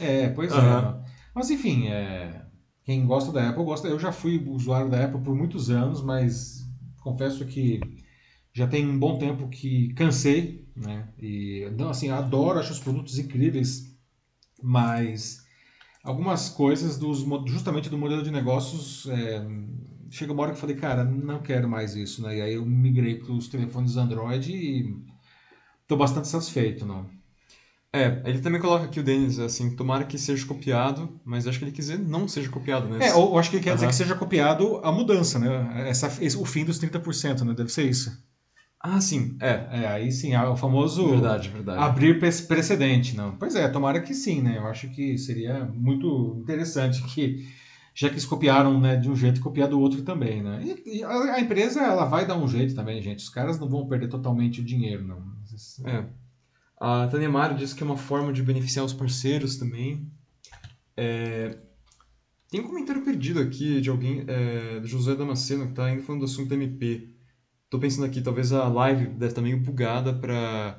É, 0.00 0.28
pois 0.28 0.52
é. 0.52 0.56
Aham. 0.56 0.82
não. 0.82 1.04
Mas 1.34 1.48
enfim, 1.48 1.88
é, 1.88 2.44
quem 2.84 3.06
gosta 3.06 3.32
da 3.32 3.48
Apple 3.48 3.64
gosta. 3.64 3.88
Eu 3.88 3.98
já 3.98 4.12
fui 4.12 4.42
usuário 4.48 4.90
da 4.90 5.04
Apple 5.04 5.20
por 5.20 5.34
muitos 5.34 5.70
anos, 5.70 6.02
mas 6.02 6.66
confesso 7.00 7.44
que 7.46 7.80
já 8.52 8.66
tem 8.66 8.86
um 8.86 8.98
bom 8.98 9.18
tempo 9.18 9.48
que 9.48 9.92
cansei, 9.94 10.66
né? 10.76 11.08
E 11.18 11.68
não, 11.76 11.90
assim, 11.90 12.10
adoro, 12.10 12.58
acho 12.58 12.72
os 12.72 12.80
produtos 12.80 13.18
incríveis, 13.18 13.96
mas 14.62 15.44
algumas 16.04 16.48
coisas 16.48 16.98
dos 16.98 17.24
justamente 17.46 17.88
do 17.88 17.98
modelo 17.98 18.22
de 18.22 18.30
negócios 18.30 19.06
é, 19.08 19.44
chega 20.10 20.32
uma 20.32 20.42
hora 20.42 20.52
que 20.52 20.56
eu 20.56 20.60
falei, 20.60 20.76
cara, 20.76 21.04
não 21.04 21.40
quero 21.40 21.68
mais 21.68 21.94
isso, 21.96 22.22
né? 22.22 22.38
E 22.38 22.42
aí 22.42 22.54
eu 22.54 22.66
migrei 22.66 23.16
para 23.18 23.32
os 23.32 23.48
telefones 23.48 23.96
Android 23.96 24.52
e 24.52 24.96
estou 25.82 25.96
bastante 25.96 26.28
satisfeito, 26.28 26.84
não? 26.84 27.08
É, 27.94 28.22
ele 28.24 28.40
também 28.40 28.58
coloca 28.58 28.86
aqui 28.86 28.98
o 29.00 29.02
Denis, 29.02 29.38
assim, 29.38 29.76
tomara 29.76 30.04
que 30.04 30.16
seja 30.16 30.46
copiado, 30.46 31.20
mas 31.24 31.46
acho 31.46 31.58
que 31.58 31.64
ele 31.66 31.72
quer 31.72 31.82
dizer 31.82 31.98
não 31.98 32.26
seja 32.26 32.48
copiado, 32.48 32.88
né? 32.88 33.06
É, 33.06 33.14
ou 33.14 33.32
eu 33.34 33.38
acho 33.38 33.50
que 33.50 33.56
ele 33.56 33.64
quer 33.64 33.74
dizer 33.74 33.84
Aham. 33.84 33.90
que 33.90 33.96
seja 33.96 34.14
copiado 34.14 34.80
a 34.82 34.90
mudança, 34.90 35.38
né? 35.38 35.88
Essa, 35.90 36.06
esse- 36.24 36.38
o 36.38 36.44
fim 36.46 36.64
dos 36.64 36.78
30%, 36.78 37.44
né? 37.44 37.52
Deve 37.52 37.70
ser 37.70 37.84
isso. 37.88 38.10
Ah, 38.80 38.98
sim, 39.00 39.36
é. 39.40 39.68
É, 39.82 39.86
aí 39.86 40.10
sim, 40.10 40.32
é 40.34 40.42
o 40.42 40.56
famoso 40.56 41.06
Verdade, 41.06 41.50
verdade. 41.50 41.78
abrir 41.80 42.18
pre- 42.18 42.32
precedente, 42.48 43.14
não. 43.14 43.36
Pois 43.36 43.54
é, 43.54 43.68
tomara 43.68 44.00
que 44.00 44.14
sim, 44.14 44.40
né? 44.40 44.56
Eu 44.56 44.66
acho 44.66 44.88
que 44.88 45.18
seria 45.18 45.64
muito 45.66 46.38
interessante 46.42 47.02
que, 47.04 47.46
já 47.94 48.08
que 48.08 48.14
eles 48.14 48.24
copiaram 48.24 48.80
né, 48.80 48.96
de 48.96 49.08
um 49.10 49.14
jeito, 49.14 49.40
copiar 49.40 49.68
do 49.68 49.78
outro 49.78 50.02
também, 50.02 50.42
né? 50.42 50.60
E, 50.64 50.98
e 50.98 51.04
a, 51.04 51.34
a 51.34 51.40
empresa, 51.40 51.80
ela 51.82 52.06
vai 52.06 52.26
dar 52.26 52.36
um 52.38 52.48
jeito 52.48 52.74
também, 52.74 53.00
gente. 53.02 53.18
Os 53.20 53.28
caras 53.28 53.60
não 53.60 53.68
vão 53.68 53.86
perder 53.86 54.08
totalmente 54.08 54.60
o 54.62 54.64
dinheiro, 54.64 55.06
não. 55.06 55.22
É. 55.84 56.04
A 56.84 57.06
Tânia 57.06 57.28
Mário 57.30 57.56
diz 57.56 57.72
que 57.72 57.82
é 57.82 57.86
uma 57.86 57.96
forma 57.96 58.32
de 58.32 58.42
beneficiar 58.42 58.84
os 58.84 58.92
parceiros 58.92 59.54
também. 59.56 60.10
É, 60.96 61.56
Tem 62.50 62.60
um 62.60 62.64
comentário 62.66 63.02
perdido 63.04 63.38
aqui 63.38 63.80
de 63.80 63.88
alguém, 63.88 64.24
é, 64.26 64.80
do 64.80 64.86
José 64.88 65.14
Damasceno, 65.14 65.68
que 65.68 65.74
tá 65.74 65.84
ainda 65.86 66.02
falando 66.02 66.22
do 66.22 66.24
assunto 66.24 66.52
MP. 66.52 67.08
Tô 67.70 67.78
pensando 67.78 68.04
aqui, 68.04 68.20
talvez 68.20 68.52
a 68.52 68.66
live 68.66 69.06
deve 69.06 69.26
estar 69.28 69.40
meio 69.40 69.60
bugada 69.60 70.12
para 70.12 70.76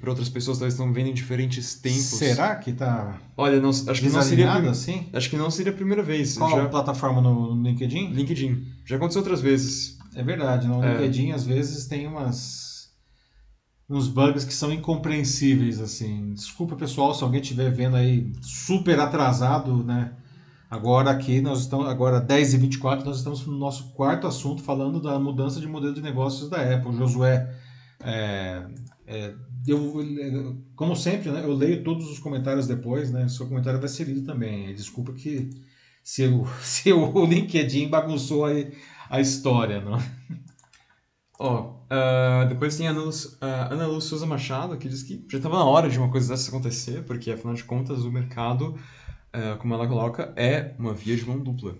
para 0.00 0.08
outras 0.08 0.30
pessoas, 0.30 0.56
talvez 0.56 0.72
estão 0.72 0.90
vendo 0.94 1.08
em 1.08 1.12
diferentes 1.12 1.74
tempos. 1.74 2.00
Será 2.00 2.56
que 2.56 2.72
tá 2.72 3.20
Olha, 3.36 3.60
não, 3.60 3.68
acho 3.68 3.92
que 4.00 4.08
não 4.08 4.22
seria 4.22 4.50
assim? 4.70 5.10
acho 5.12 5.28
que 5.28 5.36
não 5.36 5.50
seria 5.50 5.70
a 5.72 5.74
primeira 5.74 6.02
vez. 6.02 6.38
Qual 6.38 6.50
Já 6.50 6.64
a 6.64 6.68
plataforma 6.70 7.20
no, 7.20 7.54
no 7.54 7.62
LinkedIn? 7.62 8.12
LinkedIn. 8.14 8.66
Já 8.86 8.96
aconteceu 8.96 9.20
outras 9.20 9.42
vezes. 9.42 9.98
É 10.14 10.22
verdade, 10.22 10.66
no 10.66 10.82
É. 10.82 10.94
LinkedIn 10.94 11.32
às 11.32 11.44
vezes 11.44 11.84
tem 11.86 12.06
umas 12.06 12.67
uns 13.88 14.08
bugs 14.08 14.44
que 14.44 14.52
são 14.52 14.72
incompreensíveis 14.72 15.80
assim. 15.80 16.32
Desculpa 16.34 16.76
pessoal 16.76 17.14
se 17.14 17.24
alguém 17.24 17.40
estiver 17.40 17.70
vendo 17.70 17.96
aí 17.96 18.30
super 18.42 19.00
atrasado, 19.00 19.82
né? 19.82 20.12
Agora 20.70 21.10
aqui 21.10 21.40
nós 21.40 21.60
estamos 21.60 21.88
agora 21.88 22.20
10 22.20 22.54
e 22.54 22.56
24 22.58 23.06
nós 23.06 23.18
estamos 23.18 23.46
no 23.46 23.56
nosso 23.56 23.94
quarto 23.94 24.26
assunto 24.26 24.62
falando 24.62 25.00
da 25.00 25.18
mudança 25.18 25.60
de 25.60 25.66
modelo 25.66 25.94
de 25.94 26.02
negócios 26.02 26.50
da 26.50 26.58
Apple. 26.58 26.94
Josué, 26.94 27.50
é, 28.00 28.66
é, 29.06 29.34
eu, 29.66 30.62
como 30.76 30.94
sempre, 30.94 31.30
né, 31.30 31.42
eu 31.42 31.54
leio 31.54 31.82
todos 31.82 32.10
os 32.10 32.18
comentários 32.18 32.66
depois, 32.66 33.10
né? 33.10 33.26
Seu 33.28 33.46
comentário 33.48 33.80
vai 33.80 33.88
ser 33.88 34.04
lido 34.04 34.22
também. 34.22 34.74
Desculpa 34.74 35.14
que 35.14 35.48
se 36.02 36.26
o, 36.26 36.46
se 36.60 36.92
o 36.92 37.24
LinkedIn 37.24 37.88
bagunçou 37.88 38.44
aí 38.44 38.72
a 39.08 39.20
história, 39.20 39.80
não? 39.80 39.98
Ó, 41.40 41.77
ah, 41.90 42.44
depois 42.48 42.76
tem 42.76 42.86
a 42.86 42.90
Ana, 42.90 43.00
Lu, 43.02 43.10
a 43.40 43.72
Ana 43.72 44.00
Souza 44.00 44.26
Machado, 44.26 44.76
que 44.76 44.88
diz 44.88 45.02
que 45.02 45.24
já 45.30 45.38
estava 45.38 45.58
na 45.58 45.64
hora 45.64 45.88
de 45.88 45.98
uma 45.98 46.10
coisa 46.10 46.28
dessa 46.28 46.50
acontecer, 46.50 47.04
porque 47.04 47.30
afinal 47.30 47.54
de 47.54 47.64
contas 47.64 48.04
o 48.04 48.10
mercado, 48.10 48.78
ah, 49.32 49.56
como 49.58 49.74
ela 49.74 49.86
coloca, 49.86 50.32
é 50.36 50.74
uma 50.78 50.92
via 50.94 51.16
de 51.16 51.26
mão 51.26 51.38
dupla. 51.38 51.76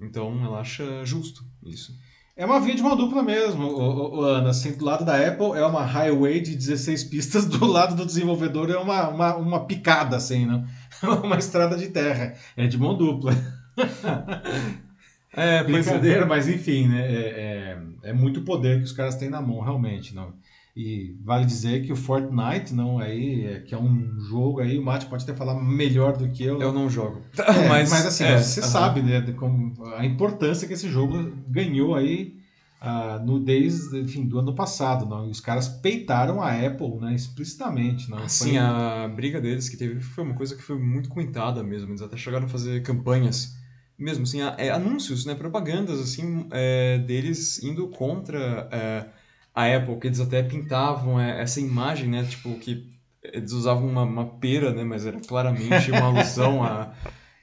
Então 0.00 0.44
ela 0.44 0.60
acha 0.60 1.04
justo 1.04 1.44
isso. 1.64 1.92
É 2.34 2.46
uma 2.46 2.60
via 2.60 2.74
de 2.74 2.82
mão 2.82 2.96
dupla 2.96 3.22
mesmo, 3.22 3.66
ô, 3.66 4.20
ô, 4.20 4.24
Ana. 4.24 4.50
Assim, 4.50 4.72
do 4.72 4.84
lado 4.84 5.04
da 5.04 5.16
Apple 5.16 5.52
é 5.52 5.64
uma 5.64 5.84
highway 5.84 6.40
de 6.40 6.56
16 6.56 7.04
pistas, 7.04 7.44
do 7.44 7.64
lado 7.66 7.94
do 7.94 8.06
desenvolvedor 8.06 8.70
é 8.70 8.76
uma, 8.78 9.08
uma, 9.08 9.36
uma 9.36 9.66
picada, 9.66 10.16
assim, 10.16 10.46
né? 10.46 10.66
uma 11.22 11.36
estrada 11.36 11.76
de 11.76 11.88
terra. 11.88 12.34
É 12.56 12.66
de 12.66 12.78
mão 12.78 12.96
dupla. 12.96 13.32
É, 15.34 15.62
pois 15.62 15.86
é. 15.86 15.90
Brincadeira, 15.90 16.26
mas 16.26 16.48
enfim, 16.48 16.88
né? 16.88 17.00
É, 17.10 17.78
é, 18.04 18.10
é 18.10 18.12
muito 18.12 18.42
poder 18.42 18.78
que 18.78 18.84
os 18.84 18.92
caras 18.92 19.16
têm 19.16 19.30
na 19.30 19.40
mão, 19.40 19.60
realmente. 19.60 20.14
Não? 20.14 20.34
E 20.74 21.16
vale 21.22 21.44
dizer 21.44 21.84
que 21.84 21.92
o 21.92 21.96
Fortnite, 21.96 22.72
não, 22.74 22.98
aí, 22.98 23.44
é, 23.44 23.60
que 23.60 23.74
é 23.74 23.78
um 23.78 24.18
jogo 24.20 24.60
aí, 24.60 24.78
o 24.78 24.82
Mate 24.82 25.06
pode 25.06 25.24
até 25.24 25.34
falar 25.34 25.54
melhor 25.54 26.16
do 26.16 26.28
que 26.30 26.42
eu. 26.44 26.60
Eu 26.60 26.72
não 26.72 26.88
jogo. 26.88 27.22
É, 27.38 27.68
mas, 27.68 27.92
assim, 28.06 28.24
é, 28.24 28.38
você 28.38 28.60
aham. 28.60 28.70
sabe, 28.70 29.02
né, 29.02 29.20
de 29.20 29.32
como, 29.34 29.74
a 29.96 30.04
importância 30.04 30.66
que 30.66 30.72
esse 30.72 30.88
jogo 30.88 31.30
ganhou 31.48 31.94
aí 31.94 32.40
ah, 32.80 33.20
no 33.24 33.38
desde, 33.38 34.00
enfim, 34.00 34.26
do 34.26 34.38
ano 34.38 34.54
passado, 34.54 35.06
não? 35.06 35.28
E 35.28 35.30
os 35.30 35.40
caras 35.40 35.68
peitaram 35.68 36.42
a 36.42 36.50
Apple, 36.52 36.96
né, 37.00 37.14
explicitamente, 37.14 38.10
não? 38.10 38.26
Sim, 38.26 38.52
Foi- 38.52 38.56
a 38.58 39.08
briga 39.14 39.40
deles 39.40 39.68
que 39.68 39.76
teve 39.76 40.00
foi 40.00 40.24
uma 40.24 40.34
coisa 40.34 40.56
que 40.56 40.62
foi 40.62 40.78
muito 40.78 41.08
comentada 41.08 41.62
mesmo. 41.62 41.90
Eles 41.90 42.02
até 42.02 42.16
chegaram 42.16 42.46
a 42.46 42.48
fazer 42.48 42.82
campanhas, 42.82 43.54
mesmo 44.02 44.24
assim, 44.24 44.40
é, 44.58 44.70
anúncios, 44.70 45.24
né, 45.24 45.34
propagandas 45.34 46.00
assim 46.00 46.46
é, 46.50 46.98
deles 46.98 47.62
indo 47.62 47.88
contra 47.88 48.68
é, 48.70 49.06
a 49.54 49.76
Apple, 49.76 49.98
que 49.98 50.08
eles 50.08 50.20
até 50.20 50.42
pintavam 50.42 51.20
é, 51.20 51.40
essa 51.40 51.60
imagem, 51.60 52.08
né, 52.08 52.24
tipo 52.24 52.58
que 52.58 52.90
eles 53.22 53.52
usavam 53.52 53.88
uma, 53.88 54.02
uma 54.02 54.26
pera, 54.26 54.72
né, 54.72 54.82
mas 54.82 55.06
era 55.06 55.20
claramente 55.20 55.90
uma 55.90 56.06
alusão 56.06 56.62
a 56.64 56.92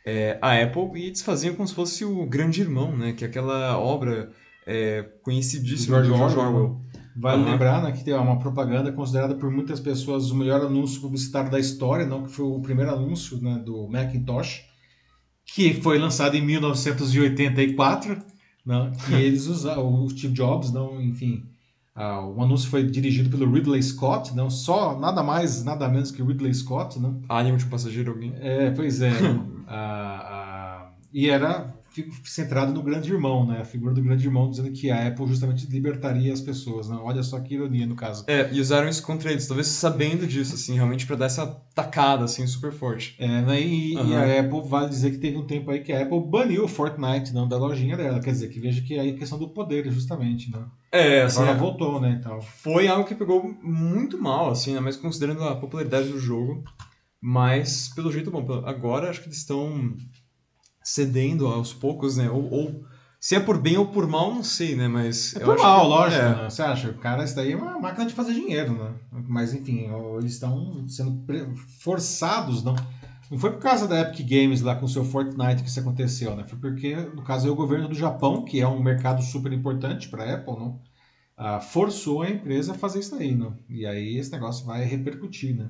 é, 0.06 0.40
a 0.42 0.62
Apple 0.62 1.00
e 1.00 1.08
eles 1.08 1.22
faziam 1.22 1.56
como 1.56 1.68
se 1.68 1.74
fosse 1.74 2.04
o 2.06 2.26
Grande 2.26 2.62
Irmão, 2.62 2.96
né, 2.96 3.14
que 3.14 3.24
é 3.24 3.28
aquela 3.28 3.78
obra 3.78 4.32
é, 4.66 5.04
conhecidíssima 5.22 6.02
Do 6.02 6.08
George 6.08 6.38
Orwell. 6.38 6.82
Vale 7.16 7.42
Aham. 7.42 7.52
lembrar 7.52 7.84
né, 7.84 7.92
que 7.92 8.04
tem 8.04 8.14
uma 8.14 8.40
propaganda 8.40 8.92
considerada 8.92 9.36
por 9.36 9.52
muitas 9.52 9.80
pessoas 9.80 10.32
o 10.32 10.36
melhor 10.36 10.62
anúncio 10.62 11.02
publicitário 11.02 11.52
da 11.52 11.60
história, 11.60 12.06
não 12.06 12.24
que 12.24 12.32
foi 12.32 12.46
o 12.46 12.62
primeiro 12.62 12.92
anúncio 12.92 13.42
né, 13.42 13.62
do 13.64 13.90
Macintosh, 13.90 14.69
que 15.54 15.74
foi 15.76 15.98
lançado 15.98 16.36
em 16.36 16.42
1984, 16.42 18.18
não, 18.66 18.92
que 18.92 19.14
eles 19.16 19.48
usaram, 19.48 20.04
o 20.04 20.10
Steve 20.10 20.34
Jobs, 20.34 20.72
não, 20.72 21.02
enfim, 21.02 21.46
ah, 21.96 22.26
o 22.26 22.42
anúncio 22.42 22.70
foi 22.70 22.84
dirigido 22.84 23.30
pelo 23.30 23.52
Ridley 23.52 23.82
Scott, 23.84 24.36
não 24.36 24.50
só 24.50 24.98
nada 24.98 25.22
mais, 25.22 25.64
nada 25.64 25.88
menos 25.90 26.12
que 26.12 26.24
Ridley 26.24 26.54
Scott, 26.54 27.00
não, 27.00 27.22
Ânimo 27.28 27.58
de 27.58 27.66
passageiro 27.66 28.12
alguém. 28.12 28.34
é, 28.40 28.72
pois 28.72 29.02
é. 29.02 29.12
Ah, 29.72 30.90
e 31.14 31.30
era 31.30 31.72
centrado 32.24 32.74
no 32.74 32.84
grande 32.84 33.12
irmão, 33.12 33.46
né? 33.46 33.62
A 33.62 33.66
figura 33.66 33.94
do 33.94 34.02
grande 34.02 34.26
irmão 34.26 34.50
dizendo 34.50 34.72
que 34.72 34.90
a 34.90 35.08
Apple 35.08 35.28
justamente 35.28 35.68
libertaria 35.68 36.32
as 36.32 36.42
pessoas. 36.42 36.90
Né? 36.90 36.98
Olha 37.02 37.24
só 37.24 37.40
que 37.40 37.54
ironia 37.54 37.86
no 37.86 37.96
caso. 37.96 38.24
É, 38.28 38.50
e 38.52 38.60
usaram 38.60 38.88
isso 38.88 39.04
contra 39.04 39.32
eles, 39.32 39.48
talvez 39.48 39.68
sabendo 39.68 40.28
disso, 40.28 40.56
assim, 40.56 40.76
realmente 40.76 41.06
pra 41.06 41.16
dar 41.16 41.26
essa 41.26 41.46
tacada, 41.74 42.26
assim, 42.26 42.46
super 42.48 42.72
forte. 42.72 43.16
É, 43.20 43.42
né? 43.42 43.62
e, 43.62 43.94
e 43.94 43.98
Aham. 43.98 44.18
a 44.18 44.40
Apple 44.40 44.70
vale 44.70 44.90
dizer 44.90 45.12
que 45.12 45.18
teve 45.18 45.38
um 45.38 45.46
tempo 45.46 45.72
aí 45.72 45.80
que 45.82 45.92
a 45.92 46.02
Apple 46.02 46.22
baniu 46.28 46.66
o 46.66 46.68
Fortnite 46.68 47.34
não, 47.34 47.48
da 47.48 47.58
lojinha 47.58 47.98
dela. 47.98 48.20
Quer 48.20 48.32
dizer, 48.32 48.50
que 48.50 48.60
veja 48.60 48.82
que 48.82 48.98
aí 48.98 49.10
é 49.10 49.14
questão 49.14 49.40
do 49.40 49.50
poder, 49.50 49.90
justamente. 49.92 50.52
Né? 50.52 50.64
É, 50.92 51.24
assim, 51.24 51.42
Agora 51.42 51.58
voltou, 51.58 52.02
né? 52.02 52.18
Então. 52.20 52.42
foi 52.42 52.88
algo 52.88 53.08
que 53.08 53.16
pegou 53.16 53.44
muito 53.62 54.22
mal, 54.22 54.50
assim, 54.52 54.74
né, 54.74 54.80
mas 54.80 54.96
considerando 54.96 55.44
a 55.44 55.56
popularidade 55.56 56.10
do 56.10 56.20
jogo, 56.20 56.64
mas, 57.22 57.90
pelo 57.94 58.12
jeito, 58.12 58.32
bom, 58.32 58.64
agora 58.66 59.10
acho 59.10 59.22
que 59.22 59.28
eles 59.28 59.40
estão 59.40 59.96
cedendo 60.94 61.48
aos 61.48 61.74
poucos, 61.74 62.18
né, 62.18 62.30
ou, 62.30 62.50
ou 62.52 62.84
se 63.20 63.36
é 63.36 63.40
por 63.40 63.58
bem 63.62 63.78
ou 63.78 63.88
por 63.88 64.08
mal, 64.08 64.34
não 64.34 64.44
sei, 64.44 64.76
né, 64.76 64.88
mas... 64.88 65.36
É 65.36 65.40
eu 65.42 65.46
por 65.46 65.56
acho 65.56 65.64
mal, 65.64 65.82
que- 65.82 65.88
lógico. 65.88 66.22
é. 66.24 66.36
Né? 66.44 66.50
Você 66.50 66.62
acha? 66.62 66.90
O 66.90 66.98
cara, 66.98 67.24
isso 67.24 67.36
daí 67.36 67.52
é 67.52 67.56
uma 67.56 67.80
máquina 67.80 68.06
de 68.06 68.14
fazer 68.14 68.34
dinheiro, 68.34 68.74
né? 68.74 68.94
Mas 69.28 69.54
enfim, 69.54 69.90
eles 70.18 70.34
estão 70.34 70.88
sendo 70.88 71.26
forçados, 71.82 72.64
não. 72.64 72.76
Não 73.30 73.38
foi 73.38 73.52
por 73.52 73.60
causa 73.60 73.88
da 73.88 74.00
Epic 74.02 74.28
Games 74.28 74.62
lá 74.62 74.74
com 74.74 74.86
o 74.86 74.90
seu 74.90 75.04
Fortnite 75.04 75.62
que 75.62 75.70
isso 75.70 75.80
aconteceu, 75.80 76.36
né? 76.36 76.46
Foi 76.48 76.58
porque, 76.58 76.96
no 76.96 77.24
caso, 77.24 77.48
é 77.48 77.52
o 77.52 77.56
governo 77.56 77.88
do 77.88 77.94
Japão, 77.94 78.44
que 78.44 78.60
é 78.60 78.68
um 78.68 78.82
mercado 78.82 79.22
super 79.22 79.52
importante 79.54 80.08
para 80.10 80.24
a 80.24 80.34
Apple, 80.34 80.54
não? 80.54 80.80
ah, 81.38 81.60
forçou 81.62 82.22
a 82.22 82.30
empresa 82.30 82.74
a 82.74 82.76
fazer 82.76 83.00
isso 83.00 83.16
aí, 83.16 83.34
não? 83.34 83.56
E 83.70 83.86
aí 83.86 84.18
esse 84.18 84.32
negócio 84.32 84.66
vai 84.66 84.84
repercutir, 84.84 85.56
né? 85.56 85.70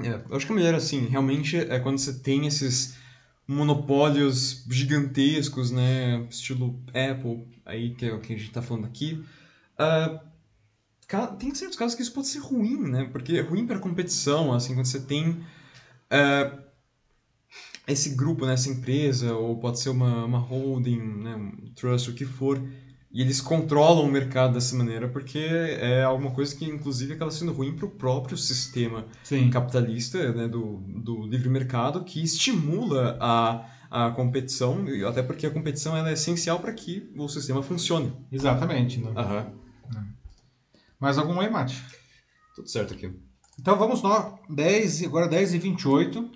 É, 0.00 0.20
eu 0.28 0.36
acho 0.36 0.46
que 0.46 0.52
a 0.52 0.54
melhor, 0.56 0.74
assim, 0.74 1.06
realmente 1.06 1.56
é 1.56 1.78
quando 1.78 1.98
você 1.98 2.12
tem 2.20 2.46
esses 2.46 2.96
monopólios 3.48 4.62
gigantescos, 4.68 5.70
né? 5.70 6.26
Estilo 6.28 6.78
Apple, 6.88 7.46
aí, 7.64 7.94
que 7.94 8.04
é 8.04 8.12
o 8.12 8.20
que 8.20 8.34
a 8.34 8.36
gente 8.36 8.48
está 8.48 8.60
falando 8.60 8.84
aqui. 8.84 9.24
Uh, 9.80 10.20
tem 11.38 11.54
certos 11.54 11.78
casos 11.78 11.94
que 11.94 12.02
isso 12.02 12.12
pode 12.12 12.28
ser 12.28 12.40
ruim, 12.40 12.90
né? 12.90 13.08
Porque 13.10 13.32
é 13.38 13.40
ruim 13.40 13.66
para 13.66 13.78
competição, 13.78 14.52
assim, 14.52 14.74
quando 14.74 14.84
você 14.84 15.00
tem 15.00 15.30
uh, 15.30 16.62
esse 17.86 18.10
grupo, 18.10 18.44
né, 18.44 18.52
essa 18.52 18.68
empresa, 18.68 19.34
ou 19.34 19.58
pode 19.58 19.80
ser 19.80 19.88
uma, 19.88 20.26
uma 20.26 20.38
holding, 20.38 21.00
né, 21.00 21.34
um 21.34 21.72
trust, 21.74 22.10
o 22.10 22.14
que 22.14 22.26
for, 22.26 22.62
e 23.10 23.22
eles 23.22 23.40
controlam 23.40 24.04
o 24.04 24.10
mercado 24.10 24.54
dessa 24.54 24.76
maneira, 24.76 25.08
porque 25.08 25.38
é 25.38 26.02
alguma 26.02 26.30
coisa 26.30 26.54
que, 26.54 26.66
inclusive, 26.66 27.14
acaba 27.14 27.30
sendo 27.30 27.52
ruim 27.52 27.74
para 27.74 27.86
o 27.86 27.90
próprio 27.90 28.36
sistema 28.36 29.06
Sim. 29.22 29.48
capitalista 29.48 30.32
né, 30.32 30.46
do, 30.46 30.82
do 30.86 31.26
livre 31.26 31.48
mercado, 31.48 32.04
que 32.04 32.22
estimula 32.22 33.16
a, 33.18 33.64
a 33.90 34.10
competição, 34.10 34.84
até 35.08 35.22
porque 35.22 35.46
a 35.46 35.50
competição 35.50 35.96
ela 35.96 36.10
é 36.10 36.12
essencial 36.12 36.60
para 36.60 36.72
que 36.72 37.10
o 37.16 37.28
sistema 37.28 37.62
funcione. 37.62 38.12
Exatamente. 38.30 39.00
Né? 39.00 39.10
Uhum. 39.10 40.04
Mais 41.00 41.16
algum 41.16 41.40
aí, 41.40 41.48
Mate? 41.48 41.82
Tudo 42.54 42.68
certo 42.68 42.92
aqui. 42.92 43.10
Então 43.58 43.78
vamos 43.78 44.02
nós, 44.02 44.34
10, 44.50 45.04
agora 45.04 45.26
10 45.26 45.54
e 45.54 45.58
28. 45.58 46.30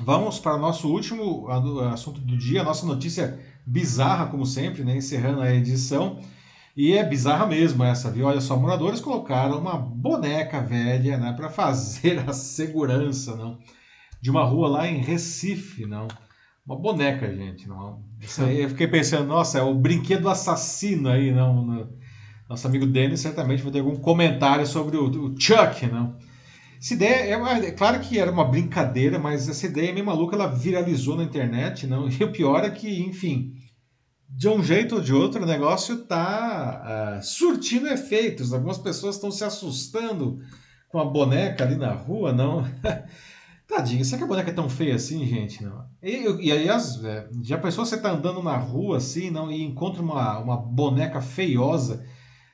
Vamos 0.00 0.38
para 0.38 0.54
o 0.54 0.58
nosso 0.58 0.88
último 0.88 1.48
assunto 1.90 2.20
do 2.20 2.36
dia, 2.36 2.60
a 2.60 2.64
nossa 2.64 2.86
notícia 2.86 3.40
bizarra, 3.66 4.26
como 4.26 4.46
sempre, 4.46 4.84
né? 4.84 4.96
encerrando 4.96 5.40
a 5.40 5.52
edição. 5.52 6.20
E 6.76 6.92
é 6.92 7.02
bizarra 7.02 7.46
mesmo 7.46 7.82
essa, 7.82 8.10
viu? 8.10 8.26
Olha 8.26 8.40
só, 8.40 8.56
moradores 8.56 9.00
colocaram 9.00 9.58
uma 9.58 9.76
boneca 9.76 10.60
velha 10.60 11.18
né, 11.18 11.32
para 11.32 11.48
fazer 11.48 12.22
a 12.28 12.32
segurança 12.32 13.34
não? 13.34 13.58
de 14.20 14.30
uma 14.30 14.44
rua 14.44 14.68
lá 14.68 14.86
em 14.86 14.98
Recife. 14.98 15.86
não 15.86 16.06
Uma 16.64 16.76
boneca, 16.76 17.34
gente. 17.34 17.66
não 17.66 18.00
Isso 18.20 18.44
aí, 18.44 18.60
eu 18.60 18.68
fiquei 18.68 18.86
pensando, 18.86 19.26
nossa, 19.26 19.58
é 19.58 19.62
o 19.62 19.74
brinquedo 19.74 20.28
assassino 20.28 21.08
aí. 21.08 21.32
não 21.32 21.88
Nosso 22.48 22.66
amigo 22.66 22.86
Denis 22.86 23.20
certamente 23.20 23.62
vai 23.62 23.72
ter 23.72 23.80
algum 23.80 23.96
comentário 23.96 24.66
sobre 24.66 24.96
o, 24.96 25.34
Chuck. 25.38 25.86
não 25.86 26.14
essa 26.78 26.94
ideia, 26.94 27.32
é, 27.32 27.36
uma, 27.36 27.52
é, 27.58 27.70
claro 27.70 28.00
que 28.00 28.18
era 28.18 28.30
uma 28.30 28.44
brincadeira, 28.44 29.18
mas 29.18 29.48
essa 29.48 29.66
ideia 29.66 29.92
meio 29.92 30.04
maluca, 30.04 30.36
ela 30.36 30.46
viralizou 30.46 31.16
na 31.16 31.24
internet, 31.24 31.86
não? 31.86 32.08
E 32.20 32.22
o 32.22 32.30
pior 32.30 32.64
é 32.64 32.70
que, 32.70 33.02
enfim, 33.02 33.55
de 34.36 34.48
um 34.48 34.62
jeito 34.62 34.96
ou 34.96 35.00
de 35.00 35.14
outro, 35.14 35.42
o 35.42 35.46
negócio 35.46 36.02
está 36.02 37.18
uh, 37.18 37.24
surtindo 37.24 37.88
efeitos. 37.88 38.52
Algumas 38.52 38.76
pessoas 38.76 39.14
estão 39.14 39.30
se 39.30 39.42
assustando 39.42 40.40
com 40.90 40.98
a 40.98 41.06
boneca 41.06 41.64
ali 41.64 41.74
na 41.74 41.92
rua, 41.92 42.34
não? 42.34 42.62
Tadinho, 43.66 44.04
será 44.04 44.18
que 44.18 44.24
a 44.24 44.28
boneca 44.28 44.50
é 44.50 44.54
tão 44.54 44.68
feia 44.68 44.94
assim, 44.94 45.24
gente? 45.26 45.64
Não. 45.64 45.86
E, 46.02 46.46
e 46.46 46.52
aliás, 46.52 47.02
é, 47.02 47.26
já 47.42 47.56
pensou 47.56 47.86
você 47.86 47.96
tá 47.96 48.10
andando 48.10 48.42
na 48.42 48.56
rua 48.58 48.98
assim, 48.98 49.30
não, 49.30 49.50
e 49.50 49.64
encontra 49.64 50.02
uma, 50.02 50.38
uma 50.38 50.56
boneca 50.58 51.20
feiosa? 51.22 52.04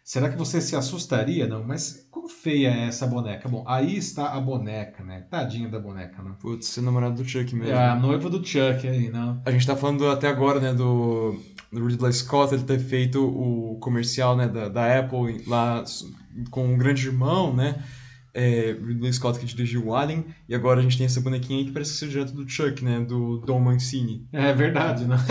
Será 0.04 0.28
que 0.28 0.36
você 0.36 0.60
se 0.60 0.74
assustaria? 0.74 1.46
Não, 1.46 1.64
mas 1.64 2.08
quão 2.10 2.28
feia 2.28 2.68
é 2.68 2.86
essa 2.88 3.06
boneca? 3.06 3.48
Bom, 3.48 3.64
aí 3.66 3.96
está 3.96 4.32
a 4.32 4.40
boneca, 4.40 5.04
né? 5.04 5.26
Tadinha 5.30 5.68
da 5.68 5.78
boneca, 5.78 6.20
né? 6.22 6.34
Putz, 6.40 6.66
ser 6.66 6.80
namorado 6.80 7.22
do 7.22 7.28
Chuck 7.28 7.54
mesmo. 7.54 7.72
É 7.72 7.88
a 7.88 7.94
noiva 7.94 8.28
do 8.28 8.44
Chuck 8.44 8.86
aí, 8.88 9.10
não? 9.10 9.40
A 9.44 9.50
gente 9.52 9.66
tá 9.66 9.76
falando 9.76 10.08
até 10.08 10.28
agora, 10.28 10.58
né, 10.58 10.74
do, 10.74 11.40
do 11.72 11.86
Ridley 11.86 12.12
Scott, 12.12 12.54
ele 12.54 12.64
ter 12.64 12.78
feito 12.78 13.24
o 13.24 13.78
comercial, 13.80 14.36
né, 14.36 14.46
da, 14.46 14.68
da 14.68 14.98
Apple 14.98 15.42
lá 15.46 15.82
com 16.50 16.74
o 16.74 16.76
grande 16.76 17.06
irmão, 17.06 17.54
né? 17.54 17.82
É, 18.34 18.72
Ridley 18.72 19.12
Scott 19.12 19.38
que 19.38 19.46
dirigiu 19.46 19.86
o 19.86 19.94
Alien, 19.94 20.24
e 20.48 20.54
agora 20.54 20.80
a 20.80 20.82
gente 20.82 20.96
tem 20.96 21.06
essa 21.06 21.20
bonequinha 21.20 21.58
aí 21.58 21.64
que 21.66 21.72
parece 21.72 21.94
ser 21.94 22.08
direto 22.08 22.32
do 22.32 22.48
Chuck, 22.48 22.84
né? 22.84 23.00
Do 23.00 23.38
Dom 23.38 23.60
Mancini. 23.60 24.26
É 24.32 24.52
verdade, 24.52 25.04
né? 25.06 25.16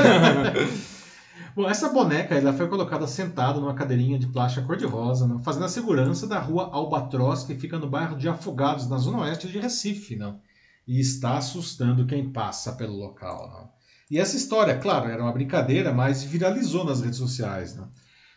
Bom, 1.53 1.69
essa 1.69 1.89
boneca 1.89 2.34
ela 2.34 2.53
foi 2.53 2.68
colocada 2.68 3.05
sentada 3.05 3.59
numa 3.59 3.73
cadeirinha 3.73 4.18
de 4.18 4.27
plástico 4.27 4.68
cor-de-rosa, 4.68 5.27
né, 5.27 5.38
fazendo 5.43 5.65
a 5.65 5.69
segurança 5.69 6.26
da 6.26 6.39
rua 6.39 6.69
Albatroz, 6.72 7.43
que 7.43 7.55
fica 7.55 7.77
no 7.77 7.89
bairro 7.89 8.18
de 8.18 8.30
Afogados, 8.30 8.88
na 8.88 8.97
zona 8.97 9.19
oeste 9.19 9.49
de 9.49 9.59
Recife, 9.59 10.15
não? 10.15 10.34
Né, 10.34 10.39
e 10.88 10.99
está 10.99 11.38
assustando 11.38 12.05
quem 12.05 12.31
passa 12.31 12.73
pelo 12.73 12.95
local. 12.95 13.49
Não? 13.49 13.81
Né. 14.12 14.18
E 14.18 14.20
essa 14.20 14.36
história, 14.36 14.78
claro, 14.78 15.10
era 15.10 15.24
uma 15.24 15.32
brincadeira, 15.32 15.94
mas 15.94 16.24
viralizou 16.24 16.84
nas 16.84 17.02
redes 17.02 17.18
sociais. 17.18 17.76
Não? 17.76 17.90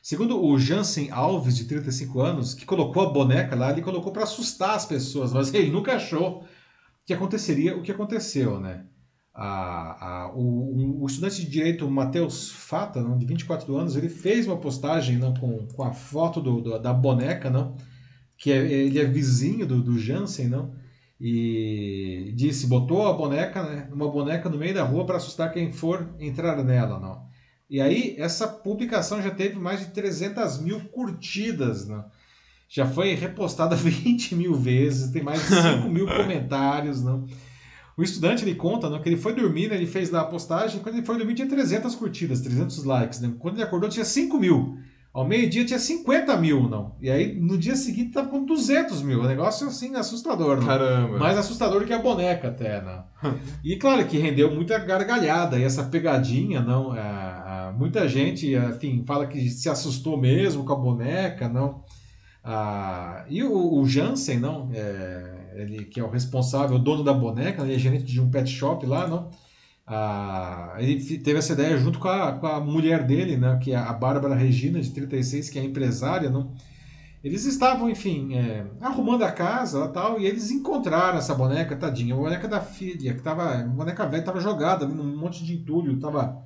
Segundo 0.03 0.43
o 0.43 0.59
Jansen 0.59 1.11
Alves, 1.11 1.57
de 1.57 1.65
35 1.65 2.21
anos, 2.21 2.55
que 2.55 2.65
colocou 2.65 3.03
a 3.03 3.11
boneca 3.11 3.57
lá, 3.57 3.71
ele 3.71 3.83
colocou 3.83 4.13
para 4.13 4.23
assustar 4.23 4.75
as 4.75 4.87
pessoas, 4.87 5.33
mas 5.33 5.53
ele 5.53 5.71
nunca 5.71 5.97
achou 5.97 6.45
que 7.05 7.13
aconteceria 7.13 7.77
o 7.77 7.83
que 7.83 7.93
aconteceu, 7.93 8.61
né? 8.61 8.85
a, 9.35 10.27
a, 10.27 10.33
o, 10.33 11.03
o, 11.03 11.07
estudante 11.07 11.45
de 11.45 11.51
direito 11.51 11.91
Matheus 11.91 12.53
Fata, 12.53 13.03
não, 13.03 13.19
de 13.19 13.27
24 13.27 13.77
anos, 13.77 13.97
ele 13.97 14.09
fez 14.09 14.47
uma 14.47 14.57
postagem 14.57 15.19
não, 15.19 15.35
com, 15.35 15.67
com 15.67 15.83
a 15.83 15.93
foto 15.93 16.41
do, 16.41 16.61
do, 16.61 16.79
da 16.79 16.93
boneca, 16.93 17.51
não, 17.51 17.75
que 18.37 18.53
é, 18.53 18.59
ele 18.59 18.99
é 18.99 19.05
vizinho 19.05 19.67
do, 19.67 19.83
do 19.83 19.99
Jansen, 19.99 20.47
não, 20.47 20.73
e 21.27 22.35
disse, 22.37 22.67
botou 22.67 23.09
a 23.09 23.15
boneca, 23.15 23.63
né, 23.63 23.89
uma 23.91 24.11
boneca 24.11 24.47
no 24.51 24.59
meio 24.59 24.75
da 24.75 24.85
rua 24.85 25.07
para 25.07 25.17
assustar 25.17 25.51
quem 25.51 25.73
for 25.73 26.15
entrar 26.21 26.63
nela, 26.63 27.01
não. 27.01 27.25
E 27.71 27.81
aí, 27.81 28.15
essa 28.19 28.47
publicação 28.47 29.23
já 29.23 29.31
teve 29.31 29.59
mais 29.59 29.81
de 29.81 29.87
300 29.87 30.61
mil 30.61 30.81
curtidas, 30.91 31.89
não. 31.89 32.05
Já 32.69 32.85
foi 32.85 33.15
repostada 33.15 33.73
20 33.75 34.35
mil 34.35 34.55
vezes, 34.55 35.13
tem 35.13 35.23
mais 35.23 35.41
de 35.41 35.63
5 35.63 35.89
mil 35.89 36.05
comentários, 36.15 37.03
não. 37.03 37.27
O 37.97 38.03
estudante 38.03 38.45
ele 38.45 38.55
conta 38.55 38.91
né, 38.91 38.99
que 38.99 39.09
ele 39.09 39.17
foi 39.17 39.35
dormir, 39.35 39.71
né, 39.71 39.77
ele 39.77 39.87
fez 39.87 40.11
lá 40.11 40.21
a 40.21 40.27
postagem, 40.27 40.83
quando 40.83 40.97
ele 40.97 41.07
foi 41.07 41.17
dormir 41.17 41.37
tinha 41.37 41.49
300 41.49 41.95
curtidas, 41.95 42.43
300 42.43 42.85
likes. 42.85 43.21
Né? 43.21 43.33
Quando 43.39 43.55
ele 43.55 43.63
acordou 43.63 43.89
tinha 43.89 44.05
5 44.05 44.39
mil. 44.39 44.77
Ao 45.15 45.25
meio-dia 45.25 45.65
tinha 45.65 45.79
50 45.79 46.37
mil, 46.39 46.69
não. 46.69 46.97
E 47.01 47.09
aí 47.09 47.39
no 47.41 47.57
dia 47.57 47.77
seguinte 47.77 48.11
tava 48.11 48.29
com 48.29 48.45
200 48.45 49.01
mil. 49.03 49.21
O 49.21 49.29
negócio 49.29 49.69
assim 49.69 49.95
assustador, 49.95 50.57
não. 50.57 50.67
Caramba. 50.67 51.19
Mais 51.19 51.39
assustador 51.39 51.85
que 51.85 51.93
a 51.93 52.01
boneca 52.01 52.49
até, 52.49 52.83
não. 52.83 53.05
e 53.63 53.77
claro 53.77 54.05
que 54.07 54.19
rendeu 54.19 54.53
muita 54.53 54.77
gargalhada. 54.77 55.57
E 55.57 55.63
essa 55.63 55.85
pegadinha, 55.85 56.61
não. 56.61 56.97
É, 56.97 56.99
é, 56.99 57.73
muita 57.79 58.09
gente, 58.09 58.57
enfim, 58.57 59.05
fala 59.07 59.29
que 59.29 59.49
se 59.49 59.69
assustou 59.69 60.19
mesmo 60.19 60.65
com 60.65 60.73
a 60.73 60.77
boneca, 60.77 61.49
não. 61.49 61.85
Ah, 62.43 63.25
e 63.29 63.41
o, 63.45 63.81
o 63.81 63.87
Jansen, 63.87 64.41
não. 64.41 64.69
É, 64.75 65.53
ele 65.55 65.85
que 65.85 66.01
é 66.01 66.03
o 66.03 66.11
responsável, 66.11 66.75
o 66.75 66.81
dono 66.81 67.05
da 67.05 67.15
boneca, 67.15 67.63
ele 67.63 67.77
é 67.77 67.79
gerente 67.79 68.05
de 68.05 68.21
um 68.21 68.29
pet 68.29 68.51
shop 68.51 68.85
lá, 68.85 69.07
não? 69.07 69.31
Ele 70.79 71.19
teve 71.19 71.39
essa 71.39 71.53
ideia 71.53 71.77
junto 71.77 71.99
com 71.99 72.09
a, 72.09 72.33
com 72.33 72.47
a 72.47 72.61
mulher 72.61 73.07
dele, 73.07 73.37
né, 73.37 73.59
que 73.63 73.73
é 73.73 73.77
a 73.77 73.93
Bárbara 73.93 74.35
Regina, 74.35 74.81
de 74.81 74.91
36, 74.91 75.51
que 75.51 75.59
é 75.59 75.65
empresária, 75.65 76.31
não? 76.31 76.55
Eles 77.23 77.47
estavam, 77.47 77.89
enfim, 77.89 78.35
é, 78.35 78.67
arrumando 78.83 79.23
a 79.23 79.33
casa 79.33 79.89
tal, 79.89 80.21
e 80.21 80.27
eles 80.27 80.51
encontraram 80.51 81.17
essa 81.17 81.35
boneca, 81.35 81.75
tadinha, 81.75 82.15
a 82.15 82.19
boneca 82.19 82.47
da 82.47 82.61
filha, 82.61 83.15
que 83.15 83.23
tava, 83.23 83.61
a 83.61 83.65
boneca 83.65 84.07
velha 84.07 84.21
estava 84.21 84.41
jogada 84.41 84.85
ali 84.85 84.95
num 84.95 85.17
monte 85.17 85.43
de 85.43 85.55
entulho, 85.55 85.99
tava, 85.99 86.37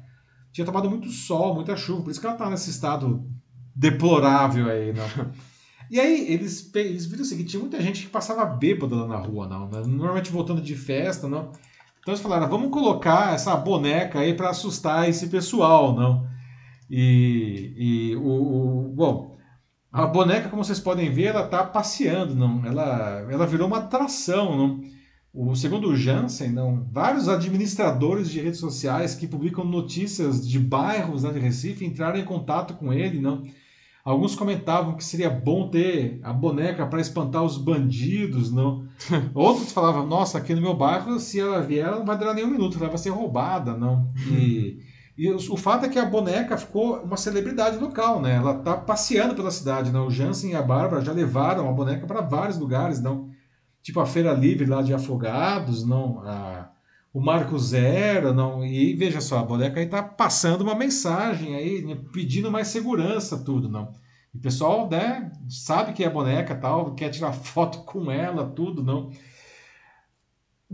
tinha 0.52 0.64
tomado 0.64 0.88
muito 0.88 1.10
sol, 1.10 1.54
muita 1.54 1.76
chuva, 1.76 2.02
por 2.02 2.10
isso 2.10 2.20
que 2.20 2.26
ela 2.26 2.36
tá 2.36 2.48
nesse 2.48 2.70
estado 2.70 3.28
deplorável 3.74 4.68
aí, 4.68 4.92
não? 4.92 5.04
E 5.90 5.98
aí 5.98 6.30
eles, 6.30 6.70
eles 6.74 7.06
viram 7.06 7.22
o 7.22 7.24
seguinte, 7.24 7.48
tinha 7.48 7.60
muita 7.60 7.80
gente 7.80 8.02
que 8.02 8.10
passava 8.10 8.44
bêbada 8.44 8.94
lá 8.94 9.06
na 9.06 9.16
rua, 9.16 9.48
não, 9.48 9.70
né? 9.70 9.82
normalmente 9.86 10.30
voltando 10.30 10.60
de 10.60 10.76
festa, 10.76 11.26
não. 11.26 11.50
Então 12.08 12.14
eles 12.14 12.22
falaram, 12.22 12.48
vamos 12.48 12.70
colocar 12.70 13.34
essa 13.34 13.54
boneca 13.54 14.20
aí 14.20 14.32
para 14.32 14.48
assustar 14.48 15.06
esse 15.10 15.26
pessoal, 15.26 15.94
não. 15.94 16.26
E, 16.90 17.74
e 17.76 18.16
o, 18.16 18.86
o, 18.86 18.92
bom, 18.94 19.36
a 19.92 20.06
boneca, 20.06 20.48
como 20.48 20.64
vocês 20.64 20.80
podem 20.80 21.12
ver, 21.12 21.26
ela 21.26 21.44
está 21.44 21.62
passeando, 21.62 22.34
não. 22.34 22.64
Ela, 22.64 23.26
ela 23.30 23.46
virou 23.46 23.66
uma 23.66 23.80
atração, 23.80 24.56
não. 24.56 24.80
O 25.34 25.54
segundo 25.54 25.90
o 25.90 25.94
Jansen, 25.94 26.48
não, 26.48 26.88
vários 26.90 27.28
administradores 27.28 28.30
de 28.30 28.40
redes 28.40 28.58
sociais 28.58 29.14
que 29.14 29.26
publicam 29.26 29.62
notícias 29.62 30.48
de 30.48 30.58
bairros 30.58 31.24
né, 31.24 31.30
de 31.30 31.38
Recife 31.38 31.84
entraram 31.84 32.18
em 32.18 32.24
contato 32.24 32.72
com 32.72 32.90
ele, 32.90 33.20
não 33.20 33.44
Alguns 34.08 34.34
comentavam 34.34 34.96
que 34.96 35.04
seria 35.04 35.28
bom 35.28 35.68
ter 35.68 36.18
a 36.22 36.32
boneca 36.32 36.86
para 36.86 36.98
espantar 36.98 37.44
os 37.44 37.58
bandidos, 37.58 38.50
não. 38.50 38.88
Outros 39.34 39.70
falavam, 39.70 40.06
nossa, 40.06 40.38
aqui 40.38 40.54
no 40.54 40.62
meu 40.62 40.74
bairro, 40.74 41.20
se 41.20 41.38
ela 41.38 41.60
vier, 41.60 41.86
ela 41.86 41.98
não 41.98 42.06
vai 42.06 42.16
durar 42.16 42.34
nem 42.34 42.42
um 42.42 42.50
minuto, 42.50 42.78
ela 42.78 42.88
vai 42.88 42.96
ser 42.96 43.10
roubada, 43.10 43.76
não. 43.76 44.10
E, 44.30 44.78
e 45.14 45.30
o, 45.30 45.36
o, 45.36 45.56
fato 45.58 45.84
é 45.84 45.90
que 45.90 45.98
a 45.98 46.06
boneca 46.06 46.56
ficou 46.56 47.02
uma 47.02 47.18
celebridade 47.18 47.76
local, 47.76 48.22
né? 48.22 48.36
Ela 48.36 48.54
tá 48.54 48.78
passeando 48.78 49.34
pela 49.34 49.50
cidade, 49.50 49.92
não. 49.92 50.06
O 50.06 50.10
Jansen 50.10 50.52
e 50.52 50.56
a 50.56 50.62
Bárbara 50.62 51.04
já 51.04 51.12
levaram 51.12 51.68
a 51.68 51.72
boneca 51.72 52.06
para 52.06 52.22
vários 52.22 52.56
lugares, 52.56 53.02
não. 53.02 53.28
Tipo 53.82 54.00
a 54.00 54.06
Feira 54.06 54.32
Livre 54.32 54.64
lá 54.64 54.80
de 54.80 54.94
Afogados, 54.94 55.86
não. 55.86 56.22
A, 56.26 56.70
o 57.18 57.20
Marco 57.20 57.58
Zero, 57.58 58.32
não. 58.32 58.64
E 58.64 58.94
veja 58.94 59.20
só, 59.20 59.40
a 59.40 59.44
boneca 59.44 59.80
aí 59.80 59.86
tá 59.86 60.00
passando 60.00 60.62
uma 60.62 60.76
mensagem 60.76 61.56
aí, 61.56 61.82
né, 61.82 61.98
pedindo 62.12 62.48
mais 62.48 62.68
segurança, 62.68 63.36
tudo, 63.38 63.68
não. 63.68 63.90
E 64.32 64.38
o 64.38 64.40
pessoal, 64.40 64.88
né, 64.88 65.32
sabe 65.48 65.92
que 65.92 66.04
é 66.04 66.08
boneca 66.08 66.54
tal, 66.54 66.94
quer 66.94 67.10
tirar 67.10 67.32
foto 67.32 67.78
com 67.78 68.08
ela, 68.08 68.46
tudo, 68.46 68.84
não. 68.84 69.10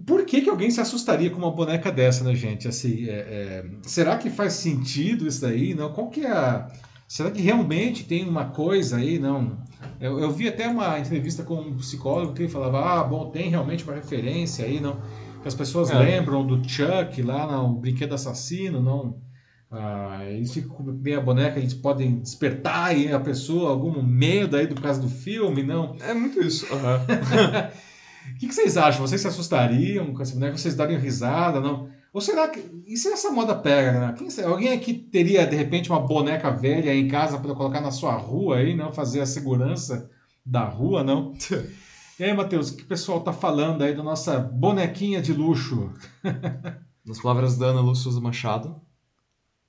Por 0.07 0.27
que, 0.27 0.43
que 0.43 0.51
alguém 0.51 0.71
se 0.71 0.83
assustaria 0.83 1.31
com 1.31 1.39
uma 1.39 1.51
boneca 1.51 1.91
dessa, 1.91 2.23
né, 2.25 2.35
gente? 2.35 2.69
Assim, 2.69 3.09
é, 3.09 3.12
é... 3.12 3.65
será 3.83 4.19
que 4.19 4.29
faz 4.29 4.53
sentido 4.53 5.27
isso 5.27 5.41
daí? 5.41 5.73
Não? 5.73 5.95
Qual 5.95 6.11
que 6.11 6.27
é 6.27 6.31
a... 6.31 6.69
Será 7.09 7.31
que 7.31 7.41
realmente 7.41 8.05
tem 8.05 8.29
uma 8.29 8.47
coisa 8.47 8.97
aí? 8.97 9.19
Não. 9.19 9.57
Eu, 9.99 10.19
eu 10.19 10.31
vi 10.31 10.49
até 10.49 10.69
uma 10.69 10.99
entrevista 10.99 11.43
com 11.43 11.55
um 11.55 11.77
psicólogo 11.77 12.35
que 12.35 12.43
ele 12.43 12.51
falava: 12.51 12.81
ah, 12.81 13.05
bom, 13.05 13.31
tem 13.31 13.51
realmente 13.51 13.85
uma 13.85 13.95
referência 13.95 14.65
aí, 14.65 14.81
não? 14.81 14.99
As 15.45 15.55
pessoas 15.55 15.91
é. 15.91 15.99
lembram 15.99 16.47
do 16.47 16.57
Chuck 16.69 17.23
lá 17.23 17.47
no 17.47 17.75
Brinquedo 17.75 18.15
Assassino, 18.15 18.81
não? 18.81 19.23
Ah, 19.71 20.25
eles 20.27 20.53
ficam 20.53 20.71
com 20.71 20.83
meia 20.85 21.21
boneca, 21.21 21.59
eles 21.59 21.75
podem 21.75 22.21
despertar 22.21 22.87
aí 22.87 23.12
a 23.12 23.19
pessoa 23.19 23.71
algum 23.71 24.01
medo 24.03 24.57
aí 24.57 24.66
do 24.66 24.81
caso 24.81 25.01
do 25.01 25.09
filme, 25.09 25.62
não? 25.62 25.97
É 26.01 26.15
muito 26.15 26.41
isso. 26.41 26.65
Uhum. 26.73 28.35
O 28.35 28.39
que, 28.39 28.47
que, 28.47 28.55
vocês 28.55 28.77
acham? 28.77 29.07
Vocês 29.07 29.21
se 29.21 29.27
assustariam 29.27 30.15
com 30.15 30.23
essa 30.23 30.35
boneca? 30.35 30.57
Vocês 30.57 30.77
dariam 30.77 31.01
risada? 31.01 31.61
Não? 31.61 31.89
Ou 32.12 32.21
será 32.21 32.47
que. 32.49 32.61
E 32.87 32.97
se 32.97 33.09
essa 33.09 33.31
moda 33.31 33.55
pega, 33.55 33.93
né? 33.93 34.15
Quem, 34.16 34.29
alguém 34.45 34.73
aqui 34.73 34.95
teria, 34.95 35.45
de 35.45 35.57
repente, 35.57 35.91
uma 35.91 36.01
boneca 36.01 36.51
velha 36.51 36.95
em 36.95 37.09
casa 37.09 37.39
para 37.39 37.55
colocar 37.55 37.81
na 37.81 37.91
sua 37.91 38.12
rua 38.12 38.59
aí, 38.59 38.77
não? 38.77 38.93
Fazer 38.93 39.21
a 39.21 39.27
segurança 39.27 40.09
da 40.47 40.65
rua, 40.65 41.03
não? 41.03 41.33
E 42.19 42.23
aí, 42.23 42.32
Matheus, 42.32 42.70
o 42.70 42.77
que 42.77 42.85
o 42.85 42.86
pessoal 42.86 43.20
tá 43.20 43.32
falando 43.32 43.82
aí 43.82 43.95
da 43.95 44.03
nossa 44.03 44.39
bonequinha 44.39 45.20
de 45.20 45.32
luxo? 45.32 45.93
Nas 47.05 47.20
palavras 47.20 47.59
da 47.59 47.66
Ana 47.66 47.81
Lúcia 47.81 48.11
Machado, 48.20 48.81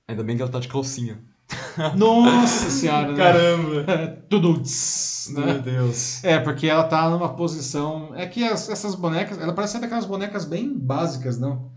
ainda 0.06 0.22
bem 0.22 0.36
que 0.36 0.42
ela 0.42 0.50
tá 0.50 0.60
de 0.60 0.68
calcinha. 0.68 1.20
Nossa 1.96 2.70
senhora, 2.70 3.12
né? 3.12 3.16
Caramba! 3.16 4.24
Tudo. 4.28 4.54
Né? 4.54 5.44
Meu 5.44 5.60
Deus. 5.60 6.24
É, 6.24 6.38
porque 6.38 6.66
ela 6.66 6.84
tá 6.84 7.08
numa 7.10 7.34
posição. 7.34 8.12
É 8.14 8.26
que 8.26 8.42
as, 8.42 8.68
essas 8.68 8.94
bonecas. 8.94 9.38
Ela 9.38 9.52
parece 9.52 9.76
aquelas 9.76 10.06
bonecas 10.06 10.44
bem 10.44 10.76
básicas, 10.76 11.38
não? 11.38 11.70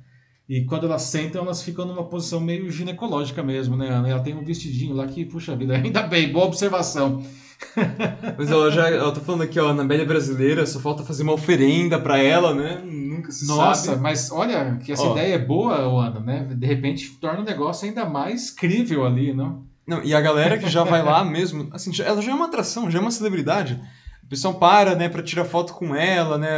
E 0.48 0.66
quando 0.66 0.86
elas 0.86 1.04
sentam, 1.04 1.44
elas 1.44 1.62
ficam 1.62 1.86
numa 1.86 2.06
posição 2.06 2.40
meio 2.40 2.72
ginecológica 2.72 3.44
mesmo, 3.44 3.78
né, 3.78 3.90
Ana? 3.90 4.10
Ela 4.10 4.24
tem 4.24 4.36
um 4.36 4.44
vestidinho 4.44 4.96
lá 4.96 5.06
que, 5.06 5.26
puxa 5.26 5.56
vida, 5.56 5.76
ainda 5.78 6.04
bem, 6.04 6.32
boa 6.32 6.46
observação. 6.46 7.24
Mas 8.38 8.50
ela 8.50 8.72
já, 8.72 8.90
ela 8.90 9.12
tá 9.12 9.22
falando 9.22 9.42
aqui, 9.42 9.60
ó, 9.60 9.74
na 9.74 9.84
Bélia 9.84 10.06
Brasileira, 10.06 10.66
só 10.66 10.80
falta 10.80 11.04
fazer 11.04 11.24
uma 11.24 11.34
oferenda 11.34 12.00
para 12.00 12.18
ela, 12.18 12.54
né? 12.54 12.82
Nunca 12.84 13.32
se 13.32 13.46
Nossa, 13.48 13.92
sabe. 13.92 14.02
mas 14.02 14.32
olha, 14.32 14.78
que 14.84 14.92
essa 14.92 15.04
ó, 15.04 15.12
ideia 15.12 15.36
é 15.36 15.40
boa, 15.40 15.76
Ana, 15.76 16.20
né? 16.20 16.48
De 16.56 16.66
repente 16.66 17.10
torna 17.20 17.42
o 17.42 17.46
negócio 17.46 17.88
ainda 17.88 18.06
mais 18.06 18.50
crível 18.50 19.06
ali, 19.06 19.34
não? 19.34 19.64
Não, 19.86 20.04
e 20.04 20.14
a 20.14 20.22
galera 20.22 20.58
que 20.58 20.70
já 20.70 20.84
vai 20.84 21.04
lá 21.04 21.24
mesmo, 21.26 21.70
assim, 21.74 21.92
ela 22.02 22.22
já 22.22 22.32
é 22.32 22.36
uma 22.36 22.46
atração, 22.46 22.90
já 22.90 23.00
é 23.00 23.02
uma 23.02 23.12
celebridade. 23.12 23.82
O 24.24 24.28
pessoal 24.30 24.54
para, 24.54 24.96
né, 24.96 25.10
pra 25.10 25.24
tirar 25.24 25.46
foto 25.46 25.74
com 25.74 25.96
ela, 25.96 26.38
né? 26.38 26.50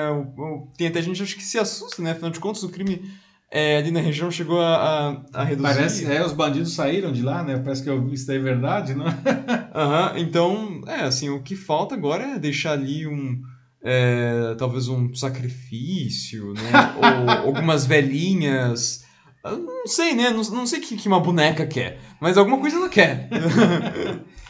Tem 0.78 0.88
até 0.88 1.02
gente 1.02 1.24
acho 1.24 1.36
que 1.36 1.44
se 1.44 1.58
assusta, 1.58 2.02
né? 2.02 2.12
Afinal 2.12 2.32
de 2.32 2.40
contas, 2.40 2.64
o 2.64 2.70
crime 2.70 3.10
é, 3.52 3.78
ali 3.78 3.92
na 3.92 4.00
região 4.00 4.32
chegou 4.32 4.62
a, 4.62 4.76
a, 4.76 5.42
a, 5.42 5.44
reduzir. 5.44 5.76
Parece, 5.76 6.06
é, 6.06 6.26
os 6.26 6.32
bandidos 6.32 6.74
saíram 6.74 7.12
de 7.12 7.22
lá, 7.22 7.44
né? 7.44 7.60
Parece 7.60 7.84
que 7.84 7.90
eu, 7.90 8.12
isso 8.14 8.26
daí 8.26 8.38
é 8.38 8.42
verdade, 8.42 8.94
não? 8.96 9.06
Aham, 9.76 10.12
uhum, 10.14 10.18
então, 10.18 10.82
é, 10.88 11.02
assim, 11.02 11.30
o 11.30 11.44
que 11.44 11.56
falta 11.56 11.94
agora 11.94 12.24
é 12.24 12.40
deixar 12.40 12.72
ali 12.74 13.06
um. 13.06 13.42
É, 13.84 14.56
talvez 14.58 14.88
um 14.88 15.14
sacrifício, 15.14 16.54
né? 16.54 16.94
Ou 16.96 17.48
algumas 17.48 17.86
velhinhas 17.86 19.02
não 19.44 19.88
sei, 19.88 20.14
né? 20.14 20.30
Não, 20.30 20.44
não 20.44 20.68
sei 20.68 20.80
o 20.80 20.82
que, 20.82 20.96
que 20.96 21.08
uma 21.08 21.20
boneca 21.20 21.66
quer, 21.66 22.00
mas 22.20 22.38
alguma 22.38 22.60
coisa 22.60 22.78
ela 22.78 22.90
quer. 22.90 23.28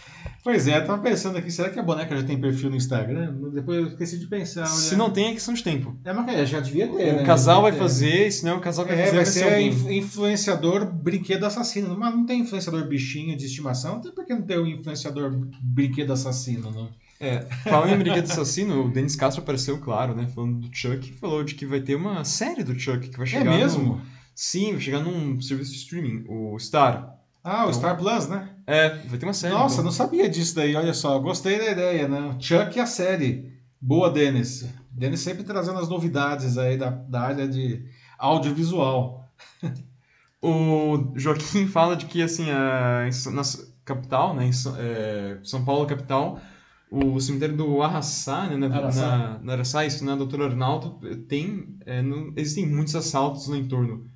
Pois 0.43 0.67
é, 0.67 0.77
eu 0.77 0.85
tava 0.85 1.01
pensando 1.01 1.37
aqui, 1.37 1.51
será 1.51 1.69
que 1.69 1.79
a 1.79 1.83
boneca 1.83 2.17
já 2.17 2.23
tem 2.23 2.39
perfil 2.39 2.71
no 2.71 2.75
Instagram? 2.75 3.31
Depois 3.53 3.77
eu 3.77 3.87
esqueci 3.87 4.17
de 4.17 4.25
pensar. 4.25 4.61
Olha... 4.61 4.69
Se 4.69 4.95
não 4.95 5.11
tem, 5.11 5.27
é 5.29 5.33
questão 5.33 5.53
de 5.53 5.63
tempo. 5.63 5.95
É, 6.03 6.11
mas 6.11 6.49
já 6.49 6.59
devia 6.59 6.87
ter, 6.87 7.13
O 7.13 7.17
né? 7.17 7.23
casal 7.23 7.61
vai 7.61 7.71
ter. 7.71 7.77
fazer, 7.77 8.31
se 8.31 8.43
não 8.43 8.57
o 8.57 8.59
casal 8.59 8.85
vai 8.85 8.99
é, 8.99 9.05
fazer, 9.05 9.43
vai, 9.43 9.69
vai 9.69 9.71
ser, 9.71 9.91
influenciador 9.93 10.91
brinquedo 10.91 11.45
assassino. 11.45 11.95
Mas 11.95 12.15
não 12.15 12.25
tem 12.25 12.39
influenciador 12.41 12.87
bichinho 12.87 13.37
de 13.37 13.45
estimação, 13.45 13.97
até 13.97 14.09
porque 14.09 14.33
não 14.33 14.41
tem 14.41 14.57
o 14.57 14.65
influenciador 14.65 15.31
brinquedo 15.61 16.11
assassino, 16.11 16.71
não. 16.71 16.89
É, 17.19 17.41
falando 17.63 17.93
em 17.93 17.99
brinquedo 17.99 18.25
assassino, 18.25 18.85
o 18.85 18.89
Denis 18.89 19.15
Castro 19.15 19.43
apareceu, 19.43 19.77
claro, 19.77 20.15
né? 20.15 20.27
Falando 20.33 20.67
do 20.67 20.75
Chuck, 20.75 21.13
falou 21.13 21.43
de 21.43 21.53
que 21.53 21.67
vai 21.67 21.81
ter 21.81 21.93
uma 21.93 22.23
série 22.25 22.63
do 22.63 22.77
Chuck 22.77 23.09
que 23.09 23.17
vai 23.17 23.27
é 23.27 23.29
chegar. 23.29 23.53
É 23.53 23.57
mesmo? 23.57 23.83
No... 23.83 24.01
Sim, 24.33 24.71
vai 24.71 24.81
chegar 24.81 25.01
num 25.01 25.39
serviço 25.39 25.71
de 25.71 25.77
streaming, 25.77 26.25
o 26.27 26.57
Star. 26.57 27.20
Ah, 27.43 27.65
o 27.65 27.69
então, 27.69 27.73
Star 27.73 27.97
Plus, 27.97 28.27
né? 28.27 28.49
É, 28.67 28.89
vai 29.07 29.17
ter 29.17 29.25
uma 29.25 29.33
série. 29.33 29.53
Nossa, 29.53 29.75
então. 29.75 29.85
não 29.85 29.91
sabia 29.91 30.29
disso 30.29 30.55
daí, 30.55 30.75
olha 30.75 30.93
só. 30.93 31.17
Gostei 31.19 31.57
da 31.57 31.71
ideia, 31.71 32.07
né? 32.07 32.35
Chuck 32.39 32.77
e 32.77 32.79
a 32.79 32.85
série. 32.85 33.51
Boa, 33.79 34.11
Denis. 34.11 34.69
Denis 34.91 35.21
sempre 35.21 35.43
trazendo 35.43 35.79
as 35.79 35.89
novidades 35.89 36.57
aí 36.57 36.77
da, 36.77 36.89
da 36.89 37.21
área 37.21 37.47
de 37.47 37.83
audiovisual. 38.19 39.27
o 40.41 41.13
Joaquim 41.15 41.65
fala 41.67 41.95
de 41.95 42.05
que, 42.05 42.21
assim, 42.21 42.51
a, 42.51 43.09
na 43.31 43.41
capital, 43.83 44.35
né, 44.35 44.45
em 44.45 44.51
é, 44.77 45.39
São 45.43 45.65
Paulo 45.65 45.87
capital, 45.87 46.39
o 46.91 47.19
cemitério 47.19 47.57
do 47.57 47.81
Arraçá, 47.81 48.47
né, 48.47 48.55
na, 48.55 48.75
Araçá. 48.75 49.17
na, 49.17 49.39
na 49.39 49.53
Araçá, 49.53 49.85
isso 49.85 50.05
na 50.05 50.15
Doutor 50.15 50.43
Arnaldo, 50.43 50.99
tem, 51.27 51.75
é, 51.85 52.03
existem 52.35 52.67
muitos 52.67 52.95
assaltos 52.95 53.47
no 53.47 53.55
entorno 53.55 54.11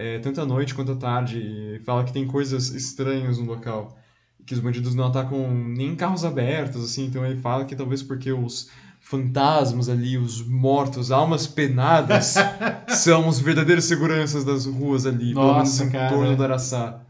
é, 0.00 0.18
tanto 0.18 0.40
à 0.40 0.46
noite 0.46 0.74
quanto 0.74 0.92
à 0.92 0.96
tarde, 0.96 1.38
e 1.38 1.78
fala 1.80 2.04
que 2.04 2.12
tem 2.12 2.26
coisas 2.26 2.70
estranhas 2.70 3.36
no 3.36 3.44
local. 3.44 3.98
Que 4.46 4.54
os 4.54 4.60
bandidos 4.60 4.94
não 4.94 5.08
atacam 5.08 5.54
nem 5.54 5.94
carros 5.94 6.24
abertos, 6.24 6.82
assim, 6.82 7.04
então 7.04 7.24
ele 7.24 7.38
fala 7.38 7.66
que 7.66 7.76
talvez 7.76 8.02
porque 8.02 8.32
os 8.32 8.70
fantasmas 8.98 9.90
ali, 9.90 10.16
os 10.16 10.46
mortos, 10.46 11.10
almas 11.10 11.46
penadas, 11.46 12.34
são 12.88 13.28
os 13.28 13.38
verdadeiros 13.38 13.84
seguranças 13.84 14.42
das 14.42 14.64
ruas 14.64 15.04
ali, 15.04 15.34
Nossa, 15.34 15.84
pelo 15.84 15.92
menos 15.92 16.10
em 16.10 16.14
torno 16.16 16.36
do 16.36 16.44
Araçá. 16.44 17.02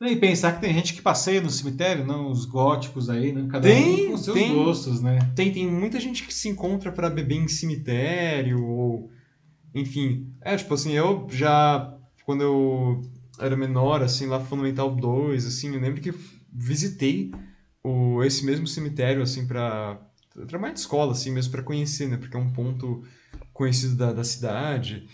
E 0.00 0.14
pensar 0.14 0.52
que 0.52 0.60
tem 0.60 0.74
gente 0.74 0.94
que 0.94 1.02
passeia 1.02 1.40
no 1.40 1.50
cemitério, 1.50 2.06
não 2.06 2.30
os 2.30 2.44
góticos 2.44 3.08
aí, 3.08 3.32
né? 3.32 3.48
Cada 3.50 3.66
tem, 3.66 4.06
um 4.06 4.10
com 4.12 4.16
seus 4.18 4.38
tem, 4.38 4.54
gostos, 4.54 5.00
né? 5.00 5.18
Tem, 5.34 5.50
tem 5.50 5.66
muita 5.66 5.98
gente 5.98 6.24
que 6.24 6.32
se 6.32 6.48
encontra 6.48 6.92
para 6.92 7.10
beber 7.10 7.36
em 7.36 7.48
cemitério, 7.48 8.64
ou 8.64 9.10
enfim. 9.74 10.30
É, 10.40 10.56
tipo 10.56 10.74
assim, 10.74 10.92
eu 10.92 11.26
já 11.30 11.97
quando 12.28 12.42
eu 12.42 13.02
era 13.40 13.56
menor, 13.56 14.02
assim, 14.02 14.26
lá 14.26 14.38
Fundamental 14.38 14.94
2, 14.94 15.46
assim, 15.46 15.74
eu 15.74 15.80
lembro 15.80 16.02
que 16.02 16.12
visitei 16.52 17.32
o, 17.82 18.22
esse 18.22 18.44
mesmo 18.44 18.66
cemitério, 18.66 19.22
assim, 19.22 19.46
para 19.46 19.98
trabalhar 20.46 20.74
de 20.74 20.80
escola, 20.80 21.12
assim, 21.12 21.30
mesmo 21.30 21.50
para 21.52 21.62
conhecer, 21.62 22.06
né? 22.06 22.18
Porque 22.18 22.36
é 22.36 22.38
um 22.38 22.50
ponto 22.50 23.02
conhecido 23.54 23.96
da, 23.96 24.12
da 24.12 24.22
cidade. 24.24 25.08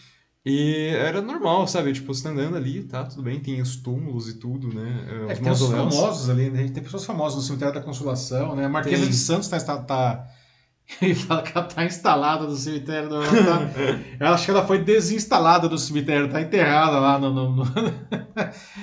E 0.45 0.89
era 0.89 1.23
normal, 1.23 1.69
sabe? 1.69 1.93
Tipo, 1.93 2.13
você 2.13 2.25
tá 2.25 2.31
andando 2.31 2.57
ali, 2.57 2.83
tá, 2.83 3.05
tudo 3.05 3.23
bem, 3.23 3.39
tem 3.39 3.63
os 3.63 3.77
túmulos 3.77 4.29
e 4.29 4.35
tudo, 4.35 4.75
né? 4.75 5.07
É, 5.09 5.33
os 5.35 5.39
tem 5.39 5.53
os 5.53 5.61
famosos 5.71 6.29
ali, 6.29 6.51
né? 6.51 6.69
Tem 6.69 6.83
pessoas 6.83 7.05
famosas 7.05 7.37
no 7.37 7.43
cemitério 7.43 7.73
da 7.73 7.81
Consolação, 7.81 8.57
né? 8.57 8.65
A 8.65 8.69
Marquesa 8.69 9.03
tem. 9.03 9.11
de 9.11 9.17
Santos 9.17 9.47
tá, 9.47 9.61
tá 9.61 10.29
Ele 11.01 11.15
fala 11.15 11.43
que 11.43 11.57
ela 11.57 11.67
tá 11.67 11.85
instalada 11.85 12.45
no 12.45 12.55
cemitério. 12.55 13.09
Ela, 13.09 13.27
tá... 13.27 13.73
ela 14.21 14.35
acho 14.35 14.45
que 14.45 14.51
ela 14.51 14.67
foi 14.67 14.79
desinstalada 14.79 15.69
do 15.69 15.79
cemitério, 15.79 16.31
tá 16.31 16.41
enterrada 16.41 16.99
lá 16.99 17.19
no, 17.19 17.33
no, 17.33 17.57
no... 17.57 17.65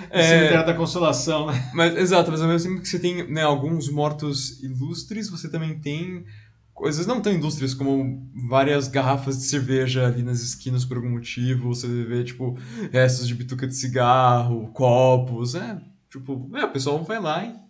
é... 0.10 0.24
cemitério 0.24 0.66
da 0.66 0.74
Consolação. 0.74 1.48
Né? 1.48 1.72
Mas, 1.74 1.96
exato, 1.96 2.32
mas 2.32 2.42
ao 2.42 2.48
mesmo 2.48 2.70
tempo 2.70 2.82
que 2.82 2.90
você 2.90 3.00
tem 3.00 3.28
né, 3.32 3.44
alguns 3.44 3.90
mortos 3.90 4.62
ilustres, 4.62 5.30
você 5.30 5.50
também 5.50 5.80
tem 5.80 6.26
coisas 6.74 7.06
não 7.06 7.22
tão 7.22 7.32
ilustres 7.32 7.76
como 7.76 8.28
várias 8.50 8.88
garrafas 8.88 9.38
de 9.38 9.44
cerveja 9.44 10.08
ali 10.08 10.24
nas 10.24 10.42
esquinas 10.42 10.84
por 10.84 10.98
algum 10.98 11.12
motivo. 11.12 11.74
Você 11.74 11.88
vê, 11.88 12.24
tipo, 12.24 12.58
restos 12.92 13.28
de 13.28 13.36
bituca 13.36 13.68
de 13.68 13.76
cigarro, 13.76 14.72
copos. 14.74 15.54
É, 15.54 15.80
tipo, 16.10 16.50
é, 16.56 16.66
o 16.66 16.72
pessoal 16.72 17.04
vai 17.04 17.20
lá 17.20 17.46
e 17.46 17.61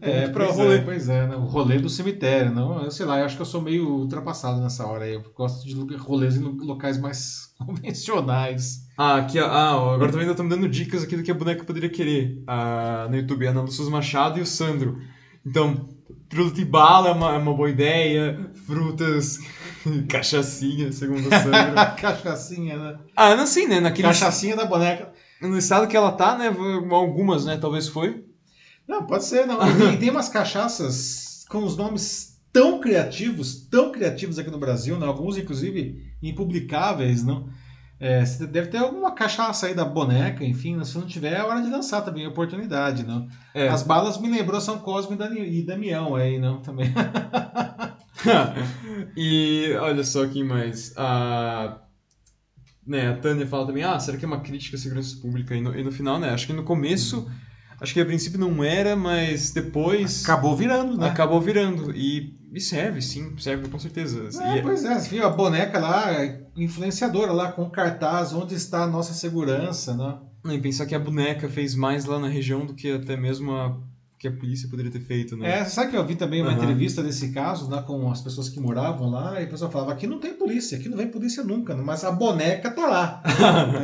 é, 0.00 0.28
pra 0.28 0.46
pois 0.46 0.56
rolê. 0.56 0.76
É, 0.76 0.80
pois 0.82 1.08
é, 1.08 1.26
né? 1.26 1.36
o 1.36 1.44
rolê 1.44 1.78
do 1.78 1.88
cemitério. 1.88 2.52
Não, 2.52 2.82
eu 2.82 2.90
sei 2.90 3.04
lá, 3.04 3.18
eu 3.18 3.24
acho 3.24 3.36
que 3.36 3.42
eu 3.42 3.46
sou 3.46 3.60
meio 3.60 3.88
ultrapassado 3.88 4.60
nessa 4.60 4.86
hora. 4.86 5.06
Eu 5.08 5.22
gosto 5.34 5.66
de 5.66 5.96
rolês 5.96 6.36
em 6.36 6.42
locais 6.42 6.98
mais 6.98 7.52
convencionais. 7.58 8.86
Ah, 8.96 9.16
aqui, 9.16 9.38
ah, 9.38 9.72
agora 9.72 10.12
também 10.12 10.28
estão 10.28 10.44
me 10.44 10.50
dando 10.50 10.68
dicas 10.68 11.02
aqui 11.02 11.16
do 11.16 11.22
que 11.22 11.30
a 11.30 11.34
boneca 11.34 11.64
poderia 11.64 11.88
querer 11.88 12.42
ah, 12.46 13.06
no 13.10 13.16
YouTube. 13.16 13.46
Ana 13.46 13.62
Lúcia 13.62 13.84
Machado 13.86 14.38
e 14.38 14.42
o 14.42 14.46
Sandro. 14.46 14.98
Então, 15.44 15.88
pirulito 16.28 16.60
e 16.60 16.64
bala 16.64 17.08
é 17.08 17.12
uma, 17.12 17.34
é 17.34 17.38
uma 17.38 17.54
boa 17.54 17.68
ideia. 17.68 18.50
Frutas, 18.66 19.38
cachaçinha, 20.08 20.92
segundo 20.92 21.26
o 21.26 21.30
Sandro. 21.30 21.74
cachaçinha, 22.00 22.76
né? 22.76 22.98
Ah, 23.16 23.34
não 23.34 23.44
assim, 23.44 23.66
né? 23.66 23.80
Naquele... 23.80 24.06
Cachaçinha 24.06 24.54
da 24.54 24.64
boneca. 24.64 25.12
No 25.40 25.58
estado 25.58 25.88
que 25.88 25.96
ela 25.96 26.12
tá, 26.12 26.38
né? 26.38 26.54
Algumas, 26.90 27.44
né? 27.44 27.56
Talvez 27.56 27.88
foi. 27.88 28.24
Não, 28.86 29.06
pode 29.06 29.24
ser, 29.24 29.46
não. 29.46 29.58
E 29.92 29.96
tem 29.96 30.10
umas 30.10 30.28
cachaças 30.28 31.44
com 31.48 31.64
os 31.64 31.76
nomes 31.76 32.32
tão 32.52 32.80
criativos, 32.80 33.66
tão 33.70 33.90
criativos 33.90 34.38
aqui 34.38 34.50
no 34.50 34.58
Brasil, 34.58 34.98
né? 34.98 35.06
alguns 35.06 35.38
inclusive 35.38 36.12
impublicáveis, 36.22 37.24
não? 37.24 37.48
É, 37.98 38.24
deve 38.46 38.66
ter 38.66 38.78
alguma 38.78 39.12
cachaça 39.12 39.66
aí 39.66 39.74
da 39.74 39.84
boneca, 39.84 40.44
enfim, 40.44 40.82
se 40.82 40.98
não 40.98 41.06
tiver, 41.06 41.34
é 41.34 41.42
hora 41.42 41.62
de 41.62 41.70
lançar 41.70 42.02
também, 42.02 42.26
oportunidade, 42.26 43.06
não? 43.06 43.28
É. 43.54 43.68
As 43.68 43.84
balas 43.84 44.18
me 44.18 44.28
lembrou 44.28 44.60
São 44.60 44.80
Cosme 44.80 45.16
e 45.46 45.62
Damião 45.62 46.16
aí, 46.16 46.36
não? 46.36 46.60
Também. 46.60 46.92
e 49.16 49.72
olha 49.80 50.02
só 50.02 50.24
aqui 50.24 50.42
mais. 50.42 50.92
A, 50.96 51.78
né, 52.84 53.10
a 53.10 53.16
Tânia 53.18 53.46
fala 53.46 53.66
também, 53.66 53.84
ah, 53.84 54.00
será 54.00 54.18
que 54.18 54.24
é 54.24 54.28
uma 54.28 54.40
crítica 54.40 54.76
à 54.76 54.80
segurança 54.80 55.16
pública? 55.20 55.54
E 55.54 55.60
no, 55.60 55.78
e 55.78 55.84
no 55.84 55.92
final, 55.92 56.18
né, 56.18 56.30
acho 56.30 56.48
que 56.48 56.52
no 56.52 56.64
começo, 56.64 57.30
acho 57.82 57.92
que 57.92 58.00
a 58.00 58.06
princípio 58.06 58.38
não 58.38 58.62
era, 58.62 58.94
mas 58.94 59.50
depois... 59.50 60.22
Acabou 60.22 60.56
virando, 60.56 60.96
né? 60.96 61.08
Acabou 61.08 61.40
virando. 61.40 61.90
E, 61.94 62.38
e 62.52 62.60
serve, 62.60 63.02
sim, 63.02 63.36
serve 63.38 63.68
com 63.68 63.78
certeza. 63.78 64.28
É, 64.40 64.58
e, 64.58 64.62
pois 64.62 64.84
é, 64.84 64.98
você 64.98 65.08
viu 65.08 65.26
a 65.26 65.30
boneca 65.30 65.78
lá, 65.80 66.06
influenciadora 66.56 67.32
lá, 67.32 67.50
com 67.50 67.68
cartaz, 67.68 68.32
onde 68.32 68.54
está 68.54 68.84
a 68.84 68.86
nossa 68.86 69.12
segurança, 69.12 69.94
né? 69.94 70.18
E 70.54 70.58
pensar 70.58 70.86
que 70.86 70.94
a 70.94 70.98
boneca 70.98 71.48
fez 71.48 71.74
mais 71.74 72.04
lá 72.04 72.18
na 72.18 72.28
região 72.28 72.64
do 72.64 72.74
que 72.74 72.90
até 72.92 73.16
mesmo 73.16 73.52
a 73.52 73.76
que 74.22 74.28
a 74.28 74.30
polícia 74.32 74.68
poderia 74.68 74.92
ter 74.92 75.00
feito, 75.00 75.36
né? 75.36 75.58
É, 75.58 75.64
sabe 75.64 75.90
que 75.90 75.96
eu 75.96 76.06
vi 76.06 76.14
também 76.14 76.40
uma 76.42 76.52
uhum. 76.52 76.56
entrevista 76.56 77.02
desse 77.02 77.32
caso, 77.32 77.68
né, 77.68 77.82
com 77.84 78.08
as 78.08 78.20
pessoas 78.20 78.48
que 78.48 78.60
moravam 78.60 79.10
lá, 79.10 79.40
e 79.40 79.44
a 79.44 79.48
pessoa 79.48 79.68
falava, 79.68 79.90
aqui 79.90 80.06
não 80.06 80.20
tem 80.20 80.32
polícia, 80.32 80.78
aqui 80.78 80.88
não 80.88 80.96
vem 80.96 81.08
polícia 81.08 81.42
nunca, 81.42 81.74
mas 81.74 82.04
a 82.04 82.12
boneca 82.12 82.70
tá 82.70 82.86
lá. 82.86 83.22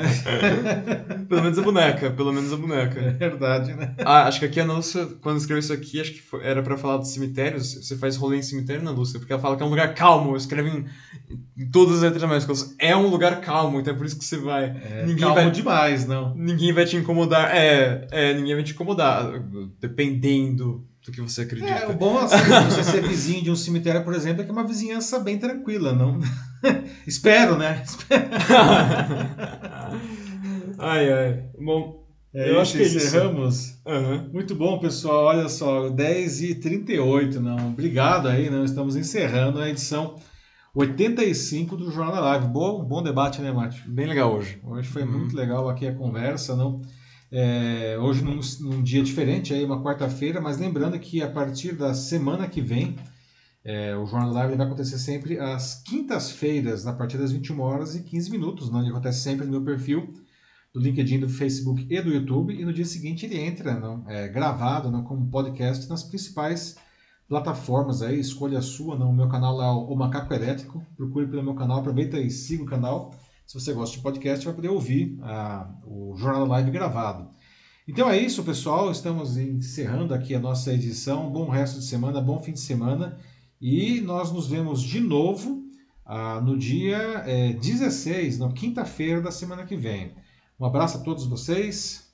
pelo 1.29 1.43
menos 1.43 1.59
a 1.59 1.63
boneca, 1.63 2.11
pelo 2.13 2.33
menos 2.33 2.53
a 2.53 2.57
boneca. 2.57 3.01
É 3.01 3.11
verdade, 3.11 3.75
né? 3.75 3.97
Ah, 3.99 4.29
acho 4.29 4.39
que 4.39 4.47
aqui 4.47 4.61
a 4.61 4.65
Lúcia, 4.65 5.07
quando 5.21 5.39
escreveu 5.39 5.59
isso 5.59 5.73
aqui, 5.73 6.01
acho 6.01 6.13
que 6.13 6.23
foi, 6.23 6.47
era 6.47 6.63
para 6.63 6.77
falar 6.77 6.99
dos 6.99 7.09
cemitérios, 7.09 7.75
você 7.75 7.97
faz 7.97 8.15
rolê 8.15 8.37
em 8.37 8.43
cemitério 8.43 8.85
na 8.85 8.93
Lúcia, 8.93 9.19
porque 9.19 9.33
ela 9.33 9.43
fala 9.43 9.57
que 9.57 9.65
é 9.65 9.67
um 9.67 9.71
lugar 9.71 9.93
calmo, 9.95 10.37
escreve 10.37 10.71
em, 10.71 10.85
em 11.57 11.69
todas 11.69 11.97
as 11.97 12.03
letras 12.03 12.23
maiúsculas, 12.23 12.77
é 12.79 12.97
um 12.97 13.09
lugar 13.09 13.41
calmo, 13.41 13.81
então 13.81 13.93
é 13.93 13.97
por 13.97 14.07
isso 14.07 14.17
que 14.17 14.25
você 14.25 14.37
vai. 14.37 14.67
É, 14.67 15.01
ninguém 15.05 15.25
calmo 15.25 15.35
vai, 15.35 15.51
demais, 15.51 16.07
não. 16.07 16.33
Ninguém 16.37 16.73
vai 16.73 16.85
te 16.85 16.97
incomodar, 16.97 17.51
é, 17.53 18.07
é, 18.13 18.35
ninguém 18.35 18.55
vai 18.55 18.63
te 18.63 18.71
incomodar, 18.71 19.33
dependendo 19.81 20.28
dependendo 20.29 20.87
do 21.05 21.13
que 21.13 21.21
você 21.21 21.43
acredita. 21.43 21.71
É, 21.71 21.89
o 21.89 21.95
bom 21.95 22.19
assim, 22.19 22.37
você 22.69 22.85
ser 22.85 23.03
vizinho 23.03 23.43
de 23.43 23.51
um 23.51 23.57
cemitério, 23.57 24.05
por 24.05 24.15
exemplo, 24.15 24.43
é 24.43 24.45
que 24.45 24.51
é 24.51 24.53
uma 24.53 24.67
vizinhança 24.67 25.19
bem 25.19 25.39
tranquila, 25.39 25.93
não? 25.93 26.21
Espero, 27.07 27.57
né? 27.57 27.83
ai, 30.79 31.13
ai. 31.13 31.45
Bom, 31.59 32.07
é, 32.35 32.51
eu 32.51 32.61
acho 32.61 32.77
que 32.77 32.83
encerramos. 32.83 33.79
Uhum. 33.87 34.31
Muito 34.33 34.55
bom, 34.55 34.79
pessoal. 34.79 35.25
Olha 35.25 35.49
só, 35.49 35.89
10 35.89 36.43
e 36.43 36.55
38 36.57 37.41
não. 37.41 37.69
Obrigado 37.69 38.29
aí, 38.29 38.51
não. 38.51 38.65
Estamos 38.65 38.97
encerrando 38.97 39.61
a 39.61 39.71
edição 39.71 40.17
85 40.75 41.77
do 41.77 41.91
Jornal 41.91 42.15
da 42.15 42.21
Live. 42.21 42.49
Bom, 42.49 42.85
bom 42.85 43.03
debate, 43.03 43.41
né, 43.41 43.51
Márcio? 43.51 43.91
Bem 43.91 44.07
legal 44.07 44.35
hoje. 44.35 44.61
Hoje 44.63 44.89
foi 44.89 45.05
uhum. 45.05 45.21
muito 45.21 45.35
legal 45.35 45.71
aqui 45.71 45.87
a 45.87 45.95
conversa, 45.95 46.55
não? 46.55 46.83
É, 47.31 47.99
hoje 47.99 48.25
num, 48.25 48.41
num, 48.61 48.83
dia 48.83 49.03
diferente, 49.03 49.53
aí 49.53 49.63
uma 49.63 49.83
quarta-feira, 49.83 50.41
mas 50.41 50.59
lembrando 50.59 50.99
que 50.99 51.21
a 51.21 51.31
partir 51.31 51.73
da 51.73 51.93
semana 51.93 52.49
que 52.49 52.63
vem, 52.63 52.97
é, 53.63 53.95
o 53.97 54.07
Jornal 54.07 54.33
Live 54.33 54.57
vai 54.57 54.67
acontecer 54.67 54.99
sempre 54.99 55.39
às 55.39 55.83
quintas-feiras, 55.83 56.87
a 56.87 56.93
partir 56.93 57.19
das 57.19 57.31
21 57.31 57.61
horas 57.61 57.95
e 57.95 58.03
15 58.03 58.31
minutos. 58.31 58.71
Não? 58.71 58.81
Ele 58.81 58.91
acontece 58.91 59.21
sempre 59.21 59.45
no 59.45 59.53
meu 59.53 59.63
perfil 59.63 60.15
do 60.73 60.81
LinkedIn, 60.81 61.21
do 61.21 61.29
Facebook 61.29 61.87
e 61.91 62.01
do 62.01 62.11
YouTube. 62.11 62.55
E 62.55 62.65
no 62.65 62.73
dia 62.73 62.87
seguinte 62.87 63.27
ele 63.27 63.39
entra 63.39 63.79
não? 63.79 64.09
É, 64.09 64.29
gravado 64.29 64.91
não? 64.91 65.05
como 65.05 65.31
podcast 65.31 65.87
nas 65.89 66.03
principais 66.03 66.77
plataformas. 67.29 68.01
Aí, 68.01 68.19
escolha 68.19 68.59
a 68.59 68.63
sua. 68.63 68.97
Não? 68.97 69.11
O 69.11 69.15
meu 69.15 69.29
canal 69.29 69.61
é 69.61 69.71
o 69.71 69.95
Macaco 69.95 70.33
Elétrico. 70.33 70.83
Procure 70.97 71.27
pelo 71.27 71.43
meu 71.43 71.55
canal, 71.55 71.81
aproveita 71.81 72.19
e 72.19 72.31
siga 72.31 72.63
o 72.63 72.67
canal 72.67 73.13
se 73.49 73.55
você 73.55 73.73
gosta 73.73 73.97
de 73.97 74.03
podcast, 74.03 74.45
vai 74.45 74.55
poder 74.55 74.69
ouvir 74.69 75.19
a, 75.23 75.75
o 75.87 76.15
Jornal 76.19 76.47
Live 76.47 76.71
gravado. 76.71 77.31
Então 77.89 78.11
é 78.11 78.19
isso, 78.19 78.45
pessoal. 78.45 78.91
Estamos 78.91 79.39
encerrando 79.39 80.13
aqui 80.13 80.35
a 80.35 80.39
nossa 80.39 80.75
edição. 80.75 81.33
Bom 81.33 81.49
resto 81.49 81.79
de 81.79 81.87
semana, 81.87 82.21
bom 82.21 82.43
fim 82.43 82.53
de 82.53 82.61
semana. 82.61 83.19
E 83.59 84.03
nós 84.03 84.31
nos 84.31 84.47
vemos 84.47 84.83
de 84.83 85.01
novo 85.01 85.65
ah, 86.05 86.43
no 86.43 86.59
dia 86.59 86.99
é, 87.27 87.55
16, 87.55 88.39
na 88.39 88.53
quinta-feira 88.53 89.23
da 89.23 89.31
semana 89.31 89.65
que 89.65 89.79
vem. 89.79 90.15
Um 90.61 90.67
abraço 90.67 90.99
a 90.99 91.01
todos 91.01 91.25
vocês. 91.25 92.13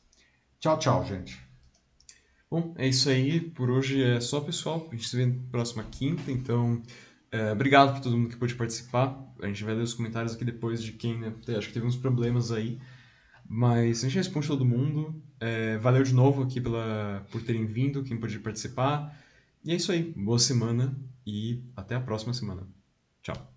Tchau, 0.60 0.78
tchau, 0.78 1.04
gente. 1.04 1.36
Bom, 2.48 2.72
é 2.78 2.86
isso 2.86 3.08
aí. 3.08 3.40
Por 3.40 3.70
hoje 3.70 4.00
é 4.00 4.20
só, 4.20 4.40
pessoal. 4.40 4.86
A 4.88 4.94
gente 4.94 5.08
se 5.08 5.16
vê 5.16 5.26
na 5.26 5.42
próxima 5.50 5.82
quinta. 5.82 6.30
Então, 6.30 6.80
é, 7.34 7.50
obrigado 7.50 7.94
por 7.94 8.00
todo 8.00 8.16
mundo 8.16 8.28
que 8.28 8.36
pôde 8.36 8.54
participar. 8.54 9.20
A 9.42 9.48
gente 9.48 9.64
vai 9.64 9.74
ler 9.74 9.82
os 9.82 9.92
comentários 9.92 10.32
aqui 10.32 10.44
depois 10.44 10.80
de 10.80 10.92
quem, 10.92 11.18
né? 11.18 11.32
Acho 11.58 11.66
que 11.66 11.74
teve 11.74 11.84
uns 11.84 11.96
problemas 11.96 12.52
aí. 12.52 12.78
Mas 13.44 14.04
a 14.04 14.08
gente 14.08 14.16
responde 14.18 14.46
todo 14.46 14.64
mundo. 14.64 15.20
É, 15.40 15.76
valeu 15.78 16.04
de 16.04 16.14
novo 16.14 16.44
aqui 16.44 16.60
pela, 16.60 17.26
por 17.32 17.42
terem 17.42 17.66
vindo, 17.66 18.04
quem 18.04 18.16
pôde 18.16 18.38
participar. 18.38 19.20
E 19.64 19.72
é 19.72 19.74
isso 19.74 19.90
aí. 19.90 20.14
Boa 20.16 20.38
semana 20.38 20.96
e 21.26 21.60
até 21.74 21.96
a 21.96 22.00
próxima 22.00 22.32
semana. 22.32 22.68
Tchau. 23.20 23.53